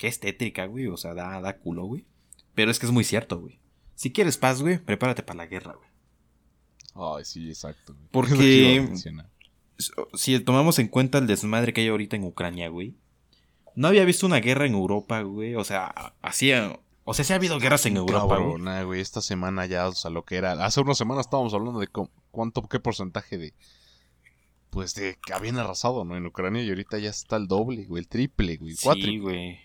Que 0.02 0.08
es 0.08 0.18
tétrica, 0.18 0.66
güey. 0.66 0.88
O 0.88 0.96
sea, 0.96 1.14
da, 1.14 1.40
da 1.40 1.58
culo, 1.58 1.84
güey. 1.84 2.04
Pero 2.56 2.72
es 2.72 2.80
que 2.80 2.86
es 2.86 2.92
muy 2.92 3.04
cierto, 3.04 3.38
güey. 3.38 3.60
Si 3.94 4.10
quieres 4.12 4.36
paz, 4.36 4.60
güey, 4.60 4.78
prepárate 4.78 5.22
para 5.22 5.36
la 5.36 5.46
guerra, 5.46 5.74
güey. 5.74 5.88
Ay, 7.18 7.24
sí, 7.24 7.48
exacto. 7.48 7.94
güey. 7.94 8.08
Porque- 8.10 8.92
si 10.14 10.40
tomamos 10.40 10.80
en 10.80 10.88
cuenta 10.88 11.18
el 11.18 11.28
desmadre 11.28 11.72
que 11.72 11.82
hay 11.82 11.86
ahorita 11.88 12.16
en 12.16 12.24
Ucrania, 12.24 12.68
güey. 12.68 12.96
No 13.76 13.86
había 13.86 14.04
visto 14.04 14.26
una 14.26 14.40
guerra 14.40 14.66
en 14.66 14.74
Europa, 14.74 15.22
güey. 15.22 15.54
O 15.54 15.62
sea, 15.62 15.86
así. 16.20 16.50
O 17.04 17.14
sea, 17.14 17.24
sí 17.24 17.32
ha 17.32 17.36
habido 17.36 17.60
guerras 17.60 17.86
en 17.86 17.96
Europa, 17.96 18.24
güey. 18.24 18.38
Cabrona, 18.40 18.82
güey. 18.82 19.00
Esta 19.00 19.20
semana 19.22 19.66
ya, 19.66 19.86
o 19.88 19.92
sea, 19.92 20.10
lo 20.10 20.24
que 20.24 20.34
era. 20.34 20.52
Hace 20.64 20.80
unas 20.80 20.98
semanas 20.98 21.26
estábamos 21.26 21.54
hablando 21.54 21.78
de 21.78 21.86
cu- 21.86 22.10
cuánto, 22.32 22.62
qué 22.68 22.80
porcentaje 22.80 23.38
de. 23.38 23.54
Pues 24.70 24.94
de 24.96 25.16
que 25.24 25.32
habían 25.32 25.58
arrasado, 25.58 26.04
¿no? 26.04 26.16
En 26.16 26.26
Ucrania 26.26 26.62
y 26.64 26.68
ahorita 26.70 26.98
ya 26.98 27.10
está 27.10 27.36
el 27.36 27.46
doble, 27.46 27.84
güey. 27.84 28.00
El 28.02 28.08
triple, 28.08 28.56
güey. 28.56 28.74
Cuatro. 28.82 29.04
Sí, 29.04 29.18
güey. 29.18 29.58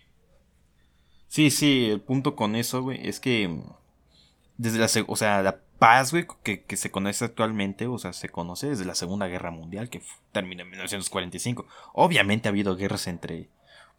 Sí, 1.27 1.51
sí, 1.51 1.85
el 1.91 2.01
punto 2.01 2.35
con 2.35 2.55
eso, 2.55 2.81
güey, 2.81 3.07
es 3.07 3.19
que. 3.19 3.47
mm, 3.47 3.63
Desde 4.57 4.79
la. 4.79 4.87
O 5.07 5.15
sea, 5.15 5.41
la 5.43 5.59
paz, 5.79 6.11
güey, 6.11 6.25
que, 6.43 6.63
que 6.63 6.77
se 6.77 6.89
conoce 6.91 7.25
actualmente, 7.25 7.85
o 7.87 7.97
sea, 7.99 8.13
se 8.13 8.29
conoce 8.29 8.69
desde 8.69 8.85
la 8.85 8.95
Segunda 8.95 9.27
Guerra 9.27 9.51
Mundial, 9.51 9.89
que 9.89 10.01
terminó 10.31 10.63
en 10.63 10.69
1945. 10.71 11.65
Obviamente 11.93 12.47
ha 12.47 12.51
habido 12.51 12.75
guerras 12.75 13.07
entre. 13.07 13.49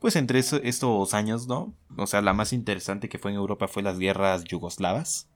Pues 0.01 0.17
entre 0.17 0.39
eso- 0.39 0.61
estos 0.63 1.13
años, 1.15 1.49
¿no? 1.49 1.73
O 1.97 2.07
sea, 2.07 2.23
la 2.23 2.33
más 2.33 2.53
interesante 2.53 3.09
que 3.09 3.19
fue 3.19 3.31
en 3.33 3.37
Europa 3.37 3.69
fue 3.69 3.83
las 3.83 3.99
guerras 3.99 4.45
yugoslavas. 4.45 5.29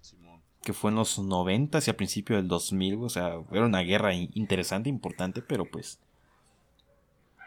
Simón. 0.00 0.40
que 0.62 0.72
fue 0.72 0.90
en 0.90 0.96
los 0.96 1.18
90 1.18 1.78
y 1.86 1.90
a 1.90 1.96
principio 1.96 2.36
del 2.36 2.48
2000, 2.48 2.96
o 3.02 3.08
sea, 3.08 3.34
era 3.52 3.66
una 3.66 3.80
guerra 3.80 4.14
in- 4.14 4.30
interesante, 4.34 4.88
importante, 4.88 5.42
pero 5.42 5.64
pues 5.64 5.98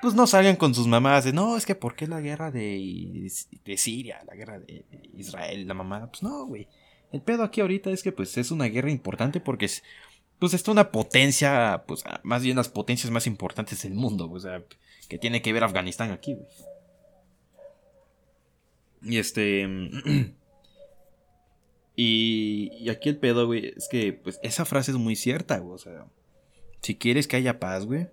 pues 0.04 0.16
no 0.16 0.28
salgan 0.28 0.58
con 0.58 0.76
sus 0.76 0.86
mamás 0.86 1.24
de, 1.24 1.32
no, 1.32 1.56
es 1.56 1.66
que 1.66 1.76
¿por 1.76 1.96
qué 1.96 2.08
la 2.08 2.20
guerra 2.20 2.52
de, 2.52 3.32
de 3.64 3.78
Siria, 3.78 4.22
la 4.28 4.36
guerra 4.36 4.60
de 4.60 4.84
Israel, 5.18 5.66
la 5.66 5.74
mamá? 5.74 6.10
Pues 6.12 6.22
no, 6.22 6.46
güey. 6.46 6.68
El 7.14 7.22
pedo 7.22 7.44
aquí 7.44 7.62
ahorita 7.62 7.90
es 7.90 8.04
que 8.04 8.12
pues 8.12 8.38
es 8.38 8.52
una 8.52 8.66
guerra 8.66 8.92
importante 8.92 9.40
porque 9.40 9.64
es, 9.64 9.82
pues 10.40 10.54
está 10.54 10.72
una 10.72 10.92
potencia, 10.92 11.86
pues 11.88 12.04
ah, 12.06 12.20
más 12.24 12.44
bien 12.44 12.58
las 12.58 12.68
potencias 12.68 13.14
más 13.14 13.28
importantes 13.28 13.82
del 13.84 13.94
mundo, 13.94 14.30
o 14.30 14.40
sea, 14.42 14.62
que 15.08 15.18
tiene 15.18 15.42
que 15.42 15.54
ver 15.54 15.64
Afganistán 15.64 16.12
aquí, 16.12 16.34
güey. 16.34 16.48
Y 19.04 19.18
este... 19.20 19.66
Y, 21.96 22.72
y 22.80 22.90
aquí 22.90 23.08
el 23.08 23.20
pedo, 23.20 23.46
güey, 23.46 23.68
es 23.68 23.88
que 23.88 24.14
pues 24.14 24.40
esa 24.42 24.66
frase 24.66 24.90
es 24.90 24.98
muy 24.98 25.16
cierta, 25.16 25.60
güey. 25.60 25.76
O 25.76 25.78
sea, 25.78 26.08
si 26.82 26.96
quieres 26.96 27.28
que 27.28 27.36
haya 27.36 27.60
paz, 27.60 27.86
güey, 27.86 28.08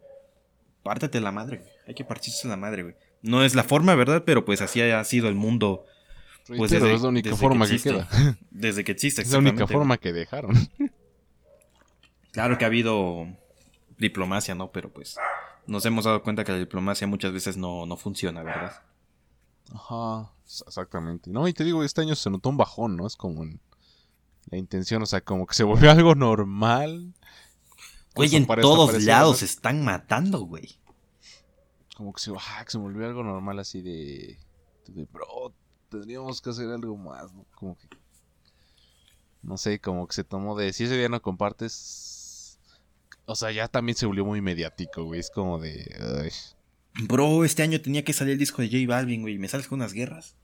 pártate 0.83 1.19
la 1.19 1.33
madre, 1.33 1.61
güey. 1.61 1.80
Hay 1.91 1.95
que 1.95 2.05
partirse 2.05 2.47
la 2.47 2.57
madre, 2.57 2.85
güey. 2.85 2.95
No 3.21 3.43
es 3.43 3.57
la 3.57 3.65
forma, 3.65 3.97
¿verdad? 3.97 4.23
Pero 4.25 4.45
pues 4.45 4.61
así 4.62 4.81
ha 4.81 5.03
sido 5.03 5.29
el 5.29 5.35
mundo 5.35 5.85
Pues 6.47 6.61
Reitero, 6.71 6.85
desde- 6.85 6.95
es 6.97 7.03
la 7.03 7.09
única 7.09 7.35
forma 7.35 7.67
que 7.67 7.81
queda. 7.81 8.09
desde 8.53 8.85
que 8.85 8.93
existe. 8.93 9.23
Es 9.23 9.33
la 9.33 9.39
única 9.39 9.67
forma 9.67 9.99
que 9.99 10.12
dejaron. 10.12 10.55
Claro 12.33 12.57
que 12.59 12.65
ha 12.65 12.69
habido 12.69 13.27
diplomacia, 13.99 14.55
¿no? 14.55 14.71
Pero 14.71 14.93
pues 14.93 15.17
nos 15.67 15.85
hemos 15.85 16.05
dado 16.05 16.23
cuenta 16.23 16.45
que 16.45 16.53
la 16.53 16.59
diplomacia 16.59 17.09
muchas 17.09 17.33
veces 17.33 17.57
no, 17.57 17.87
no 17.87 17.97
funciona, 17.97 18.45
¿verdad? 18.45 18.73
Ajá, 19.75 20.31
exactamente. 20.45 21.29
No, 21.29 21.49
y 21.49 21.53
te 21.53 21.65
digo, 21.65 21.83
este 21.83 22.03
año 22.03 22.15
se 22.15 22.31
notó 22.31 22.51
un 22.51 22.57
bajón, 22.57 22.97
¿no? 22.97 23.05
Es 23.09 23.17
como 23.17 23.43
en 23.43 23.59
la 24.49 24.59
intención, 24.59 25.03
o 25.03 25.07
sea, 25.07 25.21
como 25.23 25.45
que 25.45 25.55
se 25.55 25.65
volvió 25.65 25.91
algo 25.91 26.15
normal. 26.15 27.12
Güey, 28.15 28.37
en 28.37 28.47
todos 28.47 29.03
lados 29.03 29.39
se 29.39 29.47
están 29.47 29.85
matando, 29.85 30.41
güey. 30.41 30.79
Como 32.01 32.14
que 32.14 32.20
se, 32.22 32.35
ajá, 32.35 32.64
que 32.64 32.70
se 32.70 32.78
volvió 32.78 33.06
algo 33.06 33.22
normal 33.22 33.59
así 33.59 33.82
de, 33.82 34.39
de, 34.86 35.05
bro, 35.12 35.52
tendríamos 35.90 36.40
que 36.40 36.48
hacer 36.48 36.70
algo 36.70 36.97
más, 36.97 37.31
¿no? 37.35 37.44
Como 37.55 37.77
que, 37.77 37.89
no 39.43 39.59
sé, 39.59 39.81
como 39.81 40.06
que 40.06 40.14
se 40.14 40.24
tomó 40.24 40.56
de, 40.56 40.72
si 40.72 40.85
ese 40.85 40.97
día 40.97 41.10
no 41.10 41.20
compartes, 41.20 42.59
o 43.27 43.35
sea, 43.35 43.52
ya 43.52 43.68
también 43.68 43.97
se 43.97 44.06
volvió 44.06 44.24
muy 44.24 44.40
mediático, 44.40 45.05
güey, 45.05 45.20
es 45.20 45.28
como 45.28 45.59
de, 45.59 45.94
ay, 46.22 46.31
Bro, 47.06 47.44
este 47.44 47.62
año 47.62 47.82
tenía 47.82 48.02
que 48.02 48.14
salir 48.14 48.32
el 48.32 48.39
disco 48.39 48.62
de 48.62 48.68
J 48.68 48.78
Balvin, 48.89 49.20
güey. 49.20 49.36
¿Me 49.36 49.48
sales 49.48 49.68
con 49.68 49.81
unas 49.81 49.93
guerras? 49.93 50.36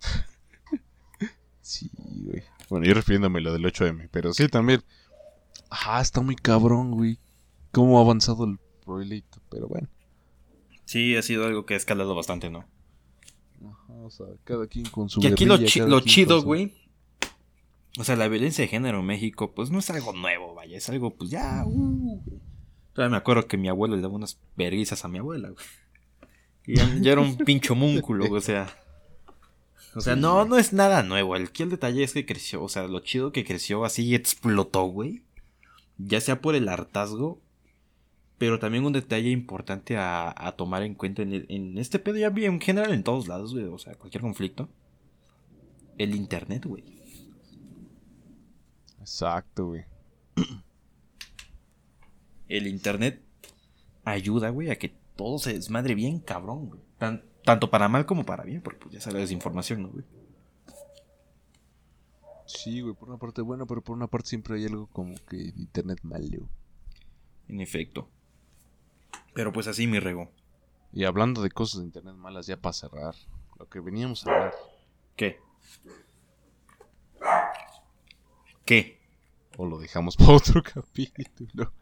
sí, 1.60 1.90
güey. 1.96 2.44
Bueno, 2.70 2.86
yo 2.86 2.94
refiriéndome 2.94 3.40
a 3.40 3.42
lo 3.42 3.52
del 3.52 3.64
8M, 3.64 4.10
pero 4.12 4.32
sí, 4.32 4.46
también, 4.46 4.84
ajá, 5.70 6.00
está 6.00 6.20
muy 6.20 6.36
cabrón, 6.36 6.92
güey, 6.92 7.18
cómo 7.72 7.98
ha 7.98 8.02
avanzado 8.02 8.44
el 8.44 8.60
proyecto, 8.84 9.42
pero 9.50 9.66
bueno. 9.66 9.88
Sí, 10.88 11.14
ha 11.16 11.22
sido 11.22 11.44
algo 11.44 11.66
que 11.66 11.74
ha 11.74 11.76
escalado 11.76 12.14
bastante, 12.14 12.48
¿no? 12.48 12.64
Ajá, 13.62 13.92
o 13.92 14.10
sea, 14.10 14.24
cada 14.44 14.66
quien 14.68 14.86
con 14.86 15.10
su 15.10 15.20
Y 15.22 15.26
aquí 15.26 15.44
lo, 15.44 15.58
chi- 15.58 15.82
chido, 16.00 16.40
güey. 16.42 16.72
O 17.98 18.04
sea, 18.04 18.16
la 18.16 18.26
violencia 18.26 18.62
de 18.62 18.68
género 18.68 19.00
en 19.00 19.04
México, 19.04 19.52
pues 19.54 19.70
no 19.70 19.80
es 19.80 19.90
algo 19.90 20.14
nuevo, 20.14 20.54
vaya. 20.54 20.78
Es 20.78 20.88
algo, 20.88 21.14
pues 21.14 21.28
ya. 21.28 21.62
Uh. 21.66 22.22
Todavía 22.94 23.10
me 23.10 23.16
acuerdo 23.18 23.46
que 23.46 23.58
mi 23.58 23.68
abuelo 23.68 23.96
le 23.96 24.00
daba 24.00 24.14
unas 24.14 24.38
verguizas 24.56 25.04
a 25.04 25.08
mi 25.08 25.18
abuela, 25.18 25.50
güey. 25.50 25.62
Y 26.66 26.76
ya, 26.76 26.96
ya 27.02 27.12
era 27.12 27.20
un 27.20 27.36
pincho 27.44 27.74
múnculo, 27.74 28.26
güey, 28.26 28.38
o 28.38 28.42
sea. 28.42 28.74
O 29.94 30.00
sea, 30.00 30.16
no, 30.16 30.46
no 30.46 30.56
es 30.56 30.72
nada 30.72 31.02
nuevo. 31.02 31.36
El, 31.36 31.48
aquí 31.48 31.64
el 31.64 31.68
detalle 31.68 32.02
es 32.02 32.14
que 32.14 32.24
creció, 32.24 32.62
o 32.62 32.68
sea, 32.70 32.84
lo 32.88 33.00
chido 33.00 33.30
que 33.30 33.44
creció 33.44 33.84
así 33.84 34.06
y 34.06 34.14
explotó, 34.14 34.84
güey. 34.84 35.22
Ya 35.98 36.22
sea 36.22 36.40
por 36.40 36.54
el 36.54 36.66
hartazgo, 36.66 37.42
pero 38.38 38.58
también 38.58 38.84
un 38.84 38.92
detalle 38.92 39.30
importante 39.30 39.96
a, 39.96 40.32
a 40.36 40.52
tomar 40.52 40.82
en 40.84 40.94
cuenta 40.94 41.22
en, 41.22 41.32
el- 41.32 41.46
en 41.48 41.76
este 41.78 41.98
pedo, 41.98 42.16
ya 42.18 42.28
en 42.28 42.60
general 42.60 42.92
en 42.92 43.02
todos 43.02 43.26
lados, 43.28 43.52
güey. 43.52 43.64
O 43.66 43.78
sea, 43.78 43.94
cualquier 43.96 44.22
conflicto. 44.22 44.68
El 45.98 46.14
internet, 46.14 46.64
güey. 46.64 46.84
Exacto, 49.00 49.66
güey. 49.68 49.84
El 52.48 52.66
internet 52.66 53.22
ayuda, 54.04 54.50
güey, 54.50 54.70
a 54.70 54.76
que 54.78 54.94
todo 55.16 55.38
se 55.38 55.52
desmadre 55.54 55.94
bien 55.94 56.20
cabrón, 56.20 56.68
güey. 56.68 56.80
Tan- 56.98 57.24
tanto 57.44 57.70
para 57.70 57.88
mal 57.88 58.06
como 58.06 58.24
para 58.24 58.44
bien, 58.44 58.62
porque 58.62 58.78
pues 58.80 58.94
ya 58.94 59.00
sale 59.00 59.18
desinformación, 59.18 59.82
¿no, 59.82 59.88
güey? 59.88 60.04
Sí, 62.46 62.80
güey, 62.80 62.94
por 62.94 63.08
una 63.10 63.18
parte 63.18 63.42
bueno, 63.42 63.66
pero 63.66 63.82
por 63.82 63.96
una 63.96 64.06
parte 64.06 64.28
siempre 64.30 64.56
hay 64.56 64.64
algo 64.66 64.86
como 64.86 65.14
que 65.28 65.36
internet 65.56 65.98
malo. 66.02 66.48
En 67.48 67.60
efecto. 67.60 68.08
Pero 69.34 69.52
pues 69.52 69.66
así 69.66 69.86
mi 69.86 69.98
rego. 70.00 70.30
Y 70.92 71.04
hablando 71.04 71.42
de 71.42 71.50
cosas 71.50 71.80
de 71.80 71.86
internet 71.86 72.14
malas, 72.14 72.46
ya 72.46 72.56
para 72.56 72.72
cerrar, 72.72 73.14
lo 73.58 73.68
que 73.68 73.80
veníamos 73.80 74.26
a 74.26 74.30
hablar, 74.30 74.54
¿Qué? 75.16 75.40
¿Qué? 78.64 78.98
o 79.56 79.66
lo 79.66 79.78
dejamos 79.78 80.16
para 80.18 80.32
otro 80.32 80.62
capítulo, 80.62 81.72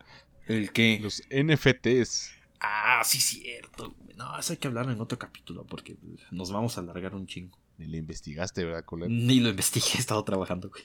¿El 0.46 0.72
qué? 0.72 0.98
los 1.00 1.22
NFTs. 1.30 2.30
Ah, 2.60 3.02
sí, 3.04 3.20
cierto. 3.20 3.94
No, 4.16 4.38
eso 4.38 4.52
hay 4.54 4.56
que 4.56 4.66
hablarlo 4.68 4.92
en 4.92 5.00
otro 5.00 5.18
capítulo 5.18 5.64
porque 5.64 5.96
nos 6.30 6.50
vamos 6.50 6.78
a 6.78 6.80
alargar 6.80 7.14
un 7.14 7.26
chingo. 7.26 7.58
Ni 7.76 7.86
le 7.86 7.98
investigaste, 7.98 8.64
¿verdad, 8.64 8.84
Colette? 8.84 9.10
Ni 9.10 9.40
lo 9.40 9.50
investigué, 9.50 9.86
he 9.96 9.98
estado 9.98 10.24
trabajando, 10.24 10.70
güey. 10.70 10.84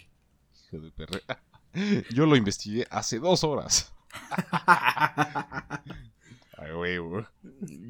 Hijo 0.68 0.84
de 0.84 0.92
perre. 0.92 1.22
Yo 2.14 2.26
lo 2.26 2.36
investigué 2.36 2.86
hace 2.92 3.20
dos 3.20 3.46
horas. 3.46 3.94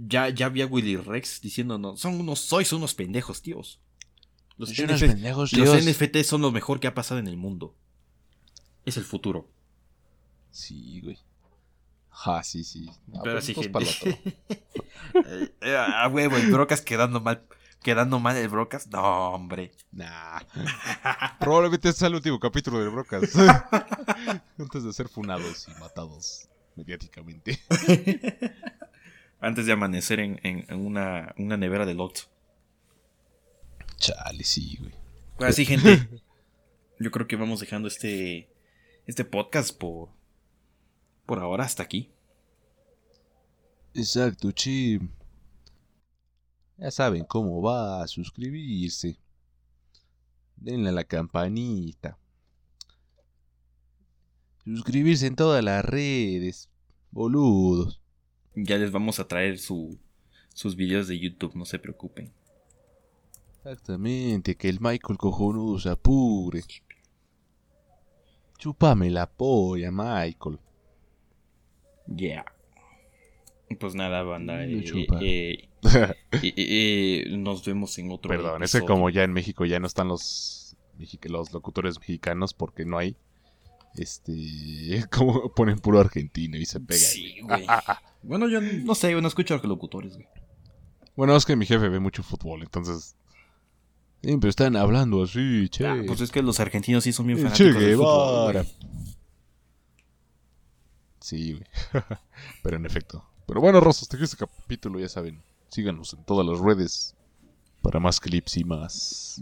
Ya, 0.08 0.30
ya 0.30 0.49
vi 0.49 0.62
a 0.62 0.66
Willy 0.66 0.98
Rex 0.98 1.41
diciendo, 1.41 1.78
no, 1.78 1.98
son 1.98 2.20
unos, 2.20 2.40
sois 2.40 2.72
unos 2.74 2.94
pendejos, 2.94 3.41
tíos. 3.41 3.80
Los, 4.58 4.70
Son 4.70 4.86
unos 4.86 5.02
NF 5.02 5.08
pendejos, 5.08 5.53
los 5.53 5.70
tíos. 5.70 5.86
NFT 5.86 6.18
son 6.24 6.41
lo 6.41 6.52
mejor 6.52 6.80
que 6.80 6.88
ha 6.88 6.94
pasado 6.94 7.20
en 7.20 7.28
el 7.28 7.38
mundo. 7.38 7.76
Es 8.86 8.98
el 8.98 9.03
futuro. 9.03 9.49
Sí, 10.52 11.02
güey. 11.02 11.18
Ja, 12.10 12.44
sí, 12.44 12.64
sí. 12.64 12.90
Pero 13.24 13.36
pues, 13.36 13.45
sí, 13.45 13.56
gente. 13.56 14.22
Eh, 15.14 15.53
eh, 15.62 15.76
ah, 15.76 16.08
huevo, 16.08 16.38
el 16.38 16.52
Brocas 16.52 16.82
quedando 16.82 17.20
mal. 17.20 17.44
Quedando 17.82 18.20
mal 18.20 18.38
el 18.38 18.48
Brocas. 18.48 18.88
No, 18.88 19.02
hombre. 19.32 19.74
Nah. 19.91 20.40
Probablemente 21.40 21.90
este 21.90 21.99
sea 21.99 22.08
el 22.08 22.16
último 22.16 22.40
capítulo 22.40 22.80
de 22.80 22.88
Brocas. 22.88 23.36
Antes 24.58 24.84
de 24.84 24.94
ser 24.94 25.10
funados 25.10 25.68
y 25.68 25.80
matados 25.82 26.51
mediáticamente. 26.76 27.60
Antes 29.39 29.65
de 29.65 29.72
amanecer 29.72 30.19
en, 30.19 30.39
en- 30.43 30.65
en 30.69 30.80
una, 30.85 31.34
una 31.38 31.57
nevera 31.57 31.85
de 31.85 31.93
Lotto. 31.95 32.22
Chale, 33.98 34.43
sí, 34.43 34.77
güey. 34.80 34.93
Así, 35.49 35.65
gente. 35.65 36.07
Yo 36.99 37.10
creo 37.11 37.27
que 37.27 37.35
vamos 37.35 37.60
dejando 37.60 37.88
este, 37.88 38.49
este 39.07 39.26
podcast 39.26 39.76
por, 39.76 40.10
por 41.26 41.39
ahora 41.39 41.64
hasta 41.65 41.81
aquí. 41.84 42.11
Exacto, 43.93 44.52
che. 44.52 44.99
Ya 46.77 46.91
saben 46.91 47.26
cómo 47.26 47.61
va 47.61 48.03
a 48.03 48.07
suscribirse. 48.07 49.18
Denle 50.56 50.89
a 50.89 50.93
la 50.93 51.03
campanita. 51.03 52.18
Suscribirse 54.66 55.28
en 55.28 55.36
todas 55.36 55.64
las 55.64 55.84
redes. 55.84 56.70
Boludos. 57.12 58.02
Ya 58.56 58.78
les 58.78 58.92
vamos 58.92 59.20
a 59.20 59.28
traer 59.28 59.58
su, 59.60 59.98
sus 60.54 60.76
videos 60.76 61.08
de 61.08 61.20
YouTube, 61.20 61.56
no 61.56 61.66
se 61.66 61.80
preocupen. 61.80 62.32
Exactamente, 63.58 64.56
que 64.56 64.70
el 64.70 64.80
Michael 64.80 65.18
cojonudo 65.18 65.80
se 65.80 65.90
apure. 65.90 66.64
Chúpame 68.58 69.10
la 69.10 69.30
polla, 69.30 69.92
Michael. 69.92 70.60
Yeah. 72.16 72.46
Pues 73.80 73.96
nada, 73.96 74.24
banda. 74.24 74.64
Eh, 74.66 74.84
chupa. 74.84 75.20
eh, 75.22 75.70
eh, 75.84 76.16
eh, 76.44 76.54
eh, 76.56 77.38
nos 77.38 77.64
vemos 77.66 77.98
en 77.98 78.12
otro 78.12 78.30
Perdón, 78.30 78.64
episodio. 78.64 78.86
como 78.86 79.10
ya 79.10 79.24
en 79.24 79.32
México 79.34 79.66
ya 79.66 79.80
no 79.80 79.88
están 79.88 80.08
los, 80.10 80.76
los 81.24 81.54
locutores 81.54 82.00
mexicanos 82.00 82.54
porque 82.54 82.86
no 82.86 82.98
hay. 82.98 83.16
Este. 83.96 85.06
Como 85.12 85.54
ponen 85.54 85.80
puro 85.80 86.00
argentino 86.00 86.58
y 86.58 86.66
se 86.66 86.80
pega. 86.80 87.00
Sí, 87.00 87.40
güey. 87.42 87.66
Bueno, 88.24 88.48
yo 88.48 88.62
no 88.62 88.94
sé, 88.94 89.12
yo 89.12 89.20
no 89.20 89.28
escucho 89.28 89.56
a 89.56 89.58
los 89.58 89.66
locutores, 89.66 90.14
güey. 90.14 90.28
Bueno, 91.16 91.36
es 91.36 91.44
que 91.44 91.56
mi 91.56 91.66
jefe 91.66 91.90
ve 91.90 92.00
mucho 92.00 92.22
fútbol, 92.22 92.62
entonces. 92.62 93.16
Siempre 94.22 94.52
están 94.52 94.76
hablando 94.76 95.24
así, 95.24 95.68
che. 95.70 95.88
Ah, 95.88 96.00
pues 96.06 96.22
es 96.22 96.30
que 96.30 96.44
los 96.44 96.60
argentinos 96.60 97.04
sí 97.04 97.12
son 97.14 97.26
bien 97.26 97.40
Eh, 97.40 97.42
fanáticos 97.42 97.74
Che 97.74 97.80
del 97.80 97.96
fútbol, 97.96 98.54
güey. 98.54 98.68
Sí, 101.20 101.54
güey. 101.54 101.66
Pero 102.64 102.78
en 102.78 102.86
efecto. 102.86 103.26
Pero 103.48 103.60
bueno, 103.60 103.80
Rosos, 103.80 104.08
te 104.08 104.24
este 104.24 104.38
capítulo, 104.38 105.00
ya 105.00 105.10
saben. 105.10 105.42
Síganos 105.70 106.14
en 106.14 106.24
todas 106.24 106.46
las 106.46 106.60
redes 106.60 107.16
para 107.82 108.00
más 108.00 108.20
clips 108.20 108.58
y 108.58 108.64
más. 108.64 109.42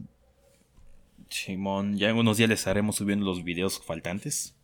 Simón, 1.29 1.97
ya 1.97 2.09
en 2.09 2.17
unos 2.17 2.37
días 2.37 2.49
les 2.49 2.59
estaremos 2.59 2.95
subiendo 2.95 3.25
los 3.25 3.43
videos 3.43 3.79
faltantes. 3.83 4.55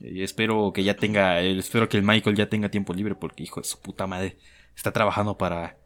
Y 0.00 0.22
espero 0.22 0.72
que 0.72 0.84
ya 0.84 0.94
tenga, 0.96 1.42
eh, 1.42 1.58
espero 1.58 1.88
que 1.88 1.96
el 1.96 2.02
Michael 2.02 2.36
ya 2.36 2.48
tenga 2.48 2.70
tiempo 2.70 2.92
libre 2.94 3.14
porque 3.14 3.42
hijo 3.42 3.60
de 3.60 3.66
su 3.66 3.80
puta 3.80 4.06
madre 4.06 4.36
está 4.74 4.92
trabajando 4.92 5.36
para 5.38 5.78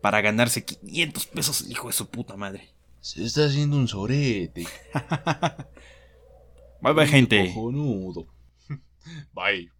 para 0.00 0.20
ganarse 0.20 0.64
500 0.64 1.26
pesos, 1.26 1.68
hijo 1.68 1.88
de 1.88 1.92
su 1.92 2.08
puta 2.08 2.36
madre. 2.36 2.68
Se 3.00 3.24
está 3.24 3.46
haciendo 3.46 3.76
un 3.76 3.88
sorete. 3.88 4.66
Bye 6.80 6.92
bye 6.92 7.06
gente. 7.06 7.48
Cojonudo. 7.48 8.26
Bye. 9.34 9.75